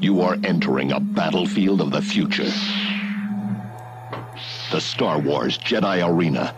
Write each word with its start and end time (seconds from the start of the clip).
You 0.00 0.20
are 0.20 0.36
entering 0.44 0.92
a 0.92 1.00
battlefield 1.00 1.80
of 1.80 1.90
the 1.90 2.02
future. 2.02 2.50
The 4.70 4.80
Star 4.80 5.18
Wars 5.18 5.56
Jedi 5.58 6.06
Arena. 6.06 6.54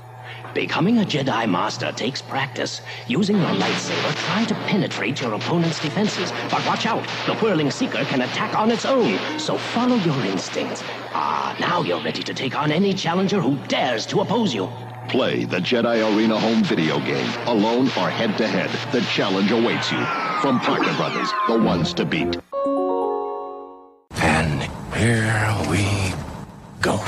Becoming 0.55 0.99
a 0.99 1.05
Jedi 1.05 1.49
Master 1.49 1.93
takes 1.93 2.23
practice. 2.23 2.81
Using 3.07 3.37
your 3.37 3.51
lightsaber, 3.51 4.15
try 4.27 4.45
to 4.47 4.55
penetrate 4.67 5.21
your 5.21 5.35
opponent's 5.35 5.79
defenses. 5.81 6.33
But 6.51 6.67
watch 6.67 6.87
out, 6.87 7.07
the 7.27 7.35
whirling 7.37 7.71
seeker 7.71 8.05
can 8.05 8.23
attack 8.23 8.57
on 8.57 8.71
its 8.71 8.87
own. 8.87 9.19
So 9.39 9.59
follow 9.59 9.97
your 9.97 10.25
instincts. 10.25 10.83
Ah, 11.13 11.55
now 11.61 11.83
you're 11.83 12.03
ready 12.03 12.23
to 12.23 12.35
take 12.35 12.57
on 12.57 12.73
any 12.73 12.95
challenger 12.95 13.41
who 13.41 13.57
dares 13.67 14.07
to 14.07 14.21
oppose 14.21 14.55
you. 14.55 14.69
Play 15.09 15.45
the 15.45 15.59
Jedi 15.59 16.17
Arena 16.17 16.39
home 16.39 16.65
video 16.65 16.99
game, 17.01 17.31
alone 17.47 17.87
or 17.99 18.09
head 18.09 18.37
to 18.39 18.49
head. 18.49 18.71
The 18.93 19.03
challenge 19.03 19.51
awaits 19.53 19.93
you. 19.93 20.03
From 20.41 20.59
Parker 20.59 20.95
Brothers, 20.97 21.31
the 21.49 21.59
ones 21.59 21.93
to 21.95 22.05
beat. 22.05 22.37
Here 24.97 25.55
we 25.69 25.85
go. 26.81 26.99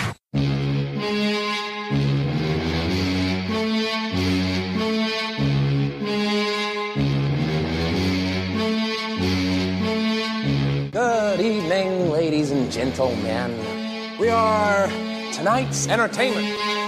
Good 10.92 11.40
evening, 11.40 12.10
ladies 12.10 12.50
and 12.50 12.70
gentlemen. 12.70 13.56
We 14.18 14.28
are 14.28 14.88
tonight's 15.32 15.88
entertainment. 15.88 16.87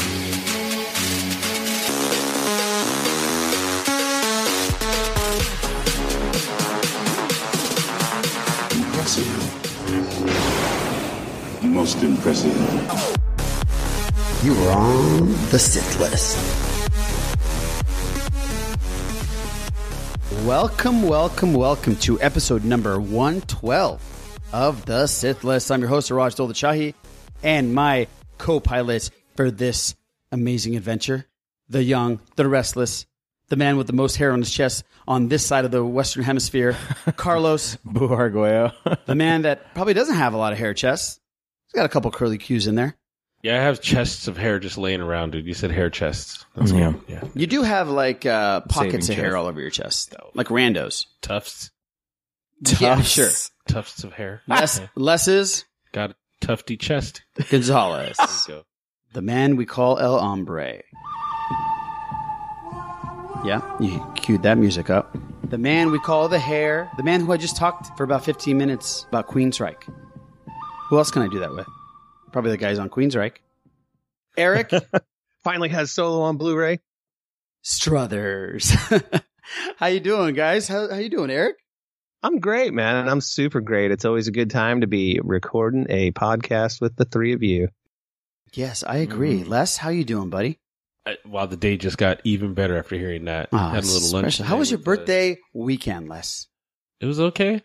Most 11.81 12.03
impressive. 12.03 12.55
You 14.43 14.53
are 14.53 14.77
on 14.77 15.29
the 15.49 15.57
Sith 15.57 15.99
list. 15.99 16.37
Welcome, 20.45 21.01
welcome, 21.01 21.53
welcome 21.55 21.95
to 21.95 22.21
episode 22.21 22.63
number 22.63 22.99
112 22.99 24.39
of 24.53 24.85
the 24.85 25.07
Sith 25.07 25.43
List. 25.43 25.71
I'm 25.71 25.79
your 25.79 25.89
host, 25.89 26.11
Raj 26.11 26.35
Doldachahi, 26.35 26.93
and 27.41 27.73
my 27.73 28.05
co 28.37 28.59
pilot 28.59 29.09
for 29.35 29.49
this 29.49 29.95
amazing 30.31 30.75
adventure, 30.75 31.25
the 31.67 31.81
young, 31.81 32.19
the 32.35 32.47
restless, 32.47 33.07
the 33.49 33.55
man 33.55 33.77
with 33.77 33.87
the 33.87 33.93
most 33.93 34.17
hair 34.17 34.33
on 34.33 34.39
his 34.41 34.51
chest 34.53 34.83
on 35.07 35.29
this 35.29 35.43
side 35.43 35.65
of 35.65 35.71
the 35.71 35.83
Western 35.83 36.21
Hemisphere, 36.21 36.77
Carlos, 37.15 37.77
Boo 37.83 38.07
the 38.07 39.15
man 39.15 39.41
that 39.41 39.73
probably 39.73 39.95
doesn't 39.95 40.13
have 40.17 40.35
a 40.35 40.37
lot 40.37 40.53
of 40.53 40.59
hair 40.59 40.75
chest. 40.75 41.20
He's 41.73 41.79
got 41.79 41.85
a 41.85 41.89
couple 41.89 42.11
curly 42.11 42.37
cues 42.37 42.67
in 42.67 42.75
there. 42.75 42.97
Yeah, 43.43 43.59
I 43.59 43.63
have 43.63 43.81
chests 43.81 44.27
of 44.27 44.37
hair 44.37 44.59
just 44.59 44.77
laying 44.77 45.01
around, 45.01 45.31
dude. 45.31 45.45
You 45.45 45.53
said 45.53 45.71
hair 45.71 45.89
chests. 45.89 46.45
That's 46.55 46.71
Yeah. 46.71 46.91
cool. 46.91 47.01
Yeah. 47.07 47.23
You 47.33 47.47
do 47.47 47.63
have 47.63 47.89
like 47.89 48.25
uh, 48.25 48.61
pockets 48.61 49.07
Saving 49.07 49.19
of 49.19 49.23
hair 49.23 49.31
chest. 49.31 49.35
all 49.37 49.45
over 49.47 49.61
your 49.61 49.69
chest, 49.69 50.11
though. 50.11 50.29
like 50.33 50.47
randos. 50.47 51.05
Tufts. 51.21 51.71
Yeah, 52.79 52.95
Tufts. 52.95 53.09
sure. 53.09 53.29
Tufts 53.67 54.03
of 54.03 54.13
hair. 54.13 54.41
Les, 54.47 54.79
Yeah. 54.79 54.87
Les 54.95 55.27
is 55.27 55.65
Got 55.93 56.11
a 56.11 56.15
tufty 56.41 56.77
chest. 56.77 57.23
Gonzalez. 57.49 58.17
There 58.17 58.27
you 58.57 58.61
go. 58.61 58.65
The 59.13 59.21
man 59.23 59.55
we 59.55 59.65
call 59.65 59.97
El 59.97 60.19
Hombre. 60.19 60.81
Yeah, 63.43 63.61
you 63.79 64.05
queued 64.15 64.43
that 64.43 64.57
music 64.59 64.89
up. 64.91 65.17
The 65.49 65.57
man 65.57 65.89
we 65.91 65.99
call 65.99 66.27
the 66.29 66.37
hair. 66.37 66.91
The 66.97 67.03
man 67.03 67.21
who 67.21 67.31
I 67.31 67.37
just 67.37 67.57
talked 67.57 67.97
for 67.97 68.03
about 68.03 68.23
15 68.23 68.55
minutes 68.57 69.05
about 69.09 69.27
Queensryche. 69.27 69.81
Who 70.91 70.97
else 70.97 71.09
can 71.09 71.21
I 71.21 71.29
do 71.29 71.39
that 71.39 71.53
with? 71.53 71.67
Probably 72.33 72.51
the 72.51 72.57
guys 72.57 72.77
on 72.77 72.89
Queensryche. 72.89 73.37
Eric 74.35 74.73
Finally 75.43 75.69
has 75.69 75.89
solo 75.89 76.23
on 76.23 76.35
Blu-ray. 76.35 76.81
Struthers. 77.61 78.71
how 79.77 79.87
you 79.87 80.01
doing, 80.01 80.35
guys? 80.35 80.67
How, 80.67 80.89
how 80.89 80.97
you 80.97 81.09
doing, 81.09 81.31
Eric? 81.31 81.55
I'm 82.21 82.39
great, 82.39 82.73
man. 82.73 82.97
And 82.97 83.09
I'm 83.09 83.21
super 83.21 83.61
great. 83.61 83.91
It's 83.91 84.03
always 84.03 84.27
a 84.27 84.31
good 84.31 84.49
time 84.49 84.81
to 84.81 84.87
be 84.87 85.21
recording 85.23 85.85
a 85.89 86.11
podcast 86.11 86.81
with 86.81 86.97
the 86.97 87.05
three 87.05 87.31
of 87.31 87.41
you. 87.41 87.69
Yes, 88.51 88.83
I 88.85 88.97
agree. 88.97 89.45
Les, 89.45 89.77
how 89.77 89.91
you 89.91 90.03
doing, 90.03 90.29
buddy? 90.29 90.59
I, 91.05 91.15
wow, 91.25 91.45
the 91.45 91.55
day 91.55 91.77
just 91.77 91.97
got 91.97 92.19
even 92.25 92.53
better 92.53 92.77
after 92.77 92.97
hearing 92.97 93.23
that. 93.25 93.47
Ah, 93.53 93.69
Had 93.69 93.85
a 93.85 93.87
little 93.87 94.11
lunch. 94.11 94.39
How 94.39 94.57
was 94.57 94.69
your 94.69 94.79
with, 94.79 94.85
birthday 94.85 95.37
weekend, 95.53 96.09
Les? 96.09 96.47
It 96.99 97.05
was 97.05 97.21
okay. 97.21 97.61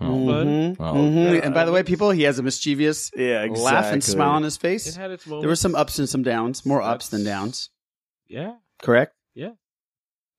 Oh, 0.00 0.04
mhm. 0.04 0.76
God. 0.78 0.96
And 1.44 1.54
by 1.54 1.64
the 1.64 1.72
way, 1.72 1.82
people, 1.82 2.10
he 2.10 2.22
has 2.24 2.38
a 2.38 2.42
mischievous 2.42 3.10
Yeah, 3.16 3.46
laugh 3.50 3.92
and 3.92 4.02
smile 4.04 4.30
on 4.30 4.42
his 4.42 4.56
It 4.56 4.60
face. 4.60 4.94
had 4.96 5.10
its 5.10 5.26
moments. 5.26 5.42
There 5.42 5.48
were 5.48 5.56
some 5.56 5.74
ups 5.74 5.98
and 5.98 6.08
some 6.08 6.22
downs, 6.22 6.66
more 6.66 6.82
ups 6.82 7.08
than 7.08 7.24
downs. 7.24 7.70
Yeah. 8.28 8.56
Correct? 8.82 9.14
Yeah. 9.34 9.52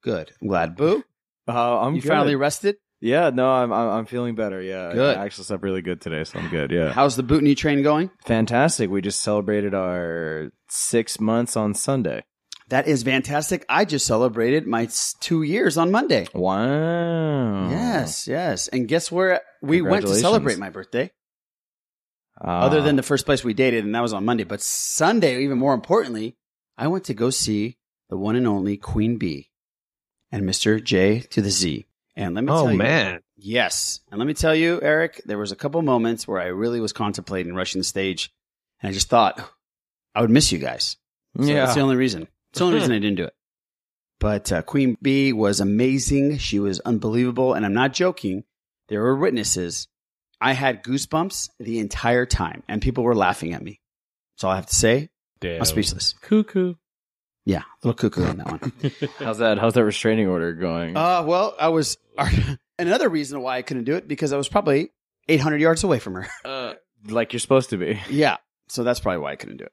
Good. 0.04 0.32
I'm 0.42 0.48
glad. 0.48 0.76
Boo, 0.76 1.04
Uh, 1.48 1.80
I'm 1.80 1.96
you 1.96 2.02
good. 2.02 2.10
finally 2.10 2.36
rested. 2.36 2.76
Yeah, 3.00 3.30
no, 3.30 3.50
I'm 3.50 3.72
I'm, 3.72 3.90
I'm 3.90 4.06
feeling 4.06 4.36
better. 4.36 4.60
Yeah, 4.62 4.92
Good. 4.92 5.18
I 5.18 5.24
actually 5.26 5.44
slept 5.46 5.62
really 5.64 5.82
good 5.84 6.02
today, 6.02 6.24
so 6.24 6.40
I'm 6.40 6.50
good. 6.50 6.72
Yeah, 6.72 6.92
How's 6.92 7.16
the 7.16 7.24
Bootney 7.24 7.56
train 7.56 7.84
going? 7.84 8.10
fantastic. 8.26 8.90
We 8.90 9.02
just 9.02 9.22
celebrated 9.22 9.74
our 9.76 10.50
six 10.68 11.20
months 11.20 11.56
on 11.56 11.74
Sunday. 11.76 12.24
That 12.70 12.88
is 12.88 13.04
fantastic. 13.04 13.66
I 13.70 13.86
just 13.86 14.06
celebrated 14.06 14.68
my 14.68 14.90
two 15.22 15.42
years 15.44 15.78
on 15.78 15.90
Monday. 15.92 16.28
Wow. 16.34 17.70
Yes, 17.70 18.28
yes. 18.28 18.68
And 18.68 18.88
guess 18.88 19.12
where 19.12 19.42
we 19.62 19.82
went 19.82 20.06
to 20.06 20.14
celebrate 20.16 20.58
my 20.60 20.70
birthday? 20.70 21.12
Uh, 22.44 22.48
Other 22.50 22.82
than 22.82 22.98
the 22.98 23.04
first 23.04 23.26
place 23.26 23.44
we 23.44 23.54
dated, 23.54 23.84
and 23.86 23.96
that 23.96 24.02
was 24.02 24.14
on 24.14 24.26
Monday. 24.26 24.44
But 24.44 24.62
Sunday, 24.62 25.44
even 25.44 25.58
more 25.58 25.74
importantly, 25.74 26.36
I 26.78 26.88
went 26.88 27.06
to 27.06 27.14
go 27.14 27.30
see 27.30 27.78
the 28.10 28.18
one 28.18 28.36
and 28.36 28.46
only 28.46 28.78
Queen 28.78 29.18
Bee 29.18 29.50
and 30.32 30.44
Mr. 30.44 30.84
J 30.84 31.22
to 31.22 31.42
the 31.42 31.50
Z. 31.50 31.86
And 32.16 32.36
let 32.36 32.44
me 32.44 32.52
Oh 32.52 32.64
tell 32.64 32.72
you, 32.72 32.78
man. 32.78 33.22
Yes. 33.38 34.02
And 34.12 34.20
let 34.20 34.28
me 34.28 34.34
tell 34.34 34.54
you, 34.54 34.80
Eric, 34.82 35.22
there 35.26 35.38
was 35.38 35.52
a 35.52 35.56
couple 35.56 35.82
moments 35.82 36.28
where 36.28 36.40
I 36.42 36.48
really 36.48 36.80
was 36.80 36.92
contemplating 36.94 37.54
rushing 37.56 37.80
the 37.80 37.86
stage. 37.86 38.32
And 38.82 38.90
I 38.90 38.94
just 38.94 39.10
thought 39.10 39.40
I 40.14 40.22
would 40.22 40.30
miss 40.30 40.52
you 40.52 40.60
guys. 40.60 40.98
So 41.40 41.44
yeah, 41.46 41.64
That's 41.66 41.76
the 41.76 41.82
only 41.82 41.96
reason. 41.96 42.28
It's 42.58 42.60
the 42.60 42.66
only 42.66 42.80
reason 42.80 42.92
I 42.94 43.00
didn't 43.00 43.18
do 43.18 43.26
it. 43.26 43.34
But 44.20 44.52
uh, 44.52 44.62
Queen 44.64 44.98
Bee 45.02 45.32
was 45.32 45.60
amazing. 45.60 46.40
She 46.40 46.60
was 46.60 46.80
unbelievable. 46.80 47.54
And 47.54 47.66
I'm 47.66 47.74
not 47.74 47.94
joking. 47.94 48.44
There 48.90 49.02
were 49.02 49.16
witnesses. 49.16 49.88
I 50.40 50.54
had 50.54 50.84
goosebumps 50.84 51.50
the 51.60 51.80
entire 51.80 52.26
time, 52.26 52.64
and 52.68 52.82
people 52.82 53.04
were 53.04 53.16
laughing 53.16 53.54
at 53.54 53.64
me. 53.64 53.82
That's 54.36 54.44
all 54.44 54.52
I 54.52 54.56
have 54.56 54.68
to 54.68 54.76
say. 54.76 55.10
Damn. 55.40 55.62
I'm 55.62 55.66
speechless. 55.66 56.14
Cuckoo. 56.22 56.76
Yeah, 57.46 57.60
a 57.60 57.88
little 57.88 57.98
cuckoo 57.98 58.26
on 58.26 58.38
that 58.38 58.52
one. 58.52 58.74
how's 59.20 59.38
that? 59.38 59.58
How's 59.58 59.74
that 59.74 59.86
restraining 59.86 60.28
order 60.28 60.54
going? 60.54 60.98
Uh, 60.98 61.24
well, 61.26 61.56
I 61.58 61.70
was 61.70 61.98
another 62.80 63.08
reason 63.08 63.42
why 63.42 63.58
I 63.58 63.62
couldn't 63.62 63.86
do 63.86 63.96
it 63.96 64.06
because 64.08 64.34
I 64.34 64.38
was 64.38 64.50
probably 64.50 64.92
800 65.30 65.62
yards 65.62 65.84
away 65.84 66.00
from 66.00 66.16
her. 66.16 66.28
Uh, 66.44 66.74
like 67.08 67.32
you're 67.32 67.40
supposed 67.40 67.70
to 67.70 67.78
be. 67.78 68.02
yeah, 68.10 68.38
so 68.68 68.84
that's 68.84 69.00
probably 69.00 69.20
why 69.20 69.32
I 69.32 69.36
couldn't 69.38 69.58
do 69.58 69.64
it. 69.64 69.72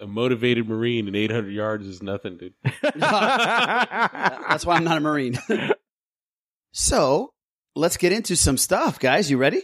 A 0.00 0.06
motivated 0.06 0.68
Marine 0.68 1.06
in 1.08 1.14
800 1.14 1.50
yards 1.50 1.86
is 1.86 2.02
nothing, 2.02 2.36
dude. 2.36 2.54
That's 2.82 4.66
why 4.66 4.76
I'm 4.76 4.84
not 4.84 4.98
a 4.98 5.00
Marine. 5.00 5.38
so 6.72 7.32
let's 7.76 7.96
get 7.96 8.12
into 8.12 8.36
some 8.36 8.56
stuff, 8.58 8.98
guys. 8.98 9.30
You 9.30 9.38
ready? 9.38 9.62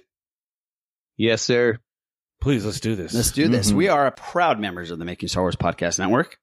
Yes, 1.17 1.43
sir. 1.43 1.79
Please, 2.41 2.65
let's 2.65 2.81
do 2.81 2.94
this. 2.97 3.12
Let's 3.12 3.32
do 3.32 3.49
this. 3.49 3.71
Mhm. 3.73 3.77
We 3.77 3.88
are 3.88 4.11
proud 4.12 4.59
members 4.59 4.91
of 4.91 4.99
the 4.99 5.05
Making 5.05 5.29
Star 5.29 5.43
Wars 5.43 5.56
Podcast 5.56 5.99
Network. 5.99 6.38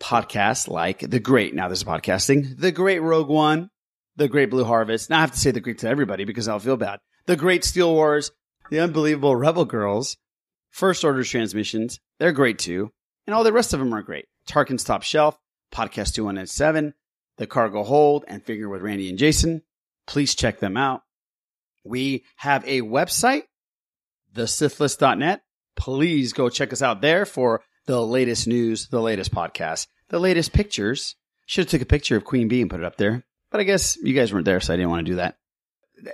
Podcasts 0.00 0.68
like 0.68 1.00
The 1.00 1.18
Great, 1.20 1.54
now 1.54 1.68
this 1.68 1.78
is 1.78 1.84
podcasting, 1.84 2.56
The 2.58 2.70
Great 2.70 3.00
Rogue 3.00 3.28
One, 3.28 3.68
The 4.16 4.28
Great 4.28 4.48
Blue 4.48 4.64
Harvest. 4.64 5.10
Now 5.10 5.18
I 5.18 5.20
have 5.22 5.32
to 5.32 5.38
say 5.38 5.50
The 5.50 5.60
Great 5.60 5.78
to 5.78 5.88
everybody 5.88 6.24
because 6.24 6.46
I'll 6.46 6.60
feel 6.60 6.76
bad. 6.76 7.00
The 7.26 7.36
Great 7.36 7.64
Steele 7.64 7.92
Wars, 7.92 8.30
The 8.70 8.78
Unbelievable 8.78 9.34
Rebel 9.34 9.64
Girls, 9.64 10.16
First 10.70 11.04
Order 11.04 11.24
Transmissions. 11.24 11.98
They're 12.20 12.32
great 12.32 12.58
too. 12.60 12.92
And 13.28 13.34
all 13.34 13.44
the 13.44 13.52
rest 13.52 13.74
of 13.74 13.78
them 13.78 13.94
are 13.94 14.00
great. 14.00 14.24
Tarkin's 14.48 14.84
Top 14.84 15.02
Shelf, 15.02 15.38
Podcast 15.70 16.14
217, 16.14 16.94
The 17.36 17.46
Cargo 17.46 17.82
Hold, 17.82 18.24
and 18.26 18.42
Figure 18.42 18.70
with 18.70 18.80
Randy 18.80 19.10
and 19.10 19.18
Jason. 19.18 19.60
Please 20.06 20.34
check 20.34 20.60
them 20.60 20.78
out. 20.78 21.02
We 21.84 22.24
have 22.36 22.66
a 22.66 22.80
website, 22.80 23.42
thesithlist.net. 24.34 25.42
Please 25.76 26.32
go 26.32 26.48
check 26.48 26.72
us 26.72 26.80
out 26.80 27.02
there 27.02 27.26
for 27.26 27.60
the 27.84 28.02
latest 28.02 28.46
news, 28.46 28.88
the 28.88 29.02
latest 29.02 29.30
podcast, 29.30 29.88
the 30.08 30.18
latest 30.18 30.54
pictures. 30.54 31.14
Should 31.44 31.66
have 31.66 31.70
took 31.70 31.82
a 31.82 31.84
picture 31.84 32.16
of 32.16 32.24
Queen 32.24 32.48
Bee 32.48 32.62
and 32.62 32.70
put 32.70 32.80
it 32.80 32.86
up 32.86 32.96
there, 32.96 33.26
but 33.50 33.60
I 33.60 33.64
guess 33.64 33.98
you 33.98 34.14
guys 34.14 34.32
weren't 34.32 34.46
there, 34.46 34.60
so 34.60 34.72
I 34.72 34.78
didn't 34.78 34.88
want 34.90 35.04
to 35.04 35.12
do 35.12 35.16
that. 35.16 35.36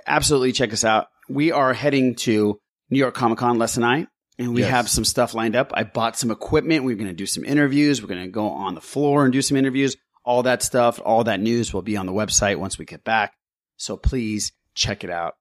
Absolutely 0.05 0.51
check 0.51 0.73
us 0.73 0.83
out. 0.83 1.07
We 1.29 1.53
are 1.53 1.71
heading 1.71 2.15
to 2.15 2.59
New 2.89 2.99
York 2.99 3.13
Comic 3.15 3.37
Con, 3.37 3.57
Les 3.57 3.77
and 3.77 3.85
I, 3.85 4.07
and 4.37 4.53
we 4.53 4.61
Yes. 4.61 4.71
have 4.71 4.89
some 4.89 5.05
stuff 5.05 5.33
lined 5.33 5.55
up. 5.55 5.71
I 5.73 5.83
bought 5.83 6.17
some 6.17 6.31
equipment. 6.31 6.83
We're 6.83 6.95
going 6.95 7.07
to 7.07 7.13
do 7.13 7.25
some 7.25 7.45
interviews. 7.45 8.01
We're 8.01 8.07
going 8.09 8.23
to 8.23 8.29
go 8.31 8.49
on 8.49 8.75
the 8.75 8.81
floor 8.81 9.23
and 9.23 9.31
do 9.33 9.41
some 9.41 9.57
interviews. 9.57 9.95
All 10.23 10.43
that 10.43 10.63
stuff, 10.63 10.99
all 11.05 11.23
that 11.25 11.39
news 11.39 11.73
will 11.73 11.81
be 11.83 11.97
on 11.97 12.05
the 12.05 12.11
website 12.11 12.57
once 12.57 12.77
we 12.79 12.85
get 12.85 13.03
back. 13.03 13.33
So 13.77 13.95
please 13.97 14.51
check 14.73 15.03
it 15.03 15.09
out. 15.09 15.35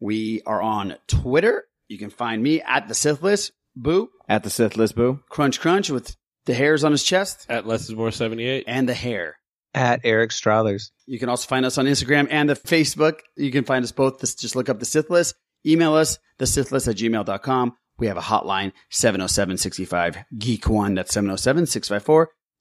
We 0.00 0.42
are 0.46 0.60
on 0.62 0.96
Twitter. 1.06 1.64
You 1.88 1.98
can 1.98 2.10
find 2.10 2.42
me 2.42 2.60
at 2.62 2.88
the 2.88 2.94
Sith 2.94 3.22
List. 3.22 3.52
Boo. 3.76 4.10
At 4.28 4.42
the 4.42 4.50
Sith 4.50 4.76
List 4.76 4.94
Boo. 4.96 5.20
Crunch 5.28 5.60
Crunch 5.60 5.90
with 5.90 6.16
the 6.46 6.54
hairs 6.54 6.82
on 6.84 6.92
his 6.92 7.02
chest. 7.04 7.46
At 7.48 7.66
Less 7.66 7.82
is 7.88 7.94
More 7.94 8.10
78. 8.10 8.64
And 8.66 8.88
the 8.88 8.94
hair. 8.94 9.36
At 9.74 10.00
Eric 10.04 10.32
Struthers. 10.32 10.90
You 11.06 11.18
can 11.18 11.28
also 11.28 11.46
find 11.46 11.64
us 11.64 11.78
on 11.78 11.86
Instagram 11.86 12.26
and 12.30 12.48
the 12.48 12.54
Facebook. 12.54 13.20
You 13.36 13.50
can 13.50 13.64
find 13.64 13.84
us 13.84 13.92
both. 13.92 14.20
Just 14.20 14.56
look 14.56 14.68
up 14.68 14.78
the 14.78 14.84
Sith 14.86 15.08
List. 15.10 15.34
Email 15.64 15.94
us, 15.94 16.18
the 16.38 16.46
Sith 16.46 16.72
List 16.72 16.88
at 16.88 16.96
gmail.com. 16.96 17.76
We 18.02 18.08
have 18.08 18.16
a 18.16 18.20
hotline, 18.20 18.72
707-65-GEEK1. 18.90 20.96
That's 20.96 21.14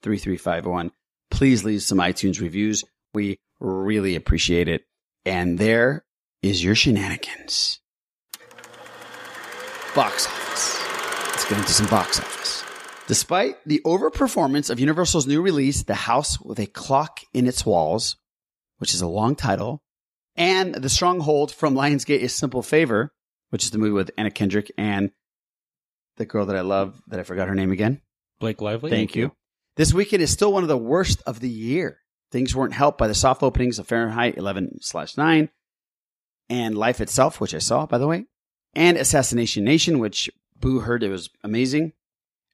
707-654-3351. 0.04 0.92
Please 1.32 1.64
leave 1.64 1.82
some 1.82 1.98
iTunes 1.98 2.40
reviews. 2.40 2.84
We 3.16 3.40
really 3.60 4.16
appreciate 4.16 4.68
it. 4.68 4.84
And 5.26 5.58
there 5.58 6.06
is 6.44 6.64
your 6.64 6.76
shenanigans. 6.76 7.80
Box 9.96 10.28
office. 10.28 10.80
Let's 11.32 11.50
get 11.50 11.58
into 11.58 11.74
some 11.74 11.88
box 11.88 12.20
office. 12.20 12.64
Despite 13.08 13.56
the 13.66 13.82
overperformance 13.84 14.70
of 14.70 14.80
Universal's 14.80 15.26
new 15.26 15.42
release, 15.42 15.82
The 15.82 15.96
House 15.96 16.40
with 16.40 16.60
a 16.60 16.68
Clock 16.68 17.22
in 17.34 17.48
Its 17.48 17.66
Walls, 17.66 18.16
which 18.78 18.94
is 18.94 19.02
a 19.02 19.08
long 19.08 19.36
title, 19.36 19.82
and 20.36 20.76
The 20.76 20.88
Stronghold 20.88 21.52
from 21.52 21.74
Lionsgate 21.74 22.20
is 22.20 22.32
Simple 22.32 22.62
Favor, 22.62 23.12
which 23.50 23.64
is 23.64 23.72
the 23.72 23.80
movie 23.80 23.94
with 23.94 24.12
Anna 24.20 24.30
Kendrick 24.30 24.72
and 24.78 25.10
the 26.18 26.26
girl 26.26 26.46
that 26.46 26.56
I 26.56 26.62
love 26.62 27.02
that 27.08 27.20
I 27.20 27.24
forgot 27.24 27.48
her 27.48 27.56
name 27.56 27.72
again. 27.72 28.02
Blake 28.40 28.62
Lively. 28.62 28.90
Thank 28.90 29.16
you. 29.16 29.34
This 29.76 29.94
weekend 29.94 30.22
is 30.22 30.32
still 30.32 30.52
one 30.52 30.64
of 30.64 30.70
the 30.70 30.78
worst 30.78 31.22
of 31.26 31.40
the 31.40 31.50
year. 31.50 32.00
Things 32.32 32.56
weren't 32.56 32.74
helped 32.74 32.98
by 32.98 33.08
the 33.08 33.16
soft 33.16 33.44
openings 33.44 33.80
of 33.80 33.88
Fahrenheit 33.88 34.38
11 34.38 34.80
slash 34.82 35.18
9 35.18 35.50
and 36.50 36.78
Life 36.78 37.02
Itself, 37.02 37.40
which 37.40 37.54
I 37.54 37.60
saw, 37.60 37.86
by 37.86 37.98
the 37.98 38.08
way, 38.08 38.26
and 38.74 38.98
Assassination 38.98 39.64
Nation, 39.64 40.00
which 40.00 40.30
Boo 40.60 40.80
heard 40.80 41.04
it 41.04 41.10
was 41.10 41.30
amazing. 41.44 41.94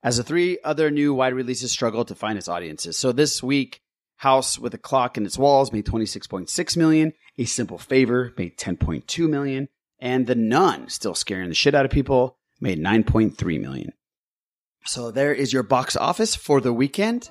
As 0.03 0.17
the 0.17 0.23
three 0.23 0.59
other 0.63 0.91
new 0.91 1.13
wide 1.13 1.33
releases 1.33 1.71
struggled 1.71 2.07
to 2.07 2.15
find 2.15 2.37
its 2.37 2.47
audiences. 2.47 2.97
So 2.97 3.11
this 3.11 3.41
week, 3.41 3.81
House 4.17 4.57
with 4.57 4.73
a 4.73 4.77
Clock 4.77 5.17
in 5.17 5.25
its 5.25 5.37
Walls 5.37 5.71
made 5.71 5.85
26.6 5.85 6.77
million. 6.77 7.13
A 7.37 7.45
Simple 7.45 7.77
Favor 7.77 8.33
made 8.37 8.57
10.2 8.57 9.29
million. 9.29 9.69
And 9.99 10.27
The 10.27 10.35
Nun, 10.35 10.89
still 10.89 11.15
scaring 11.15 11.49
the 11.49 11.55
shit 11.55 11.75
out 11.75 11.85
of 11.85 11.91
people, 11.91 12.36
made 12.59 12.79
9.3 12.79 13.61
million. 13.61 13.93
So 14.85 15.11
there 15.11 15.33
is 15.33 15.51
your 15.51 15.63
box 15.63 15.95
office 15.95 16.35
for 16.35 16.61
the 16.61 16.73
weekend. 16.73 17.29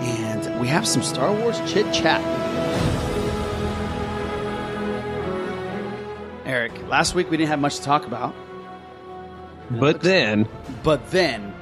And 0.00 0.60
we 0.60 0.68
have 0.68 0.86
some 0.86 1.02
Star 1.02 1.32
Wars 1.32 1.60
chit 1.70 1.92
chat. 1.92 2.20
Eric, 6.46 6.72
last 6.88 7.14
week 7.14 7.30
we 7.30 7.36
didn't 7.36 7.50
have 7.50 7.58
much 7.60 7.76
to 7.76 7.82
talk 7.82 8.06
about. 8.06 8.34
But 9.70 10.00
then, 10.00 10.48
But 10.82 11.10
then, 11.10 11.54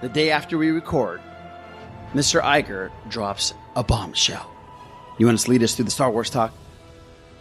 the 0.00 0.08
day 0.08 0.30
after 0.30 0.56
we 0.56 0.70
record, 0.70 1.20
Mr. 2.14 2.40
Iger 2.40 2.90
drops 3.08 3.52
a 3.74 3.82
bombshell. 3.82 4.50
You 5.18 5.26
want 5.26 5.36
us 5.36 5.44
to 5.44 5.50
lead 5.50 5.62
us 5.62 5.74
through 5.74 5.86
the 5.86 5.90
Star 5.90 6.10
Wars 6.10 6.30
talk? 6.30 6.54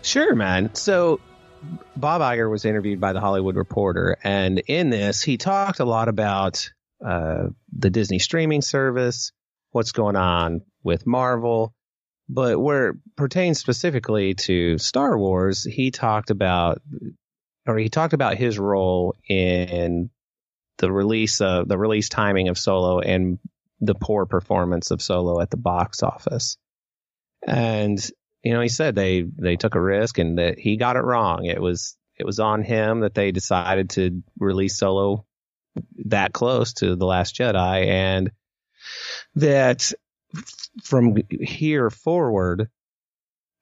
Sure, 0.02 0.36
man. 0.36 0.74
So 0.76 1.20
Bob 1.96 2.22
Iger 2.22 2.50
was 2.50 2.66
interviewed 2.66 3.00
by 3.00 3.14
the 3.14 3.20
Hollywood 3.20 3.56
Reporter, 3.56 4.18
and 4.24 4.60
in 4.68 4.90
this, 4.90 5.22
he 5.22 5.38
talked 5.38 5.80
a 5.80 5.86
lot 5.86 6.08
about 6.08 6.70
uh, 7.06 7.48
the 7.78 7.90
Disney 7.90 8.20
streaming 8.20 8.62
service, 8.62 9.32
what's 9.72 9.92
going 9.92 10.16
on 10.16 10.62
with 10.84 11.06
Marvel, 11.06 11.74
but 12.28 12.60
where 12.60 12.90
it 12.90 12.96
pertains 13.16 13.60
specifically 13.60 14.34
to 14.34 14.78
Star 14.78 15.18
Wars, 15.18 15.64
he 15.64 15.92
talked 15.92 16.32
about, 16.32 16.82
or 17.68 17.78
he 17.78 17.90
talked 17.90 18.14
about 18.14 18.38
his 18.38 18.58
role 18.58 19.16
in 19.28 20.10
the 20.78 20.92
release 20.92 21.42
of 21.42 21.68
the 21.68 21.78
release 21.78 22.10
timing 22.10 22.50
of 22.50 22.58
Solo 22.58 23.00
and 23.00 23.40
the 23.80 23.96
poor 23.96 24.26
performance 24.26 24.92
of 24.92 25.02
Solo 25.02 25.42
at 25.42 25.50
the 25.50 25.58
box 25.58 26.04
office. 26.04 26.58
And 27.46 28.00
you 28.46 28.54
know, 28.54 28.62
he 28.62 28.70
said 28.70 28.94
they 28.94 29.24
they 29.24 29.56
took 29.56 29.74
a 29.74 29.82
risk 29.82 30.20
and 30.20 30.38
that 30.38 30.60
he 30.60 30.78
got 30.78 30.98
it 30.98 31.04
wrong. 31.04 31.46
It 31.46 31.60
was 31.60 31.98
it 32.16 32.28
was 32.28 32.40
on 32.40 32.62
him 32.62 33.00
that 33.00 33.16
they 33.16 33.32
decided 33.32 33.90
to 33.92 34.22
release 34.40 34.78
Solo 34.78 35.26
that 36.06 36.32
close 36.32 36.74
to 36.74 36.96
the 36.96 37.08
Last 37.08 37.36
Jedi, 37.36 37.88
and 37.88 38.32
that 39.34 39.92
from 40.84 41.18
here 41.28 41.90
forward 41.90 42.70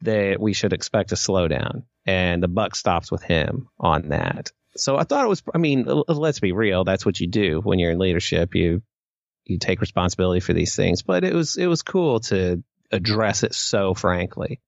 that 0.01 0.41
we 0.41 0.51
should 0.51 0.73
expect 0.73 1.13
a 1.13 1.15
slowdown, 1.15 1.83
and 2.05 2.43
the 2.43 2.49
buck 2.49 2.75
stops 2.75 3.09
with 3.09 3.23
him 3.23 3.69
on 3.79 4.09
that. 4.09 4.51
So 4.75 4.97
I 4.97 5.05
thought 5.05 5.23
it 5.23 5.29
was. 5.29 5.43
I 5.55 5.59
mean, 5.59 5.85
let's 6.09 6.41
be 6.41 6.51
real. 6.51 6.83
That's 6.83 7.05
what 7.05 7.21
you 7.21 7.27
do 7.27 7.61
when 7.61 7.79
you're 7.79 7.91
in 7.91 7.99
leadership. 7.99 8.53
You 8.53 8.81
you 9.45 9.59
take 9.59 9.79
responsibility 9.79 10.41
for 10.41 10.51
these 10.51 10.75
things. 10.75 11.03
But 11.03 11.23
it 11.23 11.33
was 11.33 11.55
it 11.55 11.67
was 11.67 11.83
cool 11.83 12.19
to 12.21 12.61
address 12.91 13.43
it 13.43 13.55
so 13.55 13.93
frankly. 13.93 14.59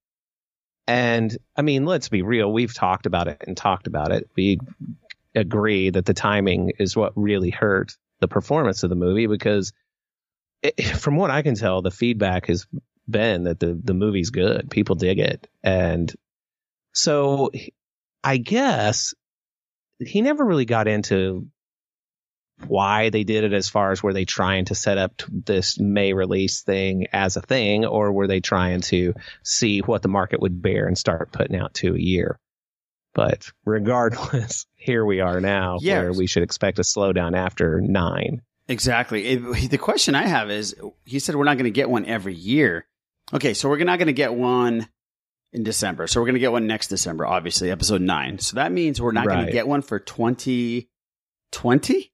And 0.88 1.36
I 1.56 1.62
mean, 1.62 1.86
let's 1.86 2.10
be 2.10 2.22
real. 2.22 2.52
We've 2.52 2.74
talked 2.74 3.06
about 3.06 3.28
it 3.28 3.44
and 3.48 3.58
talked 3.58 3.88
about 3.88 4.12
it. 4.12 4.30
We 4.36 4.60
agree 5.34 5.90
that 5.90 6.06
the 6.06 6.14
timing 6.14 6.74
is 6.80 6.96
what 6.96 7.14
really 7.16 7.50
hurt 7.50 7.98
the 8.20 8.28
performance 8.28 8.84
of 8.84 8.90
the 8.90 8.96
movie 8.96 9.28
because, 9.28 9.74
it, 10.62 10.80
from 10.98 11.16
what 11.18 11.32
I 11.32 11.42
can 11.42 11.56
tell, 11.56 11.82
the 11.82 11.92
feedback 11.92 12.48
has 12.48 12.68
been 13.10 13.44
that 13.44 13.60
the 13.60 13.80
the 13.84 13.94
movie's 13.94 14.30
good. 14.30 14.70
People 14.70 14.96
dig 14.96 15.20
it, 15.20 15.48
and 15.64 16.14
so 16.94 17.52
I 18.24 18.38
guess 18.38 19.14
he 20.00 20.22
never 20.22 20.44
really 20.44 20.66
got 20.66 20.88
into 20.88 21.48
why 22.68 23.10
they 23.10 23.24
did 23.24 23.44
it 23.44 23.54
as 23.54 23.70
far 23.70 23.92
as 23.92 24.02
were 24.02 24.14
they 24.14 24.26
trying 24.26 24.66
to 24.66 24.76
set 24.76 24.98
up 24.98 25.22
this 25.30 25.80
May 25.80 26.14
release 26.14 26.62
thing 26.62 27.08
as 27.12 27.38
a 27.38 27.42
thing, 27.42 27.86
or 27.86 28.12
were 28.12 28.28
they 28.28 28.40
trying 28.40 28.82
to 28.82 29.14
see 29.44 29.80
what 29.80 30.02
the 30.02 30.08
market 30.08 30.40
would 30.40 30.62
bear 30.62 30.88
and 30.88 30.98
start 30.98 31.32
putting 31.32 31.58
out 31.58 31.74
two 31.74 31.96
a 31.96 32.00
year? 32.00 32.40
But 33.14 33.52
regardless, 33.66 34.66
here 34.76 35.06
we 35.06 35.20
are 35.22 35.42
now 35.42 35.78
Yeah. 35.82 36.02
where 36.02 36.14
we 36.14 36.28
should 36.28 36.44
expect 36.44 36.80
a 36.80 36.84
slowdown 36.84 37.36
after 37.38 37.82
nine. 37.82 38.42
Exactly. 38.68 39.26
It- 39.28 39.70
the 39.70 39.78
question 39.78 40.16
I 40.16 40.28
have 40.28 40.50
is 40.50 40.76
he 41.06 41.20
said 41.20 41.36
we're 41.36 41.44
not 41.44 41.56
going 41.58 41.66
to 41.66 41.72
get 41.72 41.90
one 41.90 42.06
every 42.06 42.34
year. 42.34 42.88
Okay, 43.34 43.54
so 43.54 43.70
we're 43.70 43.84
not 43.84 44.00
going 44.00 44.08
to 44.08 44.14
get 44.14 44.34
one 44.34 44.88
in 45.52 45.64
December. 45.64 46.08
So 46.08 46.20
we're 46.20 46.28
going 46.28 46.36
to 46.36 46.40
get 46.40 46.52
one 46.52 46.68
next 46.68 46.88
December, 46.88 47.26
obviously, 47.26 47.72
episode 47.72 48.02
nine. 48.02 48.40
So 48.40 48.56
that 48.56 48.72
means 48.72 49.02
we're 49.02 49.12
not 49.14 49.28
going 49.28 49.46
to 49.46 49.52
get 49.52 49.68
one 49.68 49.82
for 49.82 50.00
2020? 50.00 52.12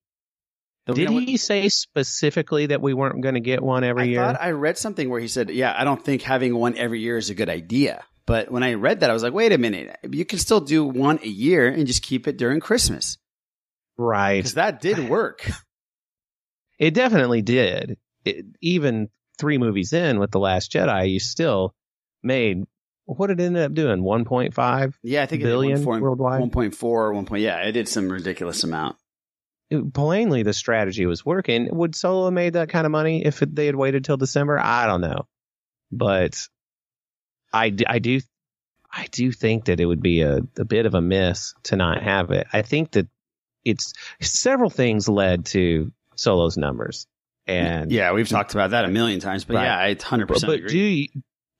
Did 0.87 1.09
he 1.09 1.37
say 1.37 1.69
specifically 1.69 2.67
that 2.67 2.81
we 2.81 2.93
weren't 2.93 3.21
going 3.21 3.35
to 3.35 3.41
get 3.41 3.61
one 3.61 3.83
every 3.83 4.09
year? 4.09 4.21
I 4.21 4.25
year? 4.25 4.33
thought 4.33 4.41
I 4.41 4.51
read 4.51 4.77
something 4.77 5.09
where 5.09 5.19
he 5.19 5.27
said, 5.27 5.49
"Yeah, 5.49 5.73
I 5.77 5.83
don't 5.83 6.03
think 6.03 6.23
having 6.23 6.55
one 6.55 6.75
every 6.77 6.99
year 6.99 7.17
is 7.17 7.29
a 7.29 7.35
good 7.35 7.49
idea." 7.49 8.03
But 8.25 8.51
when 8.51 8.63
I 8.63 8.73
read 8.73 9.01
that, 9.01 9.09
I 9.09 9.13
was 9.13 9.23
like, 9.23 9.33
"Wait 9.33 9.51
a 9.51 9.57
minute! 9.57 9.95
You 10.09 10.25
can 10.25 10.39
still 10.39 10.59
do 10.61 10.83
one 10.83 11.19
a 11.23 11.27
year 11.27 11.67
and 11.67 11.85
just 11.85 12.01
keep 12.01 12.27
it 12.27 12.37
during 12.37 12.59
Christmas, 12.59 13.17
right? 13.97 14.37
Because 14.37 14.55
that 14.55 14.81
did 14.81 15.09
work." 15.09 15.49
It 16.79 16.95
definitely 16.95 17.43
did. 17.43 17.97
It, 18.25 18.45
even 18.59 19.09
three 19.37 19.59
movies 19.59 19.93
in 19.93 20.19
with 20.19 20.31
The 20.31 20.39
Last 20.39 20.71
Jedi, 20.71 21.11
you 21.11 21.19
still 21.19 21.75
made 22.23 22.63
what 23.05 23.29
it 23.29 23.39
ended 23.39 23.63
up 23.63 23.73
doing? 23.73 24.01
1.5 24.01 24.93
Yeah, 25.03 25.23
I 25.23 25.25
think 25.25 25.43
billion 25.43 25.73
it 25.73 25.79
did 25.79 25.87
1, 25.87 26.01
worldwide. 26.01 26.41
1.4, 26.41 27.13
1. 27.13 27.25
Point, 27.25 27.41
yeah, 27.41 27.57
it 27.57 27.73
did 27.73 27.87
some 27.87 28.09
ridiculous 28.11 28.63
amount. 28.63 28.95
Plainly, 29.93 30.43
the 30.43 30.53
strategy 30.53 31.05
was 31.05 31.25
working. 31.25 31.69
Would 31.71 31.95
Solo 31.95 32.25
have 32.25 32.33
made 32.33 32.53
that 32.53 32.69
kind 32.69 32.85
of 32.85 32.91
money 32.91 33.25
if 33.25 33.39
they 33.39 33.65
had 33.65 33.75
waited 33.75 34.03
till 34.03 34.17
December? 34.17 34.59
I 34.59 34.85
don't 34.85 35.01
know, 35.01 35.27
but 35.91 36.37
I, 37.53 37.73
I 37.87 37.99
do 37.99 38.19
I 38.91 39.07
do 39.11 39.31
think 39.31 39.65
that 39.65 39.79
it 39.79 39.85
would 39.85 40.01
be 40.01 40.21
a, 40.21 40.39
a 40.57 40.65
bit 40.65 40.85
of 40.85 40.93
a 40.95 41.01
miss 41.01 41.53
to 41.63 41.75
not 41.75 42.03
have 42.03 42.31
it. 42.31 42.47
I 42.51 42.61
think 42.61 42.91
that 42.91 43.07
it's 43.63 43.93
several 44.19 44.69
things 44.69 45.07
led 45.07 45.45
to 45.47 45.91
Solo's 46.15 46.57
numbers. 46.57 47.07
And 47.47 47.91
yeah, 47.91 48.11
we've 48.11 48.27
talked 48.27 48.53
about 48.53 48.71
that 48.71 48.85
a 48.85 48.89
million 48.89 49.19
times, 49.19 49.45
but 49.45 49.55
Right. 49.55 49.63
yeah, 49.63 49.79
I 49.79 49.95
100% 49.95 50.27
but, 50.27 50.41
but 50.41 50.59
agree. 50.59 50.71
do 50.71 50.77
you, 50.77 51.07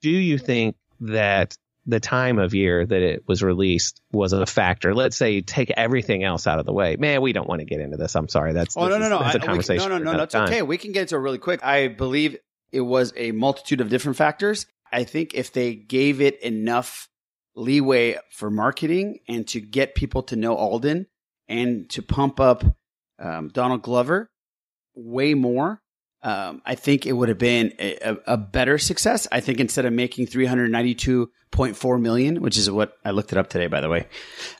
do 0.02 0.10
you 0.10 0.38
think 0.38 0.76
that 1.00 1.56
the 1.86 2.00
time 2.00 2.38
of 2.38 2.54
year 2.54 2.86
that 2.86 3.02
it 3.02 3.24
was 3.26 3.42
released 3.42 4.00
was 4.12 4.32
a 4.32 4.46
factor? 4.46 4.94
Let's 4.94 5.16
say 5.16 5.32
you 5.32 5.42
take 5.42 5.70
everything 5.70 6.22
else 6.24 6.46
out 6.46 6.58
of 6.58 6.66
the 6.66 6.72
way. 6.72 6.96
Man, 6.96 7.20
we 7.22 7.32
don't 7.32 7.48
want 7.48 7.60
to 7.60 7.64
get 7.64 7.80
into 7.80 7.96
this. 7.96 8.14
I'm 8.14 8.28
sorry. 8.28 8.52
That's 8.52 8.76
Oh 8.76 8.88
no 8.88 8.98
no 8.98 9.04
is- 9.04 9.10
no! 9.10 9.18
That's 9.18 9.34
I- 9.34 9.38
a 9.38 9.42
conversation. 9.42 9.88
no 9.90 9.98
no 9.98 10.04
no, 10.04 10.10
another 10.10 10.18
that's 10.18 10.32
time. 10.32 10.44
okay. 10.48 10.62
We 10.62 10.78
can 10.78 10.92
get 10.92 11.08
to 11.08 11.16
it 11.16 11.18
really 11.18 11.38
quick. 11.38 11.62
I 11.64 11.88
believe 11.88 12.36
it 12.70 12.80
was 12.82 13.12
a 13.16 13.32
multitude 13.32 13.80
of 13.80 13.88
different 13.90 14.16
factors. 14.16 14.66
I 14.92 15.04
think 15.04 15.34
if 15.34 15.52
they 15.52 15.74
gave 15.74 16.20
it 16.20 16.40
enough 16.40 17.08
leeway 17.54 18.16
for 18.30 18.50
marketing 18.50 19.18
and 19.28 19.46
to 19.48 19.60
get 19.60 19.94
people 19.94 20.22
to 20.24 20.36
know 20.36 20.54
Alden 20.54 21.06
and 21.48 21.90
to 21.90 22.00
pump 22.02 22.40
up 22.40 22.64
um, 23.18 23.48
Donald 23.48 23.82
Glover 23.82 24.30
way 24.94 25.34
more, 25.34 25.81
um, 26.22 26.62
I 26.64 26.76
think 26.76 27.04
it 27.06 27.12
would 27.12 27.28
have 27.28 27.38
been 27.38 27.72
a, 27.80 28.16
a, 28.26 28.36
better 28.36 28.78
success. 28.78 29.26
I 29.32 29.40
think 29.40 29.58
instead 29.58 29.86
of 29.86 29.92
making 29.92 30.26
three 30.26 30.46
hundred 30.46 30.70
ninety 30.70 30.94
two 30.94 31.30
point 31.50 31.76
four 31.76 31.98
million, 31.98 32.40
which 32.40 32.56
is 32.56 32.70
what 32.70 32.92
I 33.04 33.10
looked 33.10 33.32
it 33.32 33.38
up 33.38 33.50
today, 33.50 33.66
by 33.66 33.80
the 33.80 33.88
way. 33.88 34.06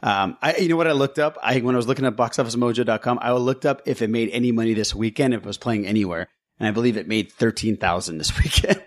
Um, 0.02 0.36
I, 0.42 0.56
you 0.56 0.68
know 0.68 0.76
what 0.76 0.88
I 0.88 0.92
looked 0.92 1.20
up? 1.20 1.38
I, 1.40 1.60
when 1.60 1.74
I 1.74 1.78
was 1.78 1.86
looking 1.86 2.04
at 2.04 2.16
boxofficemojo.com, 2.16 3.18
I 3.22 3.32
looked 3.32 3.64
up 3.64 3.82
if 3.86 4.02
it 4.02 4.10
made 4.10 4.30
any 4.30 4.50
money 4.50 4.74
this 4.74 4.92
weekend, 4.94 5.34
if 5.34 5.40
it 5.40 5.46
was 5.46 5.58
playing 5.58 5.86
anywhere. 5.86 6.28
And 6.58 6.68
I 6.68 6.72
believe 6.72 6.96
it 6.96 7.08
made 7.08 7.30
13,000 7.32 8.18
this 8.18 8.36
weekend. 8.42 8.82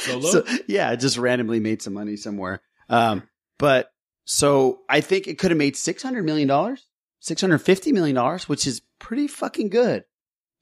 so 0.00 0.44
yeah, 0.66 0.92
it 0.92 0.98
just 0.98 1.18
randomly 1.18 1.60
made 1.60 1.80
some 1.80 1.94
money 1.94 2.16
somewhere. 2.16 2.60
Um, 2.88 3.22
but 3.58 3.90
so 4.24 4.80
I 4.88 5.00
think 5.00 5.28
it 5.28 5.38
could 5.38 5.52
have 5.52 5.58
made 5.58 5.74
$600 5.74 6.24
million, 6.24 6.48
$650 6.48 7.92
million, 7.92 8.38
which 8.48 8.66
is 8.66 8.82
pretty 8.98 9.28
fucking 9.28 9.68
good. 9.68 10.04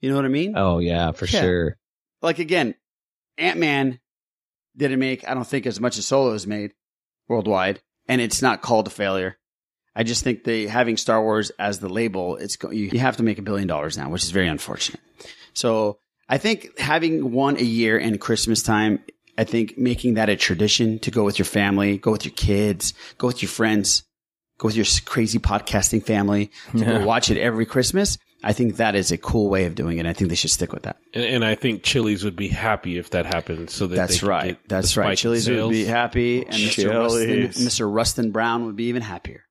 You 0.01 0.09
know 0.09 0.15
what 0.15 0.25
I 0.25 0.29
mean? 0.29 0.53
Oh 0.55 0.79
yeah, 0.79 1.11
for 1.11 1.25
Yeah. 1.25 1.41
sure. 1.41 1.77
like 2.21 2.39
again, 2.39 2.75
Ant 3.37 3.59
Man 3.59 3.99
didn't 4.77 4.99
make 4.99 5.27
I 5.27 5.33
don't 5.33 5.47
think 5.47 5.65
as 5.65 5.79
much 5.79 5.97
as 5.97 6.05
Solo 6.07 6.33
has 6.33 6.45
made 6.47 6.73
worldwide, 7.27 7.81
and 8.07 8.21
it's 8.21 8.41
not 8.41 8.61
called 8.61 8.87
a 8.87 8.91
failure. 8.91 9.37
I 9.95 10.03
just 10.03 10.23
think 10.23 10.43
they 10.43 10.67
having 10.67 10.97
Star 10.97 11.21
Wars 11.21 11.51
as 11.57 11.79
the 11.79 11.87
label, 11.89 12.35
it's 12.37 12.57
you 12.71 12.99
have 12.99 13.17
to 13.17 13.23
make 13.23 13.37
a 13.39 13.41
billion 13.41 13.67
dollars 13.67 13.97
now, 13.97 14.09
which 14.09 14.23
is 14.23 14.31
very 14.31 14.47
unfortunate. 14.47 14.99
So 15.53 15.99
I 16.27 16.37
think 16.37 16.77
having 16.79 17.31
one 17.31 17.57
a 17.57 17.63
year 17.63 17.97
in 17.97 18.17
Christmas 18.17 18.61
time, 18.61 18.99
I 19.37 19.43
think 19.45 19.77
making 19.77 20.15
that 20.15 20.29
a 20.29 20.35
tradition 20.35 20.99
to 20.99 21.11
go 21.11 21.23
with 21.23 21.39
your 21.39 21.45
family, 21.45 21.97
go 21.97 22.11
with 22.11 22.25
your 22.25 22.33
kids, 22.33 22.93
go 23.17 23.27
with 23.27 23.41
your 23.41 23.49
friends, 23.49 24.03
go 24.57 24.67
with 24.67 24.75
your 24.75 24.85
crazy 25.05 25.39
podcasting 25.39 26.03
family 26.05 26.51
to 26.71 26.79
Yeah. 26.79 26.99
go 26.99 27.05
watch 27.05 27.29
it 27.29 27.37
every 27.37 27.65
Christmas. 27.65 28.17
I 28.47 28.53
think 28.53 28.75
that 28.77 28.93
is 28.93 29.11
a 29.11 29.17
cool 29.17 29.49
way 29.49 29.65
of 29.65 29.73
doing 29.73 29.97
it. 29.97 30.05
I 30.05 30.13
think 30.13 30.29
they 30.29 30.35
should 30.35 30.51
stick 30.51 30.71
with 30.71 30.83
that. 30.83 30.97
And, 31.13 31.23
and 31.23 31.45
I 31.45 31.55
think 31.55 31.81
Chili's 31.81 32.23
would 32.23 32.35
be 32.35 32.47
happy 32.47 32.97
if 32.99 33.09
that 33.09 33.25
happened. 33.25 33.71
So 33.71 33.87
that 33.87 33.95
That's 33.95 34.21
they 34.21 34.27
right. 34.27 34.47
get 34.49 34.69
That's 34.69 34.93
the 34.93 35.01
right. 35.01 35.17
Chili's 35.17 35.49
would 35.49 35.71
be 35.71 35.83
happy, 35.85 36.45
and 36.45 36.53
Mr. 36.53 36.93
Rustin, 36.93 37.47
Mr. 37.65 37.91
Rustin 37.93 38.31
Brown 38.31 38.65
would 38.67 38.75
be 38.75 38.85
even 38.85 39.01
happier 39.01 39.43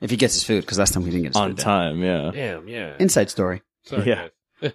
if 0.00 0.10
he 0.10 0.16
gets 0.16 0.34
his 0.34 0.44
food. 0.44 0.60
Because 0.60 0.78
last 0.78 0.94
time 0.94 1.02
he 1.04 1.10
didn't 1.10 1.24
get 1.24 1.28
his 1.30 1.36
On 1.36 1.50
food. 1.50 1.56
then. 1.58 1.64
time, 1.64 2.02
yeah. 2.02 2.30
Damn, 2.32 2.68
yeah. 2.68 2.94
Inside 3.00 3.28
story. 3.28 3.62
Sorry, 3.86 4.06
Yeah. 4.06 4.28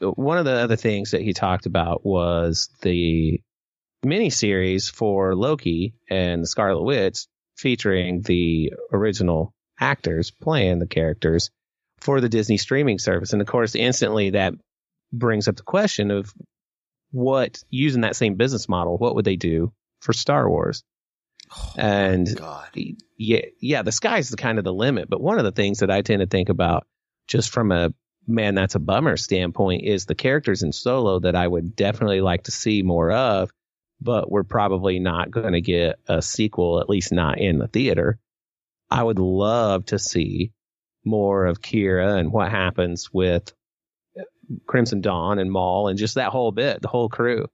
one 0.00 0.36
of 0.36 0.44
the 0.44 0.52
other 0.52 0.76
things 0.76 1.12
that 1.12 1.22
he 1.22 1.32
talked 1.32 1.64
about 1.64 2.04
was 2.04 2.68
the 2.82 3.40
miniseries 4.04 4.90
for 4.92 5.34
Loki 5.34 5.94
and 6.10 6.42
the 6.42 6.46
Scarlet 6.46 6.82
Witch 6.82 7.26
featuring 7.56 8.20
the 8.22 8.72
original 8.92 9.54
actors 9.80 10.30
playing 10.30 10.78
the 10.78 10.86
characters 10.86 11.50
for 12.02 12.20
the 12.20 12.28
Disney 12.28 12.56
streaming 12.56 12.98
service. 12.98 13.32
And 13.32 13.40
of 13.40 13.46
course, 13.46 13.74
instantly 13.74 14.30
that 14.30 14.54
brings 15.12 15.46
up 15.46 15.56
the 15.56 15.62
question 15.62 16.10
of 16.10 16.32
what, 17.12 17.62
using 17.70 18.00
that 18.00 18.16
same 18.16 18.34
business 18.34 18.68
model, 18.68 18.98
what 18.98 19.14
would 19.14 19.24
they 19.24 19.36
do 19.36 19.72
for 20.00 20.12
Star 20.12 20.48
Wars? 20.48 20.82
Oh, 21.54 21.74
and 21.76 22.36
God. 22.36 22.70
yeah, 23.16 23.42
yeah, 23.60 23.82
the 23.82 23.92
sky's 23.92 24.30
the 24.30 24.36
kind 24.36 24.58
of 24.58 24.64
the 24.64 24.72
limit. 24.72 25.08
But 25.08 25.20
one 25.20 25.38
of 25.38 25.44
the 25.44 25.52
things 25.52 25.78
that 25.78 25.90
I 25.90 26.02
tend 26.02 26.20
to 26.20 26.26
think 26.26 26.48
about, 26.48 26.86
just 27.28 27.50
from 27.50 27.70
a 27.70 27.92
man, 28.26 28.54
that's 28.54 28.74
a 28.74 28.80
bummer 28.80 29.16
standpoint, 29.16 29.84
is 29.84 30.06
the 30.06 30.14
characters 30.14 30.62
in 30.62 30.72
Solo 30.72 31.20
that 31.20 31.36
I 31.36 31.46
would 31.46 31.76
definitely 31.76 32.20
like 32.20 32.44
to 32.44 32.50
see 32.50 32.82
more 32.82 33.12
of, 33.12 33.50
but 34.00 34.30
we're 34.30 34.44
probably 34.44 34.98
not 34.98 35.30
going 35.30 35.52
to 35.52 35.60
get 35.60 36.00
a 36.08 36.20
sequel, 36.20 36.80
at 36.80 36.88
least 36.88 37.12
not 37.12 37.38
in 37.38 37.58
the 37.58 37.68
theater. 37.68 38.18
I 38.90 39.02
would 39.02 39.18
love 39.18 39.84
to 39.86 39.98
see 39.98 40.52
more 41.04 41.46
of 41.46 41.60
Qi'ra 41.60 42.18
and 42.18 42.32
what 42.32 42.50
happens 42.50 43.12
with 43.12 43.52
Crimson 44.66 45.00
Dawn 45.00 45.38
and 45.38 45.50
Maul 45.50 45.88
and 45.88 45.98
just 45.98 46.16
that 46.16 46.30
whole 46.30 46.52
bit, 46.52 46.82
the 46.82 46.88
whole 46.88 47.08
crew. 47.08 47.48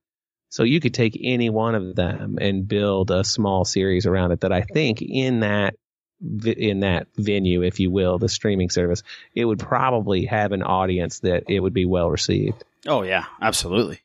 So 0.51 0.63
you 0.63 0.81
could 0.81 0.95
take 0.95 1.19
any 1.23 1.51
one 1.51 1.75
of 1.75 1.95
them 1.95 2.39
and 2.41 2.67
build 2.67 3.11
a 3.11 3.23
small 3.23 3.65
series 3.65 4.07
around 4.07 4.33
it 4.33 4.41
that 4.41 4.53
I 4.53 4.63
think 4.63 5.03
in 5.03 5.41
that 5.41 5.75
in 6.21 6.81
that 6.81 7.07
venue, 7.17 7.63
if 7.63 7.79
you 7.79 7.93
will, 7.93 8.19
the 8.19 8.29
streaming 8.29 8.71
service, 8.71 9.05
it 9.35 9.45
would 9.45 9.61
probably 9.61 10.25
have 10.25 10.51
an 10.51 10.65
audience 10.65 11.21
that 11.21 11.45
it 11.49 11.61
would 11.61 11.75
be 11.75 11.85
well 11.85 12.11
received. 12.11 12.65
Oh 12.87 13.03
yeah, 13.03 13.27
absolutely. 13.41 14.01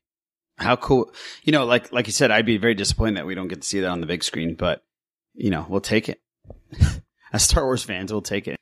How 0.58 0.76
cool! 0.76 1.12
You 1.44 1.54
know, 1.54 1.66
like 1.66 1.92
like 1.92 2.08
you 2.08 2.14
said, 2.14 2.30
I'd 2.30 2.46
be 2.46 2.58
very 2.58 2.76
disappointed 2.76 3.18
that 3.18 3.26
we 3.26 3.34
don't 3.34 3.48
get 3.48 3.62
to 3.62 3.68
see 3.68 3.80
that 3.80 3.90
on 3.90 4.02
the 4.02 4.08
big 4.08 4.24
screen, 4.24 4.54
but 4.54 4.84
you 5.34 5.50
know, 5.50 5.66
we'll 5.68 5.82
take 5.82 6.10
it. 6.10 6.22
As 7.34 7.44
Star 7.44 7.64
Wars 7.64 7.84
fans, 7.84 8.12
we'll 8.12 8.22
take 8.22 8.48
it. 8.48 8.58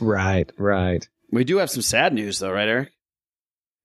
Right, 0.00 0.50
right. 0.58 1.06
We 1.30 1.44
do 1.44 1.58
have 1.58 1.70
some 1.70 1.82
sad 1.82 2.12
news, 2.12 2.38
though, 2.38 2.52
right, 2.52 2.68
Eric? 2.68 2.92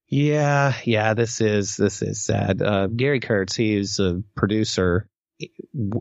Yeah, 0.07 0.73
yeah. 0.83 1.13
This 1.13 1.39
is 1.39 1.77
this 1.77 2.01
is 2.01 2.23
sad. 2.23 2.61
Uh, 2.61 2.87
Gary 2.87 3.21
Kurtz, 3.21 3.55
he's 3.55 3.99
a 3.99 4.21
producer 4.35 5.07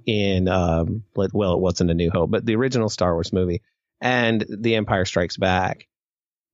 in 0.04 0.48
um, 0.48 1.04
well, 1.14 1.54
it 1.54 1.60
wasn't 1.60 1.90
a 1.90 1.94
New 1.94 2.10
Hope, 2.10 2.30
but 2.30 2.44
the 2.44 2.56
original 2.56 2.88
Star 2.88 3.14
Wars 3.14 3.32
movie 3.32 3.62
and 4.00 4.44
The 4.48 4.74
Empire 4.74 5.04
Strikes 5.04 5.36
Back, 5.36 5.86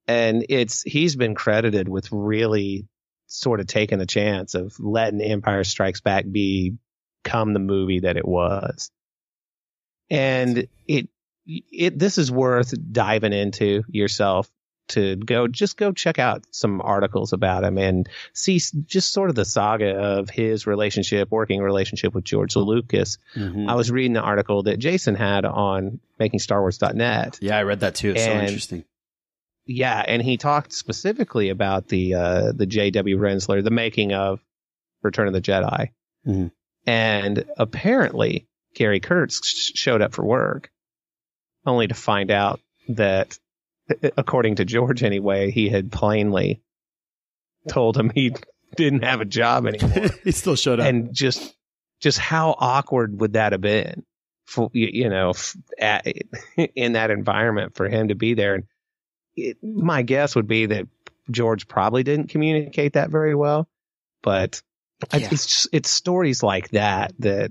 and 0.07 0.45
it's 0.51 0.83
he's 0.83 1.17
been 1.17 1.35
credited 1.35 1.89
with 1.89 2.13
really 2.13 2.87
sort 3.27 3.61
of 3.61 3.67
taking 3.67 3.99
the 3.99 4.07
chance 4.07 4.55
of 4.55 4.79
letting 4.79 5.23
Empire 5.23 5.65
Strikes 5.65 6.03
Back 6.03 6.27
be 6.31 6.77
become 7.25 7.53
the 7.53 7.59
movie 7.59 8.01
that 8.01 8.17
it 8.17 8.27
was, 8.27 8.91
and 10.11 10.69
it 10.87 11.09
it 11.47 11.99
this 11.99 12.19
is 12.19 12.31
worth 12.31 12.75
diving 12.93 13.33
into 13.33 13.85
yourself 13.89 14.51
to 14.89 15.17
go 15.17 15.49
just 15.49 15.77
go 15.77 15.91
check 15.93 16.19
out 16.21 16.45
some 16.53 16.81
articles 16.81 17.33
about 17.33 17.65
him 17.65 17.77
and 17.77 18.09
see 18.35 18.61
just 18.87 19.13
sort 19.13 19.31
of 19.31 19.35
the 19.37 19.45
saga 19.45 19.91
of 19.97 20.31
his 20.31 20.67
relationship, 20.67 21.31
working 21.31 21.61
relationship 21.61 22.15
with 22.15 22.23
George 22.25 22.55
Lucas. 22.55 23.19
Mhm. 23.35 23.69
I 23.69 23.75
was 23.75 23.91
reading 23.91 24.13
the 24.13 24.21
article 24.21 24.63
that 24.65 24.79
Jason 24.79 25.17
had 25.17 25.45
on 25.45 25.99
makingstarwars.net. 26.21 27.39
Yeah, 27.41 27.59
I 27.59 27.63
read 27.65 27.81
that 27.81 27.95
too. 27.97 28.11
It's 28.13 28.25
so 28.25 28.31
interesting. 28.33 28.85
Yeah, 29.67 30.05
and 30.07 30.23
he 30.23 30.37
talked 30.37 30.73
specifically 30.73 31.49
about 31.49 31.89
the 31.89 32.15
uh, 32.15 32.53
the 32.53 32.67
J.W. 32.67 33.19
Rinzler, 33.19 33.63
the 33.65 33.71
making 33.71 34.13
of 34.13 34.41
Return 35.03 35.27
of 35.27 35.33
the 35.33 35.41
Jedi, 35.41 35.89
Mhm. 36.27 36.53
and 36.87 37.45
apparently 37.57 38.47
Gary 38.75 39.01
Kurtz 39.01 39.45
sh- 39.45 39.73
showed 39.75 40.03
up 40.03 40.13
for 40.15 40.25
work, 40.25 40.71
only 41.67 41.89
to 41.89 41.95
find 41.95 42.31
out 42.31 42.61
that, 42.89 43.39
according 44.17 44.57
to 44.57 44.65
George 44.65 45.03
anyway, 45.03 45.51
he 45.51 45.69
had 45.69 45.91
plainly 45.93 46.61
told 47.69 47.97
him 47.97 48.11
he 48.15 48.35
didn't 48.77 49.03
have 49.05 49.21
a 49.21 49.25
job 49.25 49.67
anymore, 49.67 50.09
he 50.25 50.33
still 50.33 50.57
showed 50.57 50.81
up. 50.81 50.87
and 50.87 51.13
just 51.15 51.55
just 52.01 52.19
how 52.19 52.55
awkward 52.59 53.19
would 53.21 53.33
that 53.33 53.53
have 53.53 53.61
been, 53.61 54.05
for 54.47 54.71
you, 54.73 55.09
know, 55.09 55.33
at, 55.79 56.07
in 56.75 56.93
that 56.93 57.11
environment 57.11 57.75
for 57.75 57.89
him 57.89 58.09
to 58.09 58.15
be 58.15 58.35
there 58.35 58.55
and 58.57 58.65
it, 59.35 59.57
my 59.63 60.03
guess 60.03 60.37
would 60.37 60.47
be 60.47 60.67
that 60.67 60.87
George 61.31 61.67
probably 61.69 62.03
didn't 62.03 62.29
communicate 62.29 62.93
that 62.95 63.11
very 63.11 63.35
well, 63.35 63.67
but 64.23 64.63
I, 65.13 65.19
Yeah. 65.19 65.29
it's 65.33 65.47
just, 65.47 65.69
it's 65.73 65.91
stories 65.91 66.43
like 66.43 66.71
that 66.71 67.13
that 67.21 67.51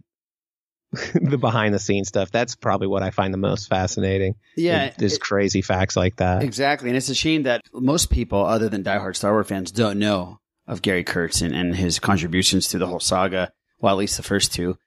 the 1.13 1.37
behind 1.37 1.73
the 1.73 1.79
scenes 1.79 2.07
stuff. 2.07 2.31
That's 2.31 2.55
probably 2.55 2.87
what 2.87 3.03
I 3.03 3.11
find 3.11 3.33
the 3.33 3.37
most 3.37 3.69
fascinating. 3.69 4.35
Yeah, 4.55 4.91
there's 4.97 5.17
crazy 5.17 5.61
facts 5.61 5.95
like 5.95 6.17
that. 6.17 6.43
Exactly. 6.43 6.89
And 6.89 6.97
it's 6.97 7.09
a 7.09 7.15
shame 7.15 7.43
that 7.43 7.61
most 7.73 8.09
people, 8.09 8.43
other 8.45 8.69
than 8.69 8.83
diehard 8.83 9.15
Star 9.15 9.31
Wars 9.31 9.47
fans, 9.47 9.71
don't 9.71 9.99
know 9.99 10.39
of 10.67 10.81
Gary 10.81 11.03
Kurtz 11.03 11.41
and, 11.41 11.55
and 11.55 11.75
his 11.75 11.99
contributions 11.99 12.67
to 12.69 12.77
the 12.77 12.87
whole 12.87 12.99
saga. 12.99 13.51
Well, 13.79 13.93
at 13.93 13.99
least 13.99 14.17
the 14.17 14.23
first 14.23 14.53
two, 14.53 14.77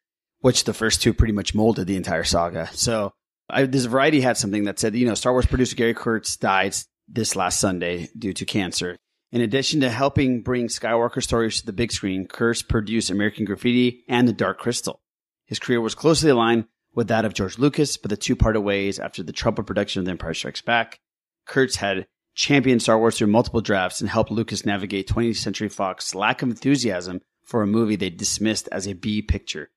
which 0.41 0.65
the 0.65 0.75
first 0.75 1.03
two 1.03 1.15
pretty 1.15 1.33
much 1.33 1.55
molded 1.55 1.87
the 1.87 1.97
entire 1.97 2.25
saga. 2.25 2.69
So 2.73 3.13
I, 3.49 3.65
this 3.65 3.85
Variety 3.85 4.21
had 4.21 4.37
something 4.37 4.65
that 4.65 4.79
said, 4.79 4.95
you 4.95 5.07
know, 5.07 5.15
Star 5.15 5.33
Wars 5.33 5.47
producer 5.47 5.77
Gary 5.77 5.95
Kurtz 5.95 6.37
died 6.37 6.75
this 7.07 7.37
last 7.37 7.61
Sunday 7.61 8.09
due 8.19 8.33
to 8.35 8.45
cancer. 8.45 8.97
In 9.31 9.41
addition 9.41 9.81
to 9.81 9.91
helping 9.91 10.43
bring 10.43 10.69
Skywalker 10.69 11.23
stories 11.23 11.61
to 11.61 11.67
the 11.67 11.73
big 11.73 11.93
screen, 11.93 12.27
Kurtz 12.27 12.63
produced 12.63 13.11
American 13.11 13.45
Graffiti 13.45 14.05
and 14.09 14.27
The 14.27 14.33
Dark 14.33 14.59
Crystal. 14.59 15.01
His 15.49 15.59
career 15.59 15.81
was 15.81 15.97
closely 15.97 16.31
aligned 16.31 16.67
with 16.95 17.09
that 17.09 17.25
of 17.25 17.35
George 17.35 17.59
Lucas, 17.59 17.97
but 17.97 18.11
the 18.11 18.17
two 18.17 18.37
parted 18.37 18.61
ways 18.61 18.99
after 18.99 19.23
the 19.23 19.33
troubled 19.33 19.67
production 19.67 19.99
of 19.99 20.05
The 20.05 20.13
Empire 20.13 20.35
Strikes 20.35 20.63
Back. 20.63 21.01
Kurtz 21.47 21.77
had 21.77 22.07
championed 22.35 22.83
Star 22.83 22.99
Wars 22.99 23.19
through 23.19 23.29
multiple 23.29 23.61
drafts 23.61 24.01
and 24.01 24.09
helped 24.09 24.31
Lucas 24.31 24.65
navigate 24.65 25.09
20th 25.09 25.37
Century 25.37 25.69
Fox's 25.69 26.15
lack 26.15 26.43
of 26.43 26.51
enthusiasm 26.51 27.21
for 27.45 27.63
a 27.63 27.67
movie 27.67 27.97
they 27.97 28.11
dismissed 28.11 28.69
as 28.71 28.87
a 28.87 28.93
B 28.93 29.23
picture. 29.23 29.71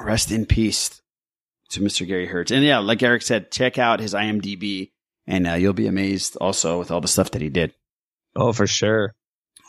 Rest 0.00 0.30
in 0.30 0.46
peace 0.46 1.02
to 1.70 1.80
Mr. 1.80 2.06
Gary 2.06 2.26
Hertz. 2.26 2.50
And 2.50 2.64
yeah, 2.64 2.78
like 2.78 3.02
Eric 3.02 3.22
said, 3.22 3.50
check 3.50 3.76
out 3.76 4.00
his 4.00 4.14
IMDb 4.14 4.92
and 5.26 5.46
uh, 5.46 5.52
you'll 5.54 5.72
be 5.72 5.86
amazed 5.86 6.36
also 6.40 6.78
with 6.78 6.90
all 6.90 7.00
the 7.00 7.08
stuff 7.08 7.30
that 7.32 7.42
he 7.42 7.48
did. 7.48 7.74
Oh, 8.34 8.52
for 8.52 8.66
sure. 8.66 9.14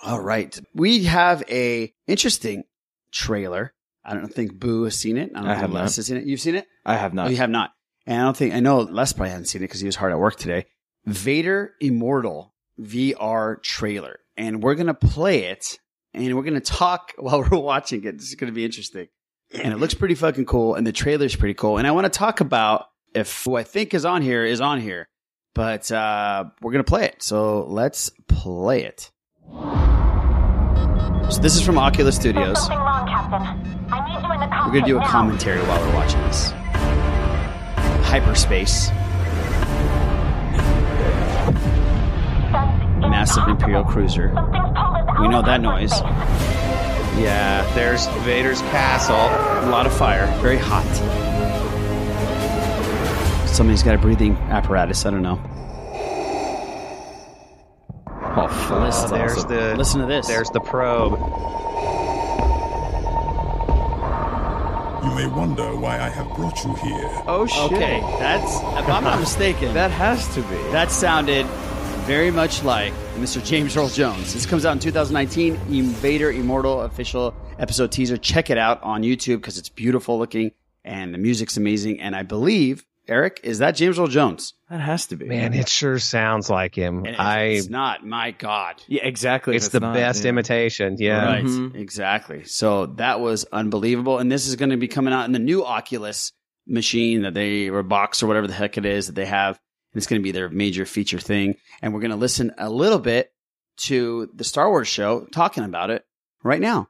All 0.03 0.21
right. 0.21 0.57
We 0.73 1.05
have 1.05 1.43
a 1.49 1.93
interesting 2.07 2.63
trailer. 3.11 3.73
I 4.05 4.13
don't 4.15 4.33
think 4.33 4.59
Boo 4.59 4.83
has 4.83 4.97
seen 4.97 5.17
it. 5.17 5.31
I 5.33 5.39
don't 5.39 5.47
I 5.49 5.53
think 5.53 5.61
have 5.61 5.71
Les 5.71 5.79
not. 5.79 5.95
has 5.95 6.05
seen 6.07 6.17
it. 6.17 6.25
You've 6.25 6.41
seen 6.41 6.55
it? 6.55 6.67
I 6.85 6.95
have 6.97 7.13
not. 7.13 7.27
Oh, 7.27 7.29
you 7.29 7.37
have 7.37 7.49
not. 7.49 7.71
And 8.05 8.19
I 8.19 8.23
don't 8.25 8.35
think 8.35 8.53
I 8.53 8.59
know 8.59 8.79
Les 8.81 9.13
probably 9.13 9.29
hasn't 9.29 9.47
seen 9.47 9.61
it 9.61 9.65
because 9.67 9.79
he 9.79 9.85
was 9.85 9.95
hard 9.95 10.11
at 10.11 10.19
work 10.19 10.35
today. 10.35 10.65
Vader 11.05 11.73
Immortal 11.79 12.53
VR 12.79 13.61
trailer, 13.61 14.19
and 14.35 14.61
we're 14.61 14.75
gonna 14.75 14.93
play 14.93 15.45
it, 15.45 15.77
and 16.13 16.35
we're 16.35 16.43
gonna 16.43 16.59
talk 16.59 17.13
while 17.17 17.41
we're 17.41 17.57
watching 17.59 18.03
it. 18.03 18.17
This 18.17 18.27
is 18.29 18.35
gonna 18.35 18.51
be 18.51 18.65
interesting, 18.65 19.07
and 19.53 19.73
it 19.73 19.77
looks 19.77 19.93
pretty 19.93 20.15
fucking 20.15 20.45
cool, 20.45 20.75
and 20.75 20.85
the 20.85 20.91
trailer's 20.91 21.35
pretty 21.35 21.53
cool. 21.53 21.77
And 21.77 21.87
I 21.87 21.91
want 21.91 22.05
to 22.05 22.09
talk 22.09 22.41
about 22.41 22.87
if 23.13 23.43
who 23.45 23.55
I 23.55 23.63
think 23.63 23.93
is 23.93 24.05
on 24.05 24.21
here 24.21 24.43
is 24.43 24.59
on 24.59 24.81
here, 24.81 25.07
but 25.53 25.89
uh, 25.91 26.45
we're 26.61 26.71
gonna 26.73 26.83
play 26.83 27.05
it. 27.05 27.21
So 27.23 27.63
let's 27.65 28.09
play 28.27 28.83
it. 28.83 29.11
So 31.29 31.41
this 31.41 31.55
is 31.55 31.61
from 31.61 31.77
Oculus 31.77 32.15
Studios. 32.15 32.59
Something 32.59 32.79
wrong, 32.79 33.07
Captain. 33.07 33.82
We're 34.65 34.71
gonna 34.79 34.85
do 34.85 34.97
a 34.97 35.05
commentary 35.05 35.61
while 35.63 35.79
we're 35.81 35.93
watching 35.93 36.21
this. 36.21 36.51
Hyperspace. 38.07 38.89
Massive 42.99 43.47
Imperial 43.47 43.83
cruiser. 43.83 44.29
We 45.19 45.27
know 45.27 45.41
that 45.41 45.59
noise. 45.61 45.91
Yeah, 47.19 47.69
there's 47.75 48.07
Vader's 48.23 48.61
castle. 48.61 49.15
A 49.15 49.69
lot 49.69 49.85
of 49.85 49.93
fire. 49.95 50.25
Very 50.41 50.57
hot. 50.57 50.83
Somebody's 53.47 53.83
got 53.83 53.95
a 53.95 53.97
breathing 53.99 54.35
apparatus. 54.49 55.05
I 55.05 55.11
don't 55.11 55.21
know. 55.21 55.39
Oh, 58.35 58.81
Listen, 58.83 59.11
there's 59.11 59.45
the 59.45 59.75
listen 59.77 60.01
to 60.01 60.07
this. 60.07 60.25
There's 60.25 60.49
the 60.49 60.59
probe. 60.59 61.19
You 65.03 65.13
may 65.15 65.27
wonder 65.27 65.75
why 65.75 65.99
I 65.99 66.07
have 66.09 66.33
brought 66.35 66.63
you 66.63 66.73
here. 66.75 67.09
Oh 67.27 67.45
shit. 67.45 67.73
Okay, 67.73 67.99
that's 68.19 68.55
if 68.55 68.89
I'm 68.89 69.03
not 69.03 69.19
mistaken. 69.19 69.73
That 69.73 69.91
has 69.91 70.33
to 70.35 70.41
be. 70.43 70.55
That 70.71 70.91
sounded 70.91 71.45
very 72.05 72.31
much 72.31 72.63
like 72.63 72.93
Mr. 73.15 73.43
James 73.43 73.75
Earl 73.75 73.89
Jones. 73.89 74.33
This 74.33 74.45
comes 74.45 74.65
out 74.65 74.73
in 74.73 74.79
2019. 74.79 75.55
Invader 75.69 76.31
Immortal 76.31 76.81
official 76.81 77.35
episode 77.59 77.91
teaser. 77.91 78.17
Check 78.17 78.49
it 78.49 78.57
out 78.57 78.81
on 78.81 79.03
YouTube 79.03 79.37
because 79.37 79.57
it's 79.57 79.69
beautiful 79.69 80.17
looking 80.17 80.51
and 80.85 81.13
the 81.13 81.17
music's 81.17 81.57
amazing. 81.57 81.99
And 81.99 82.15
I 82.15 82.23
believe 82.23 82.85
Eric 83.07 83.41
is 83.43 83.59
that 83.59 83.71
James 83.75 83.99
Earl 83.99 84.07
Jones. 84.07 84.53
That 84.69 84.79
has 84.79 85.07
to 85.07 85.15
be. 85.17 85.25
Man, 85.25 85.53
it 85.53 85.67
sure 85.67 85.99
sounds 85.99 86.49
like 86.49 86.73
him. 86.73 87.05
And 87.05 87.15
I. 87.17 87.41
it's 87.43 87.69
not. 87.69 88.05
My 88.05 88.31
God. 88.31 88.81
Yeah, 88.87 89.03
exactly. 89.03 89.55
It's 89.55 89.65
If 89.67 89.71
the 89.73 89.79
not, 89.81 89.93
best 89.93 90.23
yeah. 90.23 90.29
imitation. 90.29 90.95
Yeah. 90.99 91.25
Right. 91.25 91.43
Mhm. 91.43 91.75
Exactly. 91.75 92.45
So 92.45 92.85
that 92.97 93.19
was 93.19 93.45
unbelievable. 93.51 94.19
And 94.19 94.31
this 94.31 94.47
is 94.47 94.55
going 94.55 94.69
to 94.69 94.77
be 94.77 94.87
coming 94.87 95.13
out 95.13 95.25
in 95.25 95.31
the 95.33 95.39
new 95.39 95.65
Oculus 95.65 96.31
machine 96.65 97.23
that 97.23 97.33
they, 97.33 97.69
or 97.69 97.83
box 97.83 98.23
or 98.23 98.27
whatever 98.27 98.47
the 98.47 98.53
heck 98.53 98.77
it 98.77 98.85
is 98.85 99.07
that 99.07 99.13
they 99.15 99.25
have. 99.25 99.59
And 99.93 99.99
it's 99.99 100.07
going 100.07 100.21
to 100.21 100.23
be 100.23 100.31
their 100.31 100.49
major 100.49 100.85
feature 100.85 101.19
thing. 101.19 101.55
And 101.81 101.93
we're 101.93 101.99
going 101.99 102.11
to 102.11 102.17
listen 102.17 102.53
a 102.57 102.69
little 102.69 102.99
bit 102.99 103.31
to 103.77 104.29
the 104.33 104.43
Star 104.43 104.69
Wars 104.69 104.87
show 104.87 105.27
talking 105.33 105.63
about 105.65 105.89
it 105.89 106.05
right 106.41 106.61
now. 106.61 106.87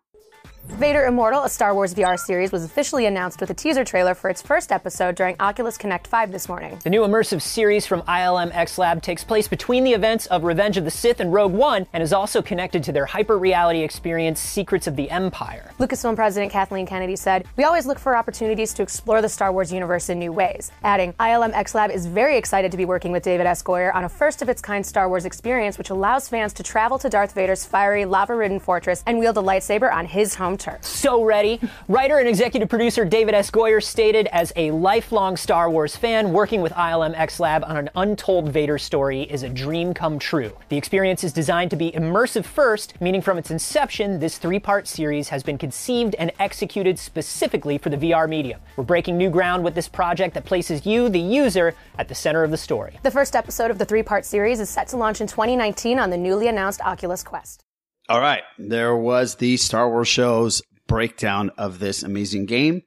Vader 0.66 1.06
Immortal, 1.06 1.44
a 1.44 1.50
Star 1.50 1.74
Wars 1.74 1.94
VR 1.94 2.18
series, 2.18 2.54
was 2.54 2.64
officially 2.64 3.06
announced 3.06 3.42
with 3.42 3.50
a 3.50 3.54
teaser 3.54 3.84
trailer 3.84 4.16
for 4.16 4.30
its 4.30 4.42
first 4.42 4.72
episode 4.72 5.14
during 5.16 5.36
Oculus 5.42 5.78
Connect 5.78 6.08
5 6.08 6.32
this 6.32 6.48
morning. 6.48 6.80
The 6.84 6.90
new 6.90 7.02
immersive 7.02 7.42
series 7.42 7.86
from 7.86 8.02
ILM 8.04 8.50
X 8.56 8.78
Lab 8.78 9.02
takes 9.02 9.26
place 9.26 9.50
between 9.50 9.84
the 9.84 9.92
events 9.92 10.26
of 10.28 10.46
Revenge 10.46 10.78
of 10.78 10.86
the 10.86 10.92
Sith 10.92 11.20
and 11.20 11.34
Rogue 11.34 11.52
One 11.52 11.86
and 11.92 12.02
is 12.02 12.14
also 12.14 12.42
connected 12.42 12.82
to 12.86 12.94
their 12.94 13.06
hyper 13.06 13.38
reality 13.38 13.82
experience 13.82 14.40
Secrets 14.40 14.88
of 14.88 14.96
the 14.96 15.12
Empire. 15.12 15.70
Lucasfilm 15.80 16.16
President 16.16 16.50
Kathleen 16.50 16.86
Kennedy 16.86 17.18
said, 17.18 17.46
We 17.58 17.66
always 17.66 17.86
look 17.86 18.00
for 18.00 18.16
opportunities 18.16 18.74
to 18.76 18.84
explore 18.84 19.22
the 19.22 19.30
Star 19.30 19.52
Wars 19.52 19.72
universe 19.72 20.08
in 20.08 20.18
new 20.18 20.32
ways. 20.32 20.72
Adding, 20.84 21.12
ILM 21.14 21.54
X 21.54 21.76
Lab 21.76 21.92
is 21.92 22.06
very 22.06 22.38
excited 22.38 22.72
to 22.72 22.78
be 22.78 22.86
working 22.86 23.12
with 23.12 23.24
David 23.24 23.46
S. 23.46 23.62
Goyer 23.62 23.94
on 23.94 24.06
a 24.06 24.10
first 24.10 24.42
of 24.42 24.48
its 24.48 24.62
kind 24.62 24.86
Star 24.86 25.10
Wars 25.10 25.26
experience 25.26 25.78
which 25.78 25.90
allows 25.90 26.30
fans 26.30 26.54
to 26.54 26.64
travel 26.64 26.98
to 27.00 27.10
Darth 27.10 27.34
Vader's 27.34 27.66
fiery, 27.66 28.06
lava 28.06 28.34
ridden 28.34 28.62
fortress 28.62 29.04
and 29.06 29.20
wield 29.20 29.38
a 29.38 29.42
lightsaber 29.42 29.92
on 29.94 30.06
his 30.06 30.36
home 30.36 30.53
So 30.82 31.24
ready. 31.24 31.60
Writer 31.88 32.20
and 32.20 32.28
executive 32.28 32.70
producer 32.70 33.06
David 33.06 33.34
S. 33.34 33.52
Goyer 33.52 33.84
stated, 33.84 34.28
as 34.28 34.54
a 34.56 34.72
lifelong 34.72 35.38
Star 35.38 35.70
Wars 35.70 35.96
fan, 35.96 36.32
working 36.32 36.62
with 36.62 36.72
ILM 36.74 37.14
X 37.16 37.40
Lab 37.40 37.64
on 37.66 37.78
an 37.78 37.90
untold 37.96 38.50
Vader 38.50 38.78
story 38.78 39.24
is 39.24 39.44
a 39.44 39.50
dream 39.50 39.94
come 39.94 40.20
true. 40.20 40.52
The 40.70 40.78
experience 40.78 41.24
is 41.24 41.34
designed 41.34 41.72
to 41.72 41.76
be 41.76 41.92
immersive 41.92 42.46
first, 42.46 43.00
meaning 43.02 43.22
from 43.22 43.38
its 43.38 43.52
inception, 43.52 44.20
this 44.20 44.38
three 44.38 44.60
part 44.60 44.88
series 44.88 45.30
has 45.30 45.44
been 45.44 45.58
conceived 45.58 46.16
and 46.16 46.32
executed 46.40 47.00
specifically 47.00 47.78
for 47.78 47.90
the 47.90 47.98
VR 47.98 48.28
medium. 48.30 48.60
We're 48.76 48.84
breaking 48.84 49.18
new 49.18 49.30
ground 49.30 49.64
with 49.64 49.76
this 49.76 49.88
project 49.88 50.34
that 50.36 50.46
places 50.46 50.86
you, 50.86 51.10
the 51.10 51.20
user, 51.20 51.76
at 51.98 52.08
the 52.08 52.16
center 52.16 52.44
of 52.44 52.52
the 52.52 52.58
story. 52.58 53.00
The 53.04 53.12
first 53.12 53.36
episode 53.36 53.72
of 53.72 53.78
the 53.78 53.86
three 53.86 54.04
part 54.04 54.26
series 54.26 54.60
is 54.60 54.70
set 54.70 54.88
to 54.90 54.98
launch 54.98 55.22
in 55.22 55.28
2019 55.28 56.00
on 56.00 56.10
the 56.10 56.18
newly 56.18 56.48
announced 56.48 56.82
Oculus 56.82 57.24
Quest. 57.24 57.64
All 58.10 58.20
right. 58.20 58.44
There 58.58 58.96
was 58.96 59.36
the 59.36 59.58
Star 59.58 59.90
Wars 59.90 60.08
show's 60.08 60.62
breakdown 60.88 61.52
of 61.58 61.80
this 61.80 62.04
amazing 62.04 62.46
game. 62.46 62.84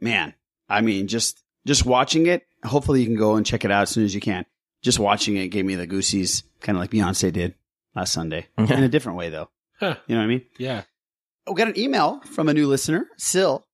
Man, 0.00 0.34
I 0.68 0.80
mean, 0.80 1.06
just, 1.06 1.42
just 1.66 1.84
watching 1.86 2.26
it. 2.26 2.42
Hopefully 2.64 3.00
you 3.00 3.06
can 3.06 3.16
go 3.16 3.36
and 3.36 3.46
check 3.46 3.64
it 3.64 3.70
out 3.70 3.82
as 3.82 3.90
soon 3.90 4.04
as 4.04 4.14
you 4.14 4.20
can. 4.20 4.44
Just 4.82 4.98
watching 4.98 5.36
it 5.36 5.48
gave 5.48 5.64
me 5.64 5.74
the 5.74 5.86
goosies, 5.86 6.42
kind 6.60 6.76
of 6.76 6.80
like 6.80 6.90
Beyonce 6.90 7.32
did 7.32 7.54
last 7.94 8.12
Sunday 8.12 8.46
in 8.58 8.70
a 8.82 8.88
different 8.88 9.18
way 9.18 9.28
though. 9.28 9.48
Huh. 9.78 9.96
You 10.06 10.14
know 10.14 10.20
what 10.20 10.24
I 10.24 10.28
mean? 10.28 10.44
Yeah. 10.58 10.82
We 11.46 11.54
got 11.54 11.68
an 11.68 11.78
email 11.78 12.20
from 12.20 12.48
a 12.48 12.54
new 12.54 12.66
listener, 12.68 13.06
Sil, 13.18 13.64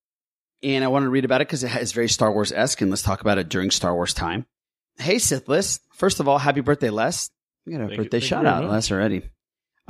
and 0.63 0.83
I 0.83 0.87
wanted 0.87 1.05
to 1.05 1.09
read 1.11 1.25
about 1.25 1.41
it 1.41 1.47
because 1.47 1.63
it 1.63 1.75
is 1.75 1.91
very 1.91 2.09
Star 2.09 2.31
Wars 2.31 2.51
esque, 2.51 2.81
and 2.81 2.89
let's 2.89 3.03
talk 3.03 3.21
about 3.21 3.37
it 3.37 3.49
during 3.49 3.71
Star 3.71 3.93
Wars 3.93 4.13
time. 4.13 4.45
Hey, 4.97 5.19
Sithless. 5.19 5.79
First 5.93 6.19
of 6.19 6.27
all, 6.27 6.39
happy 6.39 6.61
birthday, 6.61 6.89
Les. 6.89 7.29
We 7.65 7.73
got 7.73 7.81
a 7.81 7.87
Thank 7.87 7.99
birthday 8.01 8.17
you 8.17 8.25
shout 8.25 8.45
out, 8.45 8.63
much. 8.63 8.71
Les, 8.71 8.91
already. 8.91 9.21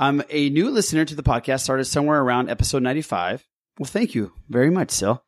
I'm 0.00 0.22
a 0.30 0.48
new 0.50 0.70
listener 0.70 1.04
to 1.04 1.16
the 1.16 1.24
podcast, 1.24 1.62
started 1.62 1.86
somewhere 1.86 2.20
around 2.20 2.48
episode 2.48 2.84
95. 2.84 3.44
Well, 3.80 3.86
thank 3.86 4.14
you 4.14 4.32
very 4.48 4.70
much, 4.70 4.92
Sil. 4.94 5.26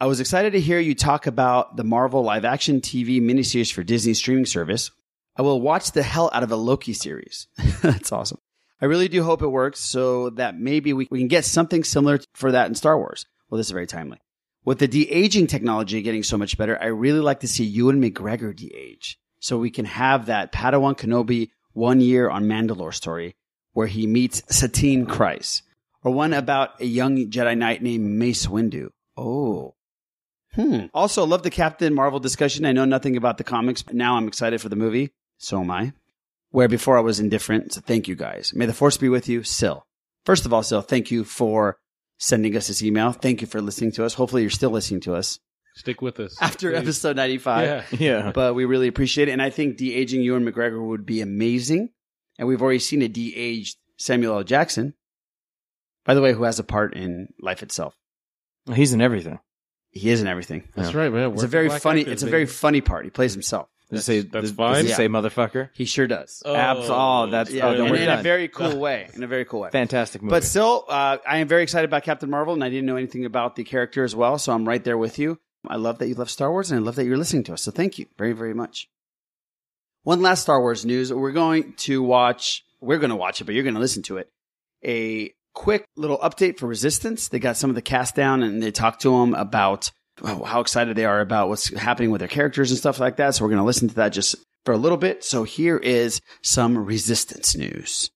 I 0.00 0.06
was 0.06 0.20
excited 0.20 0.54
to 0.54 0.60
hear 0.60 0.78
you 0.78 0.94
talk 0.94 1.26
about 1.26 1.76
the 1.76 1.84
Marvel 1.84 2.22
live 2.22 2.46
action 2.46 2.80
TV 2.80 3.20
miniseries 3.20 3.70
for 3.70 3.82
Disney 3.82 4.14
streaming 4.14 4.46
service. 4.46 4.90
I 5.36 5.42
will 5.42 5.60
watch 5.60 5.92
the 5.92 6.02
hell 6.02 6.30
out 6.32 6.42
of 6.42 6.50
a 6.50 6.56
Loki 6.56 6.94
series. 6.94 7.46
That's 7.82 8.10
awesome. 8.10 8.38
I 8.80 8.86
really 8.86 9.08
do 9.08 9.22
hope 9.22 9.42
it 9.42 9.48
works 9.48 9.80
so 9.80 10.30
that 10.30 10.58
maybe 10.58 10.94
we, 10.94 11.06
we 11.10 11.18
can 11.18 11.28
get 11.28 11.44
something 11.44 11.84
similar 11.84 12.20
for 12.32 12.52
that 12.52 12.68
in 12.68 12.74
Star 12.74 12.96
Wars. 12.96 13.26
Well, 13.50 13.58
this 13.58 13.66
is 13.66 13.72
very 13.72 13.86
timely. 13.86 14.16
With 14.64 14.78
the 14.78 14.88
de-aging 14.88 15.46
technology 15.46 16.00
getting 16.00 16.22
so 16.22 16.38
much 16.38 16.56
better, 16.56 16.80
I 16.80 16.86
really 16.86 17.20
like 17.20 17.40
to 17.40 17.48
see 17.48 17.64
Ewan 17.64 18.00
McGregor 18.00 18.56
de-age 18.56 19.18
so 19.40 19.58
we 19.58 19.70
can 19.70 19.84
have 19.84 20.26
that 20.26 20.52
Padawan 20.52 20.96
Kenobi 20.96 21.50
one 21.74 22.00
year 22.00 22.30
on 22.30 22.44
Mandalore 22.44 22.94
story 22.94 23.36
where 23.80 23.88
he 23.88 24.06
meets 24.06 24.42
Satine 24.54 25.06
Kryze 25.06 25.62
or 26.04 26.12
one 26.12 26.34
about 26.34 26.78
a 26.82 26.84
young 26.84 27.16
Jedi 27.30 27.56
Knight 27.56 27.82
named 27.82 28.04
Mace 28.04 28.46
Windu. 28.46 28.88
Oh. 29.16 29.74
Hmm. 30.52 30.88
Also, 30.92 31.24
love 31.24 31.44
the 31.44 31.50
Captain 31.50 31.94
Marvel 31.94 32.20
discussion. 32.20 32.66
I 32.66 32.72
know 32.72 32.84
nothing 32.84 33.16
about 33.16 33.38
the 33.38 33.44
comics, 33.44 33.80
but 33.80 33.94
now 33.94 34.18
I'm 34.18 34.28
excited 34.28 34.60
for 34.60 34.68
the 34.68 34.76
movie. 34.76 35.12
So 35.38 35.62
am 35.62 35.70
I. 35.70 35.94
Where 36.50 36.68
before 36.68 36.98
I 36.98 37.00
was 37.00 37.20
indifferent. 37.20 37.72
So 37.72 37.80
thank 37.80 38.06
you 38.06 38.14
guys. 38.14 38.52
May 38.54 38.66
the 38.66 38.74
force 38.74 38.98
be 38.98 39.08
with 39.08 39.30
you, 39.30 39.44
Sil. 39.48 39.88
First 40.26 40.44
of 40.44 40.52
all, 40.52 40.62
Sil, 40.68 40.82
thank 40.82 41.10
you 41.10 41.24
for 41.24 41.78
sending 42.18 42.54
us 42.58 42.68
this 42.68 42.82
email. 42.82 43.12
Thank 43.12 43.40
you 43.40 43.46
for 43.46 43.62
listening 43.62 43.92
to 43.92 44.04
us. 44.04 44.12
Hopefully 44.12 44.42
you're 44.42 44.50
still 44.50 44.68
listening 44.68 45.00
to 45.02 45.14
us 45.14 45.38
Stick 45.74 46.02
with 46.02 46.20
us. 46.20 46.36
after 46.42 46.70
please. 46.72 46.80
episode 46.80 47.16
95. 47.16 47.64
Yeah. 47.66 47.98
Yeah. 47.98 48.32
But 48.32 48.54
we 48.54 48.66
really 48.66 48.88
appreciate 48.88 49.28
it. 49.28 49.32
And 49.32 49.40
I 49.40 49.48
think 49.48 49.78
de-aging 49.78 50.20
Ewan 50.20 50.44
McGregor 50.44 50.86
would 50.86 51.06
be 51.06 51.22
amazing. 51.22 51.88
And 52.40 52.48
we've 52.48 52.62
already 52.62 52.78
seen 52.78 53.02
a 53.02 53.08
de-aged 53.08 53.76
Samuel 53.98 54.38
L. 54.38 54.42
Jackson. 54.44 54.94
By 56.06 56.14
the 56.14 56.22
way, 56.22 56.32
who 56.32 56.44
has 56.44 56.58
a 56.58 56.64
part 56.64 56.94
in 56.96 57.28
Life 57.38 57.62
Itself. 57.62 57.94
He's 58.74 58.94
in 58.94 59.02
everything. 59.02 59.38
He 59.90 60.08
is 60.08 60.22
in 60.22 60.26
everything. 60.26 60.66
That's 60.74 60.94
right, 60.94 61.12
man. 61.12 61.32
It's 61.34 61.42
a 61.42 61.46
very 61.46 61.68
funny. 61.68 62.00
actors, 62.00 62.12
It's 62.14 62.22
a 62.22 62.26
baby. 62.26 62.30
very 62.30 62.46
funny 62.46 62.80
part. 62.80 63.04
He 63.04 63.10
plays 63.10 63.34
himself. 63.34 63.68
Does 63.90 64.00
it 64.00 64.02
say 64.04 64.20
that's 64.20 64.46
does, 64.46 64.52
fine. 64.52 64.74
Does 64.76 64.84
it 64.86 64.88
Yeah. 64.90 64.94
say 64.96 65.08
motherfucker? 65.08 65.68
He 65.74 65.84
sure 65.84 66.06
does. 66.06 66.42
Abs. 66.46 66.86
Oh, 66.88 67.26
that's 67.26 67.50
Yeah, 67.52 67.66
oh, 67.66 67.72
then 67.72 67.80
and 67.82 67.90
we're 67.90 67.96
in 67.96 68.06
done. 68.06 68.20
a 68.20 68.22
very 68.22 68.48
cool 68.48 68.78
way. 68.86 69.10
In 69.14 69.22
a 69.22 69.26
very 69.26 69.44
cool 69.44 69.60
way. 69.60 69.70
Fantastic 69.70 70.22
movie. 70.22 70.30
But 70.30 70.44
still, 70.44 70.86
uh, 70.88 71.18
I 71.28 71.38
am 71.38 71.48
very 71.48 71.62
excited 71.64 71.90
about 71.90 72.04
Captain 72.04 72.30
Marvel, 72.30 72.54
and 72.54 72.64
I 72.64 72.70
didn't 72.70 72.86
know 72.86 72.96
anything 72.96 73.26
about 73.26 73.56
the 73.56 73.64
character 73.64 74.02
as 74.02 74.16
well, 74.16 74.38
so 74.38 74.52
I'm 74.54 74.66
right 74.66 74.82
there 74.82 74.96
with 74.96 75.18
you. 75.18 75.38
I 75.68 75.76
love 75.76 75.98
that 75.98 76.08
you 76.08 76.14
love 76.14 76.30
Star 76.30 76.50
Wars, 76.50 76.70
and 76.70 76.80
I 76.80 76.82
love 76.82 76.94
that 76.96 77.04
you're 77.04 77.18
listening 77.18 77.42
to 77.44 77.52
us. 77.52 77.62
So 77.62 77.70
thank 77.70 77.98
you 77.98 78.06
very, 78.16 78.32
very 78.32 78.54
much. 78.54 78.88
One 80.02 80.22
last 80.22 80.42
Star 80.42 80.60
Wars 80.60 80.86
news. 80.86 81.12
We're 81.12 81.32
going 81.32 81.74
to 81.78 82.02
watch, 82.02 82.64
we're 82.80 82.98
going 82.98 83.10
to 83.10 83.16
watch 83.16 83.40
it, 83.40 83.44
but 83.44 83.54
you're 83.54 83.64
going 83.64 83.74
to 83.74 83.80
listen 83.80 84.02
to 84.04 84.16
it. 84.16 84.30
A 84.82 85.34
quick 85.52 85.84
little 85.94 86.18
update 86.18 86.58
for 86.58 86.66
Resistance. 86.66 87.28
They 87.28 87.38
got 87.38 87.58
some 87.58 87.68
of 87.68 87.76
the 87.76 87.82
cast 87.82 88.14
down 88.14 88.42
and 88.42 88.62
they 88.62 88.70
talked 88.70 89.02
to 89.02 89.10
them 89.10 89.34
about 89.34 89.90
oh, 90.22 90.44
how 90.44 90.60
excited 90.60 90.96
they 90.96 91.04
are 91.04 91.20
about 91.20 91.48
what's 91.48 91.68
happening 91.76 92.10
with 92.10 92.20
their 92.20 92.28
characters 92.28 92.70
and 92.70 92.78
stuff 92.78 92.98
like 92.98 93.16
that. 93.16 93.34
So 93.34 93.44
we're 93.44 93.50
going 93.50 93.58
to 93.58 93.64
listen 93.64 93.88
to 93.90 93.94
that 93.96 94.10
just 94.10 94.36
for 94.64 94.72
a 94.72 94.78
little 94.78 94.96
bit. 94.96 95.22
So 95.22 95.44
here 95.44 95.76
is 95.76 96.22
some 96.42 96.78
Resistance 96.78 97.54
news. 97.54 98.10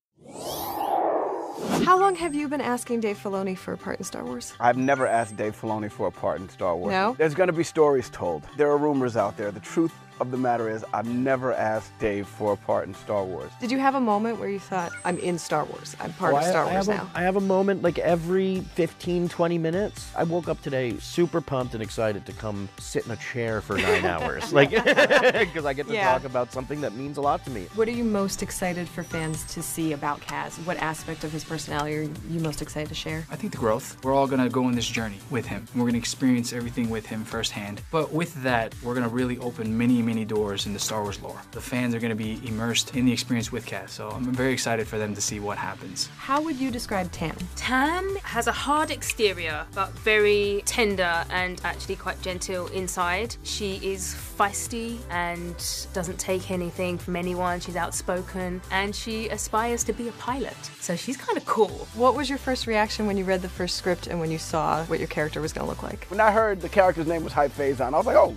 How 1.85 1.99
long 1.99 2.14
have 2.16 2.35
you 2.35 2.49
been 2.49 2.61
asking 2.61 3.01
Dave 3.01 3.18
Filoni 3.18 3.57
for 3.57 3.75
a 3.75 3.79
part 3.79 3.99
in 3.99 4.05
Star 4.05 4.25
Wars? 4.25 4.55
I've 4.59 4.77
never 4.79 5.07
asked 5.07 5.37
Dave 5.37 5.59
Filoni 5.59 5.90
for 5.90 6.07
a 6.07 6.11
part 6.11 6.40
in 6.40 6.49
Star 6.49 6.77
Wars. 6.77 6.92
No? 6.92 7.14
There's 7.18 7.35
going 7.35 7.49
to 7.49 7.53
be 7.53 7.62
stories 7.62 8.09
told. 8.11 8.42
There 8.57 8.70
are 8.70 8.79
rumors 8.79 9.16
out 9.16 9.37
there. 9.37 9.51
The 9.51 9.61
truth 9.61 9.92
of 10.20 10.31
the 10.31 10.37
matter 10.37 10.68
is, 10.70 10.85
I've 10.94 11.07
never 11.09 11.53
asked 11.53 11.96
Dave 11.98 12.27
for 12.27 12.53
a 12.53 12.57
part 12.57 12.87
in 12.87 12.94
Star 12.94 13.24
Wars. 13.24 13.50
Did 13.61 13.70
you 13.70 13.79
have 13.79 13.94
a 13.94 14.00
moment 14.00 14.38
where 14.38 14.48
you 14.48 14.59
thought, 14.61 14.92
I'm 15.05 15.18
in 15.18 15.38
Star 15.38 15.64
Wars? 15.64 15.96
I'm 16.00 16.12
part 16.14 16.35
Oh, 16.35 16.38
of 16.38 16.44
Star 16.44 16.64
I 16.66 16.72
Wars 16.74 16.87
have 16.87 16.96
now? 16.96 17.11
A, 17.14 17.18
I 17.18 17.22
have 17.22 17.37
a 17.37 17.40
moment 17.40 17.83
like 17.83 17.98
every 17.98 18.61
15, 18.74 19.29
20 19.29 19.59
minutes. 19.59 20.11
I 20.16 20.22
woke 20.24 20.48
up 20.48 20.61
today 20.62 20.96
super 20.98 21.40
pumped 21.40 21.74
and 21.74 21.83
excited 21.83 22.27
to 22.27 22.33
come 22.33 22.68
sit 22.79 23.05
in 23.07 23.12
a 23.12 23.16
chair 23.16 23.61
for 23.61 23.77
nine 23.79 24.05
hours. 24.07 24.53
Like, 24.53 24.70
because 24.70 25.64
I 25.64 25.72
get 25.72 25.87
to 25.88 25.94
Yeah. 25.94 26.12
talk 26.12 26.24
about 26.24 26.53
something 26.53 26.81
that 26.83 26.94
means 26.94 27.16
a 27.16 27.20
lot 27.20 27.44
to 27.44 27.50
me. 27.50 27.66
What 27.74 27.88
are 27.88 27.92
you 27.92 28.05
most 28.05 28.42
excited 28.42 28.88
for 28.88 29.03
fans 29.03 29.44
to 29.55 29.62
see 29.62 29.92
about 29.92 30.20
Kaz? 30.20 30.55
What 30.66 30.77
aspect 30.79 31.24
of 31.24 31.33
his 31.33 31.44
personality 31.44 31.94
are 31.96 32.03
you 32.31 32.40
most 32.40 32.62
excited 32.62 32.88
to 32.88 32.94
share? 32.94 33.24
I 33.31 33.37
think 33.37 33.53
the 33.53 33.59
growth. 33.59 33.96
We're 34.05 34.14
all 34.14 34.27
gonna 34.27 34.48
go 34.48 34.64
on 34.64 34.72
this 34.74 34.87
journey 34.87 35.18
with 35.31 35.46
him. 35.46 35.66
We're 35.74 35.87
gonna 35.87 35.98
experience 35.98 36.53
everything 36.53 36.88
with 36.90 37.07
him 37.07 37.24
firsthand. 37.24 37.81
But 37.90 38.12
with 38.12 38.35
that, 38.42 38.74
we're 38.83 38.94
gonna 38.94 39.09
really 39.09 39.38
open 39.38 39.77
many, 39.77 40.03
many 40.05 40.25
doors 40.25 40.67
in 40.67 40.73
the 40.73 40.79
Star 40.79 41.03
Wars 41.03 41.21
lore. 41.23 41.40
The 41.53 41.61
fans 41.61 41.95
are 41.95 42.01
gonna 42.01 42.14
be 42.14 42.40
immersed 42.47 42.95
in 42.95 43.05
the 43.05 43.12
experience 43.12 43.51
with 43.51 43.67
Kaz. 43.67 43.90
So 43.90 44.09
I'm 44.11 44.25
very 44.33 44.53
excited 44.53 44.87
for 44.87 44.99
them 44.99 45.14
to 45.14 45.21
see 45.21 45.40
what 45.40 45.59
happens. 45.59 46.09
How 46.19 46.40
would 46.43 46.57
you 46.57 46.71
describe 46.71 47.11
Tam? 47.12 47.37
Tam 47.57 48.17
has 48.23 48.47
a 48.47 48.53
hard 48.53 48.90
exterior, 48.90 49.67
but 49.75 49.90
very 49.99 50.62
tender 50.67 51.25
and 51.31 51.61
actually 51.64 51.97
quite 51.97 52.21
gentle 52.23 52.67
inside. 52.69 53.37
She 53.43 53.77
is 53.77 54.14
feisty 54.38 54.99
and 55.11 55.55
doesn't 55.93 56.19
take 56.19 56.51
anything 56.51 56.99
from 56.99 57.17
anyone. 57.17 57.61
She's 57.61 57.77
outspoken 57.77 58.61
and 58.71 58.95
she 58.95 59.29
aspires 59.29 59.85
to 59.85 59.93
be 59.93 60.09
a 60.09 60.12
pilot. 60.12 60.57
So 60.81 60.97
she's 60.97 61.17
kind 61.17 61.38
of 61.38 61.45
cool. 61.47 61.87
What 61.95 62.14
was 62.14 62.29
your 62.29 62.38
first 62.38 62.67
reaction 62.67 63.07
when 63.07 63.17
you 63.17 63.25
read 63.25 63.43
the 63.43 63.49
first 63.49 63.77
script 63.77 64.07
and 64.07 64.21
when 64.21 64.31
you 64.31 64.38
saw 64.38 64.85
what 64.85 64.99
your 64.99 65.09
character 65.09 65.40
was 65.40 65.53
going 65.53 65.64
to 65.64 65.69
look 65.69 65.83
like? 65.83 66.07
When 66.07 66.21
I 66.21 66.31
heard 66.31 66.61
the 66.61 66.69
character's 66.69 67.07
name 67.07 67.25
was 67.25 67.33
Hype 67.33 67.53
Fazon, 67.53 67.95
I 67.95 67.97
was 67.97 68.07
like, 68.07 68.17
oh, 68.17 68.35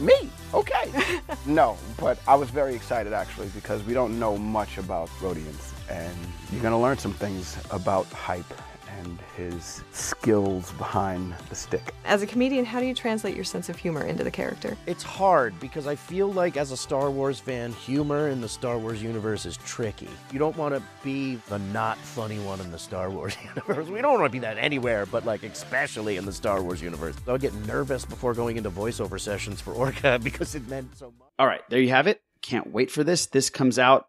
me? 0.00 0.30
Okay. 0.54 0.92
no, 1.46 1.76
but 1.98 2.18
I 2.26 2.34
was 2.34 2.50
very 2.50 2.74
excited 2.74 3.12
actually 3.12 3.48
because 3.48 3.82
we 3.84 3.94
don't 3.94 4.18
know 4.18 4.36
much 4.36 4.78
about 4.78 5.10
Rhodians, 5.20 5.74
and 5.88 6.16
you're 6.52 6.62
going 6.62 6.72
to 6.72 6.78
learn 6.78 6.98
some 6.98 7.12
things 7.12 7.56
about 7.70 8.06
Hype 8.06 8.52
and 9.00 9.18
his 9.36 9.82
skills 9.92 10.72
behind 10.72 11.34
the 11.48 11.54
stick. 11.54 11.94
As 12.04 12.22
a 12.22 12.26
comedian, 12.26 12.64
how 12.64 12.80
do 12.80 12.86
you 12.86 12.94
translate 12.94 13.34
your 13.34 13.44
sense 13.44 13.68
of 13.68 13.76
humor 13.76 14.04
into 14.04 14.24
the 14.24 14.30
character? 14.30 14.76
It's 14.86 15.02
hard 15.02 15.58
because 15.60 15.86
I 15.86 15.96
feel 15.96 16.32
like 16.32 16.56
as 16.56 16.70
a 16.70 16.76
Star 16.76 17.10
Wars 17.10 17.40
fan, 17.40 17.72
humor 17.72 18.28
in 18.28 18.40
the 18.40 18.48
Star 18.48 18.78
Wars 18.78 19.02
universe 19.02 19.46
is 19.46 19.56
tricky. 19.58 20.08
You 20.32 20.38
don't 20.38 20.56
want 20.56 20.74
to 20.74 20.82
be 21.02 21.36
the 21.48 21.58
not 21.58 21.98
funny 21.98 22.38
one 22.38 22.60
in 22.60 22.70
the 22.70 22.78
Star 22.78 23.10
Wars 23.10 23.36
universe. 23.44 23.88
We 23.88 24.00
don't 24.00 24.18
want 24.20 24.24
to 24.24 24.32
be 24.32 24.40
that 24.40 24.58
anywhere, 24.58 25.06
but 25.06 25.24
like 25.24 25.42
especially 25.42 26.16
in 26.16 26.26
the 26.26 26.32
Star 26.32 26.62
Wars 26.62 26.82
universe. 26.82 27.16
I 27.26 27.32
would 27.32 27.40
get 27.40 27.54
nervous 27.66 28.04
before 28.04 28.34
going 28.34 28.56
into 28.56 28.70
voiceover 28.70 29.20
sessions 29.20 29.60
for 29.60 29.72
Orka 29.72 30.20
because 30.22 30.54
it 30.54 30.68
meant 30.68 30.96
so 30.96 31.12
much. 31.18 31.28
All 31.38 31.46
right, 31.46 31.62
there 31.70 31.80
you 31.80 31.90
have 31.90 32.06
it. 32.06 32.20
Can't 32.42 32.70
wait 32.72 32.90
for 32.90 33.04
this. 33.04 33.26
This 33.26 33.50
comes 33.50 33.78
out 33.78 34.06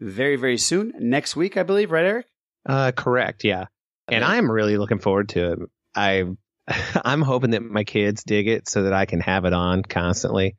very, 0.00 0.36
very 0.36 0.58
soon. 0.58 0.92
Next 0.98 1.36
week, 1.36 1.56
I 1.56 1.62
believe, 1.62 1.90
right, 1.90 2.04
Eric? 2.04 2.26
Uh, 2.66 2.92
correct. 2.92 3.44
Yeah. 3.44 3.66
And 4.08 4.24
I'm 4.24 4.50
really 4.50 4.76
looking 4.76 4.98
forward 4.98 5.30
to 5.30 5.52
it. 5.52 5.58
I, 5.94 6.24
I'm 7.04 7.22
hoping 7.22 7.50
that 7.50 7.62
my 7.62 7.84
kids 7.84 8.24
dig 8.24 8.48
it 8.48 8.68
so 8.68 8.84
that 8.84 8.92
I 8.92 9.06
can 9.06 9.20
have 9.20 9.44
it 9.44 9.52
on 9.52 9.82
constantly. 9.82 10.56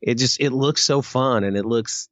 It 0.00 0.14
just, 0.16 0.40
it 0.40 0.50
looks 0.50 0.82
so 0.82 1.02
fun 1.02 1.44
and 1.44 1.56
it 1.56 1.66
looks, 1.66 2.08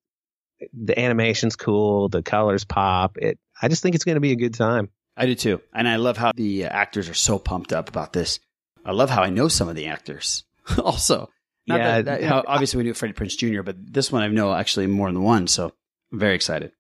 the 0.73 0.99
animation's 0.99 1.57
cool. 1.57 2.09
The 2.09 2.23
colors 2.23 2.65
pop. 2.65 3.17
It, 3.17 3.39
I 3.61 3.69
just 3.69 3.83
think 3.83 3.95
it's 3.95 4.05
going 4.05 4.17
to 4.17 4.21
be 4.21 4.33
a 4.33 4.37
good 4.37 4.55
time. 4.55 4.91
I 5.17 5.27
do 5.27 5.35
too. 5.35 5.61
And 5.75 5.89
I 5.89 5.97
love 5.97 6.17
how 6.17 6.33
the 6.35 6.67
uh, 6.67 6.69
actors 6.69 7.09
are 7.09 7.15
so 7.15 7.39
pumped 7.39 7.73
up 7.73 7.89
about 7.89 8.13
this. 8.13 8.39
I 8.85 8.93
love 8.93 9.11
how 9.11 9.23
I 9.23 9.31
know 9.31 9.49
some 9.49 9.69
of 9.69 9.75
the 9.77 9.87
actors 9.87 10.45
also. 10.79 11.31
Not 11.67 11.81
Yeah, 11.81 12.03
that, 12.03 12.21
that- 12.21 12.45
obviously 12.47 12.79
we 12.79 12.85
knew 12.85 12.95
Freddie 12.95 13.15
Prinze 13.15 13.37
Jr., 13.37 13.63
but 13.63 13.77
this 13.79 14.13
one 14.13 14.23
I 14.23 14.29
know 14.29 14.53
actually 14.55 14.87
more 14.87 15.11
than 15.11 15.23
one. 15.23 15.47
So 15.47 15.73
I'm 16.13 16.19
very 16.19 16.35
excited. 16.35 16.73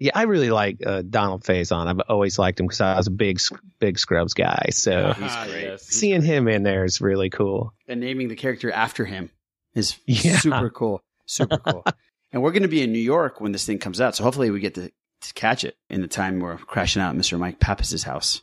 Yeah, 0.00 0.10
I 0.14 0.22
really 0.22 0.50
like 0.50 0.84
uh, 0.84 1.02
Donald 1.08 1.44
Faison. 1.44 1.86
I've 1.86 2.00
always 2.08 2.38
liked 2.38 2.58
him 2.58 2.66
because 2.66 2.80
I 2.80 2.96
was 2.96 3.06
a 3.06 3.12
big, 3.12 3.40
big 3.78 3.98
Scrubs 3.98 4.34
guy. 4.34 4.66
So 4.70 5.12
He's 5.12 5.36
great. 5.46 5.80
seeing 5.80 6.20
him 6.22 6.48
in 6.48 6.62
there 6.64 6.84
is 6.84 7.00
really 7.00 7.30
cool. 7.30 7.72
And 7.86 8.00
naming 8.00 8.28
the 8.28 8.34
character 8.36 8.72
after 8.72 9.04
him 9.04 9.30
is 9.74 9.96
Yeah. 10.06 10.38
super 10.38 10.70
cool. 10.70 11.02
Super 11.26 11.58
cool. 11.58 11.84
and 12.32 12.42
we're 12.42 12.50
going 12.52 12.62
to 12.62 12.68
be 12.68 12.82
in 12.82 12.92
New 12.92 12.98
York 12.98 13.40
when 13.40 13.52
this 13.52 13.64
thing 13.64 13.78
comes 13.78 14.00
out. 14.00 14.16
So 14.16 14.24
hopefully 14.24 14.50
we 14.50 14.58
get 14.60 14.74
to, 14.74 14.88
to 14.88 15.34
catch 15.34 15.62
it 15.64 15.76
in 15.88 16.00
the 16.02 16.08
time 16.08 16.40
we're 16.40 16.56
crashing 16.58 17.00
out 17.00 17.14
at 17.14 17.20
Mr. 17.20 17.38
Mike 17.38 17.60
Pappas's 17.60 18.02
house. 18.02 18.42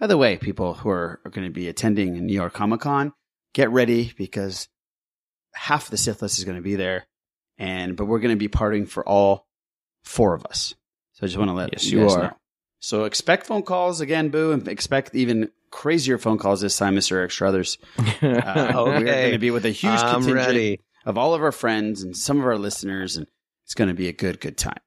By 0.00 0.06
the 0.06 0.16
way, 0.18 0.36
people 0.38 0.74
who 0.74 0.88
are, 0.88 1.20
are 1.24 1.30
going 1.30 1.46
to 1.46 1.52
be 1.52 1.68
attending 1.68 2.14
New 2.26 2.32
York 2.34 2.54
Comic 2.54 2.80
Con, 2.80 3.12
get 3.52 3.70
ready 3.70 4.12
because 4.16 4.68
half 5.54 5.90
the 5.90 5.98
Sith 5.98 6.22
list 6.22 6.38
is 6.38 6.44
going 6.44 6.56
to 6.56 6.62
be 6.62 6.76
there. 6.76 7.06
And, 7.58 7.94
but 7.94 8.06
we're 8.06 8.18
going 8.20 8.34
to 8.34 8.38
be 8.38 8.48
partying 8.48 8.88
for 8.88 9.06
all 9.06 9.46
four 10.04 10.34
of 10.34 10.44
us. 10.46 10.74
So 11.12 11.24
I 11.24 11.26
just 11.26 11.38
want 11.38 11.48
to 11.50 11.54
let 11.54 11.72
Yes, 11.72 11.84
you 11.86 12.00
you 12.00 12.06
guys 12.06 12.14
are. 12.16 12.22
know. 12.24 12.36
So 12.80 13.04
expect 13.04 13.46
phone 13.46 13.62
calls 13.62 14.00
again, 14.00 14.30
Boo, 14.30 14.50
and 14.52 14.66
expect 14.66 15.14
even 15.14 15.50
crazier 15.70 16.18
phone 16.18 16.38
calls 16.38 16.60
this 16.60 16.76
time, 16.76 16.96
Mr. 16.96 17.12
Eric 17.12 17.30
Struthers. 17.30 17.78
Uh, 18.22 18.72
We're 18.86 18.96
Okay. 18.96 19.04
going 19.22 19.32
to 19.32 19.38
be 19.38 19.50
with 19.50 19.64
a 19.66 19.70
huge 19.70 19.92
I'm 20.00 20.22
contingent 20.22 20.34
ready. 20.46 20.80
of 21.06 21.16
all 21.18 21.34
of 21.34 21.42
our 21.42 21.52
friends 21.52 22.02
and 22.02 22.16
some 22.16 22.38
of 22.40 22.46
our 22.46 22.58
listeners, 22.58 23.16
and 23.16 23.26
it's 23.64 23.74
going 23.74 23.88
to 23.88 23.94
be 23.94 24.08
a 24.08 24.12
good, 24.12 24.40
good 24.40 24.56
time. 24.56 24.80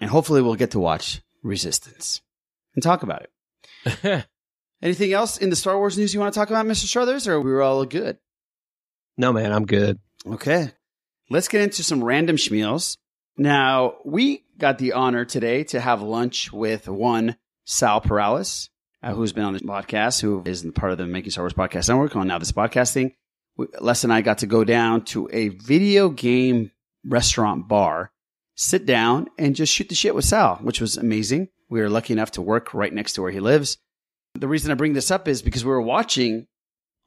And 0.00 0.10
hopefully, 0.10 0.42
we'll 0.42 0.54
get 0.56 0.72
to 0.72 0.80
watch 0.80 1.22
Resistance 1.42 2.20
and 2.74 2.82
talk 2.82 3.02
about 3.02 3.22
it. 3.84 4.26
Anything 4.82 5.12
else 5.12 5.38
in 5.38 5.50
the 5.50 5.56
Star 5.56 5.78
Wars 5.78 5.96
news 5.96 6.12
you 6.12 6.20
want 6.20 6.32
to 6.34 6.38
talk 6.38 6.50
about, 6.50 6.66
Mr. 6.66 6.84
Struthers, 6.86 7.26
or 7.28 7.40
we 7.40 7.50
were 7.52 7.62
all 7.62 7.84
good? 7.86 8.18
No, 9.16 9.32
man, 9.32 9.52
I'm 9.52 9.64
good. 9.66 9.98
Okay. 10.26 10.72
Let's 11.30 11.48
get 11.48 11.62
into 11.62 11.82
some 11.82 12.02
random 12.04 12.36
schmeals. 12.36 12.98
Now, 13.36 13.96
we 14.04 14.44
got 14.58 14.78
the 14.78 14.92
honor 14.92 15.24
today 15.24 15.64
to 15.64 15.80
have 15.80 16.02
lunch 16.02 16.52
with 16.52 16.88
one 16.88 17.36
Sal 17.64 18.00
Perales, 18.00 18.70
uh, 19.02 19.12
who's 19.12 19.32
been 19.32 19.44
on 19.44 19.52
this 19.54 19.62
podcast, 19.62 20.20
who 20.20 20.42
is 20.44 20.64
part 20.74 20.92
of 20.92 20.98
the 20.98 21.06
Making 21.06 21.30
Star 21.32 21.42
Wars 21.42 21.52
Podcast 21.52 21.88
Network 21.88 22.14
on 22.14 22.28
now 22.28 22.38
this 22.38 22.52
podcasting. 22.52 23.14
We- 23.56 23.66
Les 23.80 24.04
and 24.04 24.12
I 24.12 24.20
got 24.20 24.38
to 24.38 24.46
go 24.46 24.62
down 24.64 25.04
to 25.06 25.28
a 25.32 25.48
video 25.48 26.10
game 26.10 26.70
restaurant 27.04 27.66
bar, 27.66 28.12
sit 28.54 28.86
down, 28.86 29.28
and 29.36 29.56
just 29.56 29.72
shoot 29.72 29.88
the 29.88 29.94
shit 29.94 30.14
with 30.14 30.24
Sal, 30.24 30.56
which 30.56 30.80
was 30.80 30.96
amazing. 30.96 31.48
We 31.68 31.80
were 31.80 31.90
lucky 31.90 32.12
enough 32.12 32.32
to 32.32 32.42
work 32.42 32.72
right 32.72 32.92
next 32.92 33.14
to 33.14 33.22
where 33.22 33.32
he 33.32 33.40
lives. 33.40 33.78
The 34.34 34.48
reason 34.48 34.70
I 34.70 34.74
bring 34.74 34.92
this 34.92 35.10
up 35.10 35.26
is 35.26 35.42
because 35.42 35.64
we 35.64 35.70
were 35.70 35.82
watching 35.82 36.46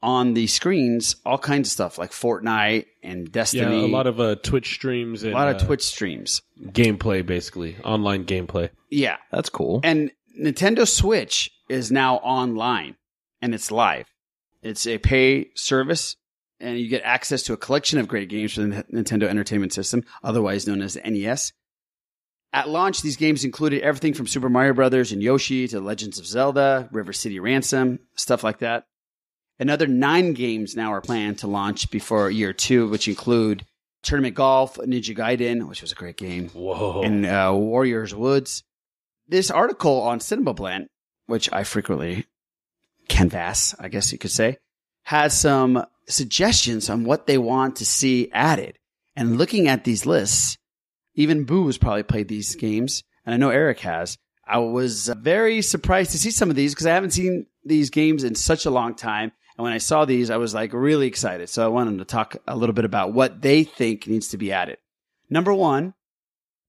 on 0.02 0.34
the 0.34 0.46
screens 0.46 1.16
all 1.26 1.38
kinds 1.38 1.68
of 1.68 1.72
stuff 1.72 1.98
like 1.98 2.10
Fortnite 2.10 2.86
and 3.02 3.30
Destiny. 3.30 3.80
Yeah, 3.80 3.86
a 3.86 3.88
lot 3.88 4.06
of 4.06 4.20
uh, 4.20 4.36
Twitch 4.36 4.74
streams 4.74 5.22
and 5.22 5.32
a 5.32 5.36
lot 5.36 5.48
of 5.48 5.56
uh, 5.56 5.66
Twitch 5.66 5.82
streams. 5.82 6.42
gameplay, 6.66 7.24
basically 7.24 7.76
online 7.84 8.24
gameplay. 8.24 8.70
Yeah. 8.90 9.16
That's 9.32 9.48
cool. 9.48 9.80
And 9.82 10.12
Nintendo 10.40 10.86
Switch 10.86 11.50
is 11.68 11.90
now 11.90 12.16
online 12.16 12.96
and 13.42 13.54
it's 13.54 13.70
live. 13.70 14.06
It's 14.62 14.86
a 14.86 14.98
pay 14.98 15.50
service 15.54 16.16
and 16.60 16.78
you 16.78 16.88
get 16.88 17.02
access 17.04 17.44
to 17.44 17.52
a 17.52 17.56
collection 17.56 17.98
of 17.98 18.08
great 18.08 18.28
games 18.28 18.54
from 18.54 18.70
the 18.70 18.84
Nintendo 18.84 19.24
Entertainment 19.24 19.72
System, 19.72 20.04
otherwise 20.22 20.66
known 20.66 20.82
as 20.82 20.94
the 20.94 21.08
NES. 21.08 21.52
At 22.52 22.68
launch, 22.68 23.02
these 23.02 23.16
games 23.16 23.44
included 23.44 23.82
everything 23.82 24.14
from 24.14 24.26
Super 24.26 24.48
Mario 24.48 24.72
Brothers 24.72 25.12
and 25.12 25.22
Yoshi 25.22 25.68
to 25.68 25.80
Legends 25.80 26.18
of 26.18 26.26
Zelda, 26.26 26.88
River 26.92 27.12
City 27.12 27.38
Ransom, 27.38 28.00
stuff 28.14 28.42
like 28.42 28.60
that. 28.60 28.84
Another 29.60 29.86
nine 29.86 30.34
games 30.34 30.76
now 30.76 30.92
are 30.92 31.00
planned 31.00 31.38
to 31.38 31.46
launch 31.46 31.90
before 31.90 32.30
year 32.30 32.52
two, 32.52 32.88
which 32.88 33.08
include 33.08 33.64
Tournament 34.02 34.36
Golf, 34.36 34.76
Ninja 34.76 35.16
Gaiden, 35.16 35.68
which 35.68 35.82
was 35.82 35.92
a 35.92 35.96
great 35.96 36.16
game, 36.16 36.48
Whoa. 36.50 37.02
and 37.02 37.26
uh, 37.26 37.50
Wario's 37.50 38.14
Woods. 38.14 38.62
This 39.26 39.50
article 39.50 40.00
on 40.02 40.20
Cinema 40.20 40.54
Blend, 40.54 40.86
which 41.26 41.52
I 41.52 41.64
frequently 41.64 42.26
canvass, 43.08 43.74
I 43.78 43.88
guess 43.88 44.12
you 44.12 44.18
could 44.18 44.30
say, 44.30 44.58
has 45.04 45.38
some 45.38 45.84
suggestions 46.08 46.88
on 46.88 47.04
what 47.04 47.26
they 47.26 47.38
want 47.38 47.76
to 47.76 47.86
see 47.86 48.30
added. 48.32 48.78
And 49.16 49.36
looking 49.38 49.66
at 49.66 49.84
these 49.84 50.06
lists, 50.06 50.56
even 51.14 51.44
Boo 51.44 51.66
has 51.66 51.78
probably 51.78 52.04
played 52.04 52.28
these 52.28 52.54
games, 52.54 53.02
and 53.26 53.34
I 53.34 53.38
know 53.38 53.50
Eric 53.50 53.80
has. 53.80 54.16
I 54.46 54.58
was 54.58 55.08
very 55.08 55.60
surprised 55.62 56.12
to 56.12 56.18
see 56.18 56.30
some 56.30 56.48
of 56.48 56.56
these 56.56 56.72
because 56.72 56.86
I 56.86 56.94
haven't 56.94 57.10
seen 57.10 57.46
these 57.64 57.90
games 57.90 58.22
in 58.24 58.34
such 58.34 58.64
a 58.64 58.70
long 58.70 58.94
time. 58.94 59.32
And 59.58 59.64
when 59.64 59.72
I 59.72 59.78
saw 59.78 60.04
these, 60.04 60.30
I 60.30 60.36
was 60.36 60.54
like 60.54 60.72
really 60.72 61.08
excited. 61.08 61.48
So 61.48 61.64
I 61.64 61.68
wanted 61.68 61.98
to 61.98 62.04
talk 62.04 62.36
a 62.46 62.56
little 62.56 62.72
bit 62.72 62.84
about 62.84 63.12
what 63.12 63.42
they 63.42 63.64
think 63.64 64.06
needs 64.06 64.28
to 64.28 64.38
be 64.38 64.52
added. 64.52 64.78
Number 65.28 65.52
one, 65.52 65.94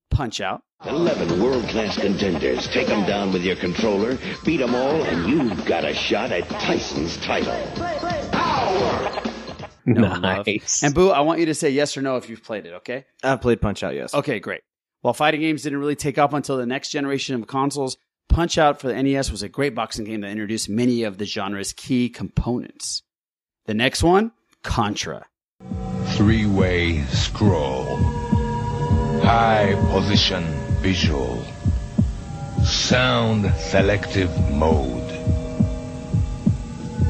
Punch 0.10 0.42
Out. 0.42 0.64
11 0.86 1.40
world-class 1.42 2.00
contenders. 2.00 2.68
Take 2.68 2.88
them 2.88 3.06
down 3.06 3.32
with 3.32 3.44
your 3.44 3.58
controller, 3.58 4.18
beat 4.44 4.58
them 4.58 4.74
all, 4.74 5.04
and 5.04 5.30
you've 5.30 5.66
got 5.66 5.86
a 5.86 5.94
shot 5.94 6.32
at 6.32 6.50
Tyson's 6.50 7.18
title. 7.18 7.54
Nice. 9.86 10.82
And 10.82 10.96
Boo, 10.96 11.12
I 11.12 11.20
want 11.20 11.42
you 11.42 11.46
to 11.48 11.54
say 11.54 11.70
yes 11.70 11.96
or 11.96 12.02
no 12.02 12.18
if 12.18 12.28
you've 12.28 12.44
played 12.44 12.66
it, 12.66 12.74
okay? 12.76 13.06
I've 13.24 13.42
played 13.42 13.62
Punch 13.62 13.84
Out, 13.84 13.94
yes. 13.94 14.16
Okay, 14.16 14.40
great. 14.40 14.62
While 15.02 15.14
fighting 15.14 15.42
games 15.42 15.62
didn't 15.62 15.80
really 15.80 15.96
take 15.96 16.18
off 16.18 16.34
until 16.34 16.58
the 16.58 16.66
next 16.66 16.90
generation 16.90 17.36
of 17.36 17.46
consoles, 17.46 17.98
Punch 18.30 18.60
Out 18.60 18.80
for 18.80 18.88
the 18.88 19.02
NES 19.02 19.32
was 19.32 19.42
a 19.42 19.50
great 19.50 19.74
boxing 19.74 20.06
game 20.06 20.22
that 20.22 20.30
introduced 20.30 20.70
many 20.70 21.04
of 21.04 21.18
the 21.18 21.26
genre's 21.26 21.74
key 21.74 22.10
components. 22.10 23.02
The 23.66 23.74
next 23.74 24.04
one, 24.04 24.32
Contra. 24.64 25.26
Three 26.10 26.46
way 26.46 27.04
scroll. 27.06 27.98
High 29.24 29.76
position 29.92 30.44
visual. 30.82 31.44
Sound 32.64 33.52
selective 33.56 34.30
mode. 34.52 35.04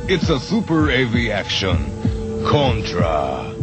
It's 0.10 0.30
a 0.30 0.40
super 0.40 0.90
AV 0.90 1.30
action. 1.32 1.78
Contra. 2.48 3.54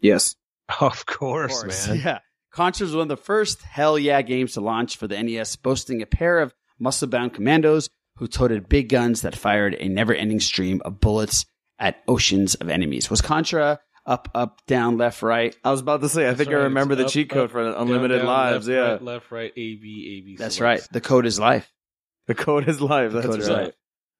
Yes. 0.00 0.36
Of 0.80 1.04
course, 1.04 1.86
man. 1.88 2.00
Yeah. 2.02 2.18
Contra 2.60 2.84
was 2.84 2.94
one 2.94 3.04
of 3.04 3.08
the 3.08 3.16
first 3.16 3.62
hell 3.62 3.98
yeah 3.98 4.20
games 4.20 4.52
to 4.52 4.60
launch 4.60 4.98
for 4.98 5.08
the 5.08 5.22
NES, 5.22 5.56
boasting 5.56 6.02
a 6.02 6.06
pair 6.06 6.40
of 6.40 6.52
muscle 6.78 7.08
bound 7.08 7.32
commandos 7.32 7.88
who 8.16 8.26
toted 8.26 8.68
big 8.68 8.90
guns 8.90 9.22
that 9.22 9.34
fired 9.34 9.74
a 9.80 9.88
never 9.88 10.12
ending 10.12 10.40
stream 10.40 10.82
of 10.84 11.00
bullets 11.00 11.46
at 11.78 12.02
oceans 12.06 12.56
of 12.56 12.68
enemies. 12.68 13.08
Was 13.08 13.22
Contra 13.22 13.80
up, 14.04 14.28
up, 14.34 14.60
down, 14.66 14.98
left, 14.98 15.22
right? 15.22 15.56
I 15.64 15.70
was 15.70 15.80
about 15.80 16.02
to 16.02 16.10
say, 16.10 16.28
I 16.28 16.34
think 16.34 16.50
I 16.50 16.56
right. 16.56 16.64
remember 16.64 16.94
the 16.96 17.06
Up, 17.06 17.10
cheat 17.10 17.30
code 17.30 17.44
up, 17.44 17.50
for 17.52 17.66
Unlimited 17.66 18.18
down, 18.18 18.26
Lives. 18.26 18.68
left, 18.68 18.76
yeah. 18.78 18.90
right, 18.90 19.02
left, 19.02 19.30
right, 19.30 19.52
A, 19.56 19.76
B, 19.76 20.18
A, 20.18 20.26
B. 20.26 20.36
That's 20.38 20.56
selects. 20.56 20.82
right. 20.82 20.92
The 20.92 21.00
code 21.00 21.24
is 21.24 21.40
life. 21.40 21.72
The 22.26 22.34
code 22.34 22.68
is 22.68 22.78
life. 22.82 23.12
That's 23.12 23.26
right. 23.26 23.48
life. 23.48 23.74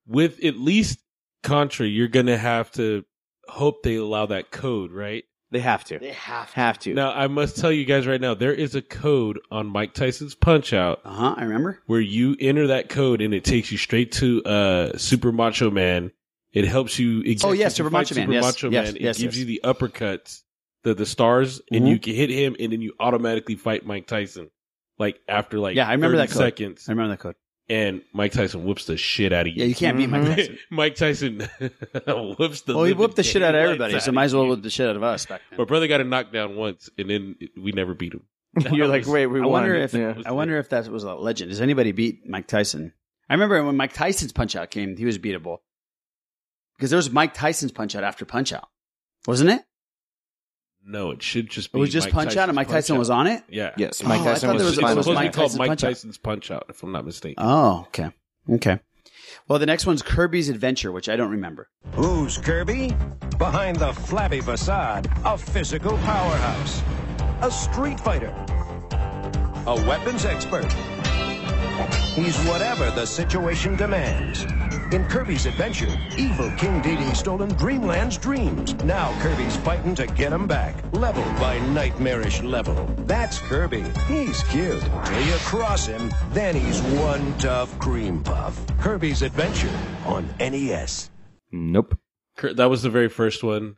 With 0.07 0.43
at 0.43 0.57
least 0.57 0.99
Contra, 1.43 1.87
you're 1.87 2.09
gonna 2.09 2.39
have 2.39 2.73
to 2.73 3.05
hope 3.47 3.83
they 3.83 3.97
allow 3.97 4.25
that 4.25 4.51
code, 4.51 4.93
right? 4.93 5.25
They 5.53 5.61
have 5.61 5.83
to. 5.85 5.99
They 5.99 6.13
have 6.13 6.51
to. 6.51 6.55
Have 6.57 6.79
to. 6.81 6.95
Now, 6.95 7.13
I 7.13 7.27
must 7.27 7.57
tell 7.57 7.73
you 7.73 7.85
guys 7.85 8.07
right 8.07 8.21
now, 8.21 8.35
there 8.35 8.53
is 8.55 8.75
a 8.77 8.83
code 8.83 9.41
on 9.51 9.67
Mike 9.67 9.95
Tyson's 9.95 10.35
Punch 10.37 10.73
Out 10.73 11.01
Uh 11.05 11.11
huh. 11.13 11.35
I 11.37 11.43
remember. 11.43 11.81
where 11.87 12.01
you 12.01 12.37
enter 12.39 12.69
that 12.69 12.89
code 12.89 13.21
and 13.21 13.35
it 13.35 13.43
takes 13.45 13.73
you 13.73 13.79
straight 13.79 14.13
to 14.13 14.45
uh, 14.45 14.97
Super 14.99 15.33
Macho 15.33 15.71
Man. 15.71 16.13
It 16.53 16.65
helps 16.67 16.99
you. 16.99 17.23
Oh, 17.45 17.53
yeah, 17.53 17.69
Super 17.69 17.91
Macho 17.91 18.15
Man. 18.15 18.25
Super 18.27 18.33
Yes, 18.33 18.45
Macho 18.45 18.71
yes, 18.71 18.87
Man. 18.87 18.97
It 18.97 19.03
yes, 19.03 19.19
gives 19.19 19.37
yes. 19.37 19.41
you 19.41 19.45
the 19.47 19.61
uppercuts, 19.65 20.43
the 20.85 20.95
the 20.95 21.07
stars, 21.07 21.61
and 21.73 21.85
Mhm. 21.85 21.89
you 21.91 21.99
can 21.99 22.15
hit 22.15 22.31
him, 22.31 22.55
and 22.61 22.73
then 22.73 22.81
you 22.81 22.95
automatically 23.01 23.57
fight 23.57 23.85
Mike 23.87 24.07
Tyson. 24.07 24.51
Like 24.99 25.19
after 25.29 25.59
like 25.59 25.75
Yeah, 25.77 25.89
I 25.89 25.93
remember 25.93 26.17
30 26.17 26.27
that 26.29 26.33
code. 26.35 26.43
seconds, 26.45 26.89
I 26.89 26.93
remember 26.93 27.11
that 27.15 27.21
code. 27.21 27.35
And 27.71 28.03
Mike 28.13 28.33
Tyson 28.33 28.65
whoops 28.65 28.87
the 28.87 28.97
shit 28.97 29.33
out 29.33 29.47
of 29.47 29.55
you. 29.55 29.63
Yeah, 29.63 29.67
you 29.67 29.77
can't 29.77 29.97
beat 29.97 30.09
Mike 30.09 30.23
mm-hmm. 30.23 30.35
Tyson. 30.35 30.59
Mike 30.71 30.95
Tyson 30.97 31.49
whoops 32.39 32.63
the. 32.63 32.75
Well, 32.75 32.85
he 32.85 32.93
whooped 32.93 33.15
the 33.15 33.23
shit 33.23 33.43
out 33.43 33.55
of 33.55 33.61
everybody, 33.61 33.95
out 33.95 34.03
so 34.03 34.11
might 34.11 34.25
as 34.25 34.35
well 34.35 34.47
whoop 34.47 34.63
the 34.63 34.71
shit 34.71 34.89
out 34.89 34.97
of 34.97 35.03
us 35.05 35.25
back 35.25 35.41
then. 35.49 35.59
My 35.59 35.65
brother 35.65 35.87
got 35.87 36.01
a 36.01 36.05
knockdown 36.05 36.57
once, 36.57 36.91
and 36.99 37.09
then 37.09 37.37
we 37.57 37.71
never 37.71 37.95
beat 37.95 38.13
him. 38.13 38.25
You're 38.73 38.89
like, 38.89 39.07
wait, 39.07 39.29
we 39.29 39.39
I 39.39 39.43
won. 39.43 39.53
wonder 39.53 39.77
if 39.77 39.95
Yeah. 39.95 40.21
I 40.27 40.33
wonder 40.33 40.59
if 40.59 40.71
that 40.71 40.89
was 40.89 41.05
a 41.05 41.15
legend. 41.15 41.51
Does 41.51 41.61
anybody 41.61 41.93
beat 41.93 42.29
Mike 42.29 42.49
Tyson? 42.49 42.93
I 43.29 43.35
remember 43.35 43.65
when 43.65 43.77
Mike 43.77 43.93
Tyson's 43.93 44.33
Punch 44.33 44.57
Out 44.57 44.73
came, 44.73 44.97
he 44.97 45.05
was 45.05 45.19
beatable 45.19 45.59
because 46.77 46.91
there 46.91 46.97
was 46.97 47.11
Mike 47.11 47.33
Tyson's 47.33 47.71
Punch 47.71 47.95
Out 47.95 48.03
after 48.03 48.25
Punch 48.25 48.53
Out, 48.53 48.69
wasn't 49.29 49.51
it? 49.51 49.63
No, 50.85 51.11
it 51.11 51.23
should 51.23 51.51
just 51.51 51.73
be. 51.73 51.79
It 51.79 51.81
was 51.81 51.93
just 51.93 52.07
Mike 52.07 52.15
Punch 52.15 52.37
Out 52.37 52.49
and 52.49 52.57
Mike 52.57 52.67
Tyson's 52.69 52.85
Tyson 52.85 52.95
Punch 52.95 52.99
was 53.01 53.11
on 53.11 53.27
it? 53.27 53.43
Yeah. 53.49 53.71
Yes, 53.77 54.03
Oh, 54.05 54.09
Mike 54.09 54.21
I 54.21 54.25
Tyson 54.25 54.49
thought 54.49 54.55
was 54.55 54.63
there 54.63 54.67
was- 54.67 54.79
It's 54.79 54.79
it 54.79 54.83
was 54.83 54.91
supposed 54.91 55.07
to 55.07 55.11
be 55.11 55.15
Mike 55.15 55.33
called 55.35 55.47
Tyson's 55.51 55.59
Mike 55.59 55.69
Punch 55.69 55.85
Out. 55.85 55.89
Tyson's 55.89 56.19
Punch 56.19 56.51
Out, 56.51 56.67
if 56.69 56.83
I'm 56.83 56.93
not 56.93 57.05
mistaken. 57.05 57.45
Oh, 57.45 57.85
okay, 57.89 58.11
okay. 58.51 58.81
Well, 59.47 59.59
the 59.59 59.67
next 59.67 59.87
one's 59.87 60.03
Kirby's 60.03 60.49
Adventure, 60.49 60.91
which 60.91 61.09
I 61.09 61.17
don't 61.17 61.31
remember. 61.31 61.69
Who's 61.93 62.39
Kirby? 62.39 62.97
Behind 63.39 63.77
the 63.77 63.93
flabby 63.93 64.41
facade, 64.41 65.09
a 65.25 65.37
physical 65.39 65.97
powerhouse, 65.99 66.83
a 67.43 67.51
street 67.51 68.01
fighter, 68.01 68.35
a 69.67 69.75
weapons 69.87 70.25
expert. 70.25 70.67
He's 72.15 72.37
whatever 72.45 72.91
the 72.91 73.07
situation 73.07 73.77
demands. 73.77 74.43
In 74.93 75.05
Kirby's 75.07 75.47
Adventure, 75.47 75.89
evil 76.19 76.51
King 76.59 76.83
Dedede's 76.83 77.19
stolen 77.19 77.49
Dreamland's 77.55 78.19
dreams. 78.19 78.75
Now 78.85 79.17
Kirby's 79.21 79.57
fighting 79.59 79.95
to 79.95 80.07
get 80.09 80.33
him 80.33 80.47
back, 80.47 80.75
level 80.93 81.23
by 81.41 81.59
nightmarish 81.69 82.43
level. 82.43 82.75
That's 83.07 83.39
Kirby. 83.39 83.85
He's 84.09 84.43
cute. 84.45 84.81
Till 85.05 85.23
you 85.27 85.35
cross 85.45 85.87
him, 85.87 86.11
then 86.33 86.57
he's 86.57 86.81
one 86.83 87.37
tough 87.39 87.79
cream 87.79 88.23
puff. 88.23 88.59
Kirby's 88.81 89.23
Adventure 89.23 89.71
on 90.07 90.29
NES. 90.41 91.11
Nope. 91.53 91.97
Kurt- 92.37 92.57
That 92.57 92.69
was 92.71 92.83
the 92.83 92.91
very 92.91 93.09
first 93.09 93.43
one. 93.45 93.77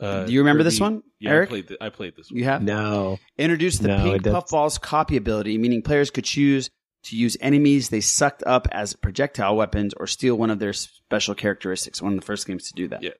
Uh, 0.00 0.24
Do 0.24 0.32
you 0.32 0.40
remember 0.40 0.62
this 0.64 0.80
one, 0.80 1.02
Yeah, 1.20 1.30
Eric? 1.30 1.48
I 1.48 1.50
played. 1.50 1.68
The, 1.68 1.84
I 1.84 1.88
played 1.90 2.14
this 2.16 2.30
one. 2.30 2.38
You 2.38 2.44
have 2.44 2.62
No. 2.62 3.18
introduced 3.38 3.82
the 3.82 3.88
No, 3.88 4.02
pink 4.02 4.16
it 4.16 4.22
does- 4.22 4.32
puffballs 4.34 4.78
copy 4.78 5.16
ability, 5.16 5.58
meaning 5.58 5.82
players 5.82 6.10
could 6.10 6.24
choose 6.24 6.70
to 7.04 7.16
use 7.16 7.36
enemies 7.40 7.88
they 7.88 8.00
sucked 8.00 8.42
up 8.46 8.68
as 8.72 8.94
projectile 8.94 9.56
weapons 9.56 9.94
or 9.96 10.06
steal 10.06 10.36
one 10.36 10.50
of 10.50 10.58
their 10.58 10.72
special 10.72 11.34
characteristics. 11.34 12.00
One 12.00 12.12
of 12.14 12.20
the 12.20 12.26
first 12.26 12.46
games 12.46 12.68
to 12.68 12.74
do 12.74 12.88
that. 12.88 13.02
Yeah. 13.02 13.10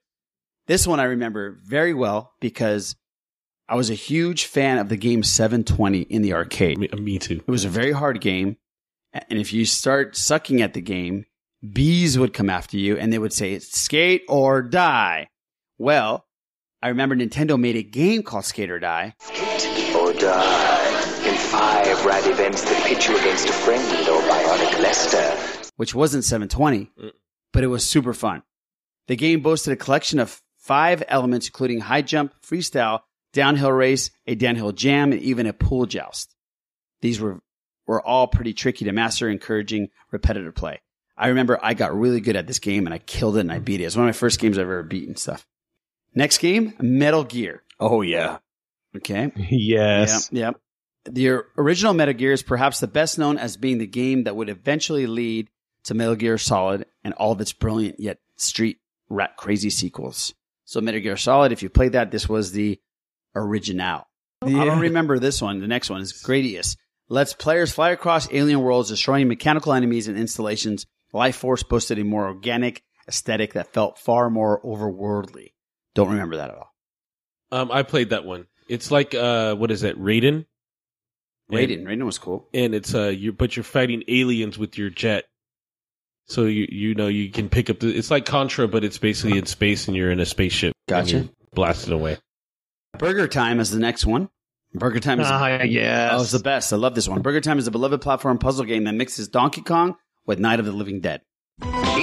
This 0.67 0.87
one 0.87 0.99
I 0.99 1.03
remember 1.05 1.59
very 1.65 1.93
well 1.93 2.33
because 2.39 2.95
I 3.67 3.75
was 3.75 3.89
a 3.89 3.95
huge 3.95 4.45
fan 4.45 4.77
of 4.77 4.89
the 4.89 4.97
game 4.97 5.23
720 5.23 6.01
in 6.01 6.21
the 6.21 6.33
arcade. 6.33 6.77
Me, 6.77 6.87
me 6.97 7.19
too. 7.19 7.41
It 7.45 7.51
was 7.51 7.65
a 7.65 7.69
very 7.69 7.91
hard 7.91 8.21
game. 8.21 8.57
And 9.13 9.39
if 9.39 9.53
you 9.53 9.65
start 9.65 10.15
sucking 10.15 10.61
at 10.61 10.73
the 10.73 10.81
game, 10.81 11.25
bees 11.71 12.17
would 12.17 12.33
come 12.33 12.49
after 12.49 12.77
you 12.77 12.97
and 12.97 13.11
they 13.11 13.19
would 13.19 13.33
say, 13.33 13.59
skate 13.59 14.23
or 14.27 14.61
die. 14.61 15.27
Well, 15.77 16.25
I 16.81 16.89
remember 16.89 17.15
Nintendo 17.15 17.59
made 17.59 17.75
a 17.75 17.83
game 17.83 18.23
called 18.23 18.45
Skate 18.45 18.69
or 18.71 18.79
Die. 18.79 19.13
or 19.95 20.13
die 20.13 21.03
in 21.03 21.12
five 21.53 22.03
rad 22.03 22.25
events 22.25 22.63
that 22.63 22.83
pit 22.87 23.07
you 23.07 23.15
against 23.15 23.47
a 23.47 23.53
friend 23.53 23.83
or 24.09 24.19
bionic 24.23 24.79
Lester. 24.81 25.69
which 25.77 25.93
wasn't 25.93 26.23
720, 26.23 26.89
but 27.51 27.63
it 27.63 27.67
was 27.67 27.85
super 27.85 28.11
fun. 28.13 28.41
The 29.07 29.15
game 29.15 29.41
boasted 29.41 29.71
a 29.71 29.75
collection 29.75 30.17
of 30.17 30.41
five 30.57 31.03
elements, 31.07 31.45
including 31.47 31.79
high 31.81 32.01
jump, 32.01 32.33
freestyle, 32.43 33.01
downhill 33.33 33.71
race, 33.71 34.09
a 34.25 34.33
downhill 34.33 34.71
jam, 34.71 35.11
and 35.11 35.21
even 35.21 35.45
a 35.45 35.53
pool 35.53 35.85
joust. 35.85 36.35
These 37.01 37.19
were, 37.19 37.39
were 37.85 38.01
all 38.01 38.25
pretty 38.27 38.53
tricky 38.53 38.85
to 38.85 38.91
master, 38.91 39.29
encouraging 39.29 39.89
repetitive 40.11 40.55
play. 40.55 40.81
I 41.15 41.27
remember 41.27 41.59
I 41.61 41.75
got 41.75 41.95
really 41.95 42.19
good 42.21 42.35
at 42.35 42.47
this 42.47 42.57
game 42.57 42.87
and 42.87 42.93
I 42.95 42.97
killed 42.97 43.37
it 43.37 43.41
and 43.41 43.51
I 43.51 43.59
beat 43.59 43.79
it. 43.79 43.83
It 43.83 43.87
was 43.87 43.97
one 43.97 44.07
of 44.07 44.15
my 44.15 44.17
first 44.17 44.39
games 44.39 44.57
I've 44.57 44.63
ever 44.63 44.81
beaten 44.81 45.15
stuff. 45.15 45.45
Next 46.15 46.39
game, 46.39 46.73
Metal 46.79 47.23
Gear. 47.23 47.61
Oh 47.79 48.01
yeah. 48.01 48.39
Okay. 48.97 49.31
Yes. 49.51 50.29
Yep. 50.31 50.53
yep. 50.55 50.61
The 51.05 51.41
original 51.57 51.93
Metal 51.93 52.13
Gear 52.13 52.31
is 52.31 52.43
perhaps 52.43 52.79
the 52.79 52.87
best 52.87 53.19
known 53.19 53.37
as 53.37 53.57
being 53.57 53.77
the 53.77 53.87
game 53.87 54.23
that 54.23 54.35
would 54.35 54.49
eventually 54.49 55.05
lead 55.05 55.49
to 55.85 55.93
Metal 55.93 56.15
Gear 56.15 56.37
Solid 56.37 56.85
and 57.03 57.13
all 57.15 57.33
of 57.33 57.41
its 57.41 57.51
brilliant 57.51 57.99
yet 57.99 58.19
street 58.37 58.77
rat 59.09 59.35
crazy 59.37 59.69
sequels. 59.69 60.33
So 60.65 60.79
Metal 60.81 61.01
Gear 61.01 61.17
Solid, 61.17 61.51
if 61.51 61.61
you 61.61 61.69
played 61.69 61.91
that, 61.91 62.11
this 62.11 62.29
was 62.29 62.51
the 62.51 62.79
original. 63.35 64.07
I 64.41 64.65
don't 64.65 64.79
remember 64.79 65.19
this 65.19 65.41
one. 65.41 65.59
The 65.59 65.67
next 65.67 65.89
one 65.89 66.01
is 66.01 66.13
Gradius. 66.13 66.77
Lets 67.09 67.33
players 67.33 67.71
fly 67.71 67.91
across 67.91 68.31
alien 68.31 68.61
worlds, 68.61 68.89
destroying 68.89 69.27
mechanical 69.27 69.73
enemies 69.73 70.07
and 70.07 70.17
installations. 70.17 70.85
Life 71.13 71.35
Force 71.35 71.63
boasted 71.63 71.99
a 71.99 72.03
more 72.03 72.27
organic 72.27 72.81
aesthetic 73.07 73.53
that 73.53 73.73
felt 73.73 73.99
far 73.99 74.29
more 74.29 74.65
overworldly. 74.65 75.53
Don't 75.95 76.09
remember 76.09 76.37
that 76.37 76.49
at 76.49 76.57
all. 76.57 76.73
Um, 77.51 77.71
I 77.71 77.83
played 77.83 78.09
that 78.09 78.25
one. 78.25 78.47
It's 78.67 78.89
like 78.89 79.13
uh, 79.13 79.55
what 79.55 79.69
is 79.69 79.83
it, 79.83 79.99
Raiden. 79.99 80.45
Raiden, 81.51 81.83
Raiden 81.83 82.05
was 82.05 82.17
cool. 82.17 82.47
and 82.53 82.73
it's 82.73 82.95
uh, 82.95 83.07
you 83.09 83.31
but 83.33 83.55
you're 83.55 83.63
fighting 83.63 84.03
aliens 84.07 84.57
with 84.57 84.77
your 84.77 84.89
jet. 84.89 85.25
So 86.25 86.45
you 86.45 86.67
you 86.71 86.95
know 86.95 87.07
you 87.07 87.29
can 87.29 87.49
pick 87.49 87.69
up 87.69 87.79
the. 87.79 87.95
It's 87.95 88.09
like 88.09 88.25
Contra, 88.25 88.67
but 88.67 88.83
it's 88.83 88.97
basically 88.97 89.37
in 89.37 89.45
space, 89.45 89.87
and 89.87 89.95
you're 89.97 90.09
in 90.11 90.19
a 90.21 90.25
spaceship. 90.25 90.73
and 90.87 90.95
Gotcha. 91.05 91.17
you're 91.17 91.29
blasted 91.53 91.91
away. 91.93 92.17
Burger 92.97 93.27
Time 93.27 93.59
is 93.59 93.71
the 93.71 93.79
next 93.79 94.05
one. 94.05 94.29
Burger 94.73 94.99
Time 94.99 95.19
is 95.19 95.27
Ah, 95.29 95.61
yes. 95.63 96.11
oh, 96.13 96.21
it's 96.21 96.31
the 96.31 96.39
best. 96.39 96.71
I 96.73 96.77
love 96.77 96.95
this 96.95 97.07
one. 97.07 97.21
Burger 97.21 97.41
Time 97.41 97.59
is 97.59 97.67
a 97.67 97.71
beloved 97.71 98.01
platform 98.01 98.37
puzzle 98.39 98.65
game 98.65 98.85
that 98.85 98.93
mixes 98.93 99.27
Donkey 99.27 99.61
Kong 99.61 99.95
with 100.25 100.39
Night 100.39 100.59
of 100.59 100.65
the 100.65 100.71
Living 100.71 100.99
Dead. 101.01 101.21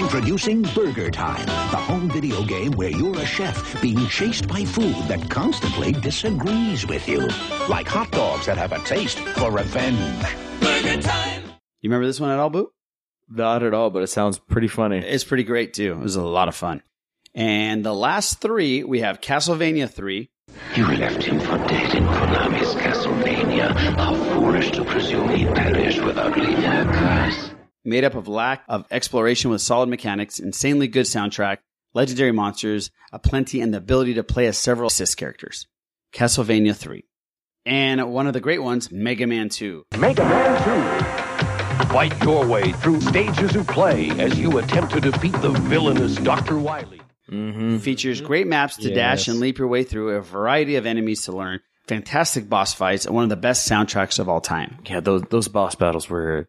Introducing 0.00 0.62
Burger 0.74 1.10
Time, 1.10 1.46
the 1.46 1.76
home 1.76 2.10
video 2.10 2.42
game 2.44 2.72
where 2.72 2.88
you're 2.90 3.16
a 3.16 3.26
chef 3.26 3.80
being 3.82 4.06
chased 4.06 4.48
by 4.48 4.64
food 4.64 4.96
that 5.08 5.28
constantly 5.30 5.92
disagrees 5.92 6.86
with 6.86 7.06
you. 7.06 7.28
Like 7.68 7.86
hot 7.86 8.10
dogs 8.10 8.46
that 8.46 8.56
have 8.56 8.72
a 8.72 8.78
taste 8.80 9.18
for 9.18 9.52
revenge. 9.52 10.24
Burger 10.60 11.02
Time! 11.02 11.44
You 11.80 11.90
remember 11.90 12.06
this 12.06 12.18
one 12.18 12.30
at 12.30 12.38
all, 12.38 12.50
Boo? 12.50 12.72
Not 13.28 13.62
at 13.62 13.74
all, 13.74 13.90
but 13.90 14.02
it 14.02 14.08
sounds 14.08 14.38
pretty 14.38 14.68
funny. 14.68 14.98
It's 14.98 15.22
pretty 15.22 15.44
great 15.44 15.74
too. 15.74 15.92
It 15.92 16.02
was 16.02 16.16
a 16.16 16.22
lot 16.22 16.48
of 16.48 16.56
fun. 16.56 16.82
And 17.34 17.84
the 17.84 17.94
last 17.94 18.40
three, 18.40 18.82
we 18.82 19.00
have 19.00 19.20
Castlevania 19.20 19.88
3. 19.88 20.28
You 20.76 20.86
left 20.86 21.22
him 21.22 21.38
for 21.38 21.58
dead 21.68 21.94
in 21.94 22.04
Konami's 22.04 22.74
Castlevania. 22.74 23.76
How 23.96 24.14
foolish 24.34 24.70
to 24.72 24.84
presume 24.84 25.28
he'd 25.28 25.54
perish 25.54 25.98
without 26.00 26.36
leaving 26.36 26.64
a 26.64 26.84
curse. 26.84 27.50
Made 27.84 28.04
up 28.04 28.14
of 28.14 28.28
lack 28.28 28.62
of 28.68 28.84
exploration 28.90 29.50
with 29.50 29.62
solid 29.62 29.88
mechanics, 29.88 30.38
insanely 30.38 30.86
good 30.86 31.06
soundtrack, 31.06 31.58
legendary 31.94 32.32
monsters, 32.32 32.90
a 33.10 33.18
plenty, 33.18 33.62
and 33.62 33.72
the 33.72 33.78
ability 33.78 34.14
to 34.14 34.22
play 34.22 34.46
as 34.46 34.58
several 34.58 34.88
assist 34.88 35.16
characters. 35.16 35.66
Castlevania 36.12 36.76
3. 36.76 37.04
And 37.64 38.12
one 38.12 38.26
of 38.26 38.34
the 38.34 38.40
great 38.40 38.62
ones, 38.62 38.92
Mega 38.92 39.26
Man 39.26 39.48
2. 39.48 39.86
Mega 39.96 40.24
Man 40.24 41.06
2. 41.86 41.86
Fight 41.86 42.22
your 42.22 42.46
way 42.46 42.72
through 42.72 43.00
stages 43.00 43.56
of 43.56 43.66
play 43.66 44.10
as 44.10 44.38
you 44.38 44.58
attempt 44.58 44.92
to 44.92 45.00
defeat 45.00 45.32
the 45.40 45.48
villainous 45.48 46.16
Dr. 46.16 46.58
Wily. 46.58 47.00
Mm-hmm. 47.30 47.78
Features 47.78 48.20
great 48.20 48.46
maps 48.46 48.76
to 48.76 48.92
dash 48.92 49.26
and 49.26 49.40
leap 49.40 49.56
your 49.56 49.68
way 49.68 49.84
through 49.84 50.16
a 50.16 50.20
variety 50.20 50.76
of 50.76 50.84
enemies 50.84 51.24
to 51.24 51.32
learn, 51.32 51.60
fantastic 51.86 52.48
boss 52.48 52.74
fights, 52.74 53.06
and 53.06 53.14
one 53.14 53.24
of 53.24 53.30
the 53.30 53.36
best 53.36 53.70
soundtracks 53.70 54.18
of 54.18 54.28
all 54.28 54.40
time. 54.40 54.78
Yeah, 54.84 55.00
those 55.00 55.22
those 55.30 55.48
boss 55.48 55.76
battles 55.76 56.10
were 56.10 56.48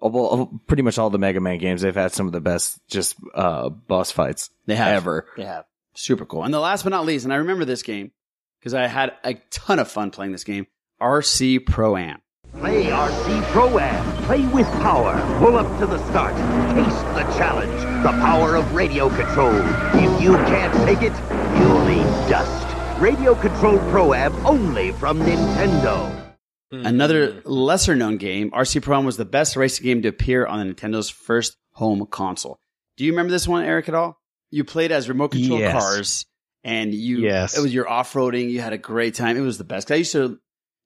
well, 0.00 0.28
oh, 0.32 0.60
pretty 0.66 0.82
much 0.82 0.98
all 0.98 1.10
the 1.10 1.18
Mega 1.18 1.40
Man 1.40 1.58
games. 1.58 1.82
They've 1.82 1.94
had 1.94 2.12
some 2.12 2.26
of 2.26 2.32
the 2.32 2.40
best 2.40 2.78
just 2.88 3.16
uh, 3.34 3.68
boss 3.68 4.10
fights 4.10 4.50
They 4.66 4.76
have. 4.76 4.94
ever. 4.94 5.26
They 5.36 5.44
have. 5.44 5.64
Super 5.94 6.24
cool. 6.24 6.44
And 6.44 6.54
the 6.54 6.60
last 6.60 6.84
but 6.84 6.90
not 6.90 7.04
least, 7.04 7.24
and 7.24 7.32
I 7.32 7.36
remember 7.36 7.64
this 7.64 7.82
game 7.82 8.12
because 8.60 8.74
I 8.74 8.86
had 8.86 9.12
a 9.24 9.34
ton 9.50 9.78
of 9.78 9.90
fun 9.90 10.10
playing 10.10 10.32
this 10.32 10.44
game, 10.44 10.66
RC 11.00 11.66
Pro 11.66 11.96
Am. 11.96 12.20
Play 12.60 12.84
RC 12.86 13.42
Pro 13.52 13.78
Am. 13.78 14.22
Play 14.24 14.46
with 14.46 14.66
power. 14.80 15.14
Pull 15.38 15.56
up 15.56 15.78
to 15.80 15.86
the 15.86 15.98
start. 16.08 16.34
Taste 16.74 17.04
the 17.14 17.22
challenge. 17.36 17.72
The 18.04 18.12
power 18.22 18.54
of 18.56 18.72
radio 18.74 19.08
control. 19.10 19.54
If 19.94 20.22
you 20.22 20.32
can't 20.32 20.72
take 20.86 21.02
it, 21.02 21.12
you'll 21.58 21.90
eat 21.90 22.28
dust. 22.30 22.64
Radio 23.00 23.34
controlled 23.34 23.80
Pro 23.90 24.14
Am 24.14 24.34
only 24.46 24.92
from 24.92 25.18
Nintendo. 25.20 26.27
Another 26.70 27.40
lesser 27.44 27.94
known 27.94 28.16
game, 28.18 28.50
RC 28.50 28.82
Pro 28.82 28.98
Am 28.98 29.04
was 29.04 29.16
the 29.16 29.24
best 29.24 29.56
racing 29.56 29.84
game 29.84 30.02
to 30.02 30.08
appear 30.08 30.46
on 30.46 30.58
the 30.66 30.74
Nintendo's 30.74 31.08
first 31.08 31.56
home 31.72 32.06
console. 32.06 32.58
Do 32.96 33.04
you 33.04 33.12
remember 33.12 33.30
this 33.30 33.48
one, 33.48 33.64
Eric, 33.64 33.88
at 33.88 33.94
all? 33.94 34.20
You 34.50 34.64
played 34.64 34.92
as 34.92 35.08
remote 35.08 35.32
control 35.32 35.58
Yes. 35.60 35.72
cars 35.72 36.26
and 36.64 36.92
you 36.92 37.18
Yes. 37.20 37.56
it 37.56 37.60
was 37.62 37.72
your 37.72 37.88
off 37.88 38.12
roading, 38.12 38.50
you 38.50 38.60
had 38.60 38.72
a 38.72 38.78
great 38.78 39.14
time. 39.14 39.36
It 39.36 39.40
was 39.40 39.56
the 39.58 39.64
best. 39.64 39.90
I 39.90 39.96
used 39.96 40.12
to 40.12 40.38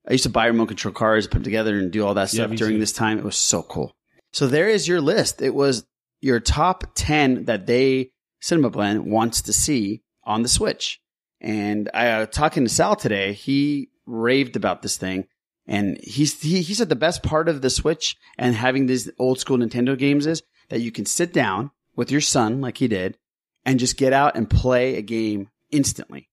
I 0.08 0.12
used 0.12 0.24
to 0.24 0.30
buy 0.30 0.46
remote 0.46 0.66
control 0.66 0.92
cars, 0.92 1.26
put 1.28 1.34
them 1.34 1.42
together 1.44 1.78
and 1.78 1.92
do 1.92 2.04
all 2.04 2.14
that 2.14 2.28
stuff 2.28 2.50
me 2.50 2.56
during 2.56 2.74
too. 2.74 2.80
this 2.80 2.92
time. 2.92 3.18
It 3.18 3.24
was 3.24 3.36
so 3.36 3.62
cool. 3.62 3.92
So 4.32 4.48
there 4.48 4.68
is 4.68 4.88
your 4.88 5.00
list. 5.00 5.40
It 5.40 5.54
was 5.54 5.84
your 6.20 6.40
top 6.40 6.84
10 6.96 7.44
that 7.44 7.66
they 7.66 8.10
Cinema 8.40 8.70
Blend 8.70 9.06
wants 9.06 9.42
to 9.42 9.52
see 9.52 10.02
on 10.24 10.42
the 10.42 10.48
Switch. 10.48 11.00
And 11.40 11.88
I 11.94 12.08
uh, 12.08 12.26
talking 12.26 12.64
to 12.64 12.68
Sal 12.68 12.96
today, 12.96 13.32
he 13.32 13.90
raved 14.06 14.56
about 14.56 14.82
this 14.82 14.96
thing, 14.96 15.26
and 15.72 15.98
he's 16.02 16.40
he, 16.42 16.60
he 16.60 16.74
said 16.74 16.90
the 16.90 16.94
best 16.94 17.22
part 17.22 17.48
of 17.48 17.62
the 17.62 17.70
Switch 17.70 18.16
and 18.36 18.54
having 18.54 18.86
these 18.86 19.10
old 19.18 19.40
school 19.40 19.56
Nintendo 19.56 19.98
games 19.98 20.26
is 20.26 20.42
that 20.68 20.82
you 20.82 20.92
can 20.92 21.06
sit 21.06 21.32
down 21.32 21.70
with 21.96 22.10
your 22.12 22.20
son 22.20 22.60
like 22.60 22.76
he 22.78 22.88
did, 22.88 23.16
and 23.64 23.80
just 23.80 23.96
get 23.96 24.12
out 24.12 24.36
and 24.36 24.48
play 24.48 24.96
a 24.96 25.02
game 25.02 25.48
instantly. 25.70 26.28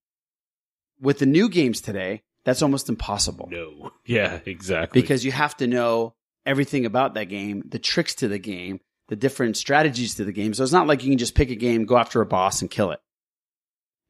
With 1.02 1.20
the 1.20 1.26
new 1.26 1.48
games 1.48 1.80
today, 1.80 2.24
that's 2.44 2.62
almost 2.62 2.90
impossible 2.90 3.48
No. 3.52 3.92
Yeah, 4.06 4.40
exactly. 4.46 5.02
because 5.02 5.24
you 5.24 5.32
have 5.32 5.56
to 5.58 5.68
know 5.68 6.16
everything 6.46 6.86
about 6.86 7.14
that 7.14 7.26
game, 7.26 7.64
the 7.68 7.80
tricks 7.80 8.16
to 8.16 8.28
the 8.28 8.40
game, 8.40 8.82
the 9.08 9.16
different 9.16 9.56
strategies 9.56 10.16
to 10.16 10.26
the 10.26 10.32
game. 10.32 10.54
So 10.54 10.64
it's 10.64 10.72
not 10.72 10.88
like 10.88 11.04
you 11.04 11.12
can 11.12 11.18
just 11.18 11.36
pick 11.36 11.50
a 11.50 11.56
game, 11.56 11.86
go 11.86 11.98
after 11.98 12.22
a 12.22 12.26
boss, 12.26 12.62
and 12.62 12.70
kill 12.70 12.92
it. 12.92 13.00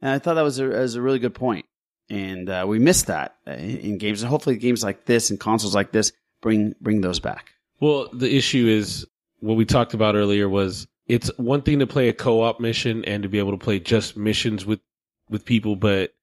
And 0.01 0.11
I 0.11 0.19
thought 0.19 0.35
that 0.35 0.43
was 0.43 0.59
a, 0.59 0.67
was 0.67 0.95
a 0.95 1.01
really 1.01 1.19
good 1.19 1.35
point. 1.35 1.65
And 2.09 2.49
uh, 2.49 2.65
we 2.67 2.79
missed 2.79 3.07
that 3.07 3.35
uh, 3.47 3.51
in, 3.51 3.77
in 3.77 3.97
games, 3.97 4.21
and 4.21 4.29
hopefully 4.29 4.57
games 4.57 4.83
like 4.83 5.05
this 5.05 5.29
and 5.29 5.39
consoles 5.39 5.75
like 5.75 5.91
this 5.91 6.11
bring 6.41 6.75
bring 6.81 7.01
those 7.01 7.19
back. 7.19 7.51
Well, 7.79 8.09
the 8.11 8.35
issue 8.35 8.67
is 8.67 9.05
what 9.39 9.55
we 9.55 9.65
talked 9.65 9.93
about 9.93 10.15
earlier 10.15 10.49
was 10.49 10.87
it's 11.07 11.29
one 11.37 11.61
thing 11.61 11.79
to 11.79 11.87
play 11.87 12.09
a 12.09 12.13
co-op 12.13 12.59
mission 12.59 13.03
and 13.05 13.23
to 13.23 13.29
be 13.29 13.39
able 13.39 13.51
to 13.51 13.57
play 13.57 13.79
just 13.79 14.17
missions 14.17 14.65
with 14.65 14.79
with 15.29 15.45
people, 15.45 15.75
but 15.75 16.13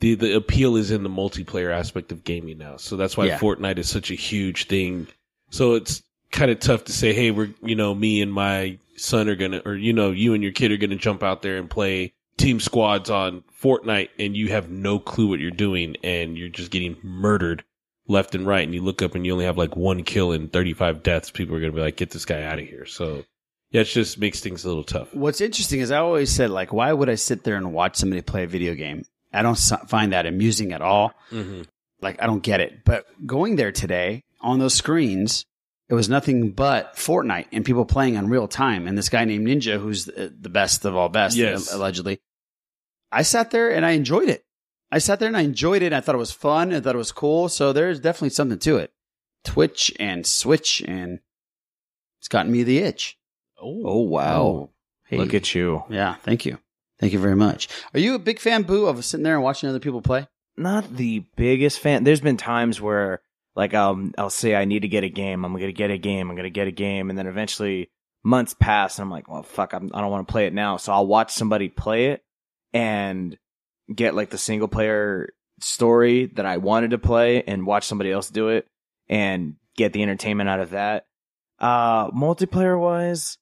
the 0.00 0.14
the 0.14 0.34
appeal 0.34 0.76
is 0.76 0.90
in 0.90 1.02
the 1.02 1.08
multiplayer 1.08 1.72
aspect 1.72 2.10
of 2.12 2.24
gaming 2.24 2.58
now. 2.58 2.76
So 2.76 2.96
that's 2.96 3.16
why 3.16 3.26
Yeah. 3.26 3.38
Fortnite 3.38 3.78
is 3.78 3.88
such 3.88 4.10
a 4.10 4.14
huge 4.14 4.66
thing. 4.66 5.06
So 5.50 5.74
it's 5.74 6.02
kind 6.32 6.50
of 6.50 6.58
tough 6.58 6.84
to 6.84 6.92
say, 6.92 7.12
hey, 7.12 7.30
we're 7.30 7.50
you 7.62 7.76
know 7.76 7.94
me 7.94 8.20
and 8.20 8.32
my 8.32 8.78
son 8.96 9.28
are 9.28 9.36
gonna, 9.36 9.62
or 9.64 9.74
you 9.74 9.92
know 9.92 10.10
you 10.10 10.34
and 10.34 10.42
your 10.42 10.52
kid 10.52 10.72
are 10.72 10.76
gonna 10.76 10.96
jump 10.96 11.22
out 11.22 11.42
there 11.42 11.58
and 11.58 11.70
play 11.70 12.13
team 12.36 12.60
squads 12.60 13.10
on 13.10 13.44
Fortnite, 13.62 14.10
and 14.18 14.36
you 14.36 14.48
have 14.48 14.70
no 14.70 14.98
clue 14.98 15.28
what 15.28 15.40
you're 15.40 15.50
doing, 15.50 15.96
and 16.02 16.36
you're 16.36 16.48
just 16.48 16.70
getting 16.70 16.96
murdered 17.02 17.64
left 18.06 18.34
and 18.34 18.46
right, 18.46 18.64
and 18.64 18.74
you 18.74 18.82
look 18.82 19.02
up 19.02 19.14
and 19.14 19.24
you 19.24 19.32
only 19.32 19.44
have 19.44 19.56
like 19.56 19.76
one 19.76 20.04
kill 20.04 20.32
and 20.32 20.52
35 20.52 21.02
deaths. 21.02 21.30
People 21.30 21.56
are 21.56 21.60
gonna 21.60 21.72
be 21.72 21.80
like, 21.80 21.96
get 21.96 22.10
this 22.10 22.24
guy 22.24 22.42
out 22.42 22.58
of 22.58 22.66
here. 22.66 22.86
So 22.86 23.24
yeah, 23.70 23.80
it 23.80 23.84
just 23.84 24.18
makes 24.18 24.40
things 24.40 24.64
a 24.64 24.68
little 24.68 24.84
tough. 24.84 25.14
What's 25.14 25.40
interesting 25.40 25.80
is 25.80 25.90
I 25.90 25.98
always 25.98 26.30
said 26.30 26.50
like, 26.50 26.72
why 26.72 26.92
would 26.92 27.08
I 27.08 27.16
sit 27.16 27.44
there 27.44 27.56
and 27.56 27.72
watch 27.72 27.96
somebody 27.96 28.22
play 28.22 28.44
a 28.44 28.46
video 28.46 28.74
game? 28.74 29.04
I 29.32 29.42
don't 29.42 29.58
find 29.58 30.12
that 30.12 30.26
amusing 30.26 30.72
at 30.72 30.82
all. 30.82 31.12
Mm-hmm. 31.32 31.62
Like 32.00 32.22
I 32.22 32.26
don't 32.26 32.42
get 32.42 32.60
it. 32.60 32.84
But 32.84 33.06
going 33.26 33.56
there 33.56 33.72
today 33.72 34.22
on 34.40 34.58
those 34.58 34.74
screens, 34.74 35.44
it 35.94 35.96
was 35.96 36.08
nothing 36.08 36.50
but 36.50 36.96
Fortnite 36.96 37.46
and 37.52 37.64
people 37.64 37.84
playing 37.84 38.16
on 38.16 38.28
real 38.28 38.48
time. 38.48 38.88
And 38.88 38.98
this 38.98 39.08
guy 39.08 39.24
named 39.24 39.46
Ninja, 39.46 39.78
who's 39.80 40.06
the 40.06 40.50
best 40.50 40.84
of 40.84 40.96
all 40.96 41.08
best, 41.08 41.36
Yes. 41.36 41.72
allegedly. 41.72 42.20
I 43.12 43.22
sat 43.22 43.50
there 43.52 43.70
and 43.70 43.86
I 43.86 43.92
enjoyed 43.92 44.28
it. 44.28 44.44
I 44.90 44.98
sat 44.98 45.20
there 45.20 45.28
and 45.28 45.36
I 45.36 45.42
enjoyed 45.42 45.82
it. 45.82 45.92
I 45.92 46.00
thought 46.00 46.14
it 46.16 46.18
was 46.18 46.32
fun. 46.32 46.72
I 46.72 46.80
thought 46.80 46.94
it 46.94 46.98
was 46.98 47.12
cool. 47.12 47.48
So 47.48 47.72
there's 47.72 48.00
definitely 48.00 48.30
something 48.30 48.58
to 48.58 48.76
it. 48.78 48.92
Twitch 49.44 49.92
and 50.00 50.26
Switch 50.26 50.82
and 50.86 51.20
it's 52.18 52.28
gotten 52.28 52.50
me 52.50 52.62
the 52.62 52.78
itch. 52.78 53.18
Oh, 53.60 53.82
oh 53.84 54.00
wow! 54.00 54.42
Oh. 54.42 54.70
Hey. 55.06 55.18
Look 55.18 55.34
at 55.34 55.54
you. 55.54 55.84
Yeah, 55.90 56.14
thank 56.22 56.44
you. 56.46 56.58
Thank 56.98 57.12
you 57.12 57.18
very 57.18 57.36
much. 57.36 57.68
Are 57.92 58.00
you 58.00 58.14
a 58.14 58.18
big 58.18 58.38
fan, 58.40 58.62
Boo, 58.62 58.86
of 58.86 59.04
sitting 59.04 59.22
there 59.24 59.34
and 59.34 59.42
watching 59.44 59.68
other 59.68 59.78
people 59.80 60.00
play? 60.02 60.26
Not 60.56 60.96
the 60.96 61.24
biggest 61.36 61.78
fan. 61.80 62.04
There's 62.04 62.20
been 62.20 62.36
times 62.36 62.80
where 62.80 63.20
like 63.56 63.74
I'll 63.74 64.10
I'll 64.18 64.30
say 64.30 64.54
I 64.54 64.64
need 64.64 64.82
to 64.82 64.88
get 64.88 65.04
a 65.04 65.08
game. 65.08 65.44
I'm 65.44 65.52
gonna 65.52 65.72
get 65.72 65.90
a 65.90 65.98
game. 65.98 66.30
I'm 66.30 66.36
gonna 66.36 66.50
get 66.50 66.68
a 66.68 66.72
game, 66.72 67.10
and 67.10 67.18
then 67.18 67.26
eventually 67.26 67.90
months 68.22 68.54
pass, 68.54 68.98
and 68.98 69.04
I'm 69.04 69.10
like, 69.10 69.28
well, 69.28 69.42
fuck, 69.42 69.72
I'm, 69.72 69.90
I 69.94 70.00
don't 70.00 70.10
want 70.10 70.26
to 70.26 70.32
play 70.32 70.46
it 70.46 70.54
now. 70.54 70.76
So 70.76 70.92
I'll 70.92 71.06
watch 71.06 71.32
somebody 71.32 71.68
play 71.68 72.06
it 72.06 72.22
and 72.72 73.36
get 73.94 74.14
like 74.14 74.30
the 74.30 74.38
single 74.38 74.68
player 74.68 75.34
story 75.60 76.26
that 76.34 76.46
I 76.46 76.56
wanted 76.56 76.90
to 76.90 76.98
play, 76.98 77.42
and 77.42 77.66
watch 77.66 77.84
somebody 77.84 78.10
else 78.10 78.30
do 78.30 78.48
it, 78.48 78.66
and 79.08 79.56
get 79.76 79.92
the 79.92 80.02
entertainment 80.02 80.48
out 80.48 80.60
of 80.60 80.70
that. 80.70 81.06
Uh, 81.60 82.10
multiplayer 82.10 82.78
wise, 82.78 83.38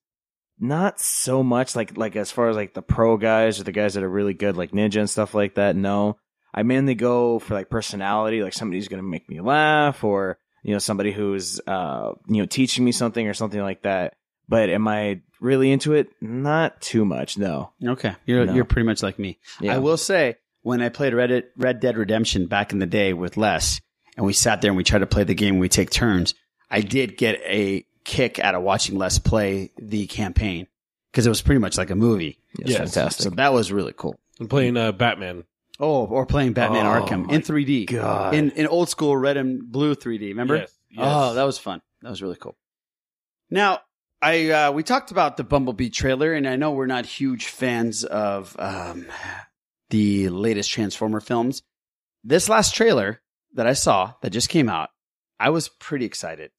not 0.59 1.01
so 1.01 1.43
much 1.43 1.75
like 1.75 1.97
like 1.97 2.15
as 2.15 2.31
far 2.31 2.49
as 2.49 2.57
like 2.57 2.75
the 2.75 2.83
pro 2.83 3.17
guys 3.17 3.59
or 3.59 3.65
the 3.65 3.73
guys 3.73 3.95
that 3.95 4.05
are 4.05 4.09
really 4.09 4.35
good 4.35 4.57
like 4.57 4.71
ninja 4.71 5.01
and 5.01 5.11
stuff 5.11 5.35
like 5.35 5.57
that 5.57 5.75
no 5.75 6.17
i 6.55 6.63
mainly 6.63 6.95
go 6.95 7.39
for 7.39 7.55
like 7.55 7.69
personality 7.71 8.43
like 8.43 8.53
somebody's 8.53 8.89
gonna 8.89 9.03
make 9.03 9.29
me 9.29 9.41
laugh 9.41 10.05
or 10.05 10.39
you 10.63 10.73
know 10.73 10.79
somebody 10.79 11.13
who's 11.13 11.61
uh 11.67 12.13
you 12.29 12.39
know 12.41 12.47
teaching 12.47 12.85
me 12.85 12.93
something 12.93 13.27
or 13.29 13.35
something 13.35 13.61
like 13.61 13.83
that 13.83 14.15
but 14.49 14.69
am 14.71 14.87
i 14.89 15.21
really 15.41 15.73
into 15.73 15.93
it 15.95 16.09
not 16.21 16.81
too 16.81 17.05
much 17.05 17.37
no 17.39 17.73
Okay, 17.85 18.15
you're 18.27 18.47
No. 18.47 18.55
you're 18.55 18.65
pretty 18.65 18.87
much 18.87 19.03
like 19.03 19.19
me. 19.19 19.39
Yeah. 19.61 19.75
I 19.75 19.79
will 19.79 19.97
say 19.97 20.37
when 20.63 20.81
I 20.81 20.89
played 20.89 21.15
Red 21.15 21.45
Red 21.57 21.81
Dead 21.81 21.97
Redemption 21.97 22.47
back 22.47 22.73
in 22.73 22.79
the 22.79 22.87
day 22.87 23.13
with 23.13 23.37
Les, 23.37 23.81
and 24.17 24.25
we 24.25 24.33
sat 24.33 24.61
there 24.61 24.71
and 24.71 24.77
we 24.77 24.85
tried 24.85 25.01
to 25.01 25.07
play 25.09 25.25
the 25.25 25.35
game, 25.35 25.59
we 25.59 25.69
take 25.69 25.91
turns. 25.91 26.35
I 26.71 26.81
did 26.81 27.17
get 27.17 27.41
a 27.41 27.85
kick 28.05 28.39
out 28.39 28.55
of 28.55 28.63
watching 28.63 28.97
Les 28.99 29.19
play 29.19 29.73
the 29.79 30.07
campaign 30.07 30.69
because 31.11 31.27
it 31.27 31.31
was 31.31 31.43
pretty 31.43 31.59
much 31.59 31.77
like 31.77 31.91
a 31.91 31.97
movie. 31.97 32.39
Yes, 32.59 32.79
fantastic. 32.79 33.25
So 33.25 33.31
that 33.31 33.53
was 33.53 33.73
really 33.73 33.95
cool. 33.97 34.17
I'm 34.39 34.47
playing 34.47 34.77
uh, 34.77 34.93
Batman. 34.93 35.43
Oh, 35.81 36.07
or 36.07 36.27
playing 36.27 36.53
Batman 36.53 36.87
Oh, 36.87 36.91
Arkham 36.91 37.31
in 37.33 37.41
3D. 37.43 37.87
God. 37.87 38.35
In 38.35 38.51
in 38.53 38.67
old 38.67 38.89
school 38.89 39.17
red 39.17 39.37
and 39.37 39.71
blue 39.71 39.95
3D, 39.95 40.29
remember? 40.29 40.57
Yes, 40.57 40.79
yes. 40.91 41.05
Oh, 41.09 41.35
that 41.35 41.45
was 41.45 41.59
fun. 41.59 41.81
That 42.03 42.11
was 42.11 42.23
really 42.23 42.37
cool. 42.37 42.57
Now, 43.51 43.81
I 44.21 44.51
uh, 44.51 44.73
we 44.73 44.83
talked 44.83 45.11
about 45.11 45.37
the 45.37 45.45
Bumblebee 45.45 45.91
trailer, 45.91 46.33
and 46.33 46.47
I 46.49 46.57
know 46.57 46.73
we're 46.73 46.87
not 46.87 47.07
huge 47.07 47.47
fans 47.47 48.05
of 48.05 48.55
um, 48.59 49.07
the 49.91 50.29
latest 50.29 50.71
Transformer 50.71 51.21
films. 51.21 51.63
This 52.25 52.49
last 52.49 52.75
trailer 52.75 53.21
that 53.55 53.67
I 53.67 53.73
saw 53.73 54.15
that 54.23 54.31
just 54.31 54.49
came 54.49 54.69
out, 54.69 54.91
I 55.41 55.51
was 55.51 55.69
pretty 55.69 56.05
excited. 56.05 56.51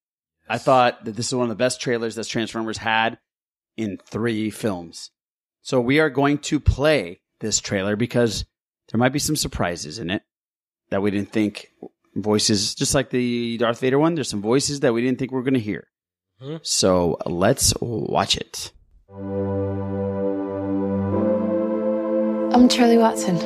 I 0.50 0.58
thought 0.58 1.06
that 1.06 1.16
this 1.16 1.28
is 1.28 1.36
one 1.36 1.44
of 1.44 1.50
the 1.50 1.56
best 1.56 1.80
trailers 1.82 2.16
that 2.16 2.28
Transformers 2.28 2.78
had 2.78 3.18
in 3.78 3.98
three 4.06 4.50
films. 4.50 5.10
So 5.62 5.80
we 5.80 6.00
are 6.00 6.10
going 6.10 6.40
to 6.40 6.60
play 6.60 7.22
this 7.40 7.62
trailer 7.62 7.96
because 7.96 8.44
there 8.90 9.00
might 9.00 9.14
be 9.14 9.20
some 9.20 9.36
surprises 9.36 10.00
in 10.00 10.10
it 10.10 10.24
that 10.90 11.02
we 11.02 11.12
didn't 11.12 11.32
think 11.32 11.70
voices, 12.16 12.76
just 12.76 12.94
like 12.94 13.10
the 13.10 13.58
Darth 13.58 13.80
Vader 13.80 13.98
one, 14.00 14.16
there's 14.16 14.30
some 14.30 14.42
voices 14.42 14.82
that 14.82 14.94
we 14.94 15.02
didn't 15.02 15.18
think 15.20 15.32
we 15.32 15.36
were 15.38 15.44
going 15.44 15.54
to 15.56 15.60
hear. 15.60 15.88
Mhm. 16.42 16.60
So 16.64 17.18
let's 17.26 17.74
watch 17.82 18.38
it. 18.38 18.72
I'm 22.54 22.68
Charlie 22.70 22.98
Watson. 22.98 23.38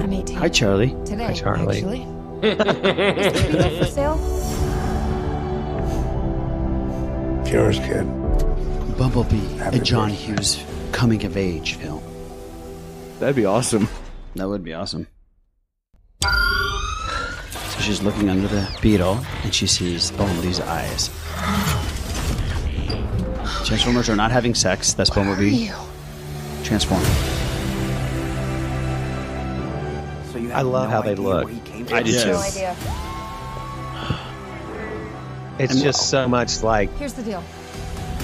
I'm 0.00 0.12
18. 0.12 0.36
Hi, 0.36 0.48
Charlie. 0.48 0.94
Today, 1.04 1.24
Hi, 1.26 1.32
Charlie. 1.32 1.76
actually. 1.78 2.02
Is 2.42 3.32
the 3.32 3.48
Beetle 3.50 3.78
for 3.78 3.84
sale? 3.86 4.18
It's 7.40 7.50
yours, 7.50 7.78
kid. 7.78 8.04
Bumblebee, 8.98 9.56
Happy 9.58 9.78
a 9.78 9.82
John. 9.82 10.10
Hughes 10.10 10.62
coming 10.92 11.24
of 11.24 11.36
age 11.36 11.74
film. 11.74 12.02
That'd 13.20 13.36
be 13.36 13.44
awesome. 13.46 13.88
That 14.36 14.48
would 14.48 14.62
be 14.62 14.74
awesome. 14.74 15.06
So 16.22 17.80
she's 17.80 18.02
looking 18.02 18.28
under 18.28 18.46
the 18.48 18.68
beetle 18.82 19.18
and 19.42 19.54
she 19.54 19.66
sees 19.66 20.10
Bumblebee's 20.10 20.60
eyes. 20.60 21.08
Transformers 23.66 24.10
are 24.10 24.16
not 24.16 24.30
having 24.30 24.54
sex. 24.54 24.92
That's 24.92 25.08
Bumblebee. 25.08 25.70
Transform. 26.64 27.02
So 30.32 30.54
I 30.54 30.60
love 30.60 30.90
how 30.90 31.00
they 31.00 31.14
look. 31.14 31.50
I 31.90 32.02
do 32.02 32.12
too. 32.12 32.32
No 32.32 32.38
idea. 32.38 32.76
It's 35.58 35.80
just 35.80 36.10
so 36.10 36.28
much 36.28 36.62
like 36.62 36.90
Here's 36.98 37.14
the 37.14 37.22
deal. 37.22 37.42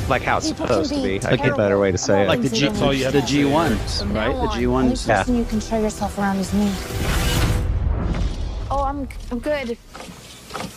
Like 0.09 0.23
how 0.23 0.39
it's 0.39 0.49
People 0.49 0.67
supposed 0.67 0.91
to 0.95 1.03
be. 1.03 1.19
be 1.19 1.25
I 1.27 1.37
get 1.37 1.49
a 1.53 1.57
better 1.57 1.79
way 1.79 1.93
to 1.93 1.99
say 1.99 2.25
it. 2.25 2.29
Like 2.29 2.43
the 2.43 2.49
G, 2.49 2.67
That's 2.67 2.83
all 2.83 2.93
you 2.93 3.05
have 3.05 3.13
the 3.13 3.23
G 3.23 3.45
ones, 3.45 4.01
From 4.01 4.13
right? 4.15 4.35
The 4.35 4.49
G 4.49 4.67
only 4.67 4.67
ones. 4.67 5.07
person 5.07 5.37
you 5.37 5.45
can 5.45 5.61
show 5.61 5.81
yourself 5.81 6.19
around 6.19 6.39
is 6.39 6.53
me. 6.53 6.71
Oh, 8.71 8.85
I'm 8.85 9.09
I'm 9.31 9.39
good. 9.39 9.77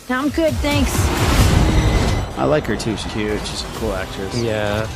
No, 0.08 0.18
I'm 0.20 0.28
good, 0.30 0.52
thanks. 0.56 0.92
I 2.38 2.44
like 2.44 2.64
her 2.66 2.76
too. 2.76 2.96
She's 2.96 3.12
cute. 3.12 3.40
She's 3.46 3.62
a 3.62 3.66
cool 3.78 3.92
actress. 3.92 4.36
Yeah. 4.42 4.86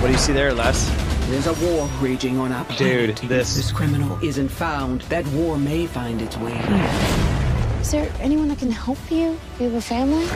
What 0.00 0.06
do 0.08 0.12
you 0.12 0.18
see 0.18 0.32
there, 0.32 0.52
Les? 0.54 0.88
There's 1.28 1.46
a 1.46 1.52
war 1.66 1.88
raging 2.00 2.38
on 2.38 2.52
our 2.52 2.64
Dude, 2.64 3.16
planet. 3.16 3.16
this- 3.28 3.54
This 3.56 3.70
criminal 3.70 4.18
isn't 4.22 4.48
found. 4.48 5.02
That 5.02 5.26
war 5.28 5.58
may 5.58 5.86
find 5.86 6.22
its 6.22 6.36
way 6.38 6.54
here. 6.54 6.90
Is 7.82 7.90
there 7.90 8.10
anyone 8.20 8.48
that 8.48 8.58
can 8.58 8.70
help 8.70 8.98
you? 9.10 9.38
Do 9.58 9.64
you 9.64 9.70
have 9.70 9.74
a 9.74 9.80
family? 9.82 10.26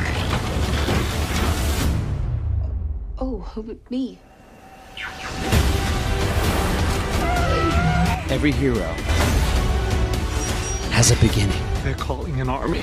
Who 3.42 3.62
but 3.62 3.90
me? 3.90 4.18
Every 8.30 8.52
hero 8.52 8.86
has 10.92 11.10
a 11.10 11.16
beginning. 11.16 11.60
They're 11.82 11.94
calling 11.94 12.40
an 12.40 12.48
army. 12.48 12.80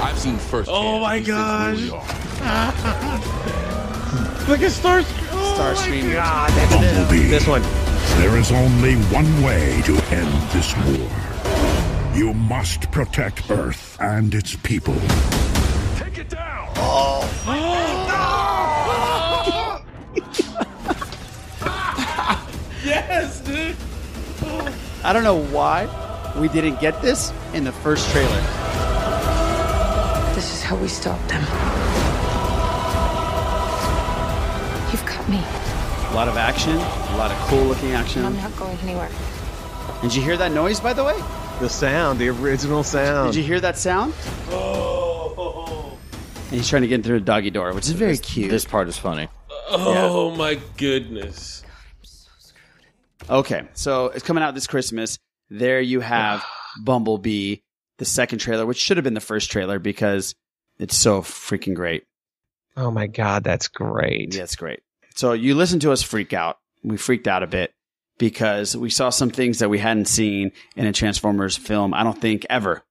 I've 0.00 0.18
seen 0.18 0.36
first. 0.36 0.68
Oh 0.70 1.00
my 1.00 1.20
gosh! 1.20 1.80
Look 4.48 4.62
at 4.62 4.72
Star. 4.72 5.02
Starscream. 5.02 6.14
Oh 6.16 6.68
Bumblebee. 6.70 7.28
This 7.28 7.46
one. 7.46 7.62
There 8.20 8.36
is 8.38 8.50
only 8.50 8.94
one 9.12 9.42
way 9.42 9.82
to 9.82 9.92
end 10.10 10.32
this 10.50 10.74
war. 10.76 11.10
You 12.16 12.32
must 12.34 12.90
protect 12.90 13.50
Earth 13.50 13.96
and 14.00 14.34
its 14.34 14.56
people. 14.56 14.96
Take 15.96 16.18
it 16.18 16.30
down. 16.30 16.68
yes, 16.76 17.22
I 25.08 25.12
don't 25.14 25.24
know 25.24 25.40
why 25.40 25.88
we 26.38 26.48
didn't 26.48 26.82
get 26.82 27.00
this 27.00 27.32
in 27.54 27.64
the 27.64 27.72
first 27.72 28.10
trailer. 28.10 28.40
This 30.34 30.52
is 30.52 30.62
how 30.62 30.76
we 30.76 30.86
stop 30.86 31.18
them. 31.28 31.40
You've 34.92 35.06
got 35.06 35.26
me. 35.30 35.38
A 36.10 36.14
lot 36.14 36.28
of 36.28 36.36
action, 36.36 36.74
a 36.74 37.16
lot 37.16 37.30
of 37.30 37.38
cool 37.48 37.64
looking 37.64 37.92
action. 37.92 38.22
I'm 38.22 38.36
not 38.36 38.54
going 38.58 38.76
anywhere. 38.80 39.08
Did 40.02 40.14
you 40.14 40.20
hear 40.20 40.36
that 40.36 40.52
noise, 40.52 40.78
by 40.78 40.92
the 40.92 41.04
way? 41.04 41.18
The 41.60 41.70
sound, 41.70 42.18
the 42.18 42.28
original 42.28 42.82
sound. 42.82 43.32
Did 43.32 43.38
you 43.38 43.46
hear 43.46 43.60
that 43.60 43.78
sound? 43.78 44.12
Oh. 44.50 45.96
And 46.50 46.54
he's 46.58 46.68
trying 46.68 46.82
to 46.82 46.88
get 46.88 47.02
through 47.02 47.16
a 47.16 47.20
doggy 47.20 47.48
door, 47.48 47.72
which 47.72 47.86
is 47.86 47.92
very 47.92 48.18
cute. 48.18 48.50
This 48.50 48.66
part 48.66 48.88
is 48.88 48.98
funny. 48.98 49.28
Oh 49.70 50.34
my 50.36 50.60
goodness. 50.76 51.64
Okay, 53.28 53.62
so 53.74 54.06
it's 54.06 54.24
coming 54.24 54.42
out 54.42 54.54
this 54.54 54.66
Christmas. 54.66 55.18
There 55.50 55.80
you 55.80 56.00
have 56.00 56.44
Bumblebee, 56.84 57.56
the 57.98 58.04
second 58.04 58.38
trailer, 58.38 58.66
which 58.66 58.78
should 58.78 58.96
have 58.96 59.04
been 59.04 59.14
the 59.14 59.20
first 59.20 59.50
trailer 59.50 59.78
because 59.78 60.34
it's 60.78 60.96
so 60.96 61.20
freaking 61.22 61.74
great. 61.74 62.04
Oh 62.76 62.90
my 62.90 63.06
god, 63.06 63.44
that's 63.44 63.68
great. 63.68 64.34
Yeah, 64.34 64.44
it's 64.44 64.56
great. 64.56 64.80
So 65.14 65.32
you 65.32 65.54
listen 65.54 65.80
to 65.80 65.92
us 65.92 66.02
freak 66.02 66.32
out. 66.32 66.58
We 66.84 66.96
freaked 66.96 67.26
out 67.26 67.42
a 67.42 67.48
bit 67.48 67.72
because 68.18 68.76
we 68.76 68.90
saw 68.90 69.10
some 69.10 69.30
things 69.30 69.58
that 69.58 69.68
we 69.70 69.78
hadn't 69.78 70.06
seen 70.06 70.52
in 70.76 70.86
a 70.86 70.92
Transformers 70.92 71.56
film. 71.56 71.92
I 71.92 72.04
don't 72.04 72.20
think 72.20 72.46
ever, 72.48 72.84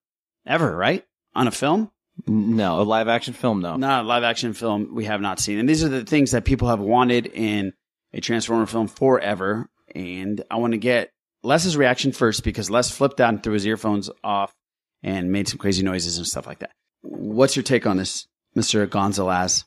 ever, 0.46 0.76
right? 0.76 1.04
On 1.34 1.46
a 1.46 1.50
film? 1.50 1.90
No, 2.26 2.80
a 2.80 2.82
live 2.82 3.08
action 3.08 3.32
film, 3.32 3.60
no. 3.60 3.76
Not 3.76 4.04
a 4.04 4.08
live 4.08 4.24
action 4.24 4.52
film 4.52 4.94
we 4.94 5.04
have 5.04 5.20
not 5.20 5.38
seen. 5.38 5.58
And 5.58 5.68
these 5.68 5.84
are 5.84 5.88
the 5.88 6.04
things 6.04 6.32
that 6.32 6.44
people 6.44 6.68
have 6.68 6.80
wanted 6.80 7.26
in 7.26 7.72
a 8.12 8.20
Transformer 8.20 8.66
film 8.66 8.88
forever. 8.88 9.70
And 9.98 10.44
I 10.48 10.56
want 10.56 10.72
to 10.74 10.78
get 10.78 11.10
Les's 11.42 11.76
reaction 11.76 12.12
first 12.12 12.44
because 12.44 12.70
Les 12.70 12.88
flipped 12.90 13.20
out 13.20 13.30
and 13.30 13.42
threw 13.42 13.54
his 13.54 13.66
earphones 13.66 14.08
off 14.22 14.54
and 15.02 15.32
made 15.32 15.48
some 15.48 15.58
crazy 15.58 15.82
noises 15.82 16.18
and 16.18 16.26
stuff 16.26 16.46
like 16.46 16.60
that. 16.60 16.70
What's 17.02 17.56
your 17.56 17.64
take 17.64 17.84
on 17.84 17.96
this, 17.96 18.28
Mr. 18.56 18.88
Gonzalez? 18.88 19.64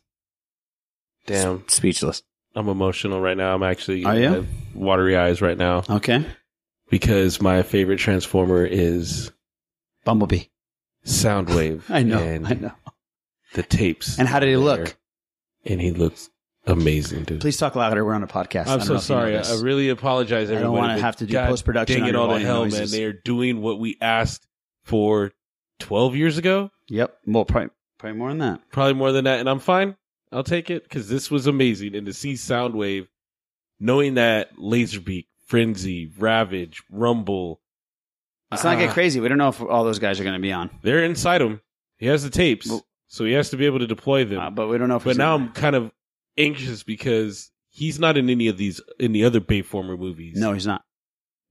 Damn. 1.25 1.65
Speechless. 1.67 2.23
I'm 2.55 2.69
emotional 2.69 3.19
right 3.19 3.36
now. 3.36 3.53
I'm 3.53 3.63
actually 3.63 4.05
Are 4.05 4.15
you? 4.17 4.27
I 4.27 4.32
have 4.32 4.47
watery 4.73 5.17
eyes 5.17 5.41
right 5.41 5.57
now 5.57 5.84
Okay. 5.89 6.25
because 6.89 7.41
my 7.41 7.61
favorite 7.63 7.99
Transformer 7.99 8.65
is 8.65 9.32
Bumblebee. 10.05 10.45
Soundwave. 11.05 11.84
I 11.89 12.03
know. 12.03 12.19
And 12.19 12.47
I 12.47 12.53
know. 12.53 12.71
the 13.53 13.63
tapes. 13.63 14.17
And 14.17 14.27
how 14.29 14.39
did 14.39 14.47
he 14.47 14.55
there. 14.55 14.63
look? 14.63 14.97
And 15.65 15.79
he 15.82 15.91
looks 15.91 16.29
amazing, 16.66 17.24
dude. 17.24 17.41
Please 17.41 17.57
talk 17.57 17.76
louder. 17.76 18.03
We're 18.05 18.14
on 18.14 18.24
a 18.24 18.28
podcast. 18.28 18.68
I 18.68 18.74
I'm 18.74 18.82
so 18.82 18.86
know 18.86 18.91
you 18.91 18.93
know 18.93 18.99
sorry. 18.99 19.38
I, 19.38 19.62
really 19.62 19.89
apologize, 19.89 20.49
everyone. 20.49 20.62
I 20.62 20.64
don't 20.64 20.89
wanna 20.89 21.01
have 21.01 21.16
to 21.18 21.26
do 21.26 21.38
post-production 21.38 22.01
Dang 22.01 22.09
it 22.09 22.16
all 22.16 22.30
to 22.30 22.39
hell, 22.39 22.64
noises. 22.64 22.91
man. 22.91 22.99
They 22.99 23.05
are 23.05 23.14
doing 23.14 23.62
what 23.62 23.80
we 23.80 23.97
asked 24.01 24.47
for 24.84 25.32
12 25.80 26.16
years 26.16 26.38
ago. 26.38 26.72
Yep. 26.89 27.18
Well, 27.26 27.45
probably, 27.45 27.70
probably 27.97 28.18
more 28.18 28.30
than 28.30 28.39
that. 28.39 28.62
Probably 28.72 28.93
more 28.93 29.12
than 29.12 29.26
that. 29.26 29.39
And 29.39 29.49
I'm 29.49 29.59
fine. 29.59 29.95
I'll 30.32 30.43
take 30.43 30.70
it 30.70 30.84
because 30.84 31.09
this 31.09 31.30
was 31.30 31.47
amazing. 31.47 31.95
And 31.95 32.05
to 32.05 32.14
see 32.14 32.34
Soundwave, 32.34 33.07
knowing 33.80 34.14
that 34.14 34.55
Laserbeak, 34.55 35.28
Frenzy, 35.45 36.12
Ravage, 36.18 36.82
Rumble, 36.89 37.59
Let's 38.51 38.66
not 38.66 38.76
ah, 38.76 38.80
get 38.80 38.89
crazy. 38.89 39.22
We 39.22 39.30
don't 39.30 39.38
know 39.38 39.47
if 39.47 39.62
all 39.62 39.86
those 39.86 39.99
guys 39.99 40.20
are 40.20 40.24
going 40.24 40.36
to 40.36 40.41
be 40.41 40.51
on. 40.51 40.70
They're 40.82 41.03
inside 41.05 41.41
him. 41.41 41.62
He 41.97 42.07
has 42.07 42.24
the 42.24 42.30
tapes, 42.30 42.68
Well- 42.70 42.86
so 43.07 43.24
he 43.26 43.32
has 43.34 43.49
to 43.51 43.57
be 43.57 43.66
able 43.66 43.80
to 43.80 43.88
deploy 43.88 44.26
them. 44.26 44.39
Uh, 44.39 44.49
but 44.49 44.68
we 44.68 44.78
don't 44.78 44.89
know 44.89 44.97
if 44.97 45.03
but 45.03 45.18
now 45.18 45.36
I'm 45.36 45.51
kind 45.51 45.76
of 45.76 45.91
anxious 46.38 46.84
because 46.84 47.51
he's 47.69 47.99
not 47.99 48.17
in 48.17 48.29
any 48.29 48.47
of 48.47 48.57
these 48.57 48.82
in 48.99 49.11
the 49.11 49.23
other 49.25 49.39
Bayformer 49.39 49.97
movies. 49.97 50.38
No, 50.38 50.53
he's 50.53 50.67
not. 50.67 50.84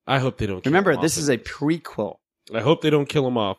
I 0.07 0.19
hope 0.19 0.39
they 0.39 0.47
don't. 0.47 0.63
kill 0.63 0.71
Remember, 0.71 0.97
this 0.97 1.17
is 1.17 1.29
a 1.29 1.39
prequel. 1.39 2.17
I 2.55 2.61
hope 2.61 2.83
they 2.83 2.91
don't 2.91 3.09
kill 3.09 3.27
him 3.27 3.37
off. 3.39 3.59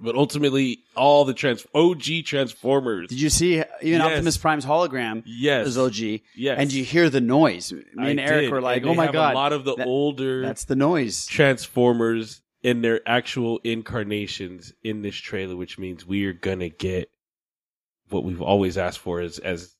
But 0.00 0.16
ultimately, 0.16 0.80
all 0.96 1.24
the 1.24 1.34
trans 1.34 1.64
OG 1.74 2.24
Transformers. 2.24 3.08
Did 3.08 3.20
you 3.20 3.30
see 3.30 3.62
even 3.82 4.00
Yes. 4.00 4.02
Optimus 4.02 4.36
Prime's 4.36 4.64
hologram 4.66 5.22
Yes. 5.26 5.68
is 5.68 5.78
OG? 5.78 6.22
Yes. 6.36 6.58
And 6.58 6.72
you 6.72 6.82
hear 6.84 7.08
the 7.08 7.20
noise. 7.20 7.72
Me 7.72 7.82
and 7.96 8.20
I 8.20 8.22
Eric 8.24 8.40
did, 8.46 8.52
were 8.52 8.60
like, 8.60 8.82
oh 8.84 8.94
my 8.94 9.10
God. 9.12 9.32
A 9.32 9.34
lot 9.36 9.52
of 9.52 9.64
the 9.64 9.76
that- 9.76 9.86
older 9.86 10.42
That's 10.42 10.64
the 10.64 10.74
noise. 10.76 11.26
Transformers 11.26 12.42
in 12.62 12.80
their 12.82 13.00
actual 13.06 13.60
incarnations 13.64 14.72
in 14.82 15.02
this 15.02 15.14
trailer, 15.16 15.54
which 15.56 15.78
means 15.78 16.04
we 16.06 16.24
are 16.26 16.32
gonna 16.32 16.68
get 16.68 17.08
what 18.08 18.24
we've 18.24 18.42
always 18.42 18.76
asked 18.78 18.98
for 18.98 19.20
as 19.20 19.38
as 19.38 19.74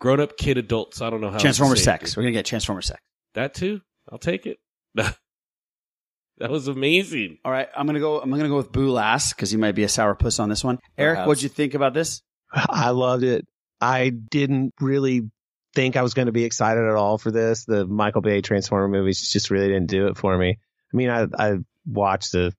grown 0.00 0.20
up 0.20 0.36
kid 0.36 0.58
adults. 0.58 1.00
I 1.02 1.10
don't 1.10 1.20
know 1.20 1.28
how 1.28 1.34
else 1.34 1.42
to 1.42 1.46
Transformer 1.46 1.76
say 1.76 1.80
it, 1.80 1.84
sex. 1.84 2.10
dude. 2.10 2.16
We're 2.18 2.22
going 2.24 2.32
to 2.34 2.38
get 2.38 2.46
Transformer 2.46 2.82
sex. 2.82 3.00
That 3.34 3.54
too. 3.54 3.80
I'll 4.10 4.18
take 4.18 4.46
it. 4.46 4.58
that 4.94 6.50
was 6.50 6.68
amazing. 6.68 7.38
All 7.44 7.52
right. 7.52 7.68
I'm 7.76 7.86
going 7.86 7.94
to 7.94 8.00
go, 8.00 8.20
I'm 8.20 8.30
going 8.30 8.42
to 8.42 8.48
go 8.48 8.56
with 8.56 8.72
Boo 8.72 8.90
last 8.90 9.34
because 9.34 9.50
he 9.50 9.56
might 9.56 9.74
be 9.74 9.84
a 9.84 9.88
sour 9.88 10.14
puss 10.14 10.38
on 10.38 10.48
this 10.48 10.64
one. 10.64 10.78
Eric, 10.96 11.16
Perhaps. 11.16 11.26
what'd 11.28 11.42
you 11.42 11.48
think 11.48 11.74
about 11.74 11.94
this? 11.94 12.22
I 12.52 12.90
loved 12.90 13.24
it. 13.24 13.46
I 13.80 14.10
didn't 14.10 14.74
really 14.80 15.30
think 15.74 15.96
I 15.96 16.02
was 16.02 16.14
going 16.14 16.26
to 16.26 16.32
be 16.32 16.44
excited 16.44 16.82
at 16.84 16.94
all 16.94 17.18
for 17.18 17.30
this. 17.30 17.64
The 17.64 17.86
Michael 17.86 18.22
Bay 18.22 18.40
Transformer 18.40 18.88
movies 18.88 19.30
just 19.30 19.50
really 19.50 19.68
didn't 19.68 19.88
do 19.88 20.08
it 20.08 20.16
for 20.16 20.36
me. 20.36 20.58
I 20.92 20.96
mean, 20.96 21.10
I 21.10 21.26
I 21.38 21.58
watched 21.86 22.32
the 22.32 22.52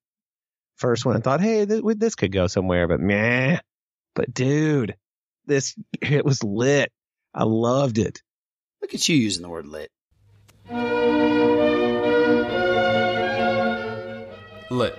first 0.78 1.06
one 1.06 1.16
and 1.16 1.24
thought, 1.24 1.42
hey, 1.42 1.66
th- 1.66 1.84
this 1.98 2.16
could 2.16 2.32
go 2.32 2.48
somewhere, 2.48 2.88
but 2.88 3.00
meh. 3.00 3.60
But 4.16 4.34
dude, 4.34 4.96
this 5.46 5.76
it 6.02 6.24
was 6.24 6.44
lit. 6.44 6.92
I 7.34 7.44
loved 7.44 7.98
it. 7.98 8.22
Look 8.82 8.94
at 8.94 9.08
you 9.08 9.16
using 9.16 9.44
the 9.44 9.50
word 9.50 9.68
lit. 9.68 9.92
Lit. 14.72 14.98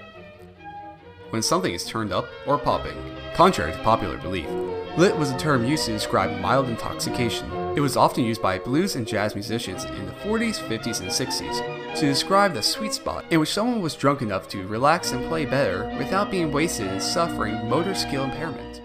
When 1.30 1.42
something 1.42 1.72
is 1.72 1.84
turned 1.84 2.12
up 2.12 2.26
or 2.46 2.58
popping, 2.58 2.96
contrary 3.34 3.72
to 3.72 3.78
popular 3.82 4.16
belief, 4.18 4.48
Lit 4.96 5.16
was 5.16 5.30
a 5.30 5.38
term 5.38 5.64
used 5.64 5.86
to 5.86 5.92
describe 5.92 6.40
mild 6.40 6.68
intoxication. 6.68 7.50
It 7.76 7.80
was 7.80 7.96
often 7.96 8.24
used 8.24 8.42
by 8.42 8.58
blues 8.58 8.96
and 8.96 9.06
jazz 9.06 9.34
musicians 9.34 9.84
in 9.84 10.06
the 10.06 10.12
40s, 10.12 10.58
50s, 10.58 11.00
and 11.00 11.10
60s 11.10 11.96
to 11.96 12.06
describe 12.06 12.52
the 12.54 12.62
sweet 12.62 12.92
spot 12.92 13.24
in 13.30 13.38
which 13.38 13.52
someone 13.52 13.80
was 13.80 13.94
drunk 13.94 14.20
enough 14.22 14.48
to 14.48 14.66
relax 14.66 15.12
and 15.12 15.24
play 15.28 15.44
better 15.46 15.84
without 15.96 16.30
being 16.30 16.50
wasted 16.52 16.88
and 16.88 17.02
suffering 17.02 17.68
motor 17.68 17.94
skill 17.94 18.24
impairment. 18.24 18.82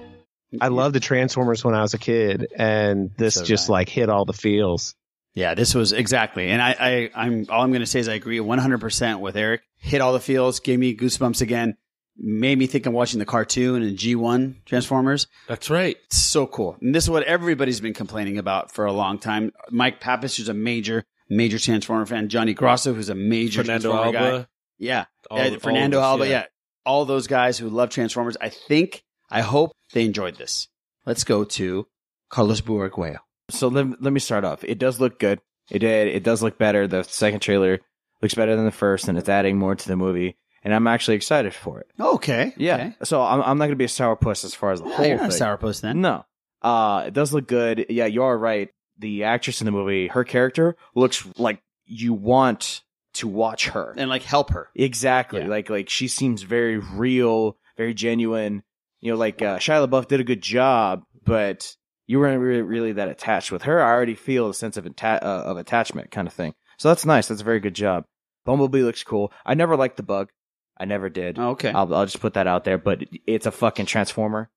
I 0.62 0.68
loved 0.70 0.96
the 0.96 1.00
Transformers 1.00 1.64
when 1.64 1.76
I 1.76 1.82
was 1.82 1.93
a 1.93 1.98
kid, 1.98 2.48
and 2.56 3.12
this 3.18 3.36
So 3.36 3.43
just 3.43 3.68
did 3.68 3.72
like 3.74 3.89
hit 3.89 4.10
all 4.10 4.26
the 4.26 4.34
feels. 4.34 4.96
Yeah, 5.34 5.54
this 5.54 5.76
was 5.76 5.91
exactly, 5.91 6.50
and 6.50 6.62
I, 6.62 6.76
I, 6.80 7.10
I'm 7.14 7.46
all 7.50 7.62
I'm 7.62 7.72
going 7.72 7.82
to 7.82 7.86
say 7.86 8.00
is 8.00 8.08
I 8.08 8.14
agree 8.14 8.39
100 8.39 8.80
percent 8.80 9.20
with 9.20 9.36
Eric. 9.36 9.62
Hit 9.78 10.00
all 10.02 10.14
the 10.14 10.20
feels, 10.22 10.60
gave 10.62 10.80
me 10.80 10.96
goosebumps 10.96 11.41
again. 11.41 11.76
Made 12.18 12.58
me 12.58 12.66
think 12.68 12.86
I'm 12.86 12.93
watching 12.93 13.20
the 13.20 13.26
cartoon 13.26 13.82
and 13.84 13.98
G1 13.98 14.64
Transformers. 14.66 15.28
That's 15.50 15.70
right. 15.70 15.98
It's 16.06 16.16
so 16.18 16.48
cool. 16.48 16.78
And 16.80 16.96
this 16.96 17.04
is 17.04 17.10
what 17.10 17.24
everybody's 17.24 17.82
been 17.82 17.93
complaining 17.93 18.38
about 18.38 18.72
for 18.72 18.86
a 18.86 18.93
long 18.93 19.20
time. 19.20 19.52
Mike 19.70 20.00
Pappas, 20.00 20.38
who's 20.38 20.48
a 20.48 20.54
major, 20.54 21.04
major 21.30 21.60
Transformer 21.60 22.06
fan. 22.06 22.30
Johnny 22.30 22.54
Grosso, 22.54 22.93
who's 22.93 23.10
a 23.10 23.16
major 23.16 23.64
Fernando 23.64 23.91
Transformer 23.91 24.18
Alba. 24.18 24.39
guy. 24.43 24.48
Yeah. 24.78 25.06
All- 25.30 25.38
Yeah, 25.39 25.58
Fernando 25.58 25.98
of 25.98 26.04
us, 26.04 26.08
Alba. 26.12 26.26
yeah. 26.26 26.32
Yeah. 26.32 26.46
All 26.86 27.04
those 27.04 27.28
guys 27.28 27.58
who 27.58 27.68
love 27.68 27.89
Transformers. 27.89 28.38
I 28.39 28.48
think, 28.48 29.04
I 29.30 29.42
hope 29.42 29.72
they 29.94 30.06
enjoyed 30.06 30.36
this. 30.38 30.68
Let's 31.06 31.24
go 31.24 31.44
to 31.44 31.88
Carlos 32.30 32.62
Buarguello. 32.62 33.18
So 33.50 33.68
let, 33.68 34.02
let 34.02 34.14
me 34.14 34.20
start 34.20 34.44
off. 34.44 34.64
It 34.64 34.80
does 34.80 35.00
look 35.00 35.20
good. 35.20 35.40
It 35.70 35.80
did. 35.80 36.08
It 36.08 36.24
does 36.24 36.42
look 36.44 36.58
better. 36.58 36.88
The 36.88 37.04
second 37.04 37.40
trailer 37.42 37.80
looks 38.22 38.34
better 38.36 38.56
than 38.56 38.66
the 38.66 38.72
first, 38.72 39.08
and 39.08 39.18
it's 39.18 39.30
adding 39.30 39.58
more 39.58 39.76
to 39.76 39.88
the 39.88 39.96
movie. 39.96 40.38
And 40.64 40.74
I'm 40.74 40.88
actually 40.88 41.16
excited 41.18 41.54
for 41.54 41.80
it. 41.82 41.88
Okay. 42.00 42.54
Yeah. 42.58 42.76
okay. 42.76 42.96
So 43.04 43.22
I'm, 43.22 43.42
I'm 43.42 43.58
not 43.60 43.66
going 43.66 43.72
to 43.72 43.76
be 43.76 43.84
a 43.86 43.88
sourpuss 43.88 44.44
as 44.44 44.56
far 44.56 44.72
as 44.72 44.82
the 44.82 44.90
Yeah, 44.90 44.96
whole 44.96 45.06
you're 45.06 45.18
not 45.18 45.30
a 45.30 45.32
thing. 45.32 45.42
sourpuss 45.42 45.82
then. 45.82 46.02
No. 46.02 46.26
Uh, 46.62 47.04
it 47.08 47.14
does 47.14 47.34
look 47.34 47.48
good. 47.48 47.86
Yeah, 47.90 48.08
you 48.08 48.24
are 48.24 48.36
right. 48.38 48.70
The 48.98 49.26
actress 49.26 49.62
in 49.62 49.66
the 49.66 49.72
movie, 49.72 50.08
her 50.08 50.24
character 50.24 50.76
looks 50.96 51.28
like 51.38 51.62
you 51.86 52.14
want 52.14 52.82
to 53.16 53.28
watch 53.28 53.68
her 53.70 53.94
and 53.96 54.10
like 54.10 54.24
help 54.24 54.50
her. 54.52 54.70
Exactly. 54.76 55.44
Like 55.46 55.70
like 55.70 55.90
she 55.90 56.08
seems 56.08 56.42
very 56.42 56.78
real, 56.80 57.58
very 57.78 57.94
genuine. 57.94 58.64
You 59.06 59.12
know, 59.12 59.20
like 59.20 59.39
uh, 59.43 59.60
Shia 59.60 59.88
LaBeouf 59.88 60.08
did 60.08 60.20
a 60.20 60.24
good 60.24 60.41
job, 60.41 61.03
but 61.24 61.76
you 62.08 62.18
weren't 62.18 62.41
really, 62.41 62.64
really 62.64 62.93
that 62.93 63.08
attached 63.08 63.51
with 63.51 63.62
her. 63.62 63.80
I 63.80 63.91
already 63.91 64.16
feel 64.16 64.49
a 64.49 64.53
sense 64.56 64.78
of 64.78 64.88
atta- 64.88 65.24
uh, 65.24 65.43
of 65.43 65.58
attachment, 65.58 66.10
kind 66.10 66.28
of 66.28 66.34
thing. 66.34 66.56
So 66.80 66.88
that's 66.88 67.06
nice. 67.06 67.28
That's 67.28 67.41
a 67.41 67.43
very 67.45 67.60
good 67.60 67.76
job. 67.76 68.06
Bumblebee 68.45 68.82
looks 68.82 69.03
cool. 69.03 69.32
I 69.45 69.53
never 69.53 69.78
liked 69.78 69.97
the 69.97 70.01
bug. 70.01 70.30
I 70.76 70.86
never 70.86 71.10
did. 71.10 71.38
Okay. 71.38 71.70
I'll, 71.70 71.93
I'll 71.93 72.08
just 72.08 72.20
put 72.20 72.34
that 72.34 72.47
out 72.47 72.64
there. 72.64 72.80
But 72.80 73.03
it's 73.28 73.45
a 73.45 73.51
fucking 73.51 73.86
transformer. 73.86 74.49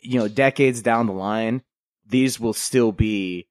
You 0.00 0.20
know, 0.20 0.28
decades 0.28 0.80
down 0.80 1.06
the 1.06 1.12
line, 1.12 1.60
these 2.08 2.40
will 2.40 2.54
still 2.54 2.92
be 2.92 3.48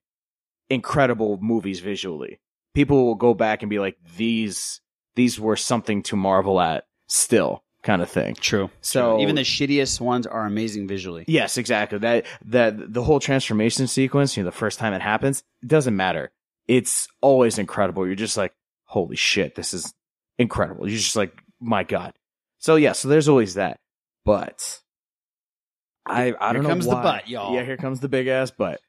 incredible 0.67 1.37
movies 1.39 1.79
visually. 1.79 2.39
People 2.73 3.05
will 3.05 3.13
go 3.13 3.35
back 3.35 3.61
and 3.61 3.69
be 3.69 3.77
like, 3.77 3.97
these 4.17 4.81
these 5.15 5.39
were 5.39 5.55
something 5.55 6.01
to 6.03 6.15
marvel 6.15 6.59
at 6.59 6.85
still, 7.07 7.63
kind 7.83 8.01
of 8.01 8.09
thing. 8.09 8.35
True. 8.35 8.69
So 8.81 9.19
even 9.19 9.35
the 9.35 9.41
shittiest 9.41 10.01
ones 10.01 10.27
are 10.27 10.45
amazing 10.45 10.87
visually. 10.87 11.25
Yes, 11.27 11.57
exactly. 11.57 11.99
That 11.99 12.25
that 12.45 12.93
the 12.93 13.03
whole 13.03 13.19
transformation 13.19 13.87
sequence, 13.87 14.35
you 14.35 14.43
know, 14.43 14.49
the 14.49 14.55
first 14.55 14.79
time 14.79 14.93
it 14.93 15.01
happens, 15.01 15.43
it 15.61 15.67
doesn't 15.67 15.95
matter. 15.95 16.31
It's 16.67 17.07
always 17.21 17.57
incredible. 17.57 18.05
You're 18.05 18.15
just 18.15 18.37
like, 18.37 18.53
holy 18.85 19.15
shit, 19.15 19.55
this 19.55 19.73
is 19.73 19.93
incredible. 20.37 20.87
You're 20.87 20.97
just 20.97 21.15
like, 21.15 21.33
my 21.59 21.83
god. 21.83 22.13
So 22.59 22.75
yeah, 22.75 22.91
so 22.91 23.07
there's 23.07 23.29
always 23.29 23.55
that. 23.55 23.79
But 24.25 24.79
I 26.05 26.33
I 26.39 26.53
don't 26.53 26.63
know 26.63 26.69
comes 26.69 26.85
the 26.85 26.91
butt, 26.91 27.27
y'all. 27.29 27.55
Yeah, 27.55 27.63
here 27.63 27.77
comes 27.77 27.99
the 28.01 28.09
big 28.09 28.27
ass 28.27 28.51
butt. 28.51 28.81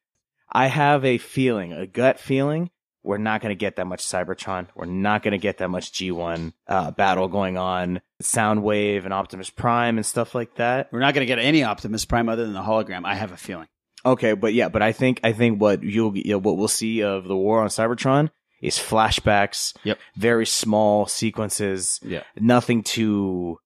I 0.53 0.67
have 0.67 1.05
a 1.05 1.19
feeling, 1.19 1.73
a 1.73 1.87
gut 1.87 2.19
feeling, 2.19 2.71
we're 3.03 3.19
not 3.19 3.41
going 3.41 3.51
to 3.51 3.59
get 3.59 3.77
that 3.77 3.87
much 3.87 4.05
Cybertron. 4.05 4.69
We're 4.75 4.85
not 4.85 5.23
going 5.23 5.33
to 5.33 5.39
get 5.39 5.59
that 5.59 5.69
much 5.69 5.93
G1 5.93 6.53
uh, 6.67 6.91
battle 6.91 7.29
going 7.29 7.57
on. 7.57 8.01
Soundwave 8.23 9.05
and 9.05 9.15
Optimus 9.15 9.51
Prime 9.51 9.97
and 9.97 10.05
stuff 10.05 10.35
like 10.35 10.57
that. 10.57 10.91
We're 10.93 11.01
not 11.01 11.15
going 11.15 11.23
to 11.23 11.27
get 11.27 11.39
any 11.39 11.65
Optimus 11.65 12.05
Prime 12.05 12.29
other 12.29 12.45
than 12.45 12.53
the 12.53 12.61
hologram. 12.61 13.03
I 13.05 13.15
have 13.15 13.33
a 13.33 13.37
feeling. 13.37 13.69
Okay, 14.05 14.33
but 14.33 14.55
yeah, 14.55 14.69
but 14.69 14.83
I 14.83 14.93
think 14.93 15.21
I 15.25 15.33
think 15.33 15.61
what 15.61 15.83
you'll 15.83 16.17
you 16.17 16.33
know, 16.33 16.39
what 16.39 16.57
we'll 16.57 16.69
see 16.69 17.03
of 17.03 17.25
the 17.25 17.37
war 17.37 17.61
on 17.61 17.69
Cybertron 17.69 18.31
is 18.63 18.77
flashbacks. 18.77 19.75
Yep. 19.85 19.99
Very 20.17 20.47
small 20.47 21.07
sequences. 21.07 22.01
Yeah. 22.03 22.23
Nothing 22.39 22.83
to 22.85 23.59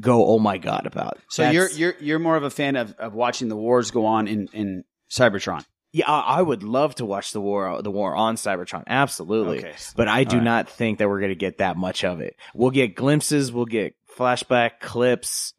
go 0.00 0.24
oh 0.26 0.38
my 0.38 0.58
god 0.58 0.86
about. 0.86 1.18
So 1.30 1.42
That's- 1.42 1.78
you're 1.78 1.92
you're 1.92 2.00
you're 2.00 2.18
more 2.18 2.36
of 2.36 2.44
a 2.44 2.50
fan 2.50 2.76
of, 2.76 2.94
of 2.98 3.14
watching 3.14 3.48
the 3.48 3.56
wars 3.56 3.90
go 3.90 4.06
on 4.06 4.28
in 4.28 4.48
in 4.52 4.84
Cybertron. 5.10 5.64
Yeah, 5.92 6.08
I, 6.08 6.40
would 6.40 6.62
love 6.62 6.94
to 6.96 7.04
watch 7.04 7.32
the 7.32 7.40
war 7.40 7.82
the 7.82 7.90
war 7.90 8.14
on 8.14 8.36
Cybertron. 8.36 8.84
Absolutely. 8.86 9.58
Okay. 9.58 9.74
But 9.96 10.08
I 10.08 10.24
do 10.24 10.36
right. 10.36 10.44
not 10.44 10.68
think 10.68 10.98
that 10.98 11.08
we're 11.08 11.18
going 11.18 11.30
to 11.30 11.36
get 11.36 11.58
that 11.58 11.76
much 11.76 12.04
of 12.04 12.20
it. 12.20 12.36
We'll 12.54 12.70
get 12.70 12.94
glimpses, 12.94 13.52
we'll 13.52 13.64
get 13.64 13.94
flashback 14.16 14.80
clips, 14.80 15.52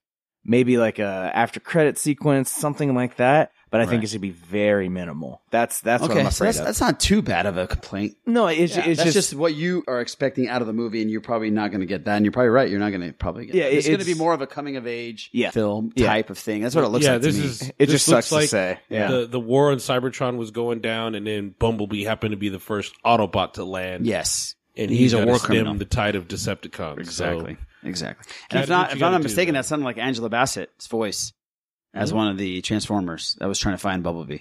maybe 0.46 0.78
like 0.78 1.00
a 1.00 1.32
after 1.34 1.60
credit 1.60 1.98
sequence, 1.98 2.50
something 2.50 2.96
like 2.96 3.18
that. 3.18 3.52
But 3.72 3.80
I 3.80 3.86
think 3.86 4.00
Right. 4.00 4.04
it's 4.04 4.12
going 4.12 4.20
to 4.22 4.28
be 4.28 4.32
very 4.32 4.90
minimal. 4.90 5.42
That's 5.50 5.80
that's 5.80 6.02
what 6.02 6.12
I'm 6.12 6.18
so 6.18 6.28
afraid 6.28 6.48
that's 6.48 6.60
of. 6.60 6.66
that's 6.66 6.82
not 6.82 7.00
too 7.00 7.22
bad 7.22 7.46
of 7.46 7.56
a 7.58 7.68
complaint. 7.68 8.18
no, 8.26 8.48
it's, 8.48 8.76
Yeah, 8.76 8.86
it's 8.86 8.98
that's 8.98 9.14
just 9.14 9.30
just, 9.30 9.34
what 9.34 9.54
you 9.56 9.84
are 9.88 10.02
expecting 10.02 10.50
out 10.50 10.60
of 10.62 10.68
the 10.68 10.74
movie, 10.74 11.02
and 11.02 11.10
you're 11.10 11.22
probably 11.22 11.52
not 11.52 11.72
going 11.72 11.80
to 11.80 11.86
get 11.86 12.04
that. 12.04 12.18
And 12.18 12.26
you're 12.26 12.34
probably 12.34 12.50
right. 12.50 12.70
You're 12.70 12.82
not 12.82 12.90
going 12.90 13.02
to 13.08 13.14
probably 13.14 13.46
get. 13.46 13.56
Yeah, 13.56 13.64
that. 13.64 13.74
it's, 13.78 13.86
it- 13.88 13.92
going 13.92 14.00
to 14.02 14.06
be 14.06 14.12
it's- 14.12 14.20
more 14.20 14.34
of 14.34 14.42
a 14.42 14.48
coming 14.48 14.76
of 14.76 14.86
age 14.88 15.30
Yeah. 15.32 15.52
film 15.52 15.94
Yeah. 15.96 16.08
type 16.08 16.30
of 16.30 16.38
thing. 16.38 16.62
That's 16.62 16.76
what 16.76 16.84
it 16.84 16.90
looks 16.90 17.06
yeah, 17.06 17.14
like 17.14 17.22
this 17.22 17.36
to 17.36 17.42
me. 17.42 17.48
is 17.48 17.62
It 17.62 17.76
this 17.80 17.90
just 17.92 18.08
looks 18.10 18.28
sucks 18.28 18.30
to 18.30 18.36
like 18.36 18.50
say. 18.50 18.80
Yeah. 18.90 19.10
The 19.10 19.28
the 19.28 19.40
war 19.40 19.72
on 19.72 19.78
Cybertron 19.78 20.36
was 20.36 20.52
going 20.52 20.82
down, 20.82 21.16
and 21.16 21.26
then 21.26 21.56
Bumblebee 21.58 22.04
happened 22.04 22.32
to 22.32 22.38
be 22.38 22.50
the 22.50 22.60
first 22.60 22.94
Autobot 23.06 23.54
to 23.54 23.64
land. 23.64 24.06
yes, 24.06 24.56
and 24.76 24.90
He's 24.92 25.00
he's 25.00 25.14
a 25.14 25.26
war 25.26 25.36
to 25.36 25.40
stem 25.40 25.48
criminal. 25.48 25.76
the 25.76 25.86
tide 25.86 26.16
of 26.18 26.28
Decepticons. 26.28 27.00
Exactly. 27.00 27.54
So, 27.56 27.88
Exactly. 27.88 28.26
Gotta 28.50 28.56
And 28.56 28.60
if 28.64 28.66
do 28.68 28.72
not, 28.74 28.80
you 28.82 28.86
if 28.88 28.92
I'm 28.96 29.00
gotta 29.00 29.12
not 29.14 29.18
do, 29.20 29.24
mistaken, 29.24 29.54
man. 29.54 29.62
that 29.62 29.66
sounded 29.66 29.86
like 29.86 29.98
Angela 29.98 30.30
Bassett's 30.30 30.86
voice 30.88 31.34
as 31.94 32.12
Mhm. 32.12 32.16
one 32.16 32.28
of 32.30 32.38
the 32.38 32.62
Transformers 32.62 33.36
that 33.40 33.48
was 33.48 33.60
trying 33.60 33.76
to 33.76 33.82
find 33.82 34.04
Bumblebee. 34.04 34.40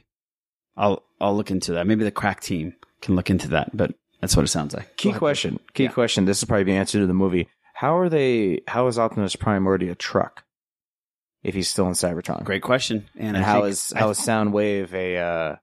I'll 0.76 1.02
I'll 1.20 1.36
look 1.36 1.50
into 1.50 1.72
that. 1.72 1.86
Maybe 1.86 2.04
the 2.04 2.10
crack 2.10 2.40
team 2.40 2.74
can 3.02 3.16
look 3.16 3.28
into 3.30 3.48
that, 3.48 3.76
but 3.76 3.92
that's 4.20 4.36
what 4.36 4.44
it 4.44 4.48
sounds 4.48 4.74
like. 4.74 4.96
Key 4.96 5.12
question. 5.12 5.58
Key 5.74 5.88
question. 5.88 6.24
This 6.24 6.38
is 6.38 6.44
probably 6.44 6.64
the 6.64 6.76
answer 6.76 6.98
to 7.00 7.06
the 7.06 7.14
movie. 7.14 7.48
How 7.74 7.98
are 7.98 8.08
they? 8.08 8.60
How 8.68 8.86
is 8.86 8.98
Optimus 8.98 9.36
Prime 9.36 9.66
already 9.66 9.88
a 9.88 9.94
truck? 9.94 10.44
If 11.42 11.54
he's 11.54 11.68
still 11.70 11.86
in 11.86 11.94
Cybertron, 11.94 12.44
Great 12.44 12.60
question. 12.62 13.08
And, 13.16 13.28
And, 13.28 13.38
I 13.38 13.42
how 13.42 13.60
think- 13.62 13.72
is 13.72 13.92
I- 13.96 13.98
how 14.00 14.10
is 14.10 14.18
Soundwave 14.18 14.92
a 14.92 15.16
uh, 15.18 15.56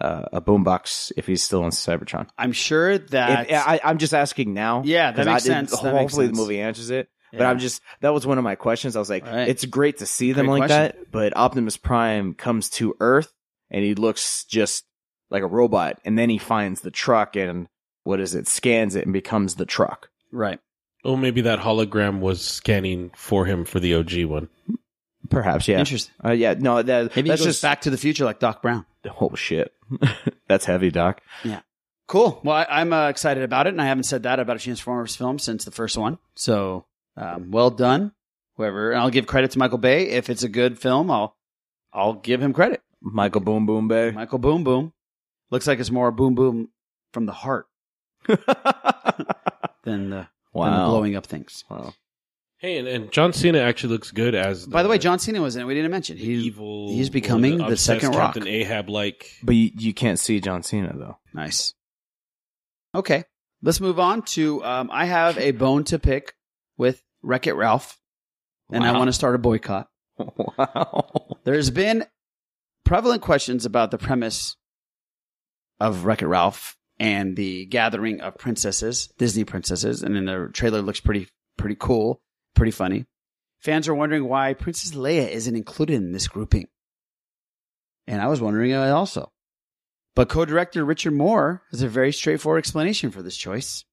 uh, 0.00 0.22
a 0.32 0.40
boombox 0.40 1.10
if 1.16 1.26
he's 1.26 1.42
still 1.42 1.64
in 1.64 1.70
Cybertron? 1.70 2.28
I'm 2.38 2.52
sure 2.52 2.98
that 2.98 3.50
If- 3.50 3.66
I, 3.66 3.80
I'm 3.82 3.98
just 3.98 4.14
asking 4.14 4.54
now. 4.54 4.82
Yeah, 4.84 5.10
that 5.10 5.16
'cause 5.16 5.26
makes 5.26 5.44
I 5.44 5.48
didn't- 5.54 5.68
sense. 5.70 5.80
That 5.82 5.92
makes 5.94 6.00
hopefully, 6.12 6.26
sense. 6.26 6.38
the 6.38 6.42
movie 6.42 6.60
answers 6.60 6.90
it. 6.90 7.08
But 7.38 7.46
I'm 7.46 7.58
just 7.58 7.82
that 8.00 8.14
was 8.14 8.26
one 8.26 8.38
of 8.38 8.44
my 8.44 8.54
questions. 8.54 8.96
I 8.96 8.98
was 8.98 9.10
like, 9.10 9.24
Right. 9.26 9.48
it's 9.48 9.64
great 9.64 9.98
to 9.98 10.06
see 10.06 10.32
them 10.32 10.46
Great 10.46 10.60
like 10.60 10.68
question. 10.70 10.98
that, 11.00 11.10
but 11.10 11.36
Optimus 11.36 11.76
Prime 11.76 12.34
comes 12.34 12.68
to 12.70 12.94
Earth 13.00 13.32
and 13.70 13.84
he 13.84 13.94
looks 13.94 14.44
just 14.44 14.84
like 15.30 15.42
a 15.42 15.46
robot, 15.46 15.98
and 16.04 16.18
then 16.18 16.30
he 16.30 16.38
finds 16.38 16.82
the 16.82 16.90
truck 16.90 17.34
and 17.36 17.66
what 18.04 18.20
is 18.20 18.34
it? 18.34 18.46
Scans 18.46 18.94
it 18.94 19.04
and 19.04 19.12
becomes 19.12 19.54
the 19.56 19.64
truck. 19.66 20.10
right. 20.30 20.60
oh, 21.04 21.16
maybe 21.16 21.40
that 21.42 21.58
hologram 21.60 22.20
was 22.20 22.40
scanning 22.42 23.10
for 23.16 23.44
him 23.46 23.64
for 23.64 23.80
the 23.80 23.94
OG 23.94 24.24
one. 24.24 24.48
Perhaps, 25.30 25.66
yeah. 25.68 25.78
Interesting. 25.78 26.14
Uh, 26.24 26.32
yeah, 26.32 26.54
no, 26.58 26.82
that, 26.82 27.16
Maybe 27.16 27.28
that's 27.30 27.40
he 27.40 27.46
goes 27.46 27.54
just 27.54 27.62
back 27.62 27.80
to 27.82 27.90
the 27.90 27.96
future 27.96 28.24
like 28.26 28.38
Doc 28.40 28.60
Brown. 28.62 28.84
Oh 29.20 29.34
shit, 29.34 29.72
that's 30.48 30.66
heavy, 30.66 30.90
Doc. 30.90 31.22
Yeah. 31.42 31.60
Cool. 32.06 32.38
Well, 32.44 32.56
I, 32.56 32.66
I'm 32.68 32.92
uh, 32.92 33.08
excited 33.08 33.42
about 33.42 33.66
it, 33.66 33.70
and 33.70 33.80
I 33.80 33.86
haven't 33.86 34.04
said 34.04 34.24
that 34.24 34.38
about 34.38 34.56
a 34.56 34.58
Transformers 34.58 35.16
film 35.16 35.38
since 35.38 35.64
the 35.64 35.70
first 35.70 35.96
one. 35.96 36.18
So, 36.34 36.84
um, 37.16 37.50
well 37.50 37.70
done, 37.70 38.12
whoever. 38.56 38.92
And 38.92 39.00
I'll 39.00 39.10
give 39.10 39.26
credit 39.26 39.52
to 39.52 39.58
Michael 39.58 39.78
Bay. 39.78 40.10
If 40.10 40.30
it's 40.30 40.42
a 40.42 40.48
good 40.48 40.78
film, 40.78 41.10
I'll 41.10 41.36
I'll 41.92 42.14
give 42.14 42.42
him 42.42 42.52
credit. 42.52 42.82
Michael 43.00 43.40
Boom 43.40 43.66
Boom 43.66 43.88
Bay. 43.88 44.10
Michael 44.10 44.38
Boom 44.38 44.64
Boom. 44.64 44.92
Looks 45.50 45.66
like 45.66 45.78
it's 45.78 45.90
more 45.90 46.10
boom 46.10 46.34
boom 46.34 46.70
from 47.12 47.26
the 47.26 47.32
heart 47.32 47.66
than 48.26 48.38
the, 48.46 49.66
than 49.84 50.10
the 50.10 50.28
blowing 50.52 51.14
up 51.14 51.26
things. 51.26 51.64
Wow. 51.70 51.94
Hey, 52.58 52.78
and, 52.78 52.88
and 52.88 53.12
John 53.12 53.34
Cena 53.34 53.58
actually 53.58 53.92
looks 53.92 54.10
good 54.10 54.34
as. 54.34 54.66
By 54.66 54.82
the 54.82 54.88
way, 54.88 54.96
John 54.96 55.18
Cena 55.18 55.42
was 55.42 55.54
in 55.54 55.62
it. 55.62 55.64
We 55.66 55.74
didn't 55.74 55.90
mention. 55.90 56.16
He, 56.16 56.32
evil. 56.46 56.88
he's 56.88 57.10
becoming 57.10 57.60
or 57.60 57.68
the 57.68 57.76
second 57.76 58.12
Rock. 58.12 58.34
Captain 58.34 58.48
Ahab 58.48 58.88
like. 58.88 59.30
But 59.42 59.54
you, 59.54 59.70
you 59.76 59.92
can't 59.92 60.18
see 60.18 60.40
John 60.40 60.62
Cena 60.62 60.94
though. 60.96 61.18
Nice. 61.34 61.74
Okay, 62.94 63.24
let's 63.60 63.80
move 63.80 64.00
on 64.00 64.22
to. 64.22 64.64
Um, 64.64 64.88
I 64.90 65.04
have 65.04 65.36
a 65.36 65.50
bone 65.50 65.84
to 65.84 65.98
pick 65.98 66.34
with 66.76 67.02
Wreck 67.22 67.46
It 67.46 67.54
Ralph, 67.54 67.98
and 68.70 68.84
I 68.84 68.92
want 68.92 69.08
to 69.08 69.12
start 69.12 69.34
a 69.34 69.38
boycott. 69.38 69.88
wow. 70.18 71.36
There's 71.44 71.70
been 71.70 72.06
prevalent 72.84 73.22
questions 73.22 73.66
about 73.66 73.90
the 73.90 73.98
premise 73.98 74.56
of 75.80 76.04
Wreck 76.04 76.22
It 76.22 76.26
Ralph 76.26 76.76
and 76.98 77.36
the 77.36 77.66
gathering 77.66 78.20
of 78.20 78.38
princesses, 78.38 79.08
Disney 79.18 79.44
princesses, 79.44 80.02
and 80.02 80.14
then 80.14 80.26
the 80.26 80.50
trailer 80.52 80.82
looks 80.82 81.00
pretty 81.00 81.28
pretty 81.56 81.76
cool, 81.78 82.20
pretty 82.54 82.72
funny. 82.72 83.06
Fans 83.60 83.88
are 83.88 83.94
wondering 83.94 84.28
why 84.28 84.52
Princess 84.54 84.94
Leia 84.94 85.28
isn't 85.28 85.56
included 85.56 85.94
in 85.94 86.12
this 86.12 86.28
grouping. 86.28 86.68
And 88.06 88.20
I 88.20 88.26
was 88.26 88.40
wondering 88.40 88.70
it 88.70 88.76
also. 88.76 89.32
But 90.14 90.28
co 90.28 90.44
director 90.44 90.84
Richard 90.84 91.14
Moore 91.14 91.62
has 91.70 91.82
a 91.82 91.88
very 91.88 92.12
straightforward 92.12 92.58
explanation 92.58 93.10
for 93.10 93.22
this 93.22 93.36
choice. 93.36 93.84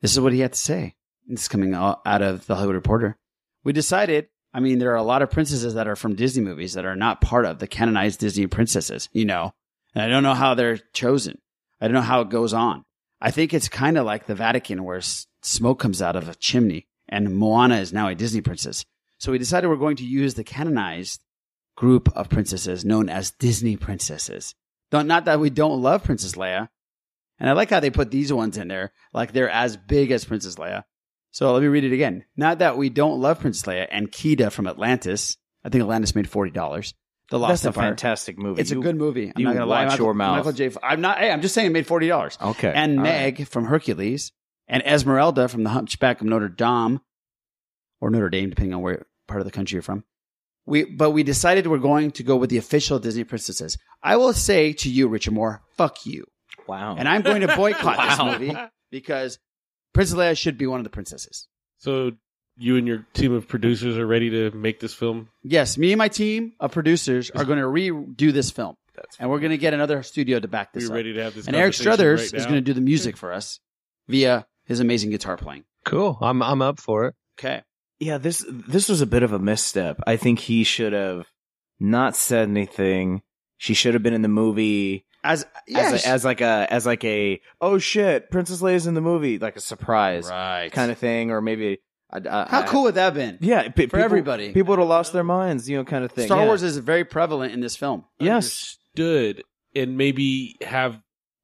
This 0.00 0.12
is 0.12 0.20
what 0.20 0.32
he 0.32 0.40
had 0.40 0.52
to 0.52 0.58
say. 0.58 0.94
Is 1.28 1.48
coming 1.48 1.74
out 1.74 2.00
of 2.04 2.46
the 2.46 2.54
Hollywood 2.54 2.74
Reporter. 2.74 3.16
We 3.64 3.72
decided, 3.72 4.28
I 4.52 4.60
mean, 4.60 4.78
there 4.78 4.92
are 4.92 4.96
a 4.96 5.02
lot 5.02 5.22
of 5.22 5.30
princesses 5.30 5.74
that 5.74 5.86
are 5.86 5.96
from 5.96 6.16
Disney 6.16 6.42
movies 6.42 6.74
that 6.74 6.84
are 6.84 6.96
not 6.96 7.20
part 7.20 7.44
of 7.44 7.58
the 7.58 7.66
canonized 7.66 8.20
Disney 8.20 8.46
princesses, 8.46 9.08
you 9.12 9.24
know. 9.24 9.54
And 9.94 10.04
I 10.04 10.08
don't 10.08 10.24
know 10.24 10.34
how 10.34 10.54
they're 10.54 10.78
chosen. 10.92 11.38
I 11.80 11.86
don't 11.86 11.94
know 11.94 12.00
how 12.00 12.22
it 12.22 12.30
goes 12.30 12.52
on. 12.52 12.84
I 13.20 13.30
think 13.30 13.54
it's 13.54 13.68
kind 13.68 13.96
of 13.96 14.04
like 14.04 14.26
the 14.26 14.34
Vatican 14.34 14.84
where 14.84 15.00
smoke 15.42 15.78
comes 15.78 16.02
out 16.02 16.16
of 16.16 16.28
a 16.28 16.34
chimney 16.34 16.86
and 17.08 17.36
Moana 17.36 17.76
is 17.76 17.92
now 17.92 18.08
a 18.08 18.14
Disney 18.14 18.40
princess. 18.40 18.84
So 19.18 19.30
we 19.30 19.38
decided 19.38 19.68
we're 19.68 19.76
going 19.76 19.96
to 19.96 20.04
use 20.04 20.34
the 20.34 20.44
canonized 20.44 21.20
group 21.76 22.14
of 22.16 22.28
princesses 22.28 22.84
known 22.84 23.08
as 23.08 23.30
Disney 23.30 23.76
princesses. 23.76 24.54
Don't, 24.90 25.06
not 25.06 25.26
that 25.26 25.40
we 25.40 25.50
don't 25.50 25.80
love 25.80 26.04
Princess 26.04 26.32
Leia. 26.32 26.68
And 27.38 27.48
I 27.48 27.52
like 27.52 27.70
how 27.70 27.80
they 27.80 27.90
put 27.90 28.10
these 28.10 28.32
ones 28.32 28.58
in 28.58 28.68
there, 28.68 28.92
like 29.12 29.32
they're 29.32 29.50
as 29.50 29.76
big 29.76 30.10
as 30.10 30.24
Princess 30.24 30.56
Leia. 30.56 30.84
So 31.32 31.52
let 31.52 31.60
me 31.62 31.68
read 31.68 31.84
it 31.84 31.92
again. 31.92 32.24
Not 32.36 32.58
that 32.60 32.76
we 32.76 32.88
don't 32.90 33.20
love 33.20 33.40
Princess 33.40 33.66
Leia 33.66 33.88
and 33.90 34.10
Kida 34.12 34.52
from 34.52 34.66
Atlantis. 34.66 35.36
I 35.64 35.68
think 35.70 35.82
Atlantis 35.82 36.14
made 36.14 36.28
forty 36.28 36.50
dollars. 36.52 36.94
The 37.30 37.38
Lost 37.38 37.62
That's 37.62 37.76
a 37.76 37.80
fantastic 37.80 38.38
movie. 38.38 38.60
It's 38.60 38.70
You- 38.70 38.80
a 38.80 38.82
good 38.82 38.96
movie. 38.96 39.28
I'm 39.34 39.40
you 39.40 39.46
not 39.46 39.54
gonna 39.54 39.66
lie. 39.66 39.84
watch 39.84 39.92
Michael, 39.92 40.06
your 40.06 40.14
mouth. 40.14 40.36
Michael 40.38 40.52
J. 40.52 40.70
I'm 40.82 41.00
not. 41.00 41.18
Hey, 41.18 41.30
I'm 41.30 41.40
just 41.40 41.54
saying 41.54 41.66
it 41.66 41.70
made 41.72 41.86
forty 41.86 42.06
dollars. 42.08 42.36
Okay. 42.40 42.72
And 42.74 42.98
All 42.98 43.04
Meg 43.04 43.46
from 43.48 43.64
Hercules 43.64 44.32
and 44.68 44.82
Esmeralda 44.86 45.48
from 45.48 45.62
The 45.64 45.70
Hunchback 45.70 46.20
of 46.20 46.26
Notre 46.26 46.48
Dame, 46.48 47.00
or 48.00 48.10
Notre 48.10 48.28
Dame, 48.30 48.50
depending 48.50 48.74
on 48.74 48.82
where 48.82 49.06
part 49.26 49.40
of 49.40 49.46
the 49.46 49.50
country 49.52 49.76
you're 49.76 49.82
from. 49.82 50.04
We, 50.66 50.84
but 50.84 51.10
we 51.10 51.22
decided 51.24 51.66
we're 51.66 51.78
going 51.78 52.12
to 52.12 52.22
go 52.22 52.36
with 52.36 52.48
the 52.50 52.58
official 52.58 52.98
Disney 53.00 53.24
princesses. 53.24 53.78
I 54.02 54.16
will 54.16 54.32
say 54.32 54.72
to 54.74 54.88
you, 54.90 55.08
Richard 55.08 55.32
Moore, 55.34 55.60
fuck 55.76 56.06
you. 56.06 56.24
Wow. 56.68 56.94
And 56.96 57.08
I'm 57.08 57.22
going 57.22 57.40
to 57.40 57.56
boycott 57.56 57.96
Wow. 57.98 58.08
this 58.08 58.38
movie 58.40 58.56
because 58.90 59.38
Princess 59.92 60.16
Leia 60.16 60.36
should 60.38 60.58
be 60.58 60.66
one 60.66 60.80
of 60.80 60.84
the 60.84 60.90
princesses. 60.90 61.48
So 61.78 62.12
you 62.56 62.76
and 62.76 62.86
your 62.86 63.06
team 63.14 63.32
of 63.32 63.48
producers 63.48 63.96
are 63.98 64.06
ready 64.06 64.30
to 64.30 64.50
make 64.56 64.80
this 64.80 64.94
film? 64.94 65.28
Yes, 65.42 65.76
me 65.78 65.92
and 65.92 65.98
my 65.98 66.08
team 66.08 66.52
of 66.60 66.72
producers 66.72 67.30
are 67.30 67.44
going 67.44 67.58
to 67.58 67.64
redo 67.64 68.32
this 68.32 68.50
film. 68.50 68.76
and 69.18 69.30
we're 69.30 69.40
going 69.40 69.50
to 69.52 69.58
get 69.58 69.74
another 69.74 70.02
studio 70.02 70.38
to 70.38 70.48
back 70.48 70.72
this 70.72 70.84
We're 70.84 70.90
up. 70.94 70.96
ready 70.96 71.12
to 71.14 71.22
have 71.22 71.34
this 71.34 71.46
And 71.46 71.56
Eric 71.56 71.72
conversation 71.74 71.82
Struthers 71.92 72.20
right 72.32 72.38
is 72.38 72.44
now. 72.44 72.50
going 72.50 72.54
to 72.64 72.70
do 72.70 72.74
the 72.74 72.80
music 72.80 73.16
for 73.16 73.32
us 73.32 73.58
via 74.08 74.46
his 74.66 74.80
amazing 74.80 75.10
guitar 75.10 75.36
playing. 75.36 75.64
Cool. 75.84 76.18
I'm 76.20 76.42
I'm 76.42 76.62
up 76.62 76.78
for 76.78 77.06
it. 77.06 77.14
Okay. 77.38 77.62
Yeah, 77.98 78.18
this 78.18 78.44
this 78.48 78.88
was 78.88 79.00
a 79.00 79.06
bit 79.06 79.22
of 79.22 79.32
a 79.32 79.38
misstep. 79.38 80.00
I 80.06 80.16
think 80.16 80.38
he 80.40 80.62
should 80.64 80.92
have 80.92 81.26
not 81.80 82.14
said 82.16 82.48
anything. 82.48 83.22
She 83.62 83.74
should 83.74 83.94
have 83.94 84.02
been 84.02 84.12
in 84.12 84.22
the 84.22 84.28
movie 84.28 85.06
as 85.22 85.46
as, 85.72 86.04
a, 86.04 86.08
as 86.08 86.24
like 86.24 86.40
a 86.40 86.66
as 86.68 86.84
like 86.84 87.04
a 87.04 87.40
oh 87.60 87.78
shit, 87.78 88.28
Princess 88.28 88.60
Leia's 88.60 88.88
in 88.88 88.94
the 88.94 89.00
movie, 89.00 89.38
like 89.38 89.54
a 89.54 89.60
surprise 89.60 90.28
right. 90.28 90.72
kind 90.72 90.90
of 90.90 90.98
thing, 90.98 91.30
or 91.30 91.40
maybe 91.40 91.78
I, 92.10 92.16
I, 92.16 92.48
How 92.50 92.60
I- 92.62 92.66
cool 92.66 92.82
would 92.82 92.96
that 92.96 93.04
have 93.04 93.14
been? 93.14 93.38
Yeah, 93.40 93.62
pe- 93.68 93.68
for 93.68 93.78
people- 93.86 94.00
everybody. 94.00 94.52
People 94.52 94.70
would 94.72 94.80
have 94.80 94.88
lost 94.88 95.12
their 95.12 95.22
minds, 95.22 95.70
you 95.70 95.76
know, 95.76 95.84
kind 95.84 96.04
of 96.04 96.10
thing. 96.10 96.26
Star 96.26 96.40
yeah. 96.40 96.46
Wars 96.46 96.64
is 96.64 96.76
very 96.78 97.04
prevalent 97.04 97.52
in 97.52 97.60
this 97.60 97.76
film. 97.76 98.04
yes, 98.18 98.78
Understood. 98.96 99.44
And 99.76 99.96
maybe 99.96 100.56
have 100.60 100.98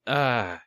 ah. 0.09 0.61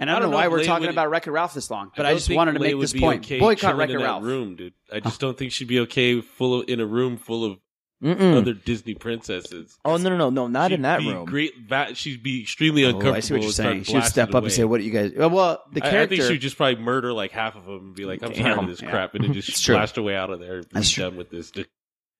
And 0.00 0.10
I 0.10 0.18
don't, 0.18 0.30
know 0.30 0.36
why 0.36 0.48
we're 0.48 0.58
Leia 0.58 0.66
talking 0.66 0.86
would- 0.86 0.90
about 0.94 1.10
Wreck-It 1.10 1.30
Ralph 1.30 1.54
this 1.54 1.70
long, 1.70 1.92
but 1.96 2.06
I, 2.06 2.10
don't 2.10 2.18
just 2.18 2.30
wanted 2.34 2.54
to 2.54 2.58
Leia 2.58 2.72
make 2.72 2.80
this 2.80 2.92
point. 2.92 3.24
Okay 3.24 3.38
Boycott 3.38 3.60
chilling 3.60 3.76
Wreck-It 3.78 3.98
Ralph. 3.98 4.24
room, 4.24 4.56
dude. 4.56 4.74
I 4.92 4.98
just 5.08 5.20
don't 5.20 5.38
think 5.38 5.52
she'd 5.52 5.68
be 5.68 5.78
okay 5.80 6.20
full 6.22 6.60
of, 6.62 6.68
in 6.68 6.80
a 6.80 6.86
room 6.86 7.16
full 7.18 7.44
of 7.44 7.58
Mm-mm. 8.02 8.36
other 8.36 8.52
Disney 8.54 8.94
princesses. 8.94 9.76
Oh 9.84 9.96
no, 9.96 10.10
no, 10.10 10.16
no, 10.16 10.30
no, 10.30 10.46
not 10.46 10.70
in 10.70 10.78
She'd 10.78 10.84
that 10.84 11.00
be 11.00 11.12
room. 11.12 11.24
Great, 11.26 11.52
va- 11.68 11.94
she'd 11.94 12.22
be 12.22 12.42
extremely 12.42 12.84
Oh, 12.84 12.88
uncomfortable. 12.90 13.16
I 13.16 13.20
see 13.20 13.34
what 13.34 13.40
you're 13.40 13.46
and 13.48 13.54
start 13.54 13.68
saying. 13.72 13.82
She 13.84 13.92
would 13.92 13.98
blasting 14.00 14.12
step 14.12 14.28
up 14.28 14.34
away. 14.36 14.44
and 14.44 14.52
say, 14.52 14.64
"What 14.64 14.78
do 14.78 14.84
you 14.84 14.92
guys?" 14.92 15.12
Well, 15.16 15.62
the 15.72 15.82
I- 15.84 15.88
I, 15.88 15.90
character. 15.90 16.16
think 16.16 16.26
she 16.28 16.32
would 16.34 16.40
just 16.40 16.56
probably 16.56 16.80
murder 16.82 17.12
like 17.12 17.32
half 17.32 17.56
of 17.56 17.64
them 17.64 17.74
and 17.86 17.94
be 17.96 18.04
like, 18.04 18.22
"I'm 18.22 18.32
tired 18.32 18.54
Damn. 18.54 18.58
of 18.60 18.66
this 18.68 18.80
Yeah. 18.82 18.90
crap," 18.90 19.14
and 19.16 19.24
then 19.24 19.34
It's 19.34 19.46
just 19.46 19.64
true. 19.64 19.74
blast 19.74 19.98
away 19.98 20.14
out 20.14 20.30
of 20.30 20.38
there. 20.38 20.58
and 20.58 20.68
Be 20.68 20.74
That's 20.74 20.90
true. 20.90 21.04
done 21.04 21.16
with 21.16 21.30
this. 21.30 21.50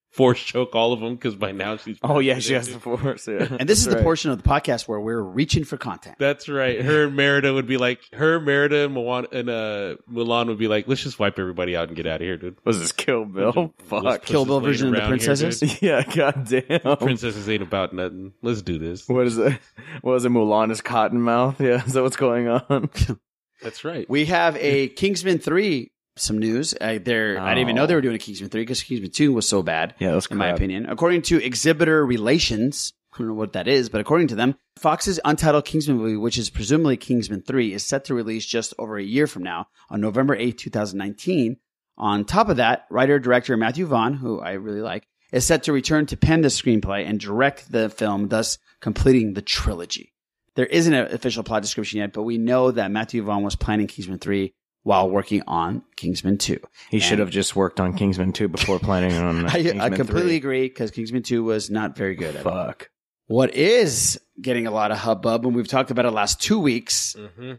Just 0.09 0.17
force 0.17 0.39
choke 0.41 0.75
all 0.75 0.91
of 0.93 0.99
them 0.99 1.15
because 1.15 1.35
by 1.35 1.51
now 1.51 1.77
she's. 1.77 1.97
Oh 2.03 2.19
yeah, 2.19 2.39
she 2.39 2.53
has 2.53 2.71
the 2.71 2.79
force. 2.79 3.27
Yeah. 3.27 3.47
and 3.59 3.69
this 3.69 3.79
is 3.79 3.85
That's 3.85 3.93
the 3.93 3.95
right. 3.97 4.03
portion 4.03 4.31
of 4.31 4.41
the 4.41 4.47
podcast 4.49 4.87
where 4.87 4.99
we're 4.99 5.21
reaching 5.21 5.63
for 5.63 5.77
content. 5.77 6.15
That's 6.19 6.49
right. 6.49 6.81
Her 6.81 7.05
and 7.05 7.15
Merida 7.15 7.53
would 7.53 7.67
be 7.67 7.77
like, 7.77 8.01
her, 8.13 8.39
Merida, 8.39 8.85
and 8.85 8.93
Moana, 8.93 9.27
and 9.31 9.49
uh, 9.49 9.95
Mulan 10.11 10.47
would 10.47 10.57
be 10.57 10.67
like, 10.67 10.87
let's 10.87 11.03
just 11.03 11.19
wipe 11.19 11.37
everybody 11.39 11.75
out 11.75 11.87
and 11.87 11.95
get 11.95 12.07
out 12.07 12.21
of 12.21 12.27
here, 12.27 12.37
dude. 12.37 12.57
Was 12.65 12.79
this 12.79 12.91
Kill 12.91 13.25
Bill? 13.25 13.73
Fuck. 13.83 14.23
Kill 14.25 14.45
Bill 14.45 14.59
version 14.59 14.87
of 14.87 14.93
the 14.93 14.99
around 14.99 15.19
here, 15.19 15.27
princesses? 15.27 15.59
dude. 15.59 15.81
yeah, 15.81 16.03
goddamn. 16.03 16.97
Princesses 16.97 17.47
ain't 17.49 17.63
about 17.63 17.93
nothing. 17.93 18.33
Let's 18.41 18.61
do 18.61 18.77
this. 18.79 19.07
What 19.07 19.27
is 19.27 19.37
it? 19.37 19.59
What 20.01 20.15
is 20.15 20.25
it? 20.25 20.29
Mulan 20.31 20.71
is 20.71 20.81
Cottonmouth. 20.81 21.59
Yeah, 21.59 21.83
is 21.85 21.93
that 21.93 22.03
what's 22.03 22.15
going 22.15 22.47
on? 22.47 22.89
That's 23.61 23.83
right. 23.83 24.09
We 24.09 24.25
have 24.25 24.55
a 24.57 24.87
Kingsman 24.89 25.39
three. 25.39 25.91
Some 26.19 26.37
news. 26.37 26.73
Uh, 26.79 26.99
there, 27.01 27.39
I 27.39 27.49
didn't 27.49 27.61
even 27.61 27.75
know 27.75 27.85
they 27.85 27.95
were 27.95 28.01
doing 28.01 28.15
a 28.15 28.19
Kingsman 28.19 28.49
three 28.49 28.61
because 28.61 28.83
Kingsman 28.83 29.11
two 29.11 29.33
was 29.33 29.47
so 29.47 29.63
bad. 29.63 29.95
Yeah, 29.99 30.11
that's 30.11 30.27
in 30.27 30.37
my 30.37 30.49
opinion. 30.49 30.85
According 30.87 31.23
to 31.23 31.43
Exhibitor 31.43 32.05
Relations, 32.05 32.93
I 33.13 33.17
don't 33.19 33.27
know 33.27 33.33
what 33.33 33.53
that 33.53 33.67
is, 33.67 33.89
but 33.89 34.01
according 34.01 34.27
to 34.29 34.35
them, 34.35 34.55
Fox's 34.77 35.19
untitled 35.25 35.65
Kingsman 35.65 35.97
movie, 35.97 36.15
which 36.15 36.37
is 36.37 36.49
presumably 36.49 36.97
Kingsman 36.97 37.41
3, 37.41 37.73
is 37.73 37.85
set 37.85 38.05
to 38.05 38.13
release 38.13 38.45
just 38.45 38.73
over 38.77 38.97
a 38.97 39.03
year 39.03 39.27
from 39.27 39.43
now 39.43 39.67
on 39.89 39.99
November 39.99 40.37
8th, 40.37 40.57
2019. 40.57 41.57
On 41.97 42.23
top 42.23 42.49
of 42.49 42.57
that, 42.57 42.85
writer 42.89 43.19
director 43.19 43.57
Matthew 43.57 43.85
Vaughn, 43.85 44.13
who 44.13 44.39
I 44.39 44.53
really 44.53 44.81
like, 44.81 45.07
is 45.31 45.45
set 45.45 45.63
to 45.63 45.73
return 45.73 46.05
to 46.07 46.17
pen 46.17 46.41
the 46.41 46.47
screenplay 46.47 47.05
and 47.05 47.19
direct 47.19 47.71
the 47.71 47.89
film, 47.89 48.29
thus 48.29 48.57
completing 48.79 49.33
the 49.33 49.41
trilogy. 49.41 50.13
There 50.55 50.65
isn't 50.65 50.93
an 50.93 51.13
official 51.13 51.43
plot 51.43 51.61
description 51.61 51.99
yet, 51.99 52.13
but 52.13 52.23
we 52.23 52.37
know 52.37 52.71
that 52.71 52.91
Matthew 52.91 53.23
Vaughn 53.23 53.43
was 53.43 53.55
planning 53.55 53.87
Kingsman 53.87 54.19
3 54.19 54.53
while 54.89 55.07
working 55.07 55.43
on 55.45 55.83
Kingsman 55.95 56.39
2. 56.39 56.59
He 56.89 56.97
And- 56.97 57.03
should 57.03 57.19
have 57.19 57.29
just 57.29 57.55
worked 57.55 57.79
on 57.79 57.93
Kingsman 57.93 58.33
2 58.33 58.47
before 58.47 58.79
planning 58.79 59.13
on 59.13 59.45
I, 59.45 59.49
Kingsman 59.61 59.81
I 59.81 59.89
completely 59.95 60.29
3. 60.31 60.35
agree 60.37 60.67
because 60.67 60.89
Kingsman 60.89 61.21
2 61.21 61.43
was 61.43 61.69
not 61.69 61.95
very 61.95 62.15
good 62.15 62.35
at 62.35 62.43
all. 62.45 62.65
Fuck. 62.65 62.89
What 63.27 63.53
is 63.53 64.19
getting 64.41 64.65
a 64.65 64.71
lot 64.71 64.89
of 64.91 64.97
hubbub, 64.97 65.45
and 65.45 65.55
we've 65.55 65.67
talked 65.67 65.91
about 65.91 66.05
it 66.05 66.11
last 66.11 66.41
two 66.41 66.57
weeks, 66.59 67.15
Mm-hmm. 67.15 67.53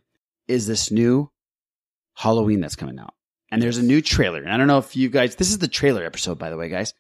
is 0.48 0.66
this 0.66 0.90
new 0.90 1.30
Halloween 2.14 2.60
that's 2.60 2.74
coming 2.74 2.98
out. 2.98 3.14
And 3.52 3.62
there's 3.62 3.78
a 3.78 3.82
new 3.84 4.00
trailer. 4.02 4.40
And 4.42 4.52
I 4.52 4.56
don't 4.56 4.66
know 4.66 4.78
if 4.78 4.96
you 4.96 5.08
guys, 5.08 5.36
this 5.36 5.50
is 5.50 5.58
the 5.58 5.68
trailer 5.68 6.04
episode, 6.04 6.36
by 6.38 6.50
the 6.50 6.56
way, 6.56 6.68
guys. 6.68 6.94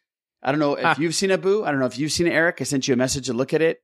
I 0.44 0.52
don't 0.52 0.60
know 0.60 0.74
if 0.76 0.84
Ah. 0.84 0.94
you've 0.98 1.14
seen 1.16 1.32
it, 1.32 1.42
Boo. 1.42 1.64
I 1.64 1.72
don't 1.72 1.80
know 1.80 1.86
if 1.86 1.98
you've 1.98 2.12
seen 2.12 2.28
it, 2.28 2.32
Eric. 2.32 2.58
I 2.60 2.64
sent 2.64 2.86
you 2.86 2.94
a 2.94 2.96
message 2.96 3.26
to 3.26 3.32
look 3.32 3.52
at 3.52 3.62
it. 3.62 3.82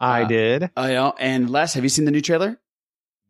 I 0.00 0.22
Uh, 0.22 0.28
did. 0.28 0.70
I 0.78 0.92
know. 0.94 1.14
And 1.18 1.50
Les, 1.50 1.74
have 1.74 1.82
you 1.84 1.90
seen 1.90 2.06
the 2.06 2.10
new 2.10 2.22
trailer? 2.22 2.58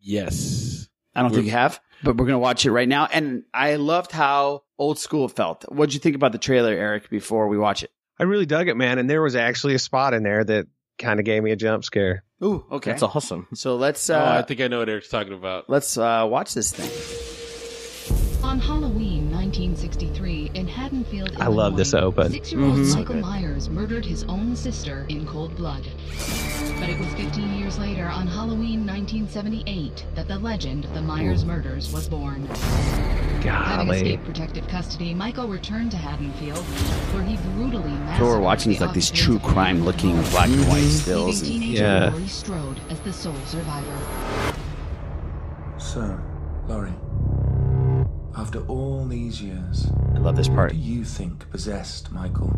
Yes. 0.01 0.89
I 1.15 1.21
don't 1.23 1.31
think 1.31 1.39
We're- 1.43 1.47
you 1.47 1.53
have, 1.53 1.81
but 2.05 2.17
we're 2.17 2.27
going 2.27 2.35
to 2.35 2.39
watch 2.39 2.65
it 2.67 2.73
right 2.73 2.89
now. 2.89 3.07
And 3.11 3.45
I 3.53 3.77
loved 3.77 4.13
how 4.13 4.63
old 4.79 4.99
school 4.99 5.27
it 5.27 5.33
felt. 5.33 5.65
What'd 5.69 5.95
you 5.95 6.01
think 6.01 6.17
about 6.17 6.33
the 6.33 6.39
trailer, 6.39 6.73
Eric, 6.73 7.11
before 7.11 7.49
we 7.49 7.59
watch 7.59 7.83
it? 7.83 7.91
I 8.19 8.25
really 8.25 8.47
dug 8.47 8.69
it, 8.69 8.77
man. 8.77 8.99
And 8.99 9.11
there 9.11 9.23
was 9.23 9.35
actually 9.35 9.75
a 9.75 9.79
spot 9.79 10.15
in 10.15 10.23
there 10.23 10.45
that 10.45 10.67
kind 10.99 11.19
of 11.19 11.27
gave 11.27 11.43
me 11.43 11.51
a 11.51 11.57
jump 11.57 11.85
scare. 11.85 12.23
Ooh, 12.43 12.65
okay. 12.71 12.93
That's 12.93 13.03
awesome. 13.03 13.49
So 13.55 13.77
let's 13.77 14.09
uh, 14.11 14.15
oh, 14.15 14.39
I 14.39 14.43
think 14.43 14.61
I 14.61 14.69
know 14.69 14.79
what 14.81 14.89
Eric's 14.89 15.09
talking 15.09 15.33
about. 15.33 15.69
let's 15.69 15.97
uh, 15.99 16.27
watch 16.29 16.55
this 16.55 16.73
thing. 16.73 17.34
On 18.45 18.61
Halloween 18.61 19.33
1963 19.33 20.51
in 20.55 20.69
Haddonfield, 20.69 21.33
I 21.41 21.49
love 21.49 21.77
this 21.77 21.93
open. 21.95 22.31
Six-year-old 22.31 22.75
Mhm. 22.77 22.95
Michael. 22.95 23.17
Myers 23.17 23.69
murdered 23.71 24.05
his 24.05 24.23
own 24.25 24.55
sister 24.55 25.07
in 25.09 25.27
cold 25.27 25.57
blood. 25.57 25.83
But 26.79 26.89
it 26.91 26.99
was 27.01 27.09
15 27.15 27.59
years 27.59 27.79
later, 27.79 28.07
on 28.07 28.27
Halloween 28.29 28.85
1978, 28.87 30.05
that 30.15 30.29
the 30.29 30.39
legend 30.39 30.85
of 30.85 30.93
the 30.95 31.01
Myers 31.01 31.45
murders 31.45 31.93
was 31.93 32.07
born. 32.07 32.47
Having 33.43 33.87
Golly. 33.87 33.97
escaped 33.97 34.25
protective 34.25 34.69
custody, 34.69 35.15
Michael 35.15 35.49
returned 35.49 35.91
to 35.93 35.97
Haddonfield, 35.97 36.59
where 37.13 37.25
he 37.25 37.37
brutally 37.57 37.91
massacred 37.91 38.19
So 38.19 38.25
what 38.27 38.31
we're 38.37 38.41
watching 38.41 38.73
is 38.73 38.79
the 38.79 38.87
like 38.87 38.95
these 38.95 39.11
true 39.11 39.39
crime 39.41 39.85
looking 39.85 40.21
black 40.31 40.49
and 40.49 40.69
white 40.69 40.83
stills. 40.85 41.43
And, 41.43 41.65
Yeah. 41.65 42.11
Laurie 42.13 42.29
Strode 42.29 42.77
as 42.91 43.01
the 43.01 43.13
sole 43.13 43.35
survivor. 43.47 43.99
So, 45.79 46.19
Laurie, 46.69 46.93
after 48.55 48.69
all 48.71 49.05
these 49.07 49.43
years, 49.43 49.89
I 50.15 50.19
love 50.19 50.37
this 50.37 50.47
part. 50.47 50.59
what 50.59 50.69
part. 50.69 50.73
do 50.73 50.77
you 50.79 51.03
think 51.05 51.51
possessed 51.51 52.13
Michael 52.13 52.53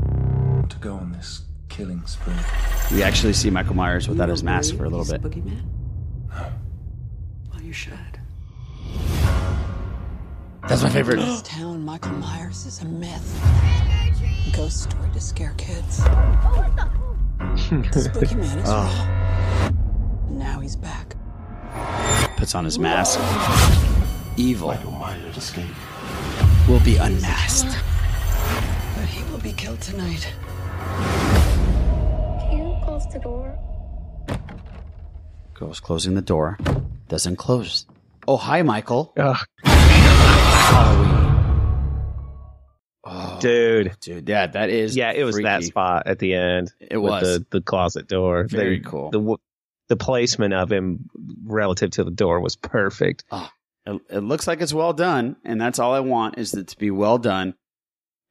to 0.69 0.77
go 0.79 0.95
on 0.95 1.13
this 1.13 1.41
killing 1.71 2.05
spree? 2.07 2.35
We 2.93 3.03
actually 3.03 3.33
see 3.33 3.49
Michael 3.49 3.77
Myers 3.77 4.07
without 4.07 4.29
his 4.29 4.43
mask 4.43 4.77
for 4.77 4.85
a 4.85 4.91
little 4.91 5.07
bit. 5.07 5.23
Well, 7.51 7.63
you 7.63 7.73
should. 7.73 7.95
That's 10.69 10.83
my 10.83 10.91
favorite. 10.91 11.17
This 11.17 11.41
town, 11.41 11.83
Michael 11.83 12.13
Myers 12.13 12.67
is 12.67 12.83
a 12.83 12.85
myth. 12.85 13.43
A 13.45 14.51
ghost 14.55 14.83
story 14.83 15.09
to 15.15 15.21
scare 15.21 15.55
kids. 15.57 16.05
The 17.95 18.11
spooky 18.13 18.35
man 18.35 18.59
is 18.59 18.69
Oh. 18.71 19.71
real. 20.29 20.37
Now 20.39 20.61
he's 20.61 20.77
back. 20.77 21.17
Puts 22.37 22.55
on 22.55 22.67
his 22.67 22.79
mask. 22.79 23.19
Evil 24.39 24.69
Michael 24.69 24.91
Myers 24.91 25.35
escaped. 25.39 25.71
Will 26.69 26.81
be 26.81 26.97
unmasked. 26.97 27.77
But 28.97 29.05
he 29.09 29.23
will 29.31 29.39
be 29.39 29.53
killed 29.53 29.81
tonight. 29.81 30.33
Can't 32.51 32.63
go 32.63 32.81
close 32.85 33.07
the 33.13 33.19
door. 33.21 33.59
Girl's 35.55 35.81
closing 35.81 36.15
the 36.15 36.23
door. 36.23 36.59
Doesn't 37.09 37.37
close. 37.37 37.87
Oh, 38.29 38.37
hi, 38.37 38.63
Michael. 38.63 39.13
dude, 43.41 43.89
oh, 43.89 43.93
dude, 44.01 44.29
yeah, 44.29 44.47
that 44.49 44.69
is 44.71 44.97
yeah. 44.97 45.13
It 45.13 45.25
was 45.25 45.37
that 45.39 45.63
spot 45.63 46.05
at 46.07 46.19
the 46.19 46.35
end. 46.35 46.73
It 46.81 46.97
with 46.99 47.11
was. 47.11 47.23
the 47.39 47.47
the 47.51 47.61
closet 47.61 48.09
door. 48.09 48.45
Very 48.45 48.81
The- 48.81 48.89
cool. 48.89 49.11
The 49.11 49.37
the 49.89 49.97
placement 49.97 50.53
of 50.53 50.71
him 50.73 51.09
relative 51.45 51.93
to 51.93 52.03
the 52.05 52.11
door 52.11 52.41
was 52.41 52.57
perfect. 52.57 53.23
Oh, 53.31 53.49
it, 53.87 54.03
it 54.11 54.21
looks 54.21 54.47
like 54.47 54.61
it's 54.61 54.75
well 54.75 54.93
done, 54.93 55.37
and 55.45 55.61
that's 55.61 55.79
all 55.79 55.95
I 55.95 56.01
want 56.01 56.39
is 56.39 56.53
it 56.55 56.69
to 56.69 56.79
be 56.79 56.91
well 56.91 57.19
done, 57.19 57.55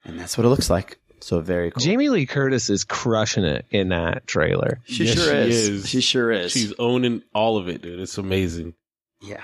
and 0.03 0.19
that's 0.19 0.37
what 0.37 0.45
it 0.45 0.49
looks 0.49 0.69
like. 0.69 0.99
So 1.21 1.39
very 1.39 1.71
cool. 1.71 1.81
Jamie 1.81 2.09
Lee 2.09 2.25
Curtis 2.25 2.69
is 2.69 2.83
crushing 2.83 3.45
it 3.45 3.65
in 3.71 3.89
that 3.89 4.27
trailer. 4.27 4.81
She 4.85 5.05
Yes, 5.05 5.15
sure 5.15 5.25
she 5.33 5.49
is. 5.49 5.69
is. 5.69 5.89
She 5.89 6.01
sure 6.01 6.31
is. 6.31 6.51
She's 6.51 6.73
owning 6.77 7.23
all 7.33 7.57
of 7.57 7.67
it, 7.69 7.81
dude. 7.81 7.99
It's 7.99 8.17
amazing. 8.17 8.73
Yeah. 9.21 9.41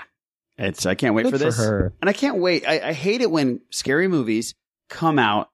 It's 0.58 0.84
I 0.86 0.94
can't 0.94 1.14
wait 1.14 1.24
Good 1.24 1.32
for 1.32 1.38
for 1.38 1.44
this. 1.44 1.56
her. 1.58 1.92
And 2.00 2.08
I 2.10 2.12
can't 2.12 2.38
wait. 2.38 2.68
I, 2.68 2.90
I 2.90 2.92
hate 2.92 3.20
it 3.22 3.30
when 3.30 3.62
scary 3.70 4.06
movies 4.06 4.54
come 4.90 5.18
out 5.18 5.48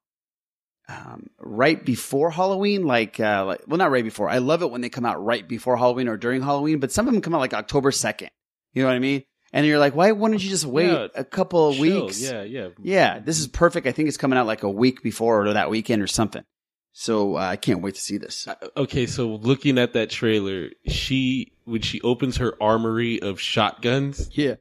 um, 0.88 1.28
right 1.38 1.82
before 1.82 2.30
Halloween. 2.30 2.82
Like, 2.84 3.18
uh, 3.20 3.44
like, 3.46 3.62
well, 3.66 3.78
not 3.78 3.90
right 3.92 4.04
before. 4.04 4.28
I 4.28 4.38
love 4.38 4.62
it 4.62 4.70
when 4.70 4.80
they 4.80 4.88
come 4.90 5.06
out 5.06 5.24
right 5.24 5.46
before 5.46 5.76
Halloween 5.78 6.08
or 6.08 6.16
during 6.18 6.42
Halloween. 6.42 6.78
But 6.80 6.92
some 6.92 7.06
of 7.06 7.14
them 7.14 7.22
come 7.22 7.34
out 7.34 7.40
like 7.40 7.54
October 7.54 7.90
second. 7.92 8.30
You 8.74 8.82
know 8.82 8.88
what 8.88 8.96
I 8.96 8.98
mean? 8.98 9.22
And 9.52 9.64
you're 9.66 9.78
like, 9.78 9.94
why 9.94 10.12
wouldn't 10.12 10.42
you 10.42 10.50
just 10.50 10.66
wait 10.66 10.86
Yeah, 10.90 11.08
a 11.14 11.24
couple 11.24 11.68
of 11.68 11.76
chill. 11.76 12.04
weeks? 12.04 12.20
Yeah, 12.20 12.42
yeah. 12.42 12.68
Yeah, 12.82 13.18
this 13.18 13.38
is 13.38 13.46
perfect. 13.48 13.86
I 13.86 13.92
think 13.92 14.08
it's 14.08 14.16
coming 14.18 14.38
out 14.38 14.46
like 14.46 14.62
a 14.62 14.70
week 14.70 15.02
before 15.02 15.46
or 15.46 15.52
that 15.54 15.70
weekend 15.70 16.02
or 16.02 16.06
something. 16.06 16.44
So 16.92 17.36
uh, 17.36 17.40
I 17.40 17.56
can't 17.56 17.80
wait 17.80 17.94
to 17.94 18.00
see 18.00 18.18
this. 18.18 18.46
Okay, 18.76 19.06
so 19.06 19.28
looking 19.28 19.78
at 19.78 19.92
that 19.92 20.10
trailer, 20.10 20.70
she 20.86 21.52
when 21.64 21.80
she 21.82 22.00
opens 22.00 22.38
her 22.38 22.54
armory 22.60 23.20
of 23.22 23.40
shotguns, 23.40 24.28
yeah, 24.32 24.54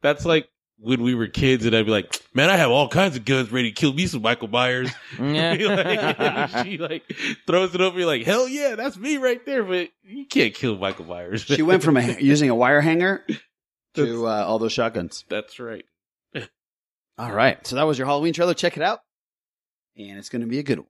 that's 0.00 0.24
like 0.24 0.48
when 0.78 1.02
we 1.02 1.14
were 1.14 1.26
kids, 1.26 1.66
and 1.66 1.74
I'd 1.74 1.86
be 1.86 1.90
like, 1.90 2.20
"Man, 2.32 2.48
I 2.48 2.56
have 2.56 2.70
all 2.70 2.88
kinds 2.88 3.16
of 3.16 3.24
guns 3.24 3.50
ready 3.50 3.72
to 3.72 3.74
kill 3.74 3.92
me 3.92 4.06
some 4.06 4.22
Michael 4.22 4.48
Myers." 4.48 4.90
Yeah. 5.18 6.50
Like, 6.54 6.64
she 6.66 6.78
like 6.78 7.02
throws 7.46 7.74
it 7.74 7.80
over, 7.80 7.98
you're 7.98 8.06
like, 8.06 8.22
"Hell 8.24 8.46
yeah, 8.46 8.76
that's 8.76 8.96
me 8.96 9.16
right 9.16 9.44
there!" 9.44 9.64
But 9.64 9.88
you 10.04 10.26
can't 10.26 10.54
kill 10.54 10.76
Michael 10.78 11.06
Myers. 11.06 11.42
She 11.42 11.62
went 11.62 11.82
from 11.82 11.96
a, 11.96 12.02
using 12.20 12.50
a 12.50 12.54
wire 12.54 12.82
hanger 12.82 13.24
to 13.94 14.26
uh, 14.26 14.44
all 14.44 14.58
those 14.58 14.72
shotguns. 14.72 15.24
That's 15.28 15.58
right. 15.58 15.84
All 17.18 17.32
right. 17.32 17.64
So 17.66 17.76
that 17.76 17.86
was 17.86 17.98
your 17.98 18.06
Halloween 18.06 18.32
trailer. 18.32 18.54
Check 18.54 18.76
it 18.76 18.82
out. 18.82 19.00
And 19.96 20.18
it's 20.18 20.28
going 20.28 20.42
to 20.42 20.48
be 20.48 20.58
a 20.58 20.64
good 20.64 20.80
one. 20.80 20.88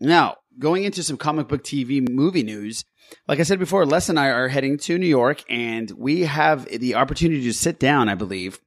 Now, 0.00 0.36
going 0.58 0.84
into 0.84 1.02
some 1.02 1.16
comic 1.16 1.48
book 1.48 1.62
TV 1.62 2.06
movie 2.08 2.42
news. 2.42 2.84
Like 3.28 3.40
I 3.40 3.44
said 3.44 3.58
before, 3.58 3.84
Les 3.84 4.08
and 4.08 4.18
I 4.18 4.28
are 4.28 4.48
heading 4.48 4.78
to 4.78 4.98
New 4.98 5.06
York 5.06 5.44
and 5.48 5.90
we 5.92 6.22
have 6.22 6.66
the 6.66 6.94
opportunity 6.94 7.42
to 7.44 7.52
sit 7.52 7.78
down, 7.78 8.08
I 8.08 8.14
believe. 8.14 8.60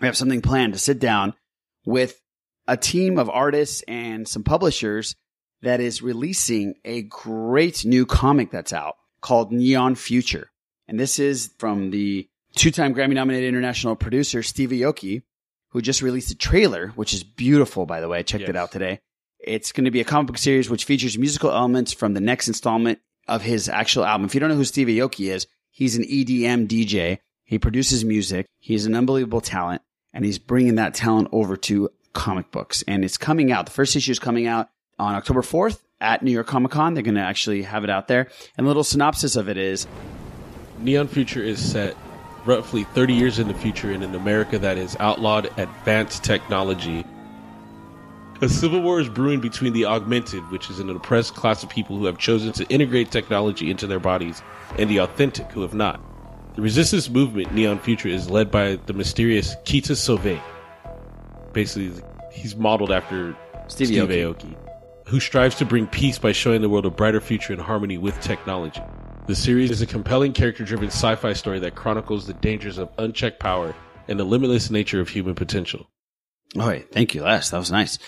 We 0.00 0.06
have 0.06 0.16
something 0.16 0.42
planned 0.42 0.72
to 0.72 0.78
sit 0.78 0.98
down 0.98 1.34
with 1.84 2.20
a 2.66 2.76
team 2.76 3.18
of 3.18 3.28
artists 3.28 3.82
and 3.86 4.26
some 4.26 4.42
publishers 4.42 5.14
that 5.62 5.80
is 5.80 6.02
releasing 6.02 6.74
a 6.84 7.02
great 7.02 7.84
new 7.84 8.06
comic 8.06 8.50
that's 8.50 8.72
out 8.72 8.96
called 9.20 9.52
Neon 9.52 9.94
Future. 9.94 10.50
And 10.88 10.98
this 10.98 11.18
is 11.18 11.52
from 11.58 11.90
the 11.90 12.28
two-time 12.56 12.94
Grammy 12.94 13.14
nominated 13.14 13.48
international 13.48 13.96
producer 13.96 14.42
Steve 14.42 14.70
Aoki, 14.70 15.22
who 15.70 15.82
just 15.82 16.02
released 16.02 16.30
a 16.30 16.36
trailer, 16.36 16.88
which 16.88 17.12
is 17.12 17.24
beautiful, 17.24 17.86
by 17.86 18.00
the 18.00 18.08
way. 18.08 18.18
I 18.18 18.22
checked 18.22 18.48
it 18.48 18.56
out 18.56 18.72
today. 18.72 19.00
It's 19.40 19.72
going 19.72 19.84
to 19.84 19.90
be 19.90 20.00
a 20.00 20.04
comic 20.04 20.28
book 20.28 20.38
series 20.38 20.70
which 20.70 20.84
features 20.84 21.18
musical 21.18 21.50
elements 21.50 21.92
from 21.92 22.14
the 22.14 22.20
next 22.20 22.48
installment 22.48 23.00
of 23.28 23.42
his 23.42 23.68
actual 23.68 24.04
album. 24.04 24.26
If 24.26 24.34
you 24.34 24.40
don't 24.40 24.48
know 24.48 24.56
who 24.56 24.64
Steve 24.64 24.88
Aoki 24.88 25.32
is, 25.32 25.46
he's 25.70 25.96
an 25.96 26.04
EDM 26.04 26.68
DJ. 26.68 27.18
He 27.44 27.58
produces 27.58 28.04
music. 28.04 28.46
He's 28.58 28.86
an 28.86 28.94
unbelievable 28.94 29.40
talent, 29.40 29.82
and 30.12 30.24
he's 30.24 30.38
bringing 30.38 30.76
that 30.76 30.94
talent 30.94 31.28
over 31.32 31.56
to 31.58 31.90
comic 32.12 32.50
books. 32.50 32.82
And 32.86 33.04
it's 33.04 33.18
coming 33.18 33.52
out. 33.52 33.66
The 33.66 33.72
first 33.72 33.96
issue 33.96 34.12
is 34.12 34.18
coming 34.18 34.46
out 34.46 34.68
on 34.98 35.14
October 35.14 35.42
4th 35.42 35.80
at 36.00 36.22
New 36.22 36.30
York 36.30 36.46
Comic 36.46 36.70
Con. 36.70 36.94
They're 36.94 37.02
going 37.02 37.16
to 37.16 37.20
actually 37.20 37.62
have 37.62 37.84
it 37.84 37.90
out 37.90 38.08
there. 38.08 38.28
And 38.56 38.64
a 38.64 38.68
little 38.68 38.84
synopsis 38.84 39.36
of 39.36 39.48
it 39.48 39.58
is 39.58 39.86
Neon 40.78 41.08
Future 41.08 41.42
is 41.42 41.58
set 41.60 41.96
roughly 42.46 42.84
30 42.84 43.14
years 43.14 43.38
in 43.38 43.48
the 43.48 43.54
future 43.54 43.90
in 43.90 44.02
an 44.02 44.14
America 44.14 44.58
that 44.58 44.78
is 44.78 44.96
outlawed 45.00 45.46
advanced 45.58 46.24
technology. 46.24 47.04
A 48.40 48.48
civil 48.48 48.82
war 48.82 49.00
is 49.00 49.08
brewing 49.08 49.40
between 49.40 49.72
the 49.72 49.86
augmented, 49.86 50.50
which 50.50 50.68
is 50.68 50.78
an 50.78 50.90
oppressed 50.90 51.34
class 51.34 51.62
of 51.62 51.68
people 51.68 51.96
who 51.96 52.04
have 52.04 52.18
chosen 52.18 52.52
to 52.52 52.64
integrate 52.68 53.10
technology 53.10 53.70
into 53.70 53.86
their 53.86 54.00
bodies, 54.00 54.42
and 54.78 54.90
the 54.90 54.98
authentic, 54.98 55.50
who 55.52 55.62
have 55.62 55.74
not. 55.74 56.00
The 56.56 56.62
resistance 56.62 57.08
movement, 57.08 57.54
Neon 57.54 57.78
Future, 57.78 58.08
is 58.08 58.28
led 58.30 58.50
by 58.50 58.76
the 58.86 58.92
mysterious 58.92 59.54
Kita 59.64 59.92
Sovee. 59.92 60.40
Basically, 61.52 61.92
he's 62.32 62.54
modeled 62.56 62.92
after 62.92 63.36
Steve 63.68 63.88
Steve 63.88 64.08
Aoki. 64.08 64.34
Aoki, 64.34 64.56
who 65.06 65.20
strives 65.20 65.54
to 65.56 65.64
bring 65.64 65.86
peace 65.86 66.18
by 66.18 66.32
showing 66.32 66.60
the 66.60 66.68
world 66.68 66.86
a 66.86 66.90
brighter 66.90 67.20
future 67.20 67.52
in 67.52 67.58
harmony 67.58 67.98
with 67.98 68.20
technology. 68.20 68.82
The 69.26 69.34
series 69.34 69.70
is 69.70 69.80
a 69.80 69.86
compelling 69.86 70.32
character 70.34 70.64
driven 70.64 70.88
sci 70.88 71.14
fi 71.16 71.32
story 71.32 71.58
that 71.60 71.74
chronicles 71.74 72.26
the 72.26 72.34
dangers 72.34 72.76
of 72.76 72.90
unchecked 72.98 73.40
power 73.40 73.74
and 74.06 74.20
the 74.20 74.24
limitless 74.24 74.70
nature 74.70 75.00
of 75.00 75.08
human 75.08 75.34
potential. 75.34 75.88
All 76.58 76.66
right. 76.68 76.86
Thank 76.92 77.14
you, 77.14 77.22
Les. 77.22 77.48
That 77.50 77.58
was 77.58 77.72
nice. 77.72 77.98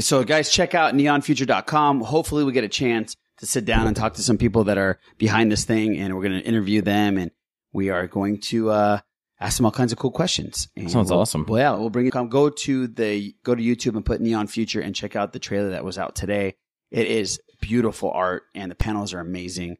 So, 0.00 0.24
guys, 0.24 0.50
check 0.50 0.74
out 0.74 0.94
neonfuture.com. 0.94 2.00
Hopefully, 2.00 2.44
we 2.44 2.52
get 2.52 2.64
a 2.64 2.68
chance 2.68 3.16
to 3.38 3.46
sit 3.46 3.66
down 3.66 3.86
and 3.86 3.94
talk 3.94 4.14
to 4.14 4.22
some 4.22 4.38
people 4.38 4.64
that 4.64 4.78
are 4.78 4.98
behind 5.18 5.52
this 5.52 5.66
thing, 5.66 5.98
and 5.98 6.14
we're 6.16 6.22
going 6.22 6.40
to 6.40 6.48
interview 6.48 6.80
them, 6.80 7.18
and 7.18 7.30
we 7.74 7.90
are 7.90 8.06
going 8.06 8.40
to 8.40 8.70
uh, 8.70 9.00
ask 9.40 9.58
them 9.58 9.66
all 9.66 9.72
kinds 9.72 9.92
of 9.92 9.98
cool 9.98 10.10
questions. 10.10 10.68
And 10.74 10.90
Sounds 10.90 11.10
we'll- 11.10 11.20
awesome. 11.20 11.44
Well, 11.46 11.60
yeah, 11.60 11.78
we'll 11.78 11.90
bring 11.90 12.06
it. 12.06 12.12
Come, 12.12 12.30
go 12.30 12.48
to 12.48 12.86
the 12.86 13.34
go 13.44 13.54
to 13.54 13.62
YouTube 13.62 13.94
and 13.96 14.06
put 14.06 14.22
Neon 14.22 14.46
Future 14.46 14.80
and 14.80 14.94
check 14.94 15.14
out 15.16 15.34
the 15.34 15.38
trailer 15.38 15.70
that 15.70 15.84
was 15.84 15.98
out 15.98 16.16
today. 16.16 16.54
It 16.90 17.06
is 17.06 17.38
beautiful 17.60 18.10
art, 18.10 18.44
and 18.54 18.70
the 18.70 18.74
panels 18.74 19.12
are 19.12 19.20
amazing, 19.20 19.76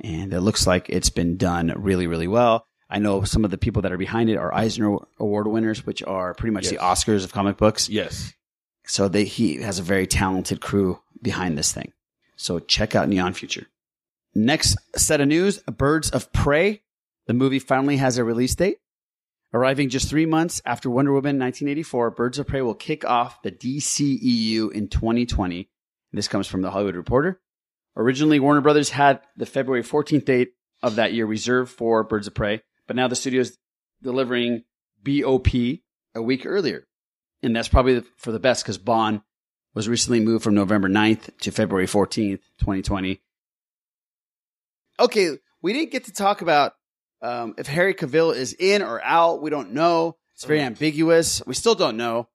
and 0.00 0.32
it 0.32 0.40
looks 0.40 0.66
like 0.66 0.88
it's 0.88 1.10
been 1.10 1.36
done 1.36 1.72
really, 1.76 2.06
really 2.06 2.28
well. 2.28 2.66
I 2.90 2.98
know 2.98 3.24
some 3.24 3.44
of 3.44 3.50
the 3.50 3.58
people 3.58 3.82
that 3.82 3.92
are 3.92 3.98
behind 3.98 4.30
it 4.30 4.36
are 4.36 4.54
Eisner 4.54 4.98
Award 5.18 5.46
winners, 5.46 5.86
which 5.86 6.02
are 6.02 6.34
pretty 6.34 6.52
much 6.52 6.68
the 6.68 6.76
Oscars 6.76 7.24
of 7.24 7.32
comic 7.32 7.56
books. 7.56 7.88
Yes. 7.88 8.32
So 8.86 9.08
they, 9.08 9.24
he 9.24 9.62
has 9.62 9.78
a 9.78 9.82
very 9.82 10.06
talented 10.06 10.60
crew 10.60 11.00
behind 11.22 11.56
this 11.56 11.72
thing. 11.72 11.92
So 12.36 12.58
check 12.58 12.94
out 12.94 13.08
Neon 13.08 13.32
Future. 13.34 13.66
Next 14.34 14.76
set 14.96 15.20
of 15.20 15.28
news, 15.28 15.58
Birds 15.60 16.10
of 16.10 16.32
Prey. 16.32 16.82
The 17.26 17.34
movie 17.34 17.58
finally 17.58 17.96
has 17.96 18.18
a 18.18 18.24
release 18.24 18.54
date. 18.54 18.78
Arriving 19.52 19.88
just 19.88 20.08
three 20.08 20.26
months 20.26 20.60
after 20.66 20.90
Wonder 20.90 21.12
Woman 21.12 21.38
1984, 21.38 22.10
Birds 22.10 22.38
of 22.40 22.46
Prey 22.48 22.60
will 22.60 22.74
kick 22.74 23.04
off 23.04 23.40
the 23.42 23.52
DCEU 23.52 24.72
in 24.72 24.88
2020. 24.88 25.70
This 26.12 26.28
comes 26.28 26.48
from 26.48 26.62
the 26.62 26.72
Hollywood 26.72 26.96
Reporter. 26.96 27.40
Originally, 27.96 28.40
Warner 28.40 28.60
Brothers 28.60 28.90
had 28.90 29.20
the 29.36 29.46
February 29.46 29.82
14th 29.82 30.24
date 30.24 30.52
of 30.82 30.96
that 30.96 31.12
year 31.12 31.26
reserved 31.26 31.72
for 31.72 32.02
Birds 32.02 32.26
of 32.26 32.34
Prey, 32.34 32.60
but 32.86 32.96
now 32.96 33.08
the 33.08 33.16
studio 33.16 33.40
is 33.40 33.56
delivering 34.02 34.64
BOP 35.02 35.48
a 36.14 36.22
week 36.22 36.44
earlier. 36.44 36.86
And 37.42 37.54
that's 37.54 37.68
probably 37.68 38.02
for 38.16 38.32
the 38.32 38.40
best 38.40 38.64
because 38.64 38.78
Bond 38.78 39.20
was 39.74 39.88
recently 39.88 40.20
moved 40.20 40.44
from 40.44 40.54
November 40.54 40.88
9th 40.88 41.36
to 41.40 41.50
February 41.50 41.86
14th, 41.86 42.40
2020. 42.58 43.20
Okay, 45.00 45.38
we 45.62 45.72
didn't 45.72 45.90
get 45.90 46.04
to 46.04 46.12
talk 46.12 46.40
about 46.42 46.72
um, 47.20 47.54
if 47.58 47.66
Harry 47.66 47.94
Cavill 47.94 48.34
is 48.34 48.54
in 48.54 48.82
or 48.82 49.02
out. 49.02 49.42
We 49.42 49.50
don't 49.50 49.72
know. 49.72 50.16
It's 50.34 50.44
very 50.44 50.60
ambiguous. 50.60 51.42
We 51.46 51.54
still 51.54 51.74
don't 51.74 51.96
know. 51.96 52.28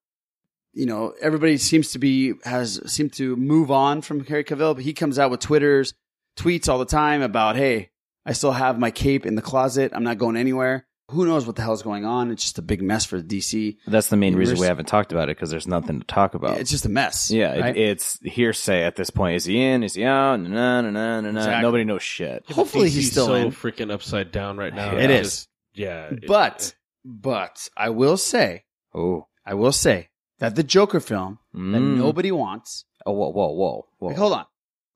You 0.80 0.86
know, 0.86 1.14
everybody 1.22 1.58
seems 1.58 1.92
to 1.92 2.00
be 2.00 2.34
has 2.46 2.80
seemed 2.92 3.12
to 3.14 3.36
move 3.36 3.70
on 3.70 4.02
from 4.02 4.24
Harry 4.26 4.44
Cavill, 4.46 4.76
but 4.76 4.84
he 4.84 4.94
comes 4.94 5.20
out 5.20 5.30
with 5.30 5.42
Twitter's 5.42 5.94
tweets 6.38 6.70
all 6.70 6.80
the 6.80 6.86
time 6.86 7.22
about, 7.22 7.56
"Hey, 7.58 7.90
I 8.26 8.32
still 8.34 8.54
have 8.54 8.80
my 8.80 8.90
cape 8.92 9.26
in 9.26 9.36
the 9.36 9.42
closet. 9.42 9.92
I'm 9.94 10.04
not 10.04 10.18
going 10.18 10.38
anywhere." 10.38 10.86
Who 11.12 11.26
knows 11.26 11.48
what 11.48 11.56
the 11.56 11.64
hell's 11.64 11.82
going 11.82 12.06
on? 12.06 12.30
It's 12.30 12.44
just 12.44 12.60
a 12.60 12.62
big 12.62 12.84
mess 12.84 13.04
for 13.04 13.20
DC. 13.20 13.78
That's 13.88 14.10
the 14.10 14.16
main 14.16 14.36
reason 14.36 14.60
we 14.60 14.68
haven't 14.68 14.88
talked 14.88 15.12
about 15.12 15.28
it 15.28 15.36
because 15.38 15.50
there's 15.50 15.66
nothing 15.68 16.00
to 16.02 16.06
talk 16.06 16.36
about. 16.36 16.60
It's 16.60 16.70
just 16.70 16.86
a 16.86 16.90
mess. 16.90 17.32
yeah, 17.32 17.54
it- 17.70 17.78
it's 17.78 18.20
hearsay 18.22 18.84
at 18.84 18.96
this 18.96 19.10
point. 19.10 19.36
Is 19.38 19.46
he 19.46 19.60
in? 19.60 19.82
Is 19.82 19.96
he 19.96 20.04
out? 20.06 20.40
No, 20.40 20.82
no, 20.82 20.92
no, 20.92 21.20
no, 21.22 21.32
no. 21.32 21.40
Exactly. 21.40 21.62
Nobody 21.64 21.84
knows 21.84 22.04
shit. 22.04 22.46
Hopefully 22.52 22.90
he's 22.90 23.08
DC's 23.08 23.12
still 23.12 23.26
so 23.26 23.34
in. 23.36 23.52
freaking 23.52 23.92
upside 23.92 24.32
down 24.32 24.58
right 24.58 24.74
now. 24.74 24.96
It's 24.96 25.30
just- 25.30 25.48
yeah. 25.74 26.10
it- 26.12 26.28
But 26.28 26.76
but 27.04 27.68
I 27.76 27.90
will 27.90 28.16
say, 28.18 28.66
oh, 28.94 29.26
I 29.46 29.56
will 29.56 29.72
say 29.72 30.09
that 30.40 30.56
the 30.56 30.64
Joker 30.64 31.00
film 31.00 31.40
that 31.54 31.60
Mm. 31.60 31.98
nobody 31.98 32.32
wants. 32.32 32.86
Oh, 33.06 33.12
whoa, 33.14 33.30
whoa, 33.30 33.52
whoa, 33.52 33.88
whoa. 34.00 34.08
Like, 34.10 34.18
hold 34.18 34.34
on, 34.34 34.46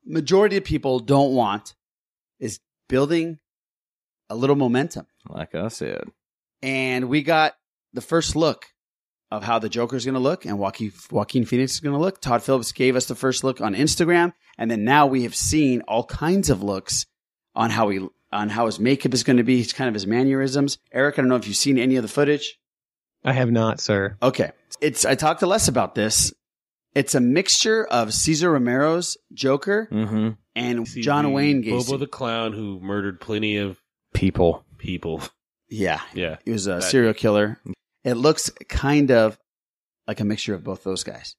majority 0.05 0.57
of 0.57 0.63
people 0.63 0.99
don't 0.99 1.33
want 1.33 1.75
is 2.39 2.59
building 2.89 3.39
a 4.29 4.35
little 4.35 4.55
momentum, 4.55 5.05
Like 5.29 5.53
I 5.55 5.67
said, 5.69 6.05
and 6.61 7.09
we 7.09 7.21
got 7.23 7.55
the 7.93 8.01
first 8.01 8.35
look 8.35 8.65
of 9.31 9.43
how 9.43 9.59
the 9.59 9.69
Joker 9.69 9.95
is 9.95 10.05
going 10.05 10.13
to 10.13 10.19
look 10.19 10.45
and 10.45 10.59
Joaquin, 10.59 10.91
Joaquin 11.11 11.45
Phoenix 11.45 11.73
is 11.73 11.79
going 11.79 11.93
to 11.95 11.99
look. 11.99 12.21
Todd 12.21 12.43
Phillips 12.43 12.71
gave 12.71 12.95
us 12.95 13.05
the 13.05 13.15
first 13.15 13.43
look 13.43 13.61
on 13.61 13.73
Instagram, 13.75 14.33
and 14.57 14.69
then 14.69 14.83
now 14.83 15.05
we 15.07 15.23
have 15.23 15.35
seen 15.35 15.81
all 15.87 16.03
kinds 16.05 16.49
of 16.49 16.61
looks 16.63 17.05
on 17.55 17.69
how 17.69 17.89
he 17.89 18.07
on 18.31 18.49
how 18.49 18.65
his 18.65 18.79
makeup 18.79 19.13
is 19.13 19.23
going 19.23 19.37
to 19.37 19.43
be. 19.43 19.63
Kind 19.65 19.87
of 19.87 19.93
his 19.93 20.07
mannerisms. 20.07 20.77
Eric, 20.91 21.17
I 21.17 21.21
don't 21.21 21.29
know 21.29 21.35
if 21.35 21.47
you've 21.47 21.55
seen 21.55 21.77
any 21.77 21.95
of 21.97 22.01
the 22.03 22.07
footage. 22.09 22.57
I 23.25 23.33
have 23.33 23.51
not, 23.51 23.79
sir. 23.79 24.17
Okay, 24.21 24.51
it's 24.81 25.05
I 25.05 25.15
talked 25.15 25.39
to 25.41 25.47
Les 25.47 25.67
about 25.67 25.95
this. 25.95 26.33
It's 26.95 27.15
a 27.15 27.19
mixture 27.19 27.85
of 27.85 28.13
Cesar 28.13 28.51
Romero's 28.51 29.17
Joker 29.33 29.87
Mm-hmm. 29.91 30.29
and 30.55 30.87
See, 30.87 31.01
John 31.01 31.23
the 31.25 31.29
Wayne 31.31 31.63
Gacy. 31.63 31.85
Bobo 31.87 31.97
the 31.97 32.07
clown 32.07 32.53
who 32.53 32.79
murdered 32.81 33.19
plenty 33.19 33.57
of 33.57 33.79
People. 34.13 34.63
people. 34.77 35.21
Yeah, 35.69 36.01
Yeah. 36.13 36.37
he 36.45 36.51
was 36.51 36.67
a 36.67 36.73
That- 36.75 36.83
serial 36.83 37.13
killer. 37.15 37.59
It 38.03 38.13
looks 38.15 38.51
kind 38.69 39.09
of 39.09 39.39
like 40.07 40.19
a 40.19 40.25
mixture 40.25 40.53
of 40.53 40.63
both 40.63 40.83
those 40.83 41.03
guys. 41.03 41.35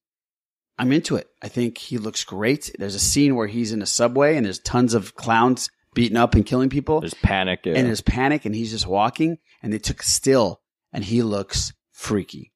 I'm 0.76 0.90
into 0.90 1.14
it. 1.14 1.28
I 1.40 1.46
think 1.46 1.78
he 1.78 1.98
looks 1.98 2.24
great. 2.24 2.74
There's 2.78 2.96
a 2.96 2.98
scene 2.98 3.36
where 3.36 3.46
he's 3.46 3.70
in 3.72 3.80
a 3.82 3.86
subway 3.86 4.36
and 4.36 4.44
there's 4.44 4.58
tons 4.58 4.92
of 4.94 5.14
clowns 5.14 5.68
beating 5.94 6.16
up 6.16 6.34
and 6.34 6.44
killing 6.44 6.68
people. 6.70 6.98
There's 7.00 7.14
panic. 7.14 7.60
Yeah. 7.64 7.74
and 7.74 7.86
there's 7.86 8.00
panic 8.00 8.44
and 8.44 8.56
he's 8.56 8.72
just 8.72 8.88
walking 8.88 9.38
and 9.62 9.72
they 9.72 9.78
took 9.78 10.02
still 10.02 10.62
and 10.92 11.04
he 11.04 11.22
looks 11.22 11.72
freaky. 11.94 12.52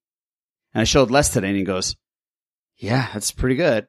And 0.75 0.83
I 0.83 0.85
showed 0.85 1.11
Les 1.11 1.31
today 1.31 1.49
and 1.49 1.57
he 1.57 1.65
goes, 1.65 1.97
yeah, 2.77 3.09
that's 3.15 3.31
pretty 3.31 3.57
good. 3.57 3.87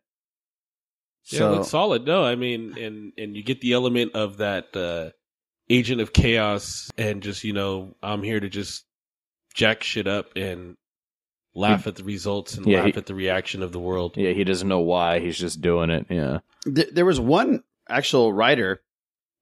Yeah, 1.25 1.47
it 1.47 1.51
looks 1.51 1.67
solid. 1.67 2.05
No, 2.05 2.23
I 2.23 2.35
mean, 2.35 2.75
and 2.79 3.11
and 3.17 3.35
you 3.35 3.43
get 3.43 3.61
the 3.61 3.73
element 3.73 4.13
of 4.15 4.37
that 4.37 4.75
uh, 4.75 5.11
agent 5.69 6.01
of 6.01 6.11
chaos, 6.11 6.89
and 6.97 7.21
just 7.21 7.43
you 7.43 7.53
know, 7.53 7.95
I'm 8.01 8.23
here 8.23 8.39
to 8.39 8.49
just 8.49 8.83
jack 9.53 9.83
shit 9.83 10.07
up 10.07 10.31
and 10.35 10.75
laugh 11.53 11.85
at 11.85 11.97
the 11.97 12.03
results 12.03 12.55
and 12.55 12.65
Yeah, 12.65 12.77
laugh 12.83 12.93
he- 12.93 12.97
at 12.97 13.05
the 13.05 13.13
reaction 13.13 13.61
of 13.61 13.71
the 13.71 13.79
world. 13.79 14.15
yeah, 14.17 14.31
he 14.31 14.43
doesn't 14.43 14.67
know 14.67 14.79
why. 14.79 15.19
He's 15.19 15.37
just 15.37 15.61
doing 15.61 15.91
it. 15.91 16.07
Yeah. 16.09 16.39
Th- 16.65 16.89
there 16.91 17.05
was 17.05 17.19
one 17.19 17.61
actual 17.87 18.33
writer 18.33 18.81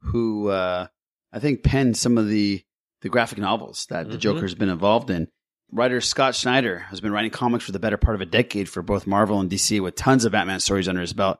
who 0.01 0.49
uh, 0.49 0.87
I 1.31 1.39
think 1.39 1.63
penned 1.63 1.95
some 1.95 2.17
of 2.17 2.27
the 2.27 2.63
the 3.01 3.09
graphic 3.09 3.37
novels 3.37 3.85
that 3.91 4.09
the 4.09 4.17
Mhm. 4.17 4.21
Joker's 4.21 4.55
been 4.55 4.69
involved 4.69 5.09
in. 5.09 5.29
Writer 5.71 5.99
Scott 5.99 6.35
Snyder 6.35 6.79
has 6.79 7.01
been 7.01 7.11
writing 7.11 7.31
comics 7.31 7.65
for 7.65 7.71
the 7.71 7.79
better 7.79 7.97
part 7.97 8.15
of 8.15 8.21
a 8.21 8.25
decade 8.25 8.69
for 8.69 8.81
both 8.81 9.07
Marvel 9.07 9.39
and 9.39 9.49
DC 9.49 9.81
with 9.81 9.95
tons 9.95 10.23
of 10.23 10.31
Batman 10.31 10.59
stories 10.59 10.87
under 10.87 11.01
his 11.01 11.13
belt. 11.13 11.39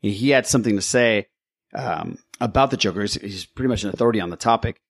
He- 0.00 0.30
had 0.30 0.46
something 0.46 0.76
to 0.76 0.82
say 0.82 1.26
um, 1.74 2.18
about 2.40 2.70
the 2.70 2.76
Joker. 2.76 3.02
He's, 3.02 3.14
he's 3.14 3.46
pretty 3.46 3.68
much 3.68 3.84
an 3.84 3.90
authority 3.90 4.20
on 4.20 4.30
the 4.30 4.36
topic. 4.36 4.80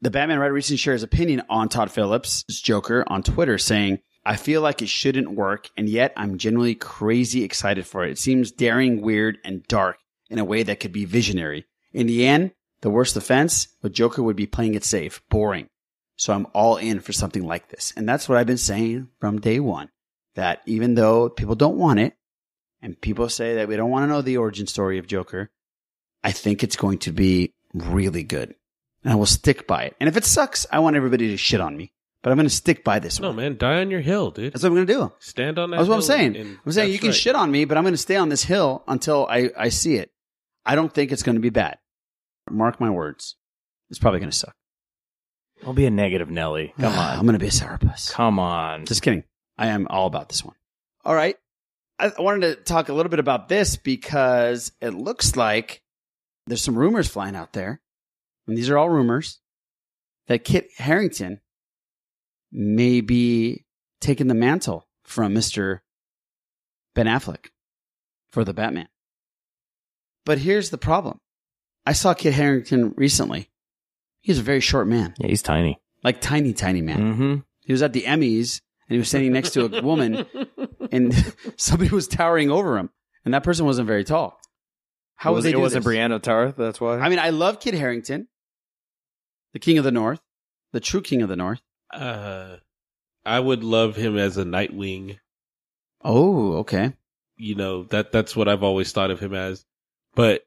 The 0.00 0.10
Batman 0.10 0.38
writer 0.38 0.52
recently 0.52 0.76
shared 0.76 0.96
his 0.96 1.02
opinion 1.02 1.42
on 1.48 1.68
Todd 1.68 1.90
Phillips' 1.90 2.44
Joker 2.44 3.04
on 3.06 3.22
Twitter, 3.22 3.56
saying, 3.56 4.00
I 4.26 4.36
feel 4.36 4.60
like 4.60 4.82
it 4.82 4.88
shouldn't 4.88 5.32
work, 5.32 5.70
and 5.76 5.88
yet 5.88 6.12
I'm 6.16 6.38
genuinely 6.38 6.74
crazy 6.74 7.44
excited 7.44 7.86
for 7.86 8.04
it. 8.04 8.12
It 8.12 8.18
seems 8.18 8.50
daring, 8.50 9.00
weird, 9.00 9.38
and 9.44 9.66
dark 9.68 9.98
in 10.30 10.38
a 10.38 10.44
way 10.44 10.62
that 10.62 10.80
could 10.80 10.92
be 10.92 11.04
visionary. 11.04 11.66
In 11.92 12.06
the 12.06 12.26
end, 12.26 12.52
the 12.80 12.90
worst 12.90 13.16
offense, 13.16 13.68
the 13.82 13.90
Joker 13.90 14.22
would 14.22 14.36
be 14.36 14.46
playing 14.46 14.74
it 14.74 14.84
safe, 14.84 15.22
boring. 15.30 15.68
So 16.16 16.32
I'm 16.32 16.46
all 16.52 16.76
in 16.76 17.00
for 17.00 17.12
something 17.12 17.44
like 17.44 17.68
this. 17.68 17.92
And 17.96 18.08
that's 18.08 18.28
what 18.28 18.38
I've 18.38 18.46
been 18.46 18.56
saying 18.58 19.08
from 19.20 19.40
day 19.40 19.60
one. 19.60 19.90
That 20.34 20.62
even 20.66 20.94
though 20.94 21.28
people 21.28 21.54
don't 21.54 21.76
want 21.76 22.00
it, 22.00 22.14
and 22.82 23.00
people 23.00 23.28
say 23.28 23.54
that 23.56 23.68
we 23.68 23.76
don't 23.76 23.90
want 23.90 24.04
to 24.04 24.08
know 24.08 24.20
the 24.20 24.36
origin 24.36 24.66
story 24.66 24.98
of 24.98 25.06
Joker, 25.06 25.50
I 26.22 26.32
think 26.32 26.62
it's 26.62 26.76
going 26.76 26.98
to 26.98 27.12
be 27.12 27.54
really 27.72 28.22
good. 28.22 28.54
And 29.02 29.12
I 29.12 29.16
will 29.16 29.26
stick 29.26 29.66
by 29.66 29.84
it. 29.84 29.96
And 30.00 30.08
if 30.08 30.16
it 30.16 30.24
sucks, 30.24 30.66
I 30.70 30.80
want 30.80 30.96
everybody 30.96 31.28
to 31.28 31.36
shit 31.36 31.60
on 31.60 31.76
me. 31.76 31.92
But 32.22 32.30
I'm 32.30 32.36
going 32.36 32.48
to 32.48 32.54
stick 32.54 32.84
by 32.84 33.00
this 33.00 33.20
No, 33.20 33.28
one. 33.28 33.36
No, 33.36 33.42
man, 33.42 33.58
die 33.58 33.80
on 33.80 33.90
your 33.90 34.00
hill, 34.00 34.30
dude. 34.30 34.52
That's 34.54 34.62
what 34.62 34.70
I'm 34.70 34.74
going 34.76 34.86
to 34.86 34.92
do. 34.92 35.12
Stand 35.18 35.58
on 35.58 35.70
that. 35.70 35.76
That's 35.76 35.88
what 35.88 35.96
I'm 35.96 36.02
saying. 36.02 36.36
and- 36.36 36.58
I'm 36.64 36.72
saying 36.72 36.90
you 36.90 36.98
can 36.98 37.08
right. 37.08 37.14
shit 37.14 37.36
on 37.36 37.50
me, 37.50 37.66
but 37.66 37.76
I'm 37.76 37.84
going 37.84 37.92
to 37.94 37.98
stay 37.98 38.16
on 38.16 38.30
this 38.30 38.44
hill 38.44 38.82
until 38.88 39.26
I, 39.28 39.50
I 39.58 39.68
see 39.68 39.96
it. 39.96 40.10
I 40.64 40.74
don't 40.74 40.92
think 40.92 41.12
it's 41.12 41.22
going 41.22 41.36
to 41.36 41.42
be 41.42 41.50
bad. 41.50 41.78
Mark 42.50 42.80
my 42.80 42.88
words. 42.90 43.36
It's 43.90 43.98
probably 43.98 44.20
going 44.20 44.30
to 44.30 44.36
suck. 44.36 44.54
Don't 45.64 45.74
be 45.74 45.86
a 45.86 45.90
negative 45.90 46.30
Nelly. 46.30 46.74
Come 46.78 46.92
ah, 46.94 47.12
on. 47.12 47.18
I'm 47.18 47.24
going 47.24 47.34
to 47.34 47.38
be 47.38 47.46
a 47.46 47.50
sourpuss. 47.50 48.10
Come 48.10 48.38
on. 48.38 48.84
Just 48.84 49.02
kidding. 49.02 49.24
I 49.56 49.68
am 49.68 49.86
all 49.88 50.06
about 50.06 50.28
this 50.28 50.44
one. 50.44 50.54
All 51.04 51.14
right. 51.14 51.36
I 51.98 52.12
I 52.16 52.22
wanted 52.22 52.56
to 52.56 52.62
talk 52.62 52.88
a 52.88 52.92
little 52.92 53.10
bit 53.10 53.18
about 53.18 53.48
this 53.48 53.76
because 53.76 54.72
it 54.80 54.90
looks 54.90 55.36
like 55.36 55.82
there's 56.46 56.62
some 56.62 56.76
rumors 56.76 57.08
flying 57.08 57.36
out 57.36 57.52
there, 57.52 57.80
and 58.46 58.58
these 58.58 58.68
are 58.68 58.76
all 58.76 58.90
rumors, 58.90 59.40
that 60.26 60.44
Kit 60.44 60.68
Harington 60.76 61.40
may 62.52 63.00
be 63.00 63.64
taking 64.00 64.26
the 64.26 64.34
mantle 64.34 64.86
from 65.04 65.34
Mr. 65.34 65.80
Ben 66.94 67.06
Affleck 67.06 67.46
for 68.30 68.44
the 68.44 68.54
Batman. 68.54 68.88
But 70.26 70.38
here's 70.38 70.70
the 70.70 70.78
problem. 70.78 71.18
I 71.86 71.92
saw 71.92 72.14
Kit 72.14 72.34
Harington 72.34 72.94
recently. 72.96 73.50
He's 74.24 74.38
a 74.38 74.42
very 74.42 74.60
short 74.60 74.88
man. 74.88 75.12
Yeah, 75.18 75.26
he's 75.26 75.42
tiny. 75.42 75.78
Like 76.02 76.22
tiny, 76.22 76.54
tiny 76.54 76.80
man. 76.80 76.98
Mm-hmm. 76.98 77.34
He 77.60 77.72
was 77.72 77.82
at 77.82 77.92
the 77.92 78.04
Emmys 78.04 78.62
and 78.88 78.94
he 78.94 78.98
was 78.98 79.08
standing 79.08 79.34
next 79.34 79.50
to 79.50 79.66
a 79.66 79.82
woman 79.82 80.24
and 80.90 81.34
somebody 81.58 81.90
was 81.90 82.08
towering 82.08 82.50
over 82.50 82.78
him. 82.78 82.88
And 83.26 83.34
that 83.34 83.44
person 83.44 83.66
wasn't 83.66 83.86
very 83.86 84.02
tall. 84.02 84.40
How 85.16 85.30
it 85.30 85.32
would 85.32 85.36
was, 85.36 85.44
they 85.44 85.50
it 85.50 85.58
wasn't 85.58 85.82
this? 85.82 85.84
Brienne 85.84 86.12
of 86.12 86.22
Tarth. 86.22 86.56
That's 86.56 86.80
why. 86.80 86.98
I 87.00 87.10
mean, 87.10 87.18
I 87.18 87.30
love 87.30 87.60
Kit 87.60 87.74
Harington, 87.74 88.28
the 89.52 89.58
king 89.58 89.76
of 89.76 89.84
the 89.84 89.92
North, 89.92 90.20
the 90.72 90.80
true 90.80 91.02
king 91.02 91.20
of 91.20 91.28
the 91.28 91.36
North. 91.36 91.60
Uh, 91.92 92.56
I 93.26 93.40
would 93.40 93.62
love 93.62 93.94
him 93.94 94.16
as 94.16 94.38
a 94.38 94.44
Nightwing. 94.44 95.18
Oh, 96.02 96.54
okay. 96.60 96.94
You 97.36 97.56
know 97.56 97.84
that 97.84 98.10
that's 98.10 98.34
what 98.34 98.48
I've 98.48 98.62
always 98.62 98.90
thought 98.90 99.10
of 99.10 99.20
him 99.20 99.34
as. 99.34 99.66
But 100.14 100.44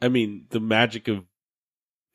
I 0.00 0.08
mean, 0.08 0.46
the 0.48 0.60
magic 0.60 1.08
of 1.08 1.24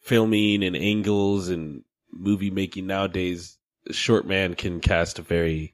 filming 0.03 0.63
and 0.63 0.75
angles 0.75 1.49
and 1.49 1.83
movie 2.11 2.51
making 2.51 2.85
nowadays, 2.87 3.57
a 3.89 3.93
short 3.93 4.27
man 4.27 4.53
can 4.53 4.79
cast 4.79 5.17
a 5.19 5.21
very 5.23 5.73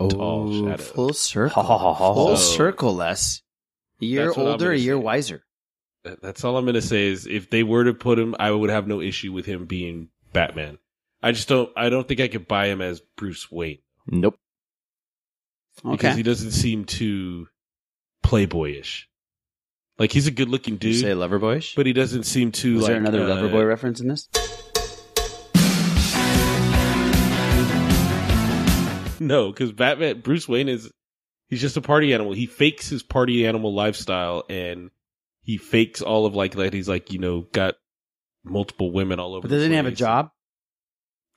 oh, 0.00 0.08
tall 0.10 0.48
Oh, 0.52 0.68
shadow. 0.70 0.82
full 0.82 1.12
circle. 1.12 1.62
Full 1.62 2.36
So- 2.36 2.56
circle, 2.56 2.94
less. 2.94 3.42
A 4.00 4.04
year 4.04 4.26
That's 4.26 4.36
what 4.36 4.46
I'm 4.46 4.52
older, 4.52 4.72
a 4.72 4.74
gonna 4.76 4.84
year 4.84 4.96
say. 4.96 5.00
wiser. 5.02 5.42
That- 6.04 6.20
That's 6.22 6.44
all 6.44 6.56
I'm 6.56 6.66
gonna 6.66 6.82
say 6.82 7.06
is 7.06 7.26
if 7.26 7.48
they 7.50 7.62
were 7.62 7.84
to 7.84 7.94
put 7.94 8.18
him, 8.18 8.34
I 8.38 8.50
would 8.50 8.70
have 8.70 8.86
no 8.86 9.00
issue 9.00 9.32
with 9.32 9.46
him 9.46 9.64
being 9.66 10.10
Batman. 10.32 10.78
I 11.22 11.32
just 11.32 11.48
don't. 11.48 11.70
I 11.76 11.88
don't 11.88 12.06
think 12.06 12.20
I 12.20 12.28
could 12.28 12.46
buy 12.46 12.66
him 12.66 12.80
as 12.82 13.00
Bruce 13.16 13.50
Wayne 13.50 13.78
Nope. 14.06 14.38
because 15.82 15.94
Okay. 15.94 16.14
he 16.16 16.22
doesn't 16.22 16.50
seem 16.52 16.84
too 16.84 17.48
playboyish. 18.24 19.04
Like 19.98 20.12
he's 20.12 20.26
a 20.26 20.30
good 20.30 20.48
looking 20.48 20.76
Did 20.76 20.88
you 20.88 20.92
dude, 20.94 21.02
say 21.02 21.12
Loverboyish? 21.12 21.74
but 21.74 21.86
he 21.86 21.92
doesn't 21.92 22.24
seem 22.24 22.52
to 22.52 22.74
Was 22.74 22.82
like 22.82 22.90
there 22.90 22.98
another 23.00 23.22
uh, 23.22 23.26
Loverboy 23.36 23.66
reference 23.66 24.00
in 24.00 24.08
this? 24.08 24.28
No, 29.18 29.50
because 29.50 29.72
Batman, 29.72 30.20
Bruce 30.20 30.46
Wayne 30.46 30.68
is 30.68 30.92
he's 31.48 31.60
just 31.62 31.78
a 31.78 31.80
party 31.80 32.12
animal. 32.12 32.32
He 32.34 32.44
fakes 32.44 32.88
his 32.88 33.02
party 33.02 33.46
animal 33.46 33.74
lifestyle, 33.74 34.44
and 34.50 34.90
he 35.40 35.56
fakes 35.56 36.02
all 36.02 36.26
of 36.26 36.34
like 36.34 36.54
that. 36.56 36.74
He's 36.74 36.88
like 36.88 37.10
you 37.12 37.18
know 37.18 37.40
got 37.52 37.76
multiple 38.44 38.92
women 38.92 39.18
all 39.18 39.34
over. 39.34 39.48
But 39.48 39.54
doesn't 39.54 39.70
he 39.70 39.76
have 39.76 39.86
a 39.86 39.90
job? 39.90 40.30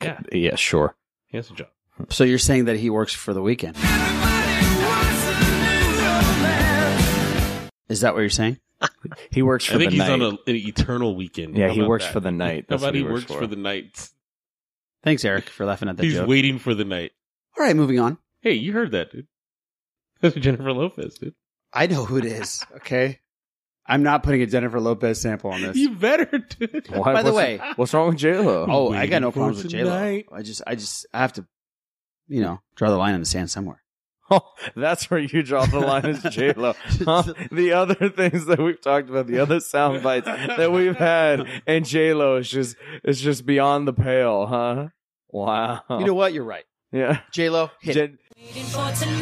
Yeah, 0.04 0.20
Yeah, 0.32 0.56
sure. 0.56 0.96
he 1.28 1.38
has 1.38 1.50
a 1.50 1.54
job. 1.54 1.70
So 2.10 2.26
you're 2.26 2.38
saying 2.38 2.66
that 2.66 2.76
he 2.78 2.90
works 2.90 3.14
for 3.14 3.34
the 3.34 3.42
weekend? 3.42 3.78
Is 7.90 8.02
that 8.02 8.14
what 8.14 8.22
you're 8.22 8.30
saying? 8.30 8.58
He 9.32 9.42
works 9.42 9.66
for 9.66 9.78
the 9.78 9.80
night. 9.80 9.88
I 9.88 9.90
think 9.92 9.98
the 10.00 10.04
he's 10.04 10.20
night. 10.20 10.28
on 10.28 10.40
a, 10.48 10.50
an 10.52 10.56
eternal 10.68 11.16
weekend. 11.16 11.58
Yeah, 11.58 11.68
How 11.68 11.74
he 11.74 11.80
about 11.82 11.90
works 11.90 12.06
that? 12.06 12.14
for 12.14 12.20
the 12.22 12.32
night. 12.32 12.66
How 12.70 12.76
That's 12.76 12.82
about 12.84 12.88
what 12.90 12.96
he 12.96 13.02
he 13.02 13.06
works 13.08 13.14
works 13.24 13.34
for. 13.34 13.40
for 13.40 13.48
the 13.48 13.56
night? 13.58 14.10
Thanks, 15.04 15.26
Eric, 15.26 15.50
for 15.50 15.66
laughing 15.66 15.90
at 15.90 15.98
that 15.98 16.04
He's 16.04 16.14
joke. 16.16 16.28
waiting 16.30 16.60
for 16.60 16.74
the 16.76 16.86
night. 16.86 17.12
All 17.58 17.66
right, 17.66 17.76
moving 17.76 18.00
on. 18.00 18.18
Hey, 18.42 18.54
you 18.54 18.72
heard 18.74 18.92
that, 18.92 19.12
dude? 19.12 19.28
That's 20.22 20.36
Jennifer 20.36 20.72
Lopez, 20.72 21.16
dude. 21.16 21.34
I 21.74 21.88
know 21.88 22.06
who 22.06 22.18
it 22.18 22.26
is. 22.26 22.66
Okay, 22.78 23.20
I'm 23.86 24.04
not 24.04 24.24
putting 24.24 24.42
a 24.42 24.46
Jennifer 24.46 24.80
Lopez 24.80 25.20
sample 25.22 25.52
on 25.52 25.62
this. 25.62 25.76
You 25.78 25.92
better, 25.96 26.26
dude. 26.26 26.88
Why- 26.90 27.14
By 27.14 27.22
the 27.24 27.34
what's- 27.34 27.38
way, 27.38 27.62
what's 27.76 27.94
wrong 27.94 28.08
with 28.10 28.18
J 28.18 28.38
Lo? 28.38 28.66
oh, 28.70 28.94
I 28.94 29.08
got 29.08 29.22
no 29.22 29.28
Waiting 29.28 29.32
for 29.32 29.32
problems 29.32 29.64
with 29.64 29.72
J 29.72 29.84
Lo. 29.84 29.90
tonight. 29.92 30.26
I 30.32 30.42
just, 30.42 30.62
I 30.68 30.76
just, 30.76 31.06
I 31.14 31.20
have 31.20 31.34
to, 31.34 31.46
you 32.28 32.42
know, 32.42 32.62
draw 32.76 32.90
the 32.90 32.98
line 32.98 33.14
in 33.14 33.20
the 33.22 33.26
sand 33.26 33.50
somewhere. 33.52 33.82
Oh, 34.32 34.42
that's 34.76 35.10
where 35.10 35.20
you 35.20 35.44
draw 35.44 35.66
the 35.66 35.80
line 35.80 36.06
as 36.06 36.22
J 36.34 36.54
Lo. 36.54 36.74
Huh? 37.06 37.24
The 37.52 37.72
other 37.74 38.10
things 38.16 38.46
that 38.46 38.60
we've 38.60 38.80
talked 38.82 39.10
about, 39.10 39.28
the 39.28 39.40
other 39.40 39.60
sound 39.60 40.04
bites 40.04 40.26
that 40.26 40.72
we've 40.72 40.96
had, 40.98 41.46
and 41.66 41.86
J 41.86 42.14
Lo 42.14 42.38
is 42.38 42.50
just 42.50 42.76
it's 43.04 43.20
just 43.20 43.46
beyond 43.46 43.88
the 43.88 43.94
pale, 43.94 44.46
huh? 44.46 44.88
Wow. 45.30 45.82
You 45.90 46.06
know 46.06 46.14
what? 46.14 46.34
You're 46.34 46.44
right. 46.44 46.66
Yeah. 46.92 47.22
J 47.32 47.50
Lo, 47.50 47.70
hit 47.82 47.98
it. 47.98 48.12
Jen- 48.54 49.22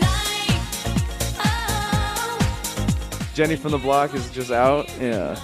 Jenny 3.34 3.56
from 3.56 3.72
the 3.72 3.78
Block 3.78 4.16
is 4.16 4.30
just 4.32 4.50
out. 4.52 4.90
Yeah. 5.00 5.40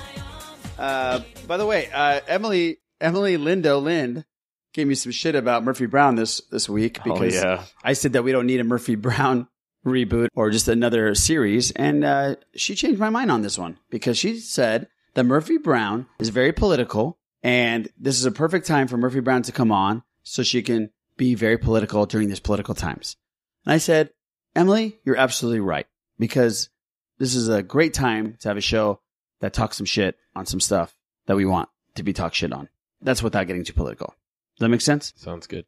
Uh, 0.79 1.19
by 1.45 1.57
the 1.57 1.65
way, 1.65 1.89
uh, 1.93 2.21
Emily 2.27 2.77
Emily 2.99 3.37
Lindo 3.37 3.81
Lind 3.83 4.25
gave 4.73 4.87
me 4.87 4.95
some 4.95 5.11
shit 5.11 5.35
about 5.35 5.63
Murphy 5.63 5.85
Brown 5.85 6.15
this 6.15 6.41
this 6.51 6.67
week 6.67 6.97
Oh, 7.05 7.13
because 7.13 7.35
yeah. 7.35 7.63
I 7.83 7.93
said 7.93 8.13
that 8.13 8.23
we 8.23 8.31
don't 8.31 8.47
need 8.47 8.59
a 8.59 8.63
Murphy 8.63 8.95
Brown 8.95 9.47
reboot 9.85 10.27
or 10.35 10.49
just 10.49 10.67
another 10.67 11.13
series, 11.15 11.71
and 11.71 12.03
uh, 12.03 12.35
she 12.55 12.75
changed 12.75 12.99
my 12.99 13.09
mind 13.09 13.31
on 13.31 13.41
this 13.41 13.57
one 13.57 13.77
because 13.89 14.17
she 14.17 14.39
said 14.39 14.87
that 15.13 15.25
Murphy 15.25 15.57
Brown 15.57 16.07
is 16.19 16.29
very 16.29 16.51
political, 16.51 17.17
and 17.41 17.89
this 17.99 18.17
is 18.17 18.25
a 18.25 18.31
perfect 18.31 18.65
time 18.65 18.87
for 18.87 18.97
Murphy 18.97 19.19
Brown 19.19 19.41
to 19.43 19.51
come 19.51 19.71
on 19.71 20.03
so 20.23 20.43
she 20.43 20.61
can 20.61 20.89
be 21.17 21.35
very 21.35 21.57
political 21.57 22.05
during 22.05 22.29
these 22.29 22.39
political 22.39 22.73
times. 22.73 23.17
And 23.65 23.73
I 23.73 23.77
said, 23.77 24.09
Emily, 24.55 24.99
you're 25.03 25.17
absolutely 25.17 25.59
right 25.59 25.87
because 26.17 26.69
this 27.17 27.35
is 27.35 27.49
a 27.49 27.63
great 27.63 27.93
time 27.93 28.37
to 28.41 28.47
have 28.47 28.57
a 28.57 28.61
show 28.61 29.01
that 29.41 29.53
talks 29.53 29.77
some 29.77 29.85
shit 29.85 30.17
on 30.35 30.45
some 30.45 30.59
stuff 30.59 30.95
that 31.25 31.35
we 31.35 31.45
want 31.45 31.69
to 31.95 32.03
be 32.03 32.13
talked 32.13 32.35
shit 32.35 32.53
on. 32.53 32.69
That's 33.01 33.23
without 33.23 33.47
getting 33.47 33.63
too 33.63 33.73
political. 33.73 34.15
Does 34.55 34.65
that 34.65 34.69
make 34.69 34.81
sense? 34.81 35.13
Sounds 35.15 35.47
good. 35.47 35.65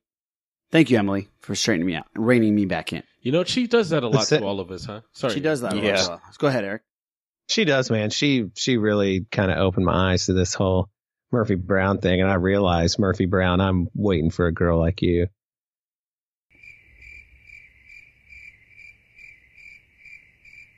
Thank 0.72 0.90
you, 0.90 0.98
Emily, 0.98 1.30
for 1.40 1.56
straightening 1.56 1.88
me 1.88 1.96
out 1.96 2.08
and 2.16 2.26
reining 2.26 2.56
me 2.56 2.66
back 2.66 2.94
in. 2.94 3.04
You 3.26 3.32
know, 3.32 3.44
she 3.44 3.66
does 3.66 3.90
that 3.90 4.04
a 4.04 4.08
lot 4.08 4.32
it. 4.32 4.38
to 4.38 4.46
all 4.46 4.60
of 4.60 4.70
us, 4.70 4.86
huh? 4.86 5.02
Sorry. 5.14 5.34
She 5.34 5.40
does 5.40 5.62
that. 5.62 5.74
a 5.74 5.76
lot 5.78 5.84
Yeah. 5.84 6.18
Let's 6.26 6.38
go 6.38 6.46
ahead, 6.46 6.64
Eric. 6.64 6.84
She 7.50 7.66
does, 7.66 7.90
man. 7.90 8.12
She 8.12 8.52
she 8.56 8.78
really 8.78 9.26
kind 9.32 9.50
of 9.50 9.58
opened 9.58 9.88
my 9.88 10.12
eyes 10.12 10.28
to 10.28 10.34
this 10.34 10.54
whole 10.54 10.90
Murphy 11.32 11.56
Brown 11.56 11.98
thing, 11.98 12.22
and 12.22 12.30
I 12.30 12.36
realized 12.36 13.00
Murphy 13.00 13.26
Brown, 13.26 13.62
I'm 13.62 13.88
waiting 13.96 14.30
for 14.30 14.46
a 14.46 14.54
girl 14.54 14.78
like 14.78 15.02
you. 15.02 15.26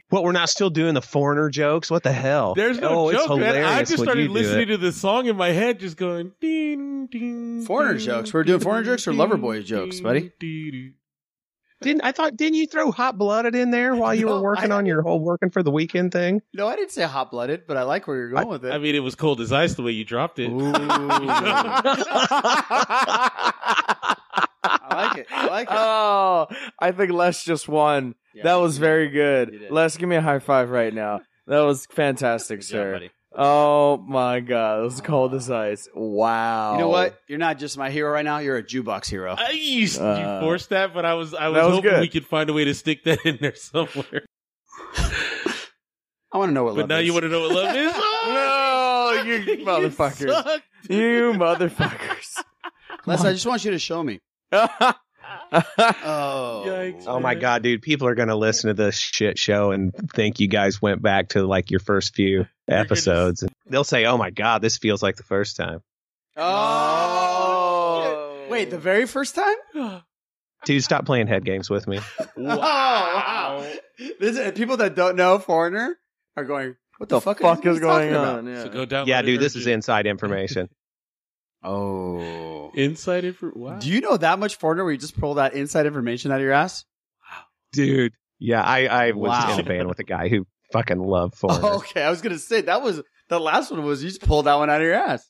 What 0.10 0.24
we're 0.24 0.32
not 0.32 0.48
still 0.48 0.70
doing 0.70 0.93
the 0.93 1.02
foreigner 1.02 1.50
jokes? 1.50 1.91
What 1.91 2.04
the 2.04 2.14
hell? 2.14 2.54
There's 2.54 2.80
no 2.80 3.10
oh, 3.10 3.12
joke, 3.12 3.20
it's 3.20 3.28
hilarious 3.28 3.56
man. 3.56 3.66
I 3.66 3.84
just 3.84 4.02
started 4.02 4.32
listening 4.32 4.68
to 4.70 4.78
the 4.78 4.93
song 4.93 5.26
in 5.26 5.36
my 5.36 5.50
head, 5.50 5.82
just 5.82 5.98
going 5.98 6.32
ding 6.39 7.08
ding. 7.08 7.66
Foreigner 7.66 7.95
ding, 7.95 8.06
jokes. 8.06 8.34
We're 8.34 8.45
doing 8.45 8.62
foreigner 8.62 8.84
ding, 8.84 8.93
jokes 8.93 9.08
or 9.10 9.12
ding, 9.12 9.20
Loverboy 9.20 9.66
jokes, 9.66 10.00
buddy. 10.00 10.32
Ding, 11.82 11.88
ding. 11.89 11.97
Didn't 11.97 12.05
I 12.07 12.11
thought? 12.11 12.36
Didn't 12.38 12.55
you 12.55 12.67
throw 12.67 12.91
hot 12.91 13.17
blooded 13.17 13.55
in 13.55 13.71
there 13.71 13.95
while 13.95 14.13
you 14.13 14.25
No, 14.28 14.36
were 14.36 14.41
working 14.43 14.71
I- 14.71 14.75
on 14.78 14.86
your 14.86 15.01
whole 15.01 15.19
working 15.19 15.49
for 15.49 15.63
the 15.63 15.71
weekend 15.71 16.11
thing? 16.11 16.41
No, 16.53 16.67
I 16.67 16.75
didn't 16.75 16.91
say 16.91 17.03
hot 17.03 17.32
blooded, 17.32 17.67
but 17.67 17.78
I 17.78 17.84
like 17.84 18.07
where 18.07 18.17
you're 18.17 18.30
going 18.32 18.47
with 18.47 18.65
it. 18.65 18.71
I 18.73 18.78
mean, 18.78 18.95
it 18.95 18.99
was 18.99 19.15
cold 19.15 19.41
as 19.41 19.51
ice 19.51 19.75
the 19.75 19.84
way 19.84 19.91
you 19.91 20.05
dropped 20.05 20.39
it. 20.39 20.49
I 24.63 24.95
like 24.95 25.17
it. 25.17 25.28
I 25.32 25.47
like 25.47 25.67
it. 25.69 25.75
Oh, 25.78 26.47
I 26.80 26.91
think 26.91 27.11
Les 27.11 27.43
just 27.43 27.67
won. 27.69 28.15
Yeah, 28.34 28.43
that 28.43 28.55
was 28.55 28.78
very 28.78 29.09
good. 29.09 29.67
Les, 29.69 29.97
give 29.97 30.09
me 30.09 30.15
a 30.15 30.21
high 30.21 30.39
five 30.39 30.69
right 30.69 30.93
now. 30.93 31.21
That 31.47 31.61
was 31.61 31.86
fantastic, 31.88 32.59
Good 32.59 32.65
job, 32.67 32.71
sir. 32.71 32.91
buddy. 32.93 33.11
Oh 33.39 33.97
my 33.97 34.39
god, 34.39 34.79
it 34.79 34.83
was 34.83 34.99
cold 35.01 35.35
as 35.35 35.51
ice. 35.51 35.88
Wow. 35.93 36.73
You 36.73 36.79
know 36.79 36.89
what? 36.89 37.19
You're 37.27 37.38
not 37.38 37.59
just 37.59 37.77
my 37.77 37.91
hero 37.91 38.11
right 38.11 38.25
now. 38.25 38.39
You're 38.39 38.57
a 38.57 38.63
jukebox 38.63 39.07
hero. 39.09 39.35
I, 39.38 39.51
you, 39.51 39.81
you 39.85 39.99
Uh, 40.01 40.41
forced 40.41 40.69
that, 40.69 40.91
but 40.93 41.05
I 41.05 41.13
was 41.13 41.35
I 41.35 41.49
was, 41.49 41.61
was 41.63 41.75
hoping 41.75 41.91
good. 41.91 41.99
we 42.01 42.07
could 42.09 42.25
find 42.25 42.49
a 42.49 42.53
way 42.53 42.65
to 42.65 42.73
stick 42.73 43.03
that 43.03 43.23
in 43.25 43.38
there 43.39 43.53
somewhere. 43.55 44.25
I 44.97 46.38
want 46.39 46.49
to 46.49 46.53
know 46.53 46.63
what 46.63 46.71
But 46.75 46.81
love 46.81 46.89
now 46.89 46.97
is. 46.97 47.05
you 47.05 47.13
want 47.13 47.23
to 47.23 47.29
know 47.29 47.41
what 47.41 47.51
love 47.51 47.75
is? 47.75 47.93
No, 48.27 49.23
you 49.23 49.65
motherfuckers. 49.65 50.29
suck. 50.29 50.61
You 50.89 51.33
motherfuckers. 51.38 52.43
Les, 53.05 53.23
I 53.23 53.31
just 53.33 53.45
want 53.45 53.63
you 53.63 53.71
to 53.71 53.79
show 53.79 54.03
me. 54.03 54.19
Oh, 55.51 56.63
Yikes. 56.67 57.03
Oh 57.07 57.19
my 57.19 57.36
god, 57.36 57.63
dude! 57.63 57.82
People 57.82 58.07
are 58.07 58.15
gonna 58.15 58.36
listen 58.36 58.67
to 58.67 58.73
this 58.73 58.97
shit 58.97 59.39
show 59.39 59.71
and 59.71 59.93
think 60.11 60.39
you 60.39 60.47
guys 60.47 60.82
went 60.82 61.01
back 61.01 61.30
to 61.30 61.45
like 61.45 61.71
your 61.71 61.80
first 61.80 62.15
few 62.15 62.47
episodes, 62.67 63.43
and 63.43 63.51
they'll 63.65 63.84
say, 63.84 64.05
"Oh 64.05 64.17
my 64.17 64.30
god, 64.30 64.61
this 64.61 64.78
feels 64.78 65.01
like 65.01 65.15
the 65.15 65.23
first 65.23 65.55
time." 65.55 65.82
Oh. 66.38 68.45
Wait, 68.49 68.69
the 68.69 68.78
very 68.78 69.05
first 69.05 69.36
time? 69.36 69.55
Dude, 70.65 70.84
stop 70.84 71.05
playing 71.05 71.28
head 71.28 71.45
games 71.45 71.69
with 71.69 71.88
me. 71.88 71.99
Oh, 72.39 72.43
wow. 72.43 72.57
wow. 72.57 73.67
This 74.19 74.38
is, 74.38 74.51
people 74.53 74.78
that 74.78 74.95
don't 74.95 75.15
know 75.15 75.39
Foreigner 75.39 75.97
are 76.36 76.43
going, 76.43 76.75
what 76.97 77.09
the, 77.09 77.15
The 77.17 77.21
fuck, 77.21 77.39
fuck 77.39 77.65
is 77.65 77.78
he 77.78 77.82
talking 77.82 78.11
going 78.11 78.15
on? 78.15 78.45
Yeah. 78.45 78.63
So 78.63 78.69
go 78.69 78.86
down. 78.86 79.07
Yeah, 79.07 79.23
dude, 79.23 79.39
this 79.39 79.55
is 79.55 79.65
inside 79.65 80.05
information. 80.05 80.69
Oh. 81.64 82.72
inside 82.76 83.26
information. 83.26 83.62
Wow. 83.62 83.80
Do 83.80 83.89
you 83.89 84.01
know 84.01 84.18
that 84.18 84.39
much 84.39 84.55
Foreigner 84.58 84.84
where 84.84 84.93
you 84.93 84.99
just 84.99 85.20
pull 85.20 85.36
that 85.36 85.53
inside 85.53 85.86
information 85.86 86.32
out 86.32 86.36
of 86.39 86.43
your 86.43 86.53
ass? 86.53 86.86
dude. 87.74 88.14
Yeah, 88.39 88.62
I 88.62 88.86
I 88.86 89.12
was 89.12 89.30
Wow. 89.30 89.53
in 89.53 89.60
a 89.60 89.64
band 89.64 89.88
with 89.88 89.99
a 89.99 90.03
guy 90.03 90.30
who 90.30 90.45
fucking 90.72 90.99
loved 90.99 91.36
Foreigner. 91.39 91.62
Oh, 91.68 91.76
okay, 91.78 92.03
I 92.03 92.10
was 92.10 92.22
going 92.22 92.34
to 92.34 92.39
say, 92.39 92.62
that 92.62 92.82
was, 92.82 93.01
the 93.30 93.39
last 93.39 93.72
one 93.72 93.84
was 93.84 94.03
you 94.03 94.10
just 94.10 94.22
pulled 94.22 94.45
that 94.45 94.55
one 94.55 94.70
out 94.70 94.80
of 94.82 94.86
your 94.86 94.93
ass. 94.95 95.28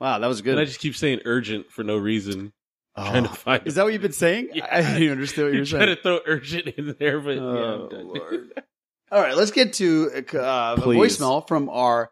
Wow, 0.00 0.18
that 0.20 0.26
was 0.26 0.40
good. 0.40 0.52
And 0.52 0.60
I 0.60 0.64
just 0.64 0.80
keep 0.80 0.94
saying 0.96 1.20
urgent 1.24 1.70
for 1.70 1.82
no 1.84 1.96
reason. 1.96 2.52
Oh. 2.96 3.02
Trying 3.10 3.24
to 3.24 3.28
find. 3.30 3.66
Is 3.66 3.74
that 3.74 3.82
what 3.84 3.92
you've 3.92 4.02
been 4.02 4.12
saying? 4.12 4.50
Yeah. 4.54 4.68
I 4.70 4.82
didn't 4.82 5.10
understand 5.12 5.46
what 5.46 5.52
you 5.54 5.58
You're 5.58 5.62
were 5.62 5.66
trying 5.66 5.82
saying. 5.86 5.96
to 5.96 6.02
throw 6.02 6.18
urgent 6.26 6.68
in 6.68 6.96
there, 6.98 7.20
but 7.20 7.30
yeah, 7.34 7.40
Oh, 7.42 7.82
I'm 7.84 7.88
done. 7.88 8.06
Lord. 8.08 8.62
All 9.10 9.20
right, 9.20 9.36
let's 9.36 9.50
get 9.50 9.72
to 9.74 10.10
uh, 10.34 10.76
a 10.78 10.80
Please. 10.80 11.18
voicemail 11.18 11.46
from 11.46 11.68
our 11.68 12.10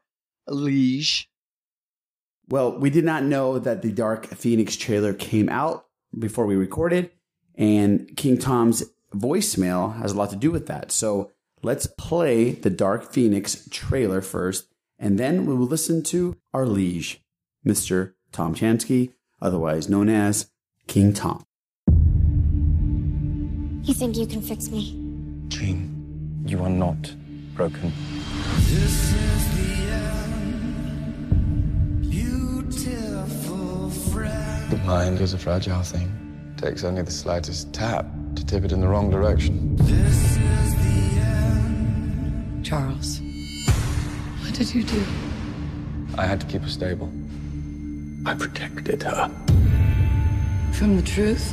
liege. 0.48 1.28
Well, 2.52 2.76
we 2.78 2.90
did 2.90 3.06
not 3.06 3.24
know 3.24 3.58
that 3.58 3.80
the 3.80 3.90
Dark 3.90 4.26
Phoenix 4.26 4.76
trailer 4.76 5.14
came 5.14 5.48
out 5.48 5.86
before 6.18 6.44
we 6.44 6.54
recorded, 6.54 7.10
and 7.54 8.14
King 8.14 8.36
Tom's 8.36 8.84
voicemail 9.14 9.96
has 9.96 10.12
a 10.12 10.18
lot 10.18 10.28
to 10.32 10.36
do 10.36 10.50
with 10.50 10.66
that. 10.66 10.92
So 10.92 11.30
let's 11.62 11.86
play 11.86 12.50
the 12.50 12.68
Dark 12.68 13.10
Phoenix 13.10 13.66
trailer 13.70 14.20
first, 14.20 14.66
and 14.98 15.18
then 15.18 15.46
we 15.46 15.54
will 15.54 15.64
listen 15.64 16.02
to 16.02 16.36
our 16.52 16.66
liege, 16.66 17.22
Mr. 17.66 18.12
Tom 18.32 18.54
Chansky, 18.54 19.14
otherwise 19.40 19.88
known 19.88 20.10
as 20.10 20.50
King 20.86 21.14
Tom. 21.14 21.46
You 23.84 23.94
think 23.94 24.14
you 24.14 24.26
can 24.26 24.42
fix 24.42 24.68
me? 24.68 24.90
Jean, 25.48 26.44
you 26.44 26.62
are 26.62 26.68
not 26.68 27.14
broken. 27.54 27.94
The 34.72 34.78
mind 34.84 35.20
is 35.20 35.34
a 35.34 35.38
fragile 35.38 35.82
thing. 35.82 36.10
Takes 36.56 36.82
only 36.82 37.02
the 37.02 37.10
slightest 37.10 37.74
tap 37.74 38.06
to 38.36 38.46
tip 38.46 38.64
it 38.64 38.72
in 38.72 38.80
the 38.80 38.88
wrong 38.88 39.10
direction. 39.10 39.76
This 39.76 40.38
is 40.38 40.74
the 40.76 41.20
end. 41.20 42.64
Charles, 42.64 43.20
what 44.40 44.54
did 44.54 44.74
you 44.74 44.82
do? 44.82 45.04
I 46.16 46.24
had 46.24 46.40
to 46.40 46.46
keep 46.46 46.62
her 46.62 46.70
stable. 46.70 47.12
I 48.24 48.32
protected 48.32 49.02
her. 49.02 49.28
From 50.72 50.96
the 50.96 51.02
truth? 51.02 51.52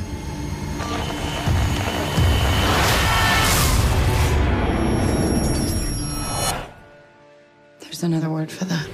There's 7.80 8.02
another 8.02 8.30
word 8.30 8.50
for 8.50 8.64
that. 8.64 8.88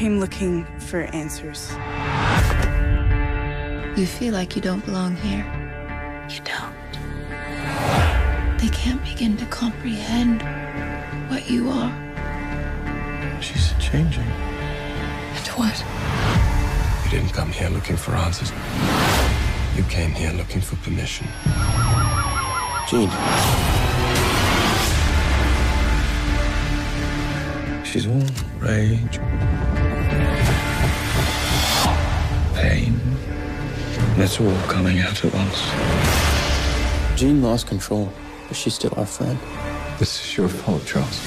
Came 0.00 0.18
looking 0.18 0.64
for 0.78 1.02
answers. 1.12 1.68
You 3.98 4.06
feel 4.06 4.32
like 4.32 4.56
you 4.56 4.62
don't 4.62 4.82
belong 4.86 5.14
here. 5.16 5.44
You 6.30 6.40
don't. 6.42 6.74
They 8.58 8.68
can't 8.68 9.04
begin 9.04 9.36
to 9.36 9.44
comprehend 9.46 10.40
what 11.30 11.50
you 11.50 11.68
are 11.68 11.92
She's 13.42 13.74
changing. 13.78 14.30
and 15.36 15.46
what. 15.48 15.76
You 17.04 17.10
didn't 17.10 17.34
come 17.34 17.50
here 17.52 17.68
looking 17.68 17.98
for 17.98 18.12
answers. 18.12 18.52
You 19.76 19.82
came 19.90 20.12
here 20.12 20.32
looking 20.32 20.62
for 20.62 20.76
permission. 20.76 21.26
Jean. 22.88 23.10
She's 27.84 28.06
all 28.06 28.22
rage, 28.60 29.18
it's 34.22 34.40
all 34.40 34.54
coming 34.68 34.98
out 34.98 35.24
at 35.24 35.32
once. 35.32 37.18
Jean 37.18 37.42
lost 37.42 37.66
control, 37.66 38.12
but 38.48 38.56
she's 38.56 38.74
still 38.74 38.92
our 38.96 39.06
friend. 39.06 39.38
This 39.98 40.22
is 40.22 40.36
your 40.36 40.48
fault, 40.48 40.84
Charles. 40.84 41.22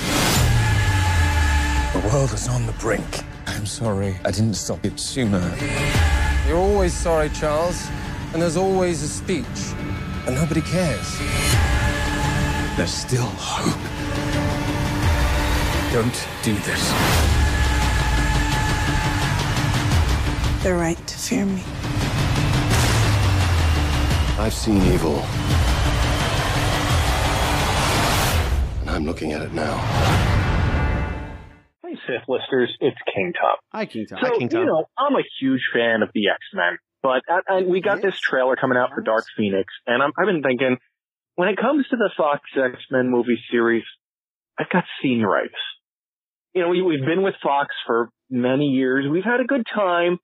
The 1.94 2.08
world 2.10 2.32
is 2.34 2.48
on 2.48 2.66
the 2.66 2.74
brink. 2.74 3.24
I'm 3.48 3.66
sorry 3.66 4.16
I 4.26 4.32
didn't 4.32 4.56
stop 4.56 4.86
it 4.86 5.00
sooner. 5.00 5.41
You're 6.48 6.58
always 6.58 6.94
sorry, 6.94 7.30
Charles. 7.30 7.88
And 8.34 8.41
there's 8.41 8.58
always 8.58 9.02
a 9.02 9.08
speech. 9.08 9.46
And 10.26 10.36
nobody 10.36 10.62
cares. 10.62 11.18
There's 12.78 12.94
still 12.94 13.32
hope. 13.38 13.84
Don't 15.94 16.28
do 16.44 16.54
this. 16.66 16.91
They're 20.64 20.78
right 20.78 21.08
to 21.08 21.18
fear 21.18 21.46
me. 21.46 21.64
I've 24.44 24.54
seen 24.54 24.82
evil. 24.91 25.16
And 28.82 28.89
I'm 28.89 29.06
looking 29.06 29.32
at 29.32 29.41
it 29.41 29.54
now. 29.54 29.78
Hey, 31.82 31.96
Sith 32.06 32.28
listeners, 32.28 32.76
it's 32.82 32.98
King 33.16 33.32
Tom. 33.39 33.56
Hi, 33.72 33.86
King 33.86 34.06
Tom. 34.06 34.20
So, 34.22 34.38
you 34.41 34.66
know, 34.66 34.84
I'm 34.98 35.16
a 35.16 35.24
huge 35.39 35.62
fan 35.74 36.02
of 36.02 36.10
the 36.14 36.28
X 36.28 36.39
Men, 36.54 36.78
but 37.02 37.22
uh, 37.32 37.39
and 37.48 37.68
we 37.68 37.80
got 37.80 38.02
this 38.02 38.20
trailer 38.20 38.58
coming 38.58 38.78
out 38.78 38.89
for 38.94 39.00
Dark 39.00 39.24
Phoenix, 39.38 39.74
and 39.88 40.04
I'm, 40.04 40.12
I've 40.20 40.26
been 40.26 40.44
thinking, 40.44 40.76
when 41.36 41.48
it 41.48 41.56
comes 41.56 41.88
to 41.91 41.96
the 41.96 42.10
Fox 42.18 42.41
X 42.54 42.76
Men 42.91 43.10
movie 43.10 43.41
series, 43.50 43.86
I've 44.60 44.70
got 44.70 44.84
senioritis. 45.02 45.52
You 46.54 46.64
know, 46.64 46.68
we, 46.68 46.82
we've 46.82 47.06
been 47.06 47.24
with 47.24 47.36
Fox 47.41 47.74
for 47.88 48.10
many 48.30 48.66
years. 48.66 49.06
We've 49.10 49.24
had 49.24 49.39
a 49.39 49.46
good 49.46 49.64
time, 49.74 50.18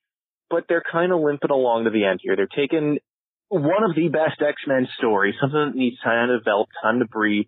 but 0.49 0.65
they're 0.67 0.83
kind 0.91 1.13
of 1.13 1.21
limping 1.21 1.51
along 1.51 1.85
to 1.85 1.89
the 1.89 2.03
end 2.03 2.19
here. 2.21 2.35
They're 2.35 2.47
taking 2.53 2.99
one 3.49 3.83
of 3.83 3.95
the 3.95 4.09
best 4.09 4.41
X-Men 4.41 4.87
stories, 4.97 5.35
something 5.41 5.71
that 5.73 5.75
needs 5.75 5.97
time 6.03 6.29
to 6.29 6.37
develop, 6.37 6.69
time 6.81 6.99
to 6.99 7.05
breathe, 7.05 7.45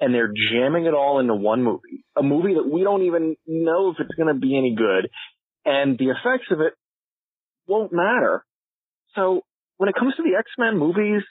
and 0.00 0.12
they're 0.12 0.32
jamming 0.50 0.86
it 0.86 0.94
all 0.94 1.20
into 1.20 1.34
one 1.34 1.62
movie. 1.62 2.04
A 2.16 2.22
movie 2.22 2.54
that 2.54 2.68
we 2.68 2.82
don't 2.82 3.02
even 3.02 3.36
know 3.46 3.90
if 3.90 3.96
it's 4.00 4.14
going 4.16 4.32
to 4.34 4.38
be 4.38 4.58
any 4.58 4.74
good. 4.74 5.08
And 5.64 5.96
the 5.96 6.10
effects 6.10 6.50
of 6.50 6.60
it 6.60 6.74
won't 7.66 7.92
matter. 7.92 8.44
So 9.14 9.42
when 9.76 9.88
it 9.88 9.94
comes 9.94 10.14
to 10.16 10.22
the 10.22 10.36
X-Men 10.38 10.78
movies, 10.78 11.22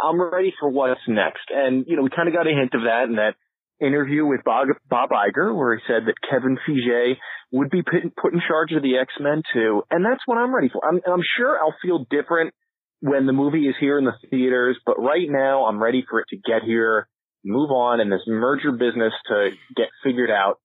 I'm 0.00 0.20
ready 0.20 0.52
for 0.58 0.70
what's 0.70 1.00
next. 1.06 1.50
And, 1.50 1.84
you 1.86 1.96
know, 1.96 2.02
we 2.02 2.10
kind 2.10 2.28
of 2.28 2.34
got 2.34 2.46
a 2.46 2.50
hint 2.50 2.72
of 2.74 2.82
that 2.82 3.04
in 3.08 3.16
that 3.16 3.34
interview 3.80 4.24
with 4.26 4.40
Bob, 4.44 4.68
Bob 4.88 5.10
Iger, 5.10 5.54
where 5.54 5.76
he 5.76 5.82
said 5.86 6.06
that 6.06 6.14
Kevin 6.28 6.58
Feige 6.66 7.16
would 7.52 7.70
be 7.70 7.82
put, 7.82 8.16
put 8.16 8.32
in 8.32 8.40
charge 8.46 8.72
of 8.72 8.82
the 8.82 8.96
X-Men 8.96 9.42
too. 9.52 9.82
And 9.90 10.04
that's 10.04 10.22
what 10.26 10.38
I'm 10.38 10.54
ready 10.54 10.70
for. 10.72 10.80
I'm, 10.84 11.00
I'm 11.06 11.22
sure 11.36 11.58
I'll 11.58 11.76
feel 11.82 12.06
different 12.10 12.54
when 13.00 13.26
the 13.26 13.32
movie 13.32 13.66
is 13.66 13.74
here 13.80 13.98
in 13.98 14.04
the 14.04 14.14
theaters, 14.30 14.78
but 14.84 15.00
right 15.00 15.28
now 15.28 15.66
I'm 15.66 15.82
ready 15.82 16.04
for 16.08 16.20
it 16.20 16.26
to 16.30 16.36
get 16.36 16.62
here, 16.64 17.08
move 17.44 17.70
on, 17.70 18.00
and 18.00 18.12
this 18.12 18.22
merger 18.26 18.72
business 18.72 19.12
to 19.28 19.50
get 19.76 19.88
figured 20.04 20.30
out 20.30 20.58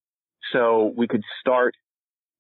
so 0.51 0.93
we 0.95 1.07
could 1.07 1.23
start 1.39 1.75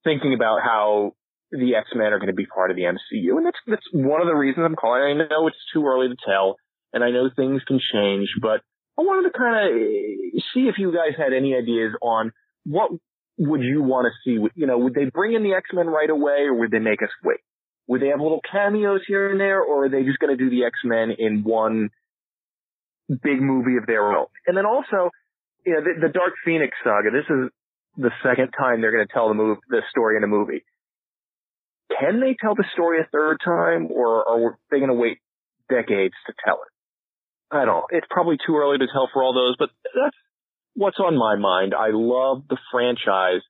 thinking 0.03 0.33
about 0.33 0.59
how 0.61 1.13
the 1.51 1.75
X-Men 1.75 2.13
are 2.13 2.19
going 2.19 2.27
to 2.27 2.33
be 2.33 2.45
part 2.45 2.71
of 2.71 2.77
the 2.77 2.83
MCU. 2.83 3.37
And 3.37 3.45
that's, 3.45 3.57
that's 3.65 3.87
one 3.93 4.21
of 4.21 4.27
the 4.27 4.35
reasons 4.35 4.65
I'm 4.65 4.75
calling. 4.75 5.01
I 5.01 5.13
know 5.13 5.47
it's 5.47 5.57
too 5.73 5.85
early 5.85 6.09
to 6.09 6.15
tell 6.25 6.57
and 6.93 7.03
I 7.03 7.11
know 7.11 7.29
things 7.35 7.61
can 7.67 7.79
change, 7.93 8.29
but 8.41 8.61
I 8.97 9.01
wanted 9.01 9.29
to 9.29 9.37
kind 9.37 9.67
of 9.67 9.81
eh, 9.81 10.39
see 10.53 10.67
if 10.67 10.75
you 10.77 10.93
guys 10.93 11.17
had 11.17 11.33
any 11.33 11.55
ideas 11.55 11.93
on 12.01 12.31
what 12.65 12.91
would 13.37 13.61
you 13.61 13.81
want 13.81 14.07
to 14.07 14.11
see? 14.23 14.39
You 14.55 14.67
know, 14.67 14.77
would 14.77 14.93
they 14.93 15.05
bring 15.05 15.33
in 15.33 15.43
the 15.43 15.53
X-Men 15.53 15.87
right 15.87 16.09
away 16.09 16.47
or 16.47 16.53
would 16.55 16.71
they 16.71 16.79
make 16.79 17.01
us 17.01 17.09
wait? 17.23 17.39
Would 17.87 18.01
they 18.01 18.07
have 18.07 18.19
little 18.19 18.41
cameos 18.51 19.01
here 19.07 19.29
and 19.29 19.39
there 19.39 19.61
or 19.61 19.85
are 19.85 19.89
they 19.89 20.03
just 20.03 20.19
going 20.19 20.35
to 20.35 20.43
do 20.43 20.49
the 20.49 20.65
X-Men 20.65 21.11
in 21.17 21.43
one 21.43 21.89
big 23.09 23.41
movie 23.41 23.77
of 23.77 23.85
their 23.85 24.11
own? 24.11 24.27
And 24.47 24.57
then 24.57 24.65
also, 24.65 25.11
you 25.65 25.73
know, 25.73 25.81
the, 25.81 26.07
the 26.07 26.13
Dark 26.13 26.33
Phoenix 26.43 26.75
saga, 26.83 27.11
this 27.11 27.29
is 27.29 27.49
the 27.97 28.11
second 28.23 28.51
time 28.57 28.81
they're 28.81 28.91
going 28.91 29.07
to 29.07 29.13
tell 29.13 29.27
the 29.27 29.35
move, 29.35 29.59
the 29.69 29.81
story 29.89 30.17
in 30.17 30.23
a 30.23 30.27
movie. 30.27 30.63
Can 31.99 32.19
they 32.19 32.35
tell 32.41 32.55
the 32.55 32.65
story 32.73 32.99
a 32.99 33.07
third 33.11 33.37
time 33.45 33.89
or 33.91 34.27
are 34.27 34.57
they 34.71 34.79
going 34.79 34.89
to 34.89 34.95
wait 34.95 35.19
decades 35.69 36.15
to 36.27 36.33
tell 36.43 36.55
it? 36.55 37.55
I 37.55 37.65
don't 37.65 37.67
know. 37.67 37.87
It's 37.91 38.07
probably 38.09 38.37
too 38.45 38.57
early 38.57 38.79
to 38.79 38.87
tell 38.91 39.07
for 39.13 39.23
all 39.23 39.33
those, 39.33 39.55
but 39.57 39.69
that's 39.93 40.17
what's 40.73 40.97
on 40.99 41.17
my 41.17 41.35
mind. 41.35 41.73
I 41.73 41.89
love 41.91 42.43
the 42.49 42.57
franchise, 42.71 43.41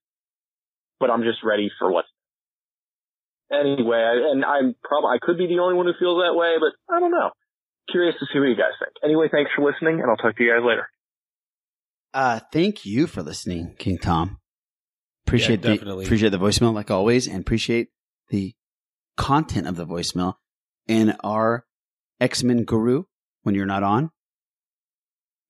but 1.00 1.10
I'm 1.10 1.24
just 1.24 1.40
ready 1.44 1.72
for 1.80 1.90
what's 1.92 2.10
anyway. 3.52 4.22
And 4.32 4.43
I'm 4.46 4.76
probably 4.84 5.10
I 5.16 5.18
could 5.22 5.38
be 5.38 5.48
the 5.48 5.60
only 5.60 5.76
one 5.76 5.86
who 5.86 5.93
feels 6.00 6.22
that 6.24 6.36
way, 6.36 6.56
but 6.60 6.74
I 6.93 7.00
don't 7.00 7.12
know. 7.12 7.32
Curious 7.91 8.16
to 8.20 8.26
see 8.32 8.39
what 8.39 8.46
you 8.46 8.56
guys 8.56 8.74
think. 8.80 8.93
Anyway, 9.04 9.28
thanks 9.32 9.52
for 9.56 9.64
listening, 9.64 10.02
and 10.02 10.10
I'll 10.10 10.18
talk 10.18 10.36
to 10.38 10.43
you 10.43 10.52
guys 10.54 10.66
later. 10.66 10.88
Uh, 12.14 12.39
thank 12.52 12.86
you 12.86 13.08
for 13.08 13.22
listening, 13.22 13.76
King 13.78 13.98
Tom. 13.98 14.39
Appreciate 15.28 15.64
Yeah, 15.64 15.76
the 15.76 16.00
appreciate 16.02 16.30
the 16.30 16.39
voicemail 16.39 16.74
like 16.74 16.89
always, 16.89 17.28
and 17.28 17.41
appreciate 17.41 17.89
the 18.30 18.54
content 19.18 19.68
of 19.68 19.76
the 19.76 19.86
voicemail. 19.86 20.36
And 20.88 21.16
our 21.24 21.66
X 22.20 22.43
Men 22.43 22.64
guru, 22.64 23.04
when 23.43 23.56
you're 23.56 23.66
not 23.66 23.84
on, 23.84 24.12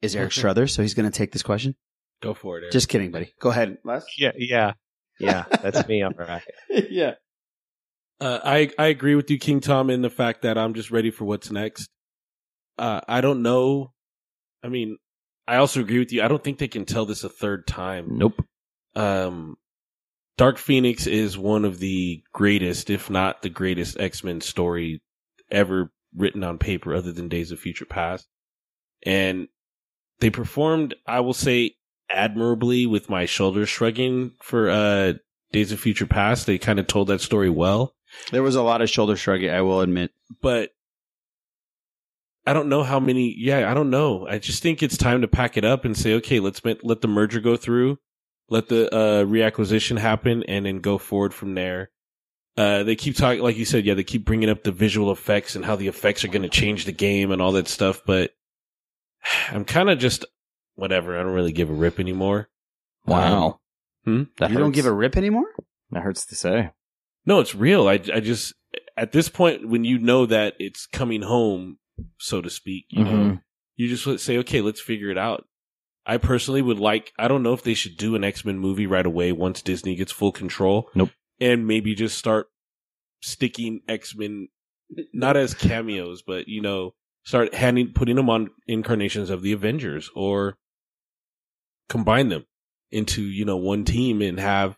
is 0.02 0.16
Eric 0.16 0.32
Struthers, 0.32 0.74
so 0.74 0.82
he's 0.82 0.93
going 0.93 1.10
to 1.10 1.16
take 1.16 1.32
this 1.32 1.43
question. 1.43 1.76
Go 2.22 2.34
for 2.34 2.58
it. 2.58 2.62
Eric. 2.64 2.74
Just 2.74 2.89
kidding, 2.89 3.12
buddy. 3.12 3.34
Go 3.39 3.50
ahead, 3.50 3.78
Les. 3.84 4.06
Yeah, 4.18 4.32
yeah, 4.38 4.74
yeah. 5.20 5.43
That's 5.62 5.88
me 5.88 6.02
on 6.02 6.14
bracket. 6.14 6.56
yeah. 6.89 7.12
Uh, 8.20 8.39
I 8.43 8.72
I 8.78 8.88
agree 8.88 9.16
with 9.16 9.30
you, 9.30 9.38
King 9.38 9.59
Tom, 9.59 9.89
in 9.89 10.01
the 10.01 10.09
fact 10.09 10.43
that 10.43 10.57
I'm 10.57 10.74
just 10.74 10.91
ready 10.91 11.11
for 11.11 11.26
what's 11.26 11.51
next. 11.51 11.89
Uh, 12.78 13.01
I 13.07 13.22
don't 13.22 13.41
know. 13.41 13.93
I 14.63 14.70
mean, 14.70 14.97
I 15.47 15.57
also 15.57 15.82
agree 15.82 15.99
with 15.99 16.11
you. 16.11 16.24
I 16.24 16.28
don't 16.28 16.43
think 16.43 16.57
they 16.57 16.68
can 16.68 16.86
tell 16.86 17.05
this 17.05 17.24
a 17.24 17.30
third 17.30 17.68
time. 17.68 18.18
Nope. 18.18 18.43
Um, 18.95 19.57
Dark 20.38 20.57
Phoenix 20.57 21.07
is 21.07 21.38
one 21.38 21.66
of 21.66 21.80
the 21.80 22.24
greatest, 22.34 22.89
if 22.89 23.09
not 23.09 23.41
the 23.41 23.49
greatest, 23.49 23.99
X 23.99 24.24
Men 24.24 24.41
story 24.41 25.01
ever 25.51 25.91
written 26.16 26.43
on 26.43 26.57
paper, 26.57 26.95
other 26.95 27.11
than 27.11 27.30
Days 27.30 27.51
of 27.51 27.59
Future 27.59 27.86
Past. 27.86 28.28
And 29.05 29.47
they 30.20 30.30
performed, 30.30 30.95
I 31.05 31.20
will 31.20 31.34
say, 31.34 31.76
admirably 32.09 32.86
with 32.86 33.09
my 33.09 33.26
shoulders 33.26 33.70
shrugging 33.70 34.32
for 34.41 34.70
uh, 34.70 35.13
Days 35.51 35.72
of 35.72 35.80
Future 35.80 36.07
Past. 36.07 36.45
They 36.45 36.57
kind 36.57 36.80
of 36.80 36.88
told 36.88 37.07
that 37.07 37.22
story 37.22 37.49
well. 37.49 37.93
There 38.32 38.43
was 38.43 38.55
a 38.55 38.61
lot 38.63 38.82
of 38.82 38.89
shoulder 38.89 39.16
shrugging, 39.16 39.49
I 39.49 39.61
will 39.61 39.82
admit. 39.82 40.11
but 40.41 40.72
I 42.47 42.53
don't 42.53 42.70
know 42.70 42.84
how 42.84 42.99
many. 42.99 43.34
Yeah, 43.38 43.70
I 43.70 43.74
don't 43.74 43.89
know. 43.89 44.28
I 44.28 44.38
just 44.38 44.61
think 44.61 44.84
it's 44.84 44.97
time 44.97 45.22
to 45.22 45.28
pack 45.28 45.57
it 45.57 45.66
up 45.66 45.84
and 45.84 45.97
say, 45.97 46.13
okay, 46.16 46.39
let's 46.39 46.63
ma- 46.63 46.74
let 46.84 47.01
the 47.01 47.07
merger 47.07 47.39
go 47.39 47.57
through, 47.57 47.97
let 48.49 48.68
the 48.70 48.93
uh, 48.93 49.24
reacquisition 49.26 49.97
happen, 49.97 50.43
and 50.43 50.66
then 50.66 50.80
go 50.80 50.97
forward 50.99 51.34
from 51.34 51.55
there. 51.55 51.89
Uh, 52.55 52.84
they 52.84 52.95
keep 52.95 53.16
talking, 53.18 53.41
like 53.41 53.57
you 53.57 53.66
said, 53.66 53.84
yeah, 53.84 53.95
they 53.95 54.03
keep 54.03 54.26
bringing 54.26 54.49
up 54.49 54.63
the 54.63 54.72
visual 54.72 55.11
effects 55.11 55.55
and 55.55 55.66
how 55.66 55.76
the 55.76 55.88
effects 55.88 56.24
are 56.24 56.30
going 56.30 56.43
to 56.43 56.49
change 56.49 56.86
the 56.86 56.91
game 56.91 57.32
and 57.32 57.41
all 57.41 57.51
that 57.53 57.68
stuff. 57.68 58.01
But 58.05 58.32
I'm 59.51 59.66
kind 59.66 59.89
of 59.89 59.97
just 59.97 60.24
whatever. 60.76 61.20
I 61.20 61.24
don't 61.24 61.34
really 61.34 61.51
give 61.51 61.70
a 61.72 61.74
rip 61.74 61.99
anymore. 61.99 62.47
Wow. 63.07 63.59
Hmm? 64.03 64.24
That 64.38 64.51
you 64.51 64.57
don't 64.57 64.72
give 64.72 64.86
a 64.86 64.93
rip 64.93 65.18
anymore? 65.18 65.47
That 65.91 66.03
hurts 66.03 66.26
to 66.28 66.36
say. 66.36 66.72
No, 67.26 67.40
it's 67.40 67.56
real. 67.56 67.88
I, 67.88 67.94
I 68.14 68.20
just, 68.20 68.54
at 68.98 69.12
this 69.12 69.30
point, 69.30 69.68
when 69.68 69.84
you 69.84 69.98
know 69.98 70.26
that 70.26 70.54
it's 70.60 70.86
coming 70.86 71.22
home, 71.24 71.78
so 72.20 72.42
to 72.42 72.50
speak, 72.50 72.86
you 72.90 73.04
know, 73.04 73.12
Mhm. 73.12 73.42
you 73.76 73.88
just 73.94 74.24
say, 74.24 74.38
okay, 74.40 74.62
let's 74.62 74.82
figure 74.82 75.10
it 75.10 75.18
out. 75.18 75.46
I 76.06 76.18
personally 76.18 76.62
would 76.62 76.78
like, 76.80 77.12
I 77.18 77.28
don't 77.28 77.42
know 77.42 77.54
if 77.54 77.64
they 77.64 77.74
should 77.74 77.98
do 77.98 78.16
an 78.16 78.24
X-Men 78.24 78.60
movie 78.60 78.86
right 78.86 79.06
away 79.06 79.32
once 79.32 79.62
Disney 79.62 79.96
gets 79.96 80.12
full 80.12 80.32
control. 80.32 80.90
Nope. 80.94 81.10
And 81.40 81.66
maybe 81.66 81.96
just 81.96 82.18
start 82.18 82.48
sticking 83.22 83.82
X-Men, 83.88 84.50
not 85.14 85.36
as 85.36 85.56
cameos, 85.56 86.22
but, 86.22 86.48
you 86.48 86.62
know, 86.62 86.94
start 87.24 87.56
handing, 87.56 87.92
putting 87.94 88.18
them 88.18 88.30
on 88.30 88.52
incarnations 88.68 89.32
of 89.32 89.42
the 89.42 89.52
Avengers 89.52 90.12
or 90.16 90.58
combine 91.90 92.30
them 92.30 92.46
into, 92.92 93.24
you 93.24 93.44
know, 93.46 93.58
one 93.58 93.84
team 93.84 94.22
and 94.22 94.40
have, 94.40 94.78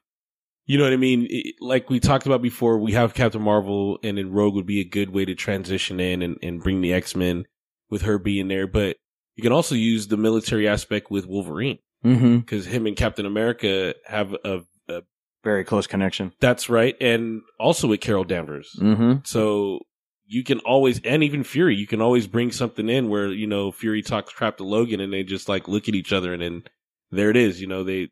you 0.68 0.78
know 0.78 0.84
what 0.84 0.94
I 0.94 0.98
mean? 0.98 1.26
It- 1.30 1.56
like 1.60 1.90
we 1.90 2.00
talked 2.00 2.26
about 2.28 2.42
before, 2.44 2.78
we 2.78 2.92
have 2.92 3.14
Captain 3.16 3.42
Marvel 3.42 3.98
and 4.04 4.18
then 4.20 4.32
Rogue 4.32 4.54
would 4.54 4.66
be 4.68 4.80
a 4.82 4.86
good 4.88 5.10
way 5.10 5.26
to 5.26 5.34
transition 5.34 6.00
in 6.00 6.22
and, 6.22 6.38
and 6.44 6.62
bring 6.62 6.82
the 6.82 6.94
X-Men 6.94 7.46
with 7.90 8.04
her 8.04 8.20
being 8.20 8.48
there. 8.48 8.68
But 8.68 8.98
you 9.36 9.42
can 9.44 9.52
also 9.52 9.74
use 9.76 10.08
the 10.08 10.18
military 10.18 10.68
aspect 10.68 11.10
with 11.10 11.26
Wolverine 11.26 11.80
Mm-hmm. 12.06 12.38
because 12.38 12.68
him 12.68 12.86
and 12.86 12.96
Captain 12.96 13.26
America 13.26 13.96
have 14.06 14.32
a, 14.46 14.62
a, 14.88 15.02
Very 15.44 15.64
close 15.64 15.88
connection. 15.88 16.32
that's 16.40 16.70
right. 16.70 16.96
And 17.02 17.42
also 17.60 17.88
with 17.88 18.02
Carol 18.02 18.24
Danvers. 18.24 18.70
Mm-hmm. 18.80 19.22
So 19.24 19.80
you 20.28 20.44
can 20.44 20.60
always, 20.60 21.02
and 21.04 21.24
even 21.24 21.44
Fury, 21.44 21.76
you 21.76 21.88
can 21.88 22.00
always 22.02 22.28
bring 22.28 22.52
something 22.52 22.88
in 22.88 23.10
where, 23.10 23.30
you 23.30 23.48
know, 23.48 23.72
Fury 23.72 24.04
talks 24.04 24.32
crap 24.32 24.58
to 24.58 24.64
Logan 24.64 25.00
and 25.00 25.12
they 25.12 25.24
just 25.24 25.50
like 25.50 25.68
look 25.68 25.88
at 25.90 25.96
each 25.96 26.14
other 26.14 26.34
and 26.34 26.42
then 26.42 26.64
there 27.10 27.30
it 27.32 27.36
is, 27.38 27.60
you 27.60 27.68
know, 27.68 27.84
they, 27.84 28.10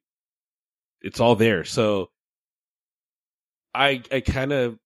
it's 1.02 1.19
all 1.19 1.36
there. 1.36 1.64
So 1.64 2.10
I, 3.76 4.02
I 4.11 4.19
kind 4.22 4.52
of 4.52 4.77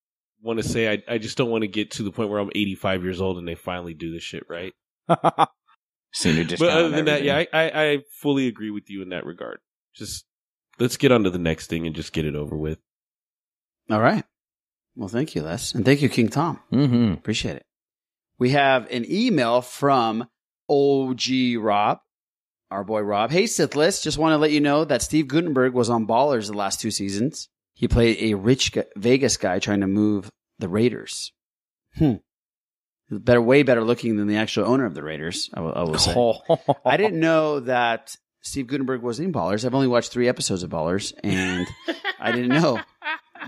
want 0.42 0.58
to 0.58 0.68
say, 0.68 0.92
I, 0.92 1.02
I 1.14 1.18
just 1.18 1.36
don't 1.36 1.50
want 1.50 1.62
to 1.62 1.68
get 1.68 1.92
to 1.92 2.02
the 2.02 2.10
point 2.10 2.30
where 2.30 2.40
I'm 2.40 2.50
85 2.54 3.02
years 3.02 3.20
old 3.20 3.38
and 3.38 3.46
they 3.46 3.54
finally 3.54 3.94
do 3.94 4.12
this 4.12 4.22
shit 4.22 4.44
right. 4.48 4.74
Senior 6.12 6.44
discount. 6.44 6.70
But 6.70 6.76
other 6.76 6.88
than 6.90 7.04
that, 7.04 7.22
yeah. 7.22 7.36
I, 7.36 7.46
I, 7.52 7.90
I 7.90 7.98
fully 8.20 8.48
agree 8.48 8.70
with 8.70 8.90
you 8.90 9.02
in 9.02 9.10
that 9.10 9.24
regard. 9.24 9.58
Just 9.94 10.24
let's 10.78 10.96
get 10.96 11.12
on 11.12 11.24
to 11.24 11.30
the 11.30 11.38
next 11.38 11.68
thing 11.68 11.86
and 11.86 11.94
just 11.94 12.12
get 12.12 12.24
it 12.24 12.34
over 12.34 12.56
with. 12.56 12.78
All 13.90 14.00
right. 14.00 14.24
Well, 14.96 15.08
thank 15.08 15.34
you, 15.34 15.42
Les. 15.42 15.74
And 15.74 15.84
thank 15.84 16.02
you, 16.02 16.08
King 16.08 16.28
Tom. 16.28 16.60
Mm-hmm. 16.72 17.12
Appreciate 17.12 17.56
it. 17.56 17.66
We 18.38 18.50
have 18.50 18.90
an 18.90 19.04
email 19.08 19.60
from 19.60 20.28
OG 20.68 21.20
Rob, 21.58 21.98
our 22.70 22.84
boy 22.84 23.00
Rob. 23.00 23.30
Hey, 23.30 23.46
Sithless. 23.46 24.02
Just 24.02 24.18
want 24.18 24.32
to 24.32 24.38
let 24.38 24.50
you 24.50 24.60
know 24.60 24.84
that 24.84 25.02
Steve 25.02 25.28
Guttenberg 25.28 25.74
was 25.74 25.90
on 25.90 26.06
Ballers 26.06 26.46
the 26.46 26.56
last 26.56 26.80
two 26.80 26.90
seasons. 26.90 27.48
He 27.80 27.88
played 27.88 28.18
a 28.20 28.34
rich 28.34 28.72
Vegas 28.94 29.38
guy 29.38 29.58
trying 29.58 29.80
to 29.80 29.86
move 29.86 30.28
the 30.58 30.68
Raiders. 30.68 31.32
Hmm. 31.96 32.16
Better, 33.10 33.40
way 33.40 33.62
better 33.62 33.82
looking 33.82 34.18
than 34.18 34.26
the 34.26 34.36
actual 34.36 34.66
owner 34.66 34.84
of 34.84 34.92
the 34.92 35.02
Raiders. 35.02 35.48
I 35.54 35.60
will, 35.60 35.72
I 35.74 35.82
will 35.84 35.98
say. 35.98 36.74
I 36.84 36.98
didn't 36.98 37.18
know 37.18 37.60
that 37.60 38.14
Steve 38.42 38.66
Guttenberg 38.66 39.00
was 39.00 39.18
in 39.18 39.32
Ballers. 39.32 39.64
I've 39.64 39.74
only 39.74 39.86
watched 39.86 40.12
three 40.12 40.28
episodes 40.28 40.62
of 40.62 40.68
Ballers, 40.68 41.14
and 41.24 41.66
I 42.20 42.32
didn't 42.32 42.60
know. 42.60 42.80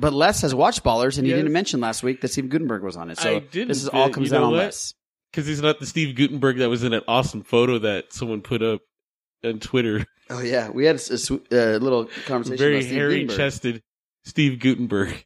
But 0.01 0.15
Les 0.15 0.41
has 0.41 0.55
watched 0.55 0.83
Ballers, 0.83 1.19
and 1.19 1.27
he 1.27 1.35
didn't 1.35 1.53
mention 1.53 1.81
last 1.81 2.03
week 2.03 2.23
that 2.23 2.29
Steve 2.29 2.49
Guttenberg 2.49 2.83
was 2.83 2.97
on 2.97 3.11
it. 3.11 3.19
So 3.19 3.37
I 3.37 3.41
didn't, 3.41 3.69
this 3.69 3.83
is 3.83 3.89
all 3.91 4.09
comes 4.09 4.29
you 4.29 4.33
know 4.33 4.45
down 4.45 4.55
on? 4.55 4.59
Les. 4.61 4.95
Because 5.31 5.47
he's 5.47 5.61
not 5.61 5.79
the 5.79 5.85
Steve 5.85 6.17
Guttenberg 6.17 6.57
that 6.57 6.71
was 6.71 6.85
in 6.85 6.93
that 6.93 7.05
awesome 7.07 7.43
photo 7.43 7.81
that 7.81 8.15
someone 8.15 8.41
put 8.41 8.63
up 8.63 8.81
on 9.45 9.61
Twitter. 9.61 10.07
Oh 10.31 10.41
yeah, 10.41 10.71
we 10.71 10.87
had 10.87 10.97
a 10.97 11.79
little 11.79 12.07
conversation. 12.25 12.57
Very 12.57 12.83
hairy 12.83 13.27
Guttenberg. 13.27 13.37
chested 13.37 13.83
Steve 14.24 14.61
Guttenberg. 14.61 15.24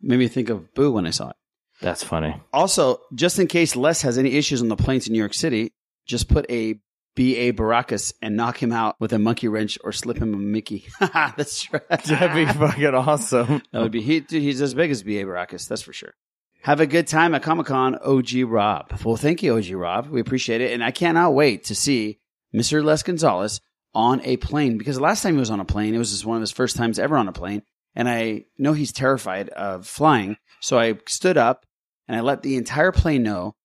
Made 0.00 0.18
me 0.18 0.28
think 0.28 0.48
of 0.48 0.72
Boo 0.74 0.92
when 0.92 1.06
I 1.06 1.10
saw 1.10 1.30
it. 1.30 1.36
That's 1.80 2.02
funny. 2.02 2.40
Also, 2.52 3.00
just 3.14 3.38
in 3.38 3.46
case 3.46 3.76
Les 3.76 4.02
has 4.02 4.18
any 4.18 4.34
issues 4.34 4.62
on 4.62 4.68
the 4.68 4.76
planes 4.76 5.06
in 5.06 5.12
New 5.12 5.18
York 5.18 5.34
City, 5.34 5.72
just 6.06 6.28
put 6.28 6.48
a 6.50 6.80
B.A. 7.14 7.52
Baracus 7.52 8.12
and 8.22 8.36
knock 8.36 8.62
him 8.62 8.72
out 8.72 8.96
with 9.00 9.12
a 9.12 9.18
monkey 9.18 9.48
wrench 9.48 9.78
or 9.82 9.92
slip 9.92 10.18
him 10.18 10.34
a 10.34 10.36
Mickey. 10.36 10.86
that's 11.00 11.72
right. 11.72 11.88
That'd 11.88 12.34
be 12.34 12.46
fucking 12.46 12.94
awesome. 12.94 13.62
That 13.72 13.82
would 13.82 13.92
be 13.92 14.02
he. 14.02 14.20
Dude, 14.20 14.42
he's 14.42 14.60
as 14.60 14.74
big 14.74 14.90
as 14.90 15.02
B.A. 15.02 15.24
Baracus, 15.24 15.66
that's 15.68 15.82
for 15.82 15.92
sure. 15.92 16.14
Have 16.62 16.80
a 16.80 16.86
good 16.86 17.06
time 17.06 17.34
at 17.34 17.42
Comic 17.42 17.66
Con, 17.66 17.96
OG 17.96 18.42
Rob. 18.46 19.00
Well, 19.04 19.16
thank 19.16 19.42
you, 19.42 19.56
OG 19.56 19.70
Rob. 19.70 20.08
We 20.08 20.20
appreciate 20.20 20.60
it, 20.60 20.72
and 20.72 20.82
I 20.82 20.90
cannot 20.90 21.34
wait 21.34 21.64
to 21.64 21.74
see 21.74 22.18
Mr. 22.54 22.82
Les 22.84 23.02
Gonzalez 23.02 23.60
on 23.94 24.20
a 24.24 24.36
plane 24.36 24.78
because 24.78 24.96
the 24.96 25.02
last 25.02 25.22
time 25.22 25.34
he 25.34 25.40
was 25.40 25.50
on 25.50 25.60
a 25.60 25.64
plane, 25.64 25.94
it 25.94 25.98
was 25.98 26.10
just 26.10 26.26
one 26.26 26.36
of 26.36 26.40
his 26.40 26.50
first 26.50 26.76
times 26.76 26.98
ever 26.98 27.16
on 27.16 27.28
a 27.28 27.32
plane, 27.32 27.62
and 27.98 28.08
I 28.08 28.44
know 28.56 28.72
he's 28.72 28.92
terrified 28.92 29.48
of 29.50 29.86
flying, 29.86 30.36
so 30.60 30.78
I 30.78 31.00
stood 31.06 31.36
up 31.36 31.66
and 32.06 32.16
I 32.16 32.20
let 32.20 32.42
the 32.42 32.56
entire 32.56 32.92
plane 32.92 33.24
know 33.24 33.56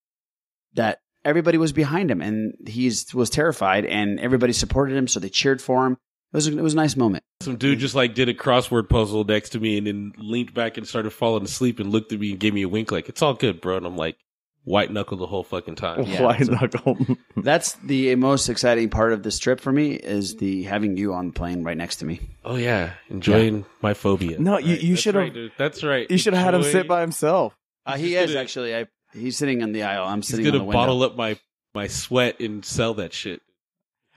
that 0.74 1.00
everybody 1.24 1.58
was 1.58 1.72
behind 1.72 2.10
him, 2.10 2.20
and 2.22 2.56
he 2.68 2.92
was 3.14 3.30
terrified, 3.30 3.86
and 3.86 4.20
everybody 4.20 4.52
supported 4.52 4.98
him, 4.98 5.08
so 5.08 5.20
they 5.20 5.30
cheered 5.30 5.62
for 5.62 5.86
him. 5.86 5.94
It 5.94 6.38
was 6.38 6.48
it 6.48 6.56
was 6.56 6.74
a 6.74 6.78
nice 6.78 6.96
moment. 6.96 7.24
Some 7.42 7.58
dude 7.58 7.78
just 7.78 7.94
like 7.94 8.16
did 8.16 8.28
a 8.28 8.34
crossword 8.34 8.90
puzzle 8.90 9.24
next 9.24 9.50
to 9.52 9.60
me 9.60 9.78
and 9.78 9.86
then 9.86 10.14
leaned 10.18 10.56
back 10.56 10.78
and 10.78 10.88
started 10.88 11.12
falling 11.12 11.44
asleep 11.44 11.80
and 11.80 11.92
looked 11.92 12.12
at 12.12 12.20
me 12.20 12.32
and 12.32 12.40
gave 12.40 12.56
me 12.56 12.64
a 12.64 12.70
wink 12.70 12.92
like, 12.92 13.08
it's 13.08 13.22
all 13.22 13.36
good, 13.36 13.62
bro. 13.62 13.78
And 13.78 13.86
I'm 13.86 13.96
like, 13.96 14.18
white 14.64 14.92
knuckle 14.92 15.18
the 15.18 15.28
whole 15.28 15.44
fucking 15.44 15.76
time. 15.76 16.06
White 16.22 16.48
knuckle. 16.50 16.98
That's 17.38 17.74
the 17.74 18.16
most 18.16 18.50
exciting 18.50 18.90
part 18.90 19.14
of 19.14 19.24
this 19.24 19.40
trip 19.40 19.60
for 19.60 19.72
me 19.72 19.94
is 19.94 20.36
the 20.38 20.64
having 20.64 20.98
you 20.98 21.14
on 21.14 21.28
the 21.28 21.34
plane 21.34 21.64
right 21.64 21.78
next 21.78 21.98
to 21.98 22.06
me. 22.06 22.22
Oh 22.46 22.56
yeah, 22.56 22.94
enjoying 23.10 23.66
my 23.82 23.94
phobia. 23.94 24.40
No, 24.40 24.58
you, 24.58 24.76
you 24.76 24.96
should 24.96 25.16
have. 25.16 25.36
right. 25.36 25.52
That's 25.58 25.84
right. 25.84 26.10
You 26.10 26.18
should 26.18 26.34
have 26.34 26.44
had 26.46 26.54
him 26.54 26.64
sit 26.64 26.88
by 26.88 27.02
himself. 27.02 27.56
Uh, 27.86 27.98
he 27.98 28.16
is 28.16 28.36
actually. 28.36 28.76
I, 28.76 28.88
he's 29.14 29.38
sitting 29.38 29.62
in 29.62 29.74
the 29.74 29.84
aisle. 29.84 30.06
I'm 30.08 30.20
He's 30.20 30.30
sitting 30.30 30.46
on 30.46 30.52
gonna 30.52 30.60
the 30.60 30.66
window. 30.66 30.80
bottle 30.80 31.04
up 31.04 31.16
my 31.16 31.38
my 31.74 31.88
sweat 31.88 32.40
and 32.40 32.64
sell 32.64 32.94
that 32.96 33.14
shit. 33.14 33.42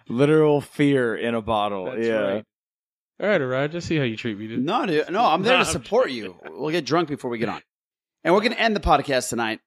Literal 0.09 0.61
fear 0.61 1.17
in 1.17 1.35
a 1.35 1.43
bottle. 1.43 1.87
That's 1.87 2.07
yeah. 2.07 2.15
right. 2.15 2.45
All 3.19 3.27
right, 3.27 3.41
Iraj, 3.41 3.73
just 3.73 3.89
see 3.89 3.97
how 3.97 4.03
you 4.05 4.17
treat 4.17 4.39
me, 4.39 4.47
dude. 4.47 4.63
No, 4.63 4.85
dude, 4.85 5.11
no, 5.11 5.25
I'm 5.25 5.43
there 5.43 5.55
Nah, 5.57 5.65
to 5.65 5.69
I'm 5.69 5.73
support 5.73 6.11
you. 6.11 6.37
We'll 6.51 6.71
get 6.71 6.85
drunk 6.85 7.09
before 7.09 7.31
we 7.31 7.39
get 7.39 7.49
on, 7.49 7.63
and 8.23 8.35
we're 8.35 8.41
going 8.41 8.53
to 8.53 8.61
end 8.61 8.77
the 8.77 8.81
podcast 8.81 9.31
tonight 9.31 9.61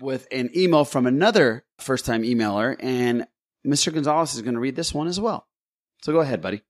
with 0.00 0.26
an 0.30 0.50
email 0.56 0.84
from 0.84 1.06
another 1.06 1.64
first-time 1.78 2.22
emailer, 2.22 2.76
and 2.78 3.26
Mr. 3.66 3.92
Gonzalez 3.92 4.34
is 4.34 4.42
going 4.42 4.54
to 4.54 4.60
read 4.60 4.76
this 4.76 4.94
one 4.94 5.08
as 5.08 5.20
well. 5.20 5.46
So 6.02 6.12
go 6.12 6.20
ahead, 6.20 6.40
buddy. 6.40 6.62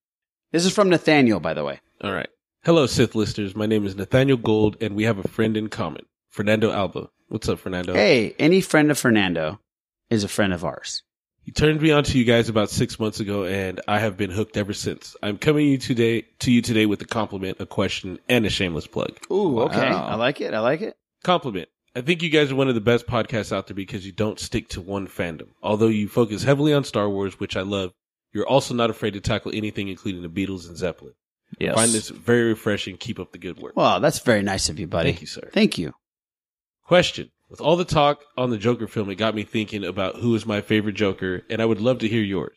This 0.52 0.64
is 0.64 0.72
from 0.72 0.88
Nathaniel, 0.88 1.40
by 1.40 1.55
the 1.55 1.64
way. 1.64 1.80
All 2.02 2.12
right. 2.12 2.28
Hello, 2.64 2.86
Sith 2.86 3.14
listeners. 3.14 3.55
My 3.55 3.66
name 3.66 3.86
is 3.86 3.96
Nathaniel 3.96 4.38
Gold, 4.38 4.76
and 4.80 4.96
we 4.96 5.05
have 5.05 5.18
a 5.18 5.28
friend 5.28 5.56
in 5.56 5.68
common, 5.68 6.06
Fernando 6.30 6.72
Alba. 6.72 7.10
What's 7.28 7.48
up, 7.48 7.59
Fernando? 7.59 7.94
Hey, 7.94 8.34
any 8.38 8.60
friend 8.60 8.90
of 8.90 8.98
Fernando 8.98 9.60
is 10.10 10.24
a 10.24 10.28
friend 10.28 10.52
of 10.52 10.64
ours. 10.64 11.02
He 11.42 11.52
turned 11.52 11.80
me 11.80 11.92
on 11.92 12.05
to 12.05 12.18
you 12.18 12.24
guys 12.24 12.48
about 12.48 12.68
six 12.68 12.98
months 12.98 13.20
ago, 13.20 13.44
and 13.44 13.80
I 13.88 14.00
have 14.00 14.16
been 14.16 14.30
hooked 14.30 14.56
ever 14.56 14.72
since. 14.72 15.16
I'm 15.22 15.38
coming 15.38 15.66
you 15.66 15.78
today 15.78 16.26
to 16.40 16.50
you 16.50 16.60
today 16.60 16.84
with 16.84 17.00
a 17.00 17.06
compliment, 17.06 17.59
a 17.60 17.66
question, 17.66 18.18
and 18.28 18.44
a 18.44 18.50
shameless 18.50 18.86
plug. 18.86 19.18
Ooh, 19.30 19.60
okay. 19.60 19.90
Wow. 19.90 20.06
I 20.09 20.14
like 20.16 20.40
it. 20.40 20.52
I 20.52 20.60
like 20.60 20.82
it. 20.82 20.96
Compliment. 21.24 21.68
I 21.98 22.00
think 22.00 22.22
you 22.22 22.30
guys 22.30 22.52
are 22.52 22.54
one 22.54 22.68
of 22.68 22.76
the 22.76 22.80
best 22.80 23.08
podcasts 23.08 23.50
out 23.50 23.66
there 23.66 23.74
because 23.74 24.06
you 24.06 24.12
don't 24.12 24.38
stick 24.38 24.68
to 24.68 24.80
one 24.80 25.08
fandom. 25.08 25.48
Although 25.64 25.88
you 25.88 26.08
focus 26.08 26.44
heavily 26.44 26.72
on 26.72 26.84
Star 26.84 27.10
Wars, 27.10 27.40
which 27.40 27.56
I 27.56 27.62
love, 27.62 27.90
you're 28.32 28.46
also 28.46 28.72
not 28.72 28.88
afraid 28.88 29.14
to 29.14 29.20
tackle 29.20 29.50
anything, 29.52 29.88
including 29.88 30.22
the 30.22 30.28
Beatles 30.28 30.68
and 30.68 30.76
Zeppelin. 30.76 31.14
Yes. 31.58 31.72
I 31.72 31.80
find 31.80 31.90
this 31.90 32.08
very 32.10 32.44
refreshing. 32.44 32.98
Keep 32.98 33.18
up 33.18 33.32
the 33.32 33.38
good 33.38 33.58
work. 33.58 33.74
Wow, 33.74 33.98
that's 33.98 34.20
very 34.20 34.42
nice 34.42 34.68
of 34.68 34.78
you, 34.78 34.86
buddy. 34.86 35.10
Thank 35.10 35.22
you, 35.22 35.26
sir. 35.26 35.50
Thank 35.52 35.76
you. 35.76 35.92
Question. 36.86 37.32
With 37.50 37.60
all 37.60 37.74
the 37.74 37.84
talk 37.84 38.22
on 38.36 38.50
the 38.50 38.58
Joker 38.58 38.86
film, 38.86 39.10
it 39.10 39.16
got 39.16 39.34
me 39.34 39.42
thinking 39.42 39.82
about 39.82 40.18
who 40.18 40.36
is 40.36 40.46
my 40.46 40.60
favorite 40.60 40.94
Joker, 40.94 41.42
and 41.50 41.60
I 41.60 41.64
would 41.64 41.80
love 41.80 41.98
to 41.98 42.08
hear 42.08 42.22
yours. 42.22 42.56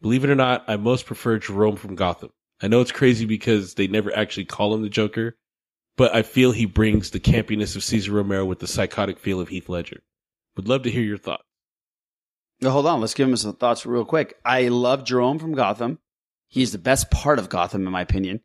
Believe 0.00 0.24
it 0.24 0.30
or 0.30 0.34
not, 0.34 0.64
I 0.66 0.78
most 0.78 1.04
prefer 1.04 1.38
Jerome 1.38 1.76
from 1.76 1.94
Gotham. 1.94 2.30
I 2.62 2.68
know 2.68 2.80
it's 2.80 2.90
crazy 2.90 3.26
because 3.26 3.74
they 3.74 3.86
never 3.86 4.16
actually 4.16 4.46
call 4.46 4.72
him 4.72 4.80
the 4.80 4.88
Joker, 4.88 5.36
but 5.98 6.14
I 6.14 6.22
feel 6.22 6.52
he 6.52 6.64
brings 6.64 7.10
the 7.10 7.18
campiness 7.20 7.74
of 7.74 7.82
Cesar 7.82 8.12
Romero 8.12 8.46
with 8.46 8.60
the 8.60 8.68
psychotic 8.68 9.18
feel 9.18 9.40
of 9.40 9.48
Heath 9.48 9.68
Ledger. 9.68 10.00
Would 10.56 10.68
love 10.68 10.84
to 10.84 10.90
hear 10.90 11.02
your 11.02 11.18
thoughts. 11.18 11.42
Now, 12.60 12.70
hold 12.70 12.86
on. 12.86 13.00
Let's 13.00 13.14
give 13.14 13.28
him 13.28 13.36
some 13.36 13.56
thoughts 13.56 13.84
real 13.84 14.04
quick. 14.04 14.38
I 14.44 14.68
love 14.68 15.04
Jerome 15.04 15.40
from 15.40 15.54
Gotham. 15.54 15.98
He's 16.46 16.70
the 16.70 16.78
best 16.78 17.10
part 17.10 17.40
of 17.40 17.48
Gotham, 17.48 17.84
in 17.84 17.92
my 17.92 18.00
opinion. 18.00 18.40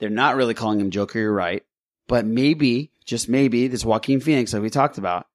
They're 0.00 0.10
not 0.10 0.34
really 0.34 0.54
calling 0.54 0.80
him 0.80 0.90
Joker. 0.90 1.20
You're 1.20 1.32
right. 1.32 1.62
But 2.08 2.26
maybe, 2.26 2.90
just 3.06 3.28
maybe, 3.28 3.68
this 3.68 3.84
Joaquin 3.84 4.20
Phoenix 4.20 4.50
that 4.50 4.60
we 4.60 4.68
talked 4.68 4.98
about 4.98 5.26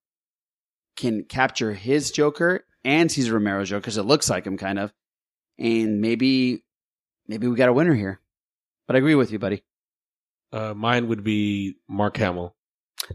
can 0.97 1.23
capture 1.23 1.73
his 1.73 2.11
Joker 2.11 2.65
and 2.83 3.09
Cesar 3.09 3.33
Romero's 3.33 3.69
Joker 3.69 3.79
because 3.79 3.97
it 3.97 4.03
looks 4.03 4.29
like 4.29 4.45
him 4.45 4.57
kind 4.57 4.77
of. 4.77 4.93
And 5.57 6.01
maybe, 6.01 6.63
maybe 7.27 7.47
we 7.47 7.55
got 7.55 7.69
a 7.69 7.73
winner 7.73 7.95
here. 7.95 8.19
But 8.87 8.97
I 8.97 8.99
agree 8.99 9.15
with 9.15 9.31
you, 9.31 9.39
buddy. 9.39 9.63
Uh, 10.51 10.73
mine 10.73 11.07
would 11.07 11.23
be 11.23 11.75
Mark 11.87 12.17
Hamill. 12.17 12.55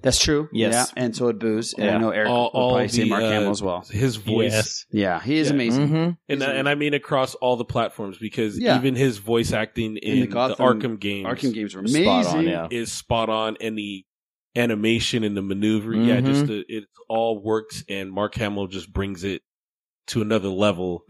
That's 0.02 0.18
true. 0.18 0.48
Yes. 0.52 0.92
Yeah. 0.96 1.02
And 1.04 1.14
so 1.14 1.26
would 1.26 1.38
Booze. 1.38 1.74
And 1.74 1.88
I 1.88 1.92
Yeah. 1.92 1.98
know 1.98 2.10
Eric 2.10 2.28
All- 2.30 2.50
will 2.54 2.60
all 2.60 2.70
probably 2.70 2.88
say 2.88 3.02
the, 3.02 3.08
Mark 3.10 3.22
uh, 3.22 3.30
Hamill 3.30 3.50
as 3.50 3.62
well. 3.62 3.84
His 3.88 4.16
voice. 4.16 4.52
Yes. 4.52 4.86
Yeah. 4.90 5.20
He 5.20 5.36
is 5.38 5.48
Yeah. 5.48 5.54
amazing. 5.54 5.86
Mm-hmm. 5.86 5.94
And, 5.94 6.18
He's 6.28 6.42
and 6.42 6.68
I 6.68 6.74
mean 6.74 6.94
across 6.94 7.34
all 7.36 7.56
the 7.56 7.64
platforms 7.66 8.16
because 8.18 8.58
Yeah. 8.58 8.76
even 8.78 8.94
his 8.96 9.18
voice 9.18 9.52
acting 9.52 9.96
in, 9.98 10.14
In 10.14 10.20
the 10.20 10.26
the, 10.26 10.54
Arkham 10.56 10.98
games, 10.98 11.28
Arkham 11.28 11.52
games 11.52 11.74
were 11.76 11.86
Spot 11.86 12.00
amazing. 12.02 12.38
on, 12.38 12.44
yeah. 12.48 12.68
is 12.70 12.90
spot 12.92 13.28
on, 13.28 13.56
and 13.60 13.76
the 13.76 14.04
animation 14.56 15.22
and 15.24 15.36
the 15.36 15.42
maneuver, 15.42 15.94
yeah, 15.94 16.20
Mhm. 16.20 16.26
just 16.26 16.46
the, 16.46 16.64
it 16.68 16.84
all 17.08 17.42
works, 17.42 17.84
and 17.88 18.10
Mark 18.10 18.34
Hamill 18.36 18.68
just 18.68 18.92
brings 18.92 19.22
it 19.24 19.42
to 20.08 20.22
another 20.22 20.48
level. 20.48 21.04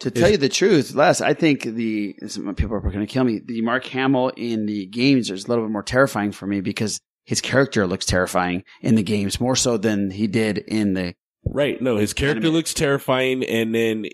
To 0.00 0.10
tell 0.12 0.30
you 0.30 0.36
the 0.36 0.48
truth, 0.48 0.94
Les, 0.94 1.20
I 1.20 1.34
think 1.34 1.62
the 1.62 2.14
people 2.56 2.76
are 2.76 2.80
going 2.80 3.00
to 3.00 3.06
kill 3.06 3.24
me. 3.24 3.40
The 3.44 3.62
Mark 3.62 3.84
Hamill 3.86 4.28
in 4.36 4.66
the 4.66 4.86
games 4.86 5.28
is 5.30 5.44
a 5.44 5.48
little 5.48 5.64
bit 5.64 5.72
more 5.72 5.82
terrifying 5.82 6.30
for 6.32 6.46
me 6.46 6.60
because 6.60 7.00
his 7.24 7.40
character 7.40 7.86
looks 7.86 8.06
terrifying 8.06 8.62
in 8.80 8.94
the 8.94 9.02
games 9.02 9.40
more 9.40 9.56
so 9.56 9.76
than 9.76 10.10
he 10.12 10.26
did 10.28 10.58
in 10.58 10.94
the. 10.94 11.14
Right? 11.44 11.80
No, 11.82 11.96
his 11.96 12.12
character 12.12 12.38
Animated. 12.38 12.54
looks 12.54 12.74
terrifying, 12.74 13.44
and 13.44 13.74
then 13.74 14.06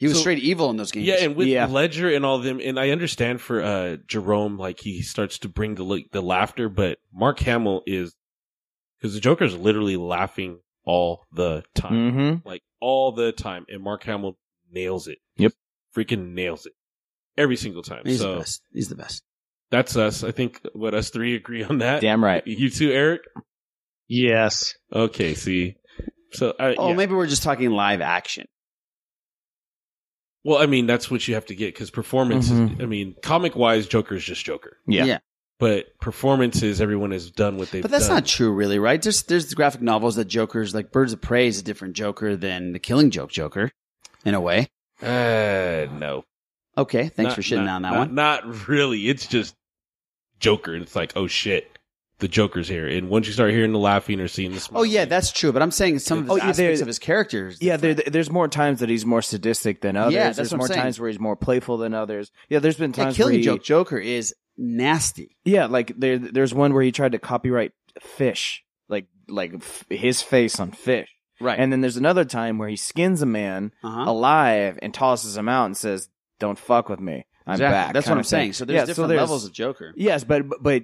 He 0.00 0.06
was 0.06 0.14
So- 0.14 0.20
straight 0.20 0.38
evil 0.38 0.70
in 0.70 0.76
those 0.76 0.92
games. 0.92 1.06
yeah, 1.06 1.16
and 1.24 1.34
with 1.34 1.48
Yeah. 1.48 1.66
Ledger 1.66 2.08
and 2.08 2.24
all 2.24 2.36
of 2.36 2.44
them, 2.44 2.60
and 2.62 2.78
I 2.78 2.90
understand 2.90 3.40
for 3.40 3.60
uh 3.60 3.96
Jerome, 4.06 4.56
like 4.56 4.78
he 4.78 5.02
starts 5.02 5.40
to 5.40 5.48
bring 5.48 5.74
the 5.74 5.82
like, 5.84 6.06
the 6.12 6.22
laughter, 6.22 6.68
but 6.68 6.98
Mark 7.12 7.40
Hamill 7.40 7.82
is 7.84 8.14
because 9.00 9.14
the 9.14 9.20
Joker's 9.20 9.56
literally 9.56 9.96
laughing 9.96 10.60
all 10.84 11.26
the 11.32 11.64
time. 11.74 12.12
Mm-hmm. 12.12 12.48
like 12.48 12.62
all 12.80 13.10
the 13.10 13.32
time, 13.32 13.66
and 13.68 13.82
Mark 13.82 14.04
Hamill 14.04 14.38
nails 14.72 15.08
it. 15.08 15.18
Yep. 15.36 15.52
freaking 15.96 16.32
nails 16.34 16.66
it 16.66 16.72
every 17.36 17.56
single 17.56 17.82
time. 17.82 18.02
he's 18.04 18.20
so 18.20 18.32
the 18.34 18.38
best. 18.40 18.62
He's 18.72 18.88
the 18.88 18.94
best. 18.96 19.22
that's 19.70 19.96
us. 19.96 20.22
I 20.24 20.30
think 20.32 20.60
what 20.74 20.94
us 20.94 21.10
three 21.10 21.34
agree 21.34 21.64
on 21.64 21.78
that. 21.78 22.00
Damn 22.00 22.22
right. 22.24 22.46
You 22.46 22.70
too, 22.70 22.90
Eric. 22.92 23.22
Yes. 24.08 24.74
Okay, 24.92 25.34
see. 25.34 25.76
So, 26.32 26.54
I, 26.58 26.74
Oh, 26.74 26.88
yeah. 26.90 26.94
maybe 26.94 27.14
we're 27.14 27.26
just 27.26 27.42
talking 27.42 27.70
live 27.70 28.00
action. 28.00 28.46
well, 30.44 30.58
I 30.58 30.66
mean, 30.66 30.86
that's 30.86 31.10
what 31.10 31.26
you 31.28 31.34
have 31.34 31.46
to 31.46 31.54
get 31.54 31.74
because 31.74 31.90
performance. 31.90 32.48
Mhm. 32.50 32.74
Is, 32.76 32.80
I 32.82 32.86
mean, 32.86 33.14
comic 33.22 33.56
wise, 33.56 33.86
Joker 33.86 34.14
is 34.14 34.24
just 34.24 34.44
Joker, 34.44 34.76
Yeah. 34.86 35.18
but 35.58 35.86
performances, 36.00 36.80
everyone 36.80 37.10
has 37.10 37.30
done 37.30 37.58
what 37.58 37.70
they've. 37.70 37.82
But 37.82 37.90
that's 37.90 38.06
done. 38.06 38.16
not 38.16 38.26
true, 38.26 38.52
really, 38.52 38.78
right? 38.78 39.00
There's 39.02 39.22
there's 39.24 39.48
the 39.48 39.54
graphic 39.56 39.82
novels 39.82 40.16
that 40.16 40.26
Joker's 40.26 40.74
like 40.74 40.92
Birds 40.92 41.12
of 41.12 41.20
Prey 41.20 41.48
is 41.48 41.58
a 41.58 41.64
different 41.64 41.94
Joker 41.94 42.36
than 42.36 42.72
the 42.72 42.78
Killing 42.78 43.10
Joke 43.10 43.30
Joker, 43.30 43.70
in 44.28 44.34
a 44.34 44.40
way. 44.40 44.68
Uh, 45.02 45.86
no. 45.98 46.24
Okay, 46.76 47.08
thanks 47.08 47.30
Not- 47.30 47.34
for 47.34 47.42
shitting 47.42 47.64
not- 47.64 47.76
on 47.76 47.82
that 47.82 47.90
not- 47.92 47.98
one. 47.98 48.14
Not 48.14 48.68
really. 48.68 49.08
It's 49.08 49.26
just 49.26 49.54
Joker, 50.38 50.74
and 50.74 50.82
it's 50.84 50.94
like, 50.94 51.12
oh 51.16 51.26
shit, 51.26 51.66
the 52.20 52.28
Joker's 52.28 52.68
here. 52.68 52.86
And 52.86 53.08
once 53.08 53.26
you 53.26 53.32
start 53.32 53.50
hearing 53.50 53.72
the 53.72 53.78
laughing 53.78 54.20
or 54.20 54.28
seeing 54.28 54.52
the 54.52 54.60
smile, 54.60 54.80
Oh 54.80 54.84
yeah, 54.84 55.04
that's 55.04 55.32
true. 55.32 55.52
But 55.52 55.62
I'm 55.62 55.70
saying 55.72 55.98
some 56.00 56.18
of 56.18 56.24
his 56.24 56.30
Oh, 56.32 56.36
yeah, 56.36 56.44
aspects 56.48 56.80
of 56.80 56.86
his 56.86 56.98
characters. 56.98 57.58
Yeah, 57.60 57.76
there, 57.76 57.94
there's 57.94 58.30
more 58.30 58.46
times 58.48 58.80
that 58.80 58.88
he's 58.88 59.04
more 59.06 59.22
sadistic 59.22 59.80
than 59.80 59.96
others. 59.96 60.14
Yeah, 60.14 60.24
that's 60.24 60.36
there's 60.36 60.48
what 60.52 60.54
I'm 60.56 60.58
more 60.58 60.66
saying. 60.68 60.80
times 60.80 61.00
where 61.00 61.10
he's 61.10 61.18
more 61.20 61.36
playful 61.36 61.78
than 61.78 61.94
others. 61.94 62.30
Yeah, 62.48 62.58
there's 62.60 62.76
been 62.76 62.90
Yeah, 62.96 63.04
times 63.04 63.16
Killing 63.16 63.32
where 63.34 63.38
he, 63.38 63.44
Joke 63.44 63.62
Joker 63.64 63.98
is 63.98 64.34
nasty. 64.56 65.36
Yeah, 65.44 65.66
like 65.66 65.92
there, 65.98 66.18
there's 66.18 66.54
one 66.54 66.72
where 66.74 66.82
he 66.82 66.92
tried 66.92 67.12
to 67.12 67.18
copyright 67.18 67.72
fish, 68.00 68.62
like 68.88 69.06
like 69.28 69.54
f- 69.54 69.84
his 69.88 70.22
face 70.22 70.58
on 70.60 70.70
fish. 70.72 71.08
Right. 71.40 71.58
And 71.58 71.72
then 71.72 71.80
there's 71.80 71.96
another 71.96 72.24
time 72.24 72.58
where 72.58 72.68
he 72.68 72.76
skins 72.76 73.22
a 73.22 73.26
man 73.26 73.72
Uh-huh. 73.82 74.04
alive 74.10 74.78
and 74.82 74.92
tosses 74.92 75.36
him 75.36 75.48
out 75.48 75.66
and 75.66 75.76
says, 75.76 76.08
"Don't 76.40 76.58
fuck 76.58 76.88
with 76.88 77.00
me. 77.00 77.26
I'm 77.46 77.54
Exactly. 77.54 77.72
back." 77.72 77.92
That's 77.94 78.06
what 78.06 78.14
I'm 78.14 78.20
of 78.20 78.26
saying. 78.26 78.52
So 78.54 78.64
there's 78.64 78.76
Yeah, 78.80 78.84
different 78.86 79.08
there's- 79.08 79.20
levels 79.22 79.44
of 79.44 79.52
Joker. 79.52 79.92
Yes, 79.96 80.24
but 80.24 80.48
but- 80.48 80.62
but 80.62 80.82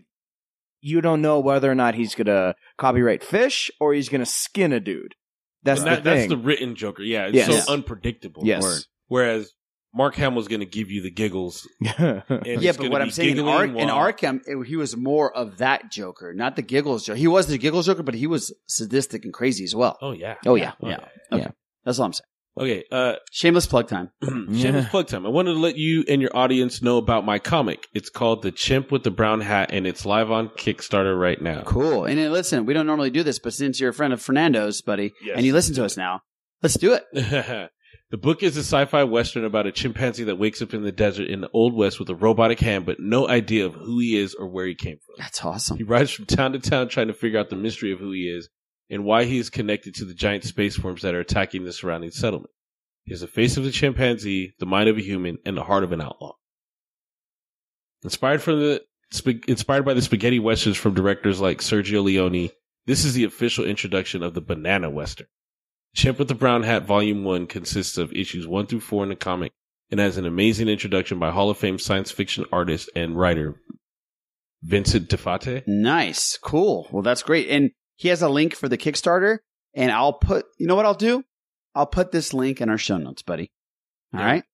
you 0.80 1.00
don't 1.00 1.22
know 1.22 1.40
whether 1.40 1.70
or 1.70 1.74
not 1.74 1.94
he's 1.94 2.14
gonna 2.14 2.54
copyright 2.78 3.22
fish 3.24 3.70
or 3.80 3.94
he's 3.94 4.08
gonna 4.08 4.26
skin 4.26 4.72
a 4.72 4.80
dude. 4.80 5.14
That's 5.62 5.80
And 5.80 5.86
the 5.90 5.94
that- 5.96 6.04
that's 6.04 6.28
the 6.28 6.36
written 6.36 6.74
Joker. 6.76 7.02
Yeah, 7.02 7.26
it's 7.28 7.36
Yes. 7.48 7.66
so 7.66 7.72
unpredictable. 7.72 8.42
Yes. 8.44 8.62
Word. 8.62 8.82
Whereas 9.08 9.52
Mark 9.94 10.16
Hamill's 10.16 10.48
going 10.48 10.60
to 10.60 10.66
give 10.66 10.90
you 10.90 11.02
the 11.02 11.10
giggles. 11.10 11.68
yeah, 11.80 12.22
but 12.28 12.90
what 12.90 13.00
I'm 13.02 13.10
saying 13.10 13.30
in, 13.30 13.36
giggling 13.36 13.54
Ar- 13.54 13.64
in 13.64 13.88
Arkham, 13.88 14.40
it- 14.46 14.66
he 14.66 14.76
was 14.76 14.96
more 14.96 15.34
of 15.36 15.58
that 15.58 15.90
Joker, 15.92 16.34
not 16.34 16.56
the 16.56 16.62
giggles 16.62 17.04
Joker. 17.06 17.16
He 17.16 17.28
was 17.28 17.46
the 17.46 17.58
giggles 17.58 17.86
Joker, 17.86 18.02
but 18.02 18.14
he 18.14 18.26
was 18.26 18.52
sadistic 18.66 19.24
and 19.24 19.32
crazy 19.32 19.64
as 19.64 19.74
well. 19.74 19.96
Oh 20.02 20.12
yeah. 20.12 20.34
Oh 20.46 20.54
yeah, 20.56 20.72
Oh, 20.82 20.88
yeah, 20.88 20.98
yeah. 21.30 21.36
Okay. 21.38 21.50
That's 21.84 21.98
all 21.98 22.06
I'm 22.06 22.12
saying. 22.12 22.24
Okay, 22.56 22.84
uh, 22.92 23.14
shameless 23.32 23.66
plug 23.66 23.88
time. 23.88 24.10
Shameless 24.22 24.88
plug 24.88 25.08
time. 25.08 25.26
I 25.26 25.28
wanted 25.28 25.54
to 25.54 25.58
let 25.58 25.76
you 25.76 26.04
and 26.08 26.22
your 26.22 26.30
audience 26.36 26.82
know 26.82 26.98
about 26.98 27.24
my 27.24 27.40
comic. 27.40 27.88
It's 27.94 28.10
called 28.10 28.42
The 28.42 28.52
Chimp 28.52 28.92
with 28.92 29.02
the 29.02 29.10
Brown 29.10 29.40
Hat, 29.40 29.70
and 29.72 29.88
it's 29.88 30.06
live 30.06 30.30
on 30.30 30.50
Kickstarter 30.50 31.18
right 31.20 31.42
now. 31.42 31.62
Cool. 31.62 32.04
And 32.04 32.16
then 32.16 32.30
listen, 32.30 32.64
we 32.64 32.72
don't 32.72 32.86
normally 32.86 33.10
do 33.10 33.24
this, 33.24 33.40
but 33.40 33.54
since 33.54 33.80
you're 33.80 33.90
a 33.90 33.92
friend 33.94 34.12
of 34.12 34.22
Fernando's, 34.22 34.82
buddy, 34.82 35.12
Yes. 35.20 35.36
and 35.36 35.44
you 35.44 35.52
listen 35.52 35.74
to 35.74 35.84
us 35.84 35.96
now, 35.96 36.20
let's 36.62 36.78
do 36.78 36.92
it. 36.94 37.02
the 38.10 38.18
book 38.18 38.42
is 38.42 38.56
a 38.56 38.60
sci-fi 38.60 39.04
western 39.04 39.44
about 39.44 39.66
a 39.66 39.72
chimpanzee 39.72 40.24
that 40.24 40.36
wakes 40.36 40.62
up 40.62 40.74
in 40.74 40.82
the 40.82 40.92
desert 40.92 41.28
in 41.28 41.40
the 41.40 41.50
old 41.52 41.74
west 41.74 41.98
with 41.98 42.08
a 42.10 42.14
robotic 42.14 42.60
hand, 42.60 42.86
but 42.86 43.00
no 43.00 43.28
idea 43.28 43.66
of 43.66 43.74
who 43.74 43.98
he 43.98 44.16
is 44.16 44.34
or 44.34 44.46
where 44.46 44.66
he 44.66 44.74
came 44.74 44.98
from. 45.04 45.14
That's 45.18 45.44
awesome. 45.44 45.78
He 45.78 45.82
rides 45.82 46.10
from 46.10 46.26
town 46.26 46.52
to 46.52 46.58
town 46.58 46.88
trying 46.88 47.08
to 47.08 47.14
figure 47.14 47.40
out 47.40 47.50
the 47.50 47.56
mystery 47.56 47.92
of 47.92 47.98
who 47.98 48.12
he 48.12 48.28
is 48.28 48.48
and 48.90 49.04
why 49.04 49.24
he 49.24 49.38
is 49.38 49.50
connected 49.50 49.94
to 49.94 50.04
the 50.04 50.14
giant 50.14 50.44
space 50.44 50.76
forms 50.76 51.02
that 51.02 51.14
are 51.14 51.20
attacking 51.20 51.64
the 51.64 51.72
surrounding 51.72 52.10
settlement. 52.10 52.50
He 53.04 53.12
has 53.12 53.20
the 53.20 53.26
face 53.26 53.56
of 53.56 53.66
a 53.66 53.70
chimpanzee, 53.70 54.54
the 54.58 54.66
mind 54.66 54.88
of 54.88 54.96
a 54.96 55.02
human, 55.02 55.38
and 55.44 55.56
the 55.56 55.64
heart 55.64 55.84
of 55.84 55.92
an 55.92 56.00
outlaw. 56.00 56.34
Inspired 58.02 58.42
from 58.42 58.60
the 58.60 58.82
sp- 59.12 59.44
inspired 59.48 59.84
by 59.84 59.94
the 59.94 60.02
spaghetti 60.02 60.38
westerns 60.38 60.76
from 60.76 60.94
directors 60.94 61.40
like 61.40 61.58
Sergio 61.58 62.02
Leone, 62.04 62.50
this 62.86 63.04
is 63.04 63.14
the 63.14 63.24
official 63.24 63.64
introduction 63.64 64.22
of 64.22 64.34
the 64.34 64.40
banana 64.40 64.90
western. 64.90 65.26
Chimp 65.94 66.18
with 66.18 66.28
the 66.28 66.34
Brown 66.34 66.62
Hat 66.64 66.84
Volume 66.84 67.24
1 67.24 67.46
consists 67.46 67.96
of 67.98 68.12
issues 68.12 68.46
1 68.46 68.66
through 68.66 68.80
4 68.80 69.04
in 69.04 69.08
the 69.10 69.16
comic 69.16 69.52
and 69.90 70.00
has 70.00 70.16
an 70.18 70.26
amazing 70.26 70.68
introduction 70.68 71.18
by 71.18 71.30
Hall 71.30 71.50
of 71.50 71.56
Fame 71.58 71.78
science 71.78 72.10
fiction 72.10 72.44
artist 72.52 72.90
and 72.96 73.16
writer 73.16 73.60
Vincent 74.62 75.08
Di 75.08 75.16
Fate. 75.16 75.62
Nice. 75.66 76.36
Cool. 76.38 76.88
Well, 76.90 77.02
that's 77.02 77.22
great. 77.22 77.48
And 77.48 77.70
he 77.96 78.08
has 78.08 78.22
a 78.22 78.28
link 78.28 78.54
for 78.56 78.68
the 78.68 78.78
Kickstarter, 78.78 79.38
and 79.74 79.92
I'll 79.92 80.14
put, 80.14 80.46
you 80.58 80.66
know 80.66 80.74
what 80.74 80.86
I'll 80.86 80.94
do? 80.94 81.22
I'll 81.74 81.86
put 81.86 82.10
this 82.12 82.34
link 82.34 82.60
in 82.60 82.68
our 82.70 82.78
show 82.78 82.96
notes, 82.98 83.22
buddy. 83.22 83.50
All 84.12 84.20
right. 84.20 84.44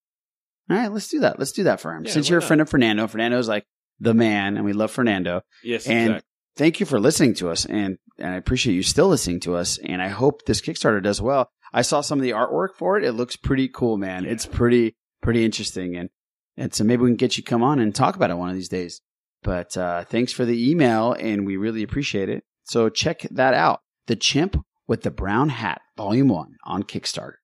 All 0.71 0.77
right. 0.77 0.93
Let's 0.93 1.09
do 1.09 1.21
that. 1.21 1.39
Let's 1.39 1.53
do 1.53 1.65
that 1.65 1.81
for 1.81 1.95
him. 1.95 2.05
Yeah, 2.05 2.13
Since 2.13 2.29
you're 2.29 2.39
a 2.39 2.43
not? 2.43 2.49
friend 2.49 2.61
of 2.63 2.69
Fernando, 2.71 3.07
Fernando's 3.07 3.49
like 3.49 3.65
the 3.99 4.15
man, 4.15 4.57
and 4.57 4.65
we 4.65 4.73
love 4.73 4.91
Fernando. 4.91 5.43
Yes, 5.63 5.87
And 5.87 6.11
exactly. 6.11 6.27
thank 6.57 6.81
you 6.81 6.87
for 6.87 6.99
listening 7.01 7.35
to 7.35 7.51
us. 7.51 7.65
And, 7.67 7.99
and 8.21 8.35
I 8.35 8.37
appreciate 8.37 8.75
you 8.75 8.83
still 8.83 9.09
listening 9.09 9.41
to 9.41 9.57
us. 9.57 9.79
And 9.79 10.03
I 10.03 10.09
hope 10.09 10.45
this 10.45 10.61
Kickstarter 10.61 11.03
does 11.03 11.21
well. 11.21 11.49
I 11.73 11.83
saw 11.83 12.01
some 12.01 12.19
of 12.19 12.23
the 12.23 12.33
artwork 12.33 12.75
for 12.77 12.99
it. 12.99 13.05
It 13.05 13.13
looks 13.13 13.37
pretty 13.37 13.69
cool, 13.69 13.97
man. 13.97 14.25
It's 14.25 14.47
pretty, 14.47 14.97
pretty 15.23 15.45
interesting. 15.45 15.97
And 15.97 16.11
and 16.57 16.75
so 16.75 16.85
maybe 16.85 17.03
we 17.03 17.11
can 17.11 17.17
get 17.17 17.37
you 17.37 17.43
come 17.43 17.63
on 17.63 17.79
and 17.79 17.95
talk 17.95 18.17
about 18.17 18.31
it 18.31 18.37
one 18.37 18.51
of 18.51 18.55
these 18.55 18.69
days. 18.69 19.01
But 19.43 19.77
uh, 19.77 20.05
thanks 20.05 20.33
for 20.33 20.45
the 20.45 20.71
email, 20.71 21.13
and 21.13 21.47
we 21.47 21.57
really 21.57 21.83
appreciate 21.83 22.29
it. 22.29 22.45
So 22.65 22.91
check 22.91 23.27
that 23.31 23.55
out. 23.55 23.81
The 24.09 24.17
Chimp 24.17 24.63
with 24.87 25.03
the 25.03 25.11
Brown 25.11 25.49
Hat, 25.49 25.81
Volume 25.97 26.29
1 26.29 26.57
on 26.65 26.83
Kickstarter. 26.83 27.37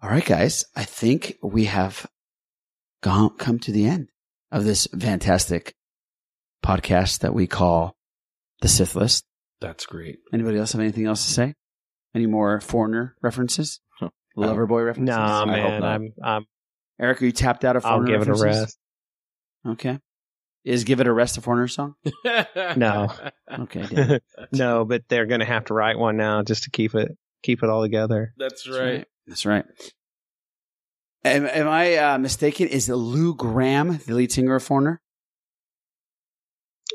All 0.00 0.08
right, 0.08 0.24
guys. 0.24 0.64
I 0.74 0.84
think 0.84 1.36
we 1.42 1.66
have 1.66 2.06
gone, 3.02 3.36
come 3.36 3.58
to 3.60 3.72
the 3.72 3.86
end 3.86 4.08
of 4.50 4.64
this 4.64 4.86
fantastic 4.98 5.74
podcast 6.64 7.18
that 7.18 7.34
we 7.34 7.46
call 7.46 7.94
The 8.62 8.68
Sith 8.68 8.94
List. 8.94 9.24
That's 9.60 9.86
great. 9.86 10.20
Anybody 10.32 10.58
else 10.58 10.72
have 10.72 10.80
anything 10.80 11.06
else 11.06 11.26
to 11.26 11.32
say? 11.32 11.54
Any 12.14 12.26
more 12.26 12.60
foreigner 12.60 13.16
references? 13.20 13.80
Loverboy 14.36 14.86
references? 14.86 15.14
Nah, 15.14 15.44
I 15.44 15.60
hope 15.60 15.70
man. 15.70 15.80
not. 15.80 15.94
I'm, 15.94 16.12
I'm, 16.22 16.46
Eric, 17.00 17.20
are 17.20 17.26
you 17.26 17.32
tapped 17.32 17.64
out 17.64 17.76
of 17.76 17.84
I'll 17.84 17.98
foreigner 17.98 18.18
give 18.18 18.28
it 18.28 18.40
a 18.40 18.42
rest. 18.42 18.78
Okay. 19.66 19.98
Is 20.64 20.84
Give 20.84 21.00
It 21.00 21.08
a 21.08 21.12
Rest 21.12 21.38
a 21.38 21.40
foreigner 21.40 21.68
song? 21.68 21.94
No. 22.76 23.12
Okay. 23.52 23.84
damn 23.86 24.10
it. 24.12 24.22
no, 24.52 24.84
but 24.86 25.02
they're 25.08 25.26
going 25.26 25.40
to 25.40 25.46
have 25.46 25.66
to 25.66 25.74
write 25.74 25.98
one 25.98 26.16
now 26.16 26.42
just 26.42 26.62
to 26.62 26.70
keep 26.70 26.94
it 26.94 27.10
keep 27.42 27.62
it 27.62 27.68
all 27.68 27.82
together. 27.82 28.32
That's 28.38 28.62
That's 28.64 28.78
right. 28.78 29.06
That's 29.26 29.44
right. 29.44 29.64
Am, 31.24 31.44
am 31.46 31.68
I 31.68 31.96
uh, 31.96 32.18
mistaken? 32.18 32.68
Is 32.68 32.88
it 32.88 32.94
Lou 32.94 33.34
Gramm 33.34 33.98
the 34.06 34.14
lead 34.14 34.32
singer 34.32 34.54
of 34.54 34.62
Foreigner? 34.62 35.02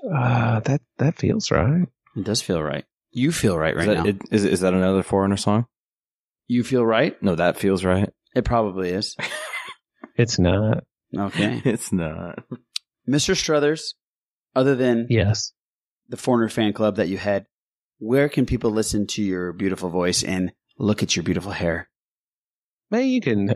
Uh, 0.03 0.59
that 0.61 0.81
that 0.97 1.17
feels 1.17 1.51
right. 1.51 1.87
It 2.15 2.23
does 2.23 2.41
feel 2.41 2.61
right. 2.61 2.85
You 3.11 3.31
feel 3.31 3.57
right 3.57 3.75
Is 3.75 3.87
right 3.87 3.97
that, 3.97 4.03
now. 4.03 4.09
it- 4.09 4.21
is, 4.31 4.45
is 4.45 4.59
that 4.61 4.73
another 4.73 5.03
foreigner 5.03 5.37
song? 5.37 5.65
you 6.49 6.63
feel 6.63 6.85
right? 6.85 7.21
No, 7.21 7.35
that 7.35 7.57
feels 7.57 7.83
right. 7.83 8.09
It 8.35 8.45
probably 8.45 8.89
is. 8.91 9.15
It's 10.15 10.39
not. 10.39 10.83
Okay. 11.15 11.61
it's 11.65 11.91
not. 11.93 12.39
Mr. 13.07 13.35
Struthers, 13.35 13.93
other 14.55 14.75
than 14.75 15.05
Yes. 15.11 15.51
the 16.09 16.17
Foreigner 16.17 16.49
fan 16.49 16.73
club 16.73 16.95
that 16.95 17.07
you 17.07 17.19
had, 17.19 17.45
where 17.99 18.27
can 18.27 18.47
people 18.47 18.71
listen 18.71 19.05
to 19.07 19.21
your 19.21 19.53
beautiful 19.53 19.89
voice 19.91 20.23
and 20.23 20.53
look 20.79 21.03
at 21.03 21.15
your 21.15 21.21
beautiful 21.21 21.51
hair? 21.51 21.87
Man, 22.89 23.05
you 23.07 23.21
can 23.21 23.53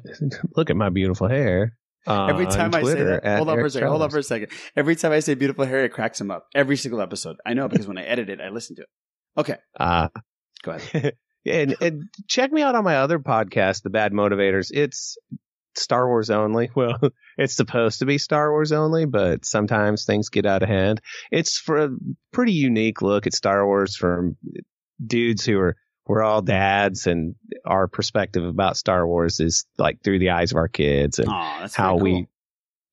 look 0.55 0.69
at 0.69 0.75
my 0.75 0.89
beautiful 0.89 1.27
hair. 1.27 1.75
Every 2.07 2.45
time 2.47 2.73
I 2.73 2.83
say 2.83 3.03
that, 3.03 3.37
hold 3.37 3.49
on 3.49 3.57
for 3.57 3.65
a 3.65 3.69
second. 3.69 3.89
Hold 3.89 4.01
on 4.01 4.09
for 4.09 4.17
a 4.19 4.23
second. 4.23 4.49
Every 4.75 4.95
time 4.95 5.11
I 5.11 5.19
say 5.19 5.35
beautiful 5.35 5.65
hair, 5.65 5.85
it 5.85 5.89
cracks 5.89 6.19
him 6.19 6.31
up. 6.31 6.47
Every 6.55 6.77
single 6.77 7.01
episode. 7.01 7.37
I 7.45 7.53
know 7.53 7.67
because 7.67 7.87
when 7.87 7.97
I 7.97 8.03
edit 8.03 8.29
it, 8.29 8.39
I 8.41 8.49
listen 8.49 8.75
to 8.77 8.83
it. 8.83 8.89
Okay, 9.37 9.55
Uh, 9.79 10.09
go 10.63 10.71
ahead. 10.71 11.15
and, 11.45 11.75
and 11.79 12.03
check 12.27 12.51
me 12.51 12.61
out 12.61 12.75
on 12.75 12.83
my 12.83 12.97
other 12.97 13.19
podcast, 13.19 13.83
The 13.83 13.89
Bad 13.89 14.11
Motivators. 14.11 14.71
It's 14.71 15.17
Star 15.75 16.07
Wars 16.07 16.29
only. 16.29 16.69
Well, 16.75 16.99
it's 17.37 17.55
supposed 17.55 17.99
to 17.99 18.05
be 18.05 18.17
Star 18.17 18.51
Wars 18.51 18.71
only, 18.71 19.05
but 19.05 19.45
sometimes 19.45 20.03
things 20.05 20.29
get 20.29 20.45
out 20.45 20.63
of 20.63 20.69
hand. 20.69 21.01
It's 21.31 21.57
for 21.57 21.77
a 21.77 21.89
pretty 22.33 22.53
unique 22.53 23.01
look 23.01 23.25
at 23.25 23.33
Star 23.33 23.65
Wars 23.65 23.95
from 23.95 24.35
dudes 25.05 25.45
who 25.45 25.59
are 25.59 25.75
we're 26.11 26.23
all 26.23 26.41
dads, 26.41 27.07
and 27.07 27.35
our 27.65 27.87
perspective 27.87 28.43
about 28.43 28.75
Star 28.75 29.07
Wars 29.07 29.39
is 29.39 29.65
like 29.77 30.03
through 30.03 30.19
the 30.19 30.31
eyes 30.31 30.51
of 30.51 30.57
our 30.57 30.67
kids 30.67 31.19
and 31.19 31.29
Aw, 31.29 31.59
that's 31.61 31.73
how 31.75 31.97
very 31.97 32.11
we. 32.13 32.27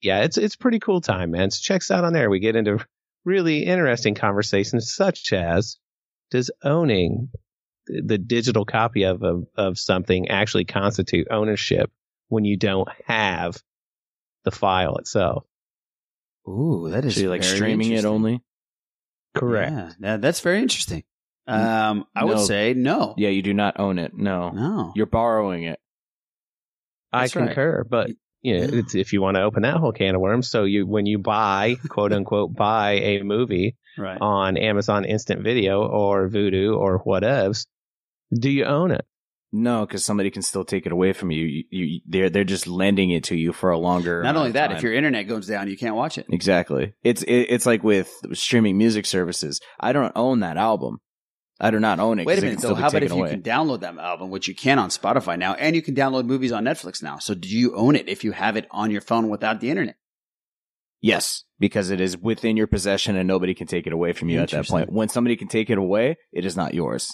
Yeah, 0.00 0.22
it's 0.22 0.38
it's 0.38 0.54
pretty 0.54 0.78
cool 0.78 1.00
time, 1.00 1.32
man. 1.32 1.50
So 1.50 1.58
check 1.60 1.80
us 1.82 1.90
out 1.90 2.04
on 2.04 2.12
there. 2.12 2.30
We 2.30 2.38
get 2.38 2.54
into 2.54 2.78
really 3.24 3.64
interesting 3.64 4.14
conversations, 4.14 4.94
such 4.94 5.32
as 5.32 5.76
does 6.30 6.50
owning 6.62 7.30
the 7.88 8.18
digital 8.18 8.64
copy 8.64 9.02
of, 9.02 9.22
of 9.24 9.44
of 9.56 9.78
something 9.78 10.28
actually 10.28 10.66
constitute 10.66 11.26
ownership 11.30 11.90
when 12.28 12.44
you 12.44 12.56
don't 12.56 12.88
have 13.06 13.56
the 14.44 14.52
file 14.52 14.96
itself? 14.98 15.44
Ooh, 16.46 16.88
that 16.90 17.04
is 17.04 17.16
So 17.16 17.22
like 17.28 17.42
streaming 17.42 17.90
it 17.92 18.04
only? 18.04 18.40
Correct. 19.34 19.72
Yeah, 19.72 19.92
that- 19.98 20.22
that's 20.22 20.40
very 20.40 20.62
interesting. 20.62 21.02
Um, 21.48 22.04
I 22.14 22.24
would 22.24 22.40
say 22.40 22.74
no. 22.74 23.14
Yeah, 23.16 23.30
you 23.30 23.42
do 23.42 23.54
not 23.54 23.80
own 23.80 23.98
it. 23.98 24.12
No. 24.14 24.50
No. 24.50 24.92
You're 24.94 25.06
borrowing 25.06 25.64
it. 25.64 25.80
I 27.12 27.22
That's 27.22 27.36
right. 27.36 27.46
concur, 27.46 27.84
but 27.88 28.10
you 28.42 28.54
know, 28.58 28.64
Yeah. 28.66 28.80
it's, 28.80 28.94
if 28.94 29.12
you 29.12 29.22
want 29.22 29.36
to 29.36 29.42
open 29.42 29.62
that 29.62 29.76
whole 29.78 29.92
can 29.92 30.14
of 30.14 30.20
worms, 30.20 30.50
so 30.50 30.64
you 30.64 30.86
when 30.86 31.06
you 31.06 31.18
buy 31.18 31.76
quote 31.88 32.12
unquote 32.12 32.54
buy 32.54 32.92
a 32.92 33.22
movie 33.22 33.76
Right. 33.96 34.18
on 34.20 34.56
Amazon 34.56 35.04
Instant 35.04 35.42
Video 35.42 35.82
or 35.84 36.28
Vudu 36.28 36.76
or 36.76 37.02
whatevs, 37.02 37.66
do 38.32 38.50
you 38.50 38.64
own 38.64 38.90
it? 38.92 39.04
No, 39.50 39.86
because 39.86 40.04
somebody 40.04 40.30
can 40.30 40.42
still 40.42 40.64
take 40.66 40.84
it 40.84 40.92
away 40.92 41.14
from 41.14 41.30
you. 41.30 41.44
You, 41.46 41.64
you. 41.70 42.00
They're 42.06 42.28
they're 42.28 42.44
just 42.44 42.66
lending 42.66 43.10
it 43.10 43.24
to 43.24 43.36
you 43.36 43.54
for 43.54 43.70
a 43.70 43.78
longer. 43.78 44.16
Not 44.22 44.30
amount 44.30 44.36
only 44.36 44.48
of 44.50 44.54
that, 44.54 44.66
time. 44.68 44.76
if 44.76 44.82
your 44.82 44.92
internet 44.92 45.26
goes 45.26 45.46
down, 45.46 45.68
you 45.68 45.76
can't 45.78 45.96
watch 45.96 46.18
it. 46.18 46.26
Exactly. 46.30 46.92
It's 47.02 47.22
it, 47.22 47.46
it's 47.48 47.64
like 47.64 47.82
with 47.82 48.12
streaming 48.34 48.76
music 48.76 49.06
services. 49.06 49.58
I 49.80 49.92
don't 49.94 50.12
own 50.14 50.40
that 50.40 50.58
album. 50.58 50.98
I 51.60 51.70
do 51.72 51.80
not 51.80 51.98
own 51.98 52.20
it. 52.20 52.26
Wait 52.26 52.38
a 52.38 52.42
minute, 52.42 52.60
can 52.60 52.68
though. 52.68 52.74
How 52.74 52.88
about 52.88 53.00
taken 53.00 53.18
if 53.18 53.24
you 53.24 53.28
can 53.28 53.42
download 53.42 53.80
that 53.80 53.96
album, 53.98 54.30
which 54.30 54.46
you 54.46 54.54
can 54.54 54.78
on 54.78 54.90
Spotify 54.90 55.36
now, 55.38 55.54
and 55.54 55.74
you 55.74 55.82
can 55.82 55.94
download 55.94 56.24
movies 56.24 56.52
on 56.52 56.64
Netflix 56.64 57.02
now? 57.02 57.18
So 57.18 57.34
do 57.34 57.48
you 57.48 57.74
own 57.74 57.96
it 57.96 58.08
if 58.08 58.22
you 58.22 58.30
have 58.32 58.56
it 58.56 58.66
on 58.70 58.90
your 58.92 59.00
phone 59.00 59.28
without 59.28 59.60
the 59.60 59.70
internet? 59.70 59.96
Yes, 61.00 61.44
because 61.58 61.90
it 61.90 62.00
is 62.00 62.16
within 62.16 62.56
your 62.56 62.66
possession 62.66 63.16
and 63.16 63.26
nobody 63.26 63.54
can 63.54 63.66
take 63.66 63.86
it 63.86 63.92
away 63.92 64.12
from 64.12 64.28
you 64.28 64.40
at 64.40 64.50
that 64.50 64.66
point. 64.68 64.92
When 64.92 65.08
somebody 65.08 65.36
can 65.36 65.48
take 65.48 65.68
it 65.70 65.78
away, 65.78 66.16
it 66.32 66.44
is 66.44 66.56
not 66.56 66.74
yours. 66.74 67.12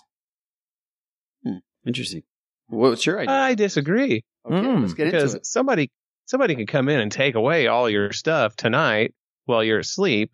Interesting. 1.87 2.23
What's 2.69 3.05
your 3.05 3.21
idea? 3.21 3.35
I 3.35 3.55
disagree. 3.55 4.25
Okay, 4.47 4.55
Mm. 4.57 4.81
let's 4.83 4.95
get 4.95 5.05
because 5.07 5.35
into 5.35 5.37
it. 5.39 5.47
somebody 5.47 5.91
somebody 6.25 6.55
can 6.55 6.67
come 6.67 6.89
in 6.89 6.99
and 7.01 7.13
take 7.13 7.35
away 7.35 7.67
all 7.67 7.91
your 7.91 8.11
stuff 8.13 8.57
tonight 8.57 9.13
while 9.45 9.63
you're 9.63 9.81
asleep, 9.81 10.33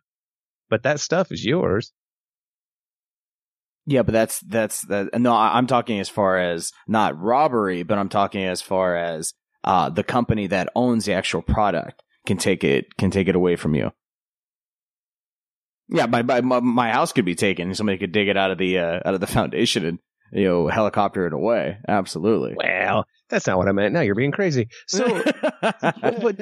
but 0.68 0.84
that 0.84 1.00
stuff 1.00 1.32
is 1.32 1.44
yours. 1.44 1.92
Yeah, 3.86 4.02
but 4.02 4.12
that's 4.12 4.40
that's 4.40 4.82
that. 4.86 5.18
No, 5.18 5.34
I'm 5.34 5.66
talking 5.66 6.00
as 6.00 6.08
far 6.08 6.38
as 6.38 6.72
not 6.86 7.18
robbery, 7.18 7.82
but 7.82 7.98
I'm 7.98 8.08
talking 8.08 8.44
as 8.44 8.62
far 8.62 8.96
as 8.96 9.32
uh, 9.64 9.90
the 9.90 10.04
company 10.04 10.46
that 10.48 10.68
owns 10.76 11.06
the 11.06 11.14
actual 11.14 11.42
product 11.42 12.02
can 12.26 12.36
take 12.36 12.62
it 12.62 12.96
can 12.96 13.10
take 13.10 13.28
it 13.28 13.36
away 13.36 13.56
from 13.56 13.74
you. 13.74 13.90
Yeah, 15.88 16.06
my 16.06 16.22
my 16.22 16.40
my, 16.40 16.60
my 16.60 16.90
house 16.92 17.12
could 17.12 17.24
be 17.24 17.34
taken. 17.34 17.74
Somebody 17.74 17.98
could 17.98 18.12
dig 18.12 18.28
it 18.28 18.36
out 18.36 18.50
of 18.50 18.58
the 18.58 18.78
uh, 18.78 19.00
out 19.04 19.14
of 19.14 19.20
the 19.20 19.26
foundation 19.26 19.84
and 19.84 19.98
you 20.32 20.44
know, 20.44 20.68
helicopter 20.68 21.26
it 21.26 21.32
away. 21.32 21.78
Absolutely. 21.88 22.54
Well, 22.56 23.04
that's 23.28 23.46
not 23.46 23.58
what 23.58 23.68
I 23.68 23.72
meant. 23.72 23.92
Now 23.92 24.00
you're 24.00 24.14
being 24.14 24.32
crazy. 24.32 24.68
So, 24.86 25.04
but, 25.60 26.36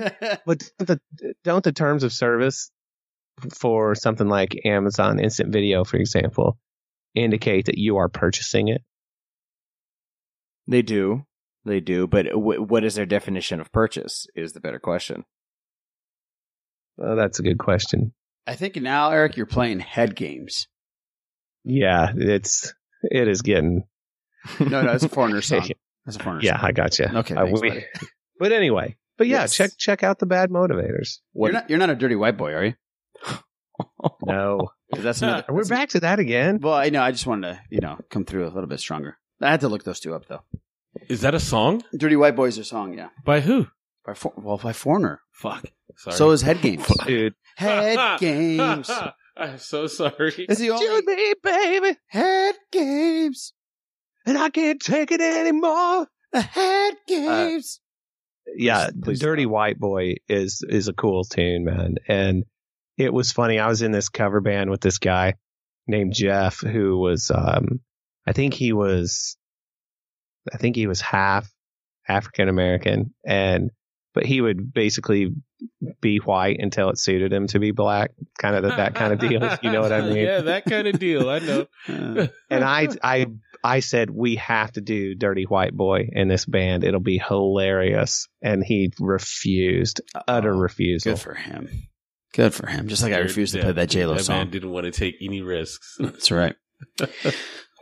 but 0.47 0.63
the, 0.79 1.01
don't 1.45 1.65
the 1.65 1.73
terms 1.73 2.03
of 2.03 2.13
service 2.13 2.71
for 3.55 3.95
something 3.95 4.29
like 4.29 4.55
Amazon 4.65 5.21
Instant 5.21 5.53
Video, 5.53 5.85
for 5.85 5.97
example, 5.97 6.59
indicate 7.15 7.67
that 7.67 7.79
you 7.79 7.97
are 7.97 8.09
purchasing 8.09 8.69
it? 8.69 8.83
They 10.67 10.83
do. 10.83 11.25
They 11.65 11.81
do. 11.81 12.07
But 12.07 12.27
w- 12.27 12.63
what 12.63 12.85
is 12.85 12.95
their 12.95 13.07
definition 13.07 13.61
of 13.61 13.73
purchase 13.73 14.27
is 14.35 14.53
the 14.53 14.61
better 14.61 14.79
question. 14.79 15.25
Well, 16.97 17.17
that's 17.17 17.39
a 17.39 17.43
good 17.43 17.59
question. 17.59 18.13
I 18.47 18.55
think 18.55 18.77
now, 18.77 19.11
Eric, 19.11 19.37
you're 19.37 19.47
playing 19.47 19.81
head 19.81 20.17
games. 20.17 20.69
Yeah, 21.65 22.13
it's 22.17 22.73
it 23.03 23.29
is 23.29 23.43
getting. 23.43 23.85
No, 24.59 24.83
no, 24.83 24.93
it's 24.93 25.05
a 25.05 25.09
foreigner 25.09 25.41
song. 25.43 25.69
It's 26.07 26.17
a 26.17 26.19
foreigner 26.19 26.43
Yeah, 26.43 26.57
song. 26.59 26.69
I 26.69 26.73
got 26.73 26.99
you. 26.99 27.07
Okay, 27.07 27.35
uh, 27.35 27.45
thanks, 27.45 27.61
buddy. 27.61 27.85
but 28.39 28.53
anyway, 28.53 28.97
but 29.19 29.27
yeah, 29.27 29.41
Yes. 29.43 29.55
check 29.55 29.71
check 29.77 30.03
out 30.03 30.19
the 30.19 30.27
bad 30.27 30.51
motivators. 30.51 31.19
You're 31.35 31.53
not, 31.53 31.69
you're 31.71 31.79
not 31.79 31.91
a 31.91 31.95
dirty 31.95 32.17
white 32.17 32.37
boy, 32.39 32.53
are 32.55 32.65
you? 32.65 32.75
No, 34.25 34.59
'Cause 34.59 34.69
that's 34.91 35.23
another. 35.23 35.45
We're 35.53 35.65
back 35.65 35.91
to 35.91 36.01
that 36.01 36.19
again. 36.19 36.59
Well, 36.61 36.75
I 36.75 36.89
know. 36.91 37.03
I 37.03 37.11
just 37.11 37.27
wanted 37.27 37.49
to, 37.53 37.61
you 37.71 37.81
know, 37.81 37.99
come 38.11 38.25
through 38.25 38.47
a 38.47 38.51
little 38.51 38.67
bit 38.69 38.81
stronger. 38.81 39.19
I 39.41 39.51
had 39.51 39.61
to 39.61 39.69
look 39.69 39.85
those 39.85 40.01
two 40.01 40.15
up 40.15 40.27
though. 40.27 40.43
Is 41.09 41.21
that 41.21 41.35
a 41.35 41.41
song? 41.41 41.83
Dirty 41.97 42.17
White 42.17 42.35
Boys 42.37 42.59
are 42.59 42.65
song, 42.65 42.95
yeah. 42.97 43.09
By 43.25 43.41
who? 43.41 43.69
By 44.05 44.15
for, 44.15 44.33
well, 44.37 44.57
by 44.59 44.73
Foreigner. 44.73 45.21
Fuck. 45.33 45.65
Sorry. 45.97 46.17
So 46.17 46.31
is 46.31 46.43
Head 46.43 46.61
Games. 46.63 46.87
Dude. 47.07 47.35
Head 47.57 48.19
Games. 48.21 48.91
I'm 49.37 49.59
so 49.59 49.87
sorry. 49.87 50.35
It's 50.49 50.59
the 50.59 50.71
only 50.71 51.03
me, 51.07 51.35
baby. 51.43 51.97
Head 52.09 52.57
Games. 52.73 53.53
And 54.27 54.37
I 54.37 54.51
can't 54.51 54.81
take 54.81 55.13
it 55.13 55.21
anymore. 55.21 56.09
The 56.33 56.41
Head 56.41 56.95
uh, 56.95 56.97
Games. 57.07 57.81
yeah, 58.57 58.91
Please 59.03 59.21
Dirty 59.21 59.47
White 59.47 59.79
Boy 59.79 60.17
is 60.29 60.63
is 60.69 60.89
a 60.89 60.93
cool 60.93 61.25
tune, 61.25 61.65
man. 61.65 61.95
And 62.09 62.45
it 62.99 63.13
was 63.13 63.33
funny. 63.33 63.59
I 63.59 63.69
was 63.69 63.81
in 63.83 63.93
this 63.93 64.09
cover 64.09 64.41
band 64.41 64.71
with 64.71 64.81
this 64.81 64.99
guy 64.99 65.35
named 65.87 66.13
Jeff, 66.13 66.59
who 66.61 66.99
was, 66.99 67.31
um, 67.35 67.81
I 68.27 68.33
think 68.33 68.53
he 68.55 68.73
was, 68.73 69.37
I 70.53 70.59
think 70.59 70.77
he 70.77 70.87
was 70.87 71.01
half 71.01 71.49
African 72.09 72.49
American, 72.49 73.15
and 73.25 73.71
but 74.15 74.25
he 74.27 74.41
would 74.41 74.73
basically 74.73 75.33
be 76.01 76.17
white 76.19 76.57
until 76.59 76.91
it 76.91 76.99
suited 76.99 77.33
him 77.33 77.47
to 77.49 77.59
be 77.59 77.71
black, 77.71 78.11
kind 78.39 78.57
of 78.57 78.63
that 78.63 78.95
kind 78.95 79.13
of 79.13 79.19
deal. 79.21 79.57
you 79.63 79.71
know 79.71 79.81
what 79.81 79.93
I 79.93 80.01
mean? 80.09 80.17
yeah, 80.17 80.41
that 80.41 80.65
kind 80.65 80.89
of 80.89 80.99
deal. 80.99 81.29
I 81.31 81.39
know. 81.39 81.67
and 82.51 82.65
I 82.65 82.89
I 83.03 83.27
I 83.63 83.81
said 83.81 84.11
we 84.11 84.37
have 84.37 84.73
to 84.73 84.81
do 84.81 85.15
Dirty 85.15 85.45
White 85.45 85.75
Boy 85.77 86.09
in 86.11 86.29
this 86.29 86.47
band. 86.47 86.83
It'll 86.85 87.01
be 87.01 87.19
hilarious, 87.19 88.27
and 88.43 88.65
he 88.65 88.91
refused, 88.99 90.01
utter 90.27 90.55
refusal. 90.55 91.13
Good 91.13 91.21
for 91.21 91.35
him. 91.35 91.69
Good 92.39 92.55
for 92.55 92.69
him. 92.69 92.87
Just 92.87 93.03
like 93.03 93.13
I 93.13 93.17
Dude, 93.17 93.27
refused 93.27 93.53
to 93.55 93.59
yeah, 93.59 93.65
play 93.65 93.73
that 93.73 93.91
J 93.91 94.07
Lo 94.07 94.15
That 94.15 94.29
man 94.29 94.49
didn't 94.49 94.71
want 94.71 94.85
to 94.85 94.93
take 94.93 95.17
any 95.21 95.43
risks. 95.43 95.97
That's 96.01 96.31
right. 96.31 96.55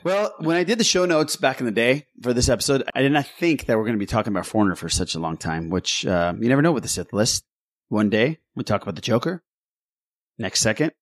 Well, 0.04 0.32
when 0.38 0.56
I 0.56 0.62
did 0.62 0.78
the 0.78 0.84
show 0.84 1.04
notes 1.04 1.34
back 1.34 1.58
in 1.58 1.66
the 1.66 1.72
day 1.72 2.06
for 2.22 2.32
this 2.32 2.48
episode, 2.48 2.84
I 2.94 3.02
did 3.02 3.10
not 3.10 3.26
think 3.26 3.64
that 3.64 3.76
we're 3.76 3.82
going 3.84 3.96
to 3.96 3.98
be 3.98 4.06
talking 4.06 4.32
about 4.32 4.46
Foreigner 4.46 4.76
for 4.76 4.88
such 4.88 5.16
a 5.16 5.18
long 5.18 5.36
time, 5.36 5.68
which 5.68 6.06
uh, 6.06 6.32
you 6.38 6.48
never 6.48 6.62
know 6.62 6.70
with 6.70 6.84
the 6.84 6.88
Sith 6.88 7.12
list. 7.12 7.44
One 7.88 8.08
day, 8.08 8.38
we 8.54 8.62
talk 8.62 8.82
about 8.82 8.94
the 8.94 9.00
Joker. 9.00 9.42
Next 10.38 10.60
second, 10.60 10.92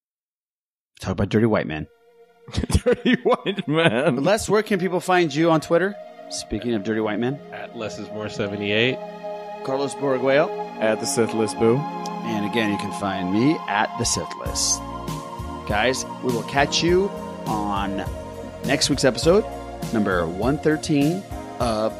we 0.95 1.05
talk 1.05 1.11
about 1.11 1.29
Dirty 1.29 1.45
White 1.45 1.67
Man. 1.67 1.85
Dirty 2.51 3.17
White 3.21 3.67
Man. 3.67 4.15
But 4.15 4.23
Les, 4.23 4.49
where 4.49 4.63
can 4.63 4.79
people 4.79 5.01
find 5.01 5.31
you 5.35 5.51
on 5.51 5.61
Twitter? 5.61 5.93
Speaking 6.31 6.73
of 6.73 6.83
Dirty 6.83 7.01
White 7.01 7.19
Men, 7.19 7.39
At 7.51 7.77
less 7.77 7.99
is 7.99 8.07
more 8.07 8.27
78. 8.27 8.97
Carlos 9.65 9.93
Borgueo. 9.93 10.49
At 10.79 10.99
the 10.99 11.05
Sith 11.05 11.35
List 11.35 11.59
Boo. 11.59 11.79
And 12.25 12.45
again, 12.45 12.71
you 12.71 12.77
can 12.77 12.91
find 12.99 13.31
me 13.31 13.57
at 13.67 13.95
the 13.97 14.03
Sith 14.03 14.35
List. 14.37 14.81
Guys, 15.67 16.05
we 16.23 16.33
will 16.33 16.43
catch 16.43 16.83
you 16.83 17.09
on 17.45 18.03
next 18.65 18.89
week's 18.89 19.05
episode, 19.05 19.45
number 19.93 20.25
113 20.25 21.23
of 21.59 21.93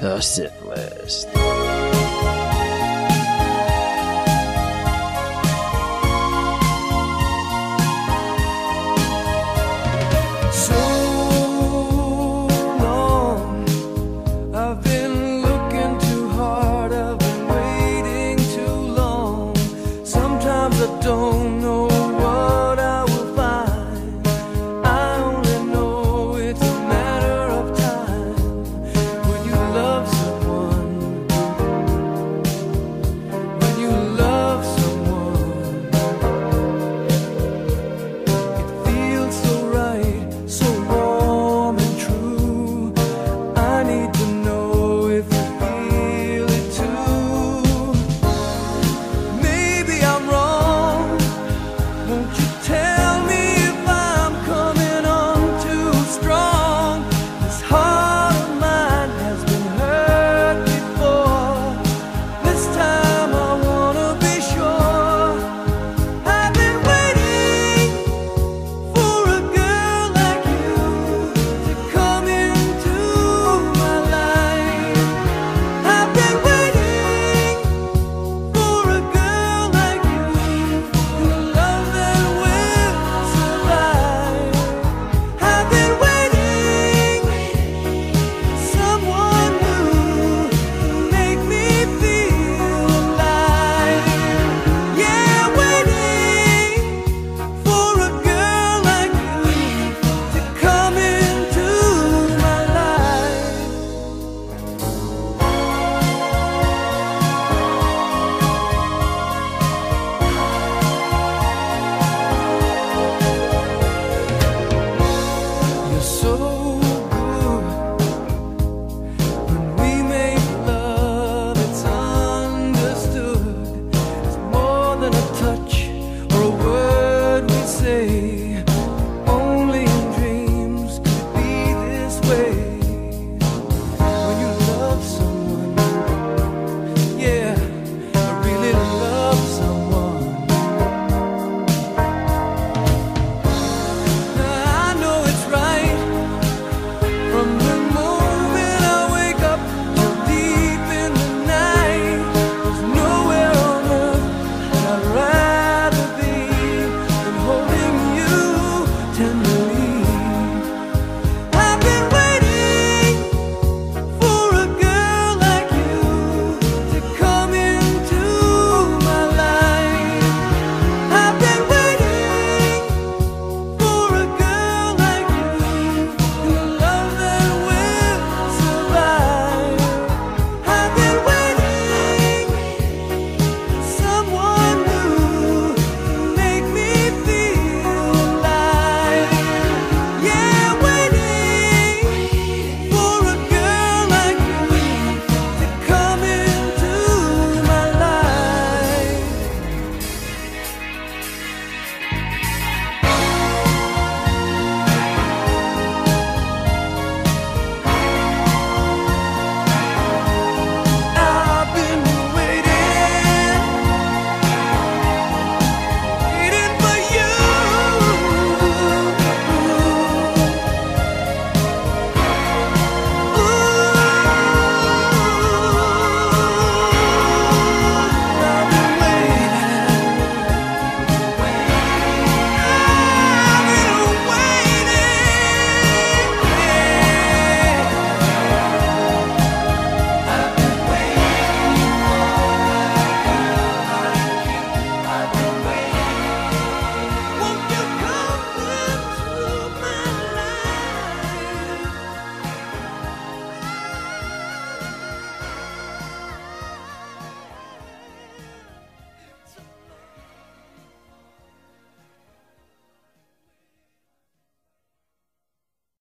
the 0.00 0.20
Sith 0.20 0.62
List. 0.62 1.28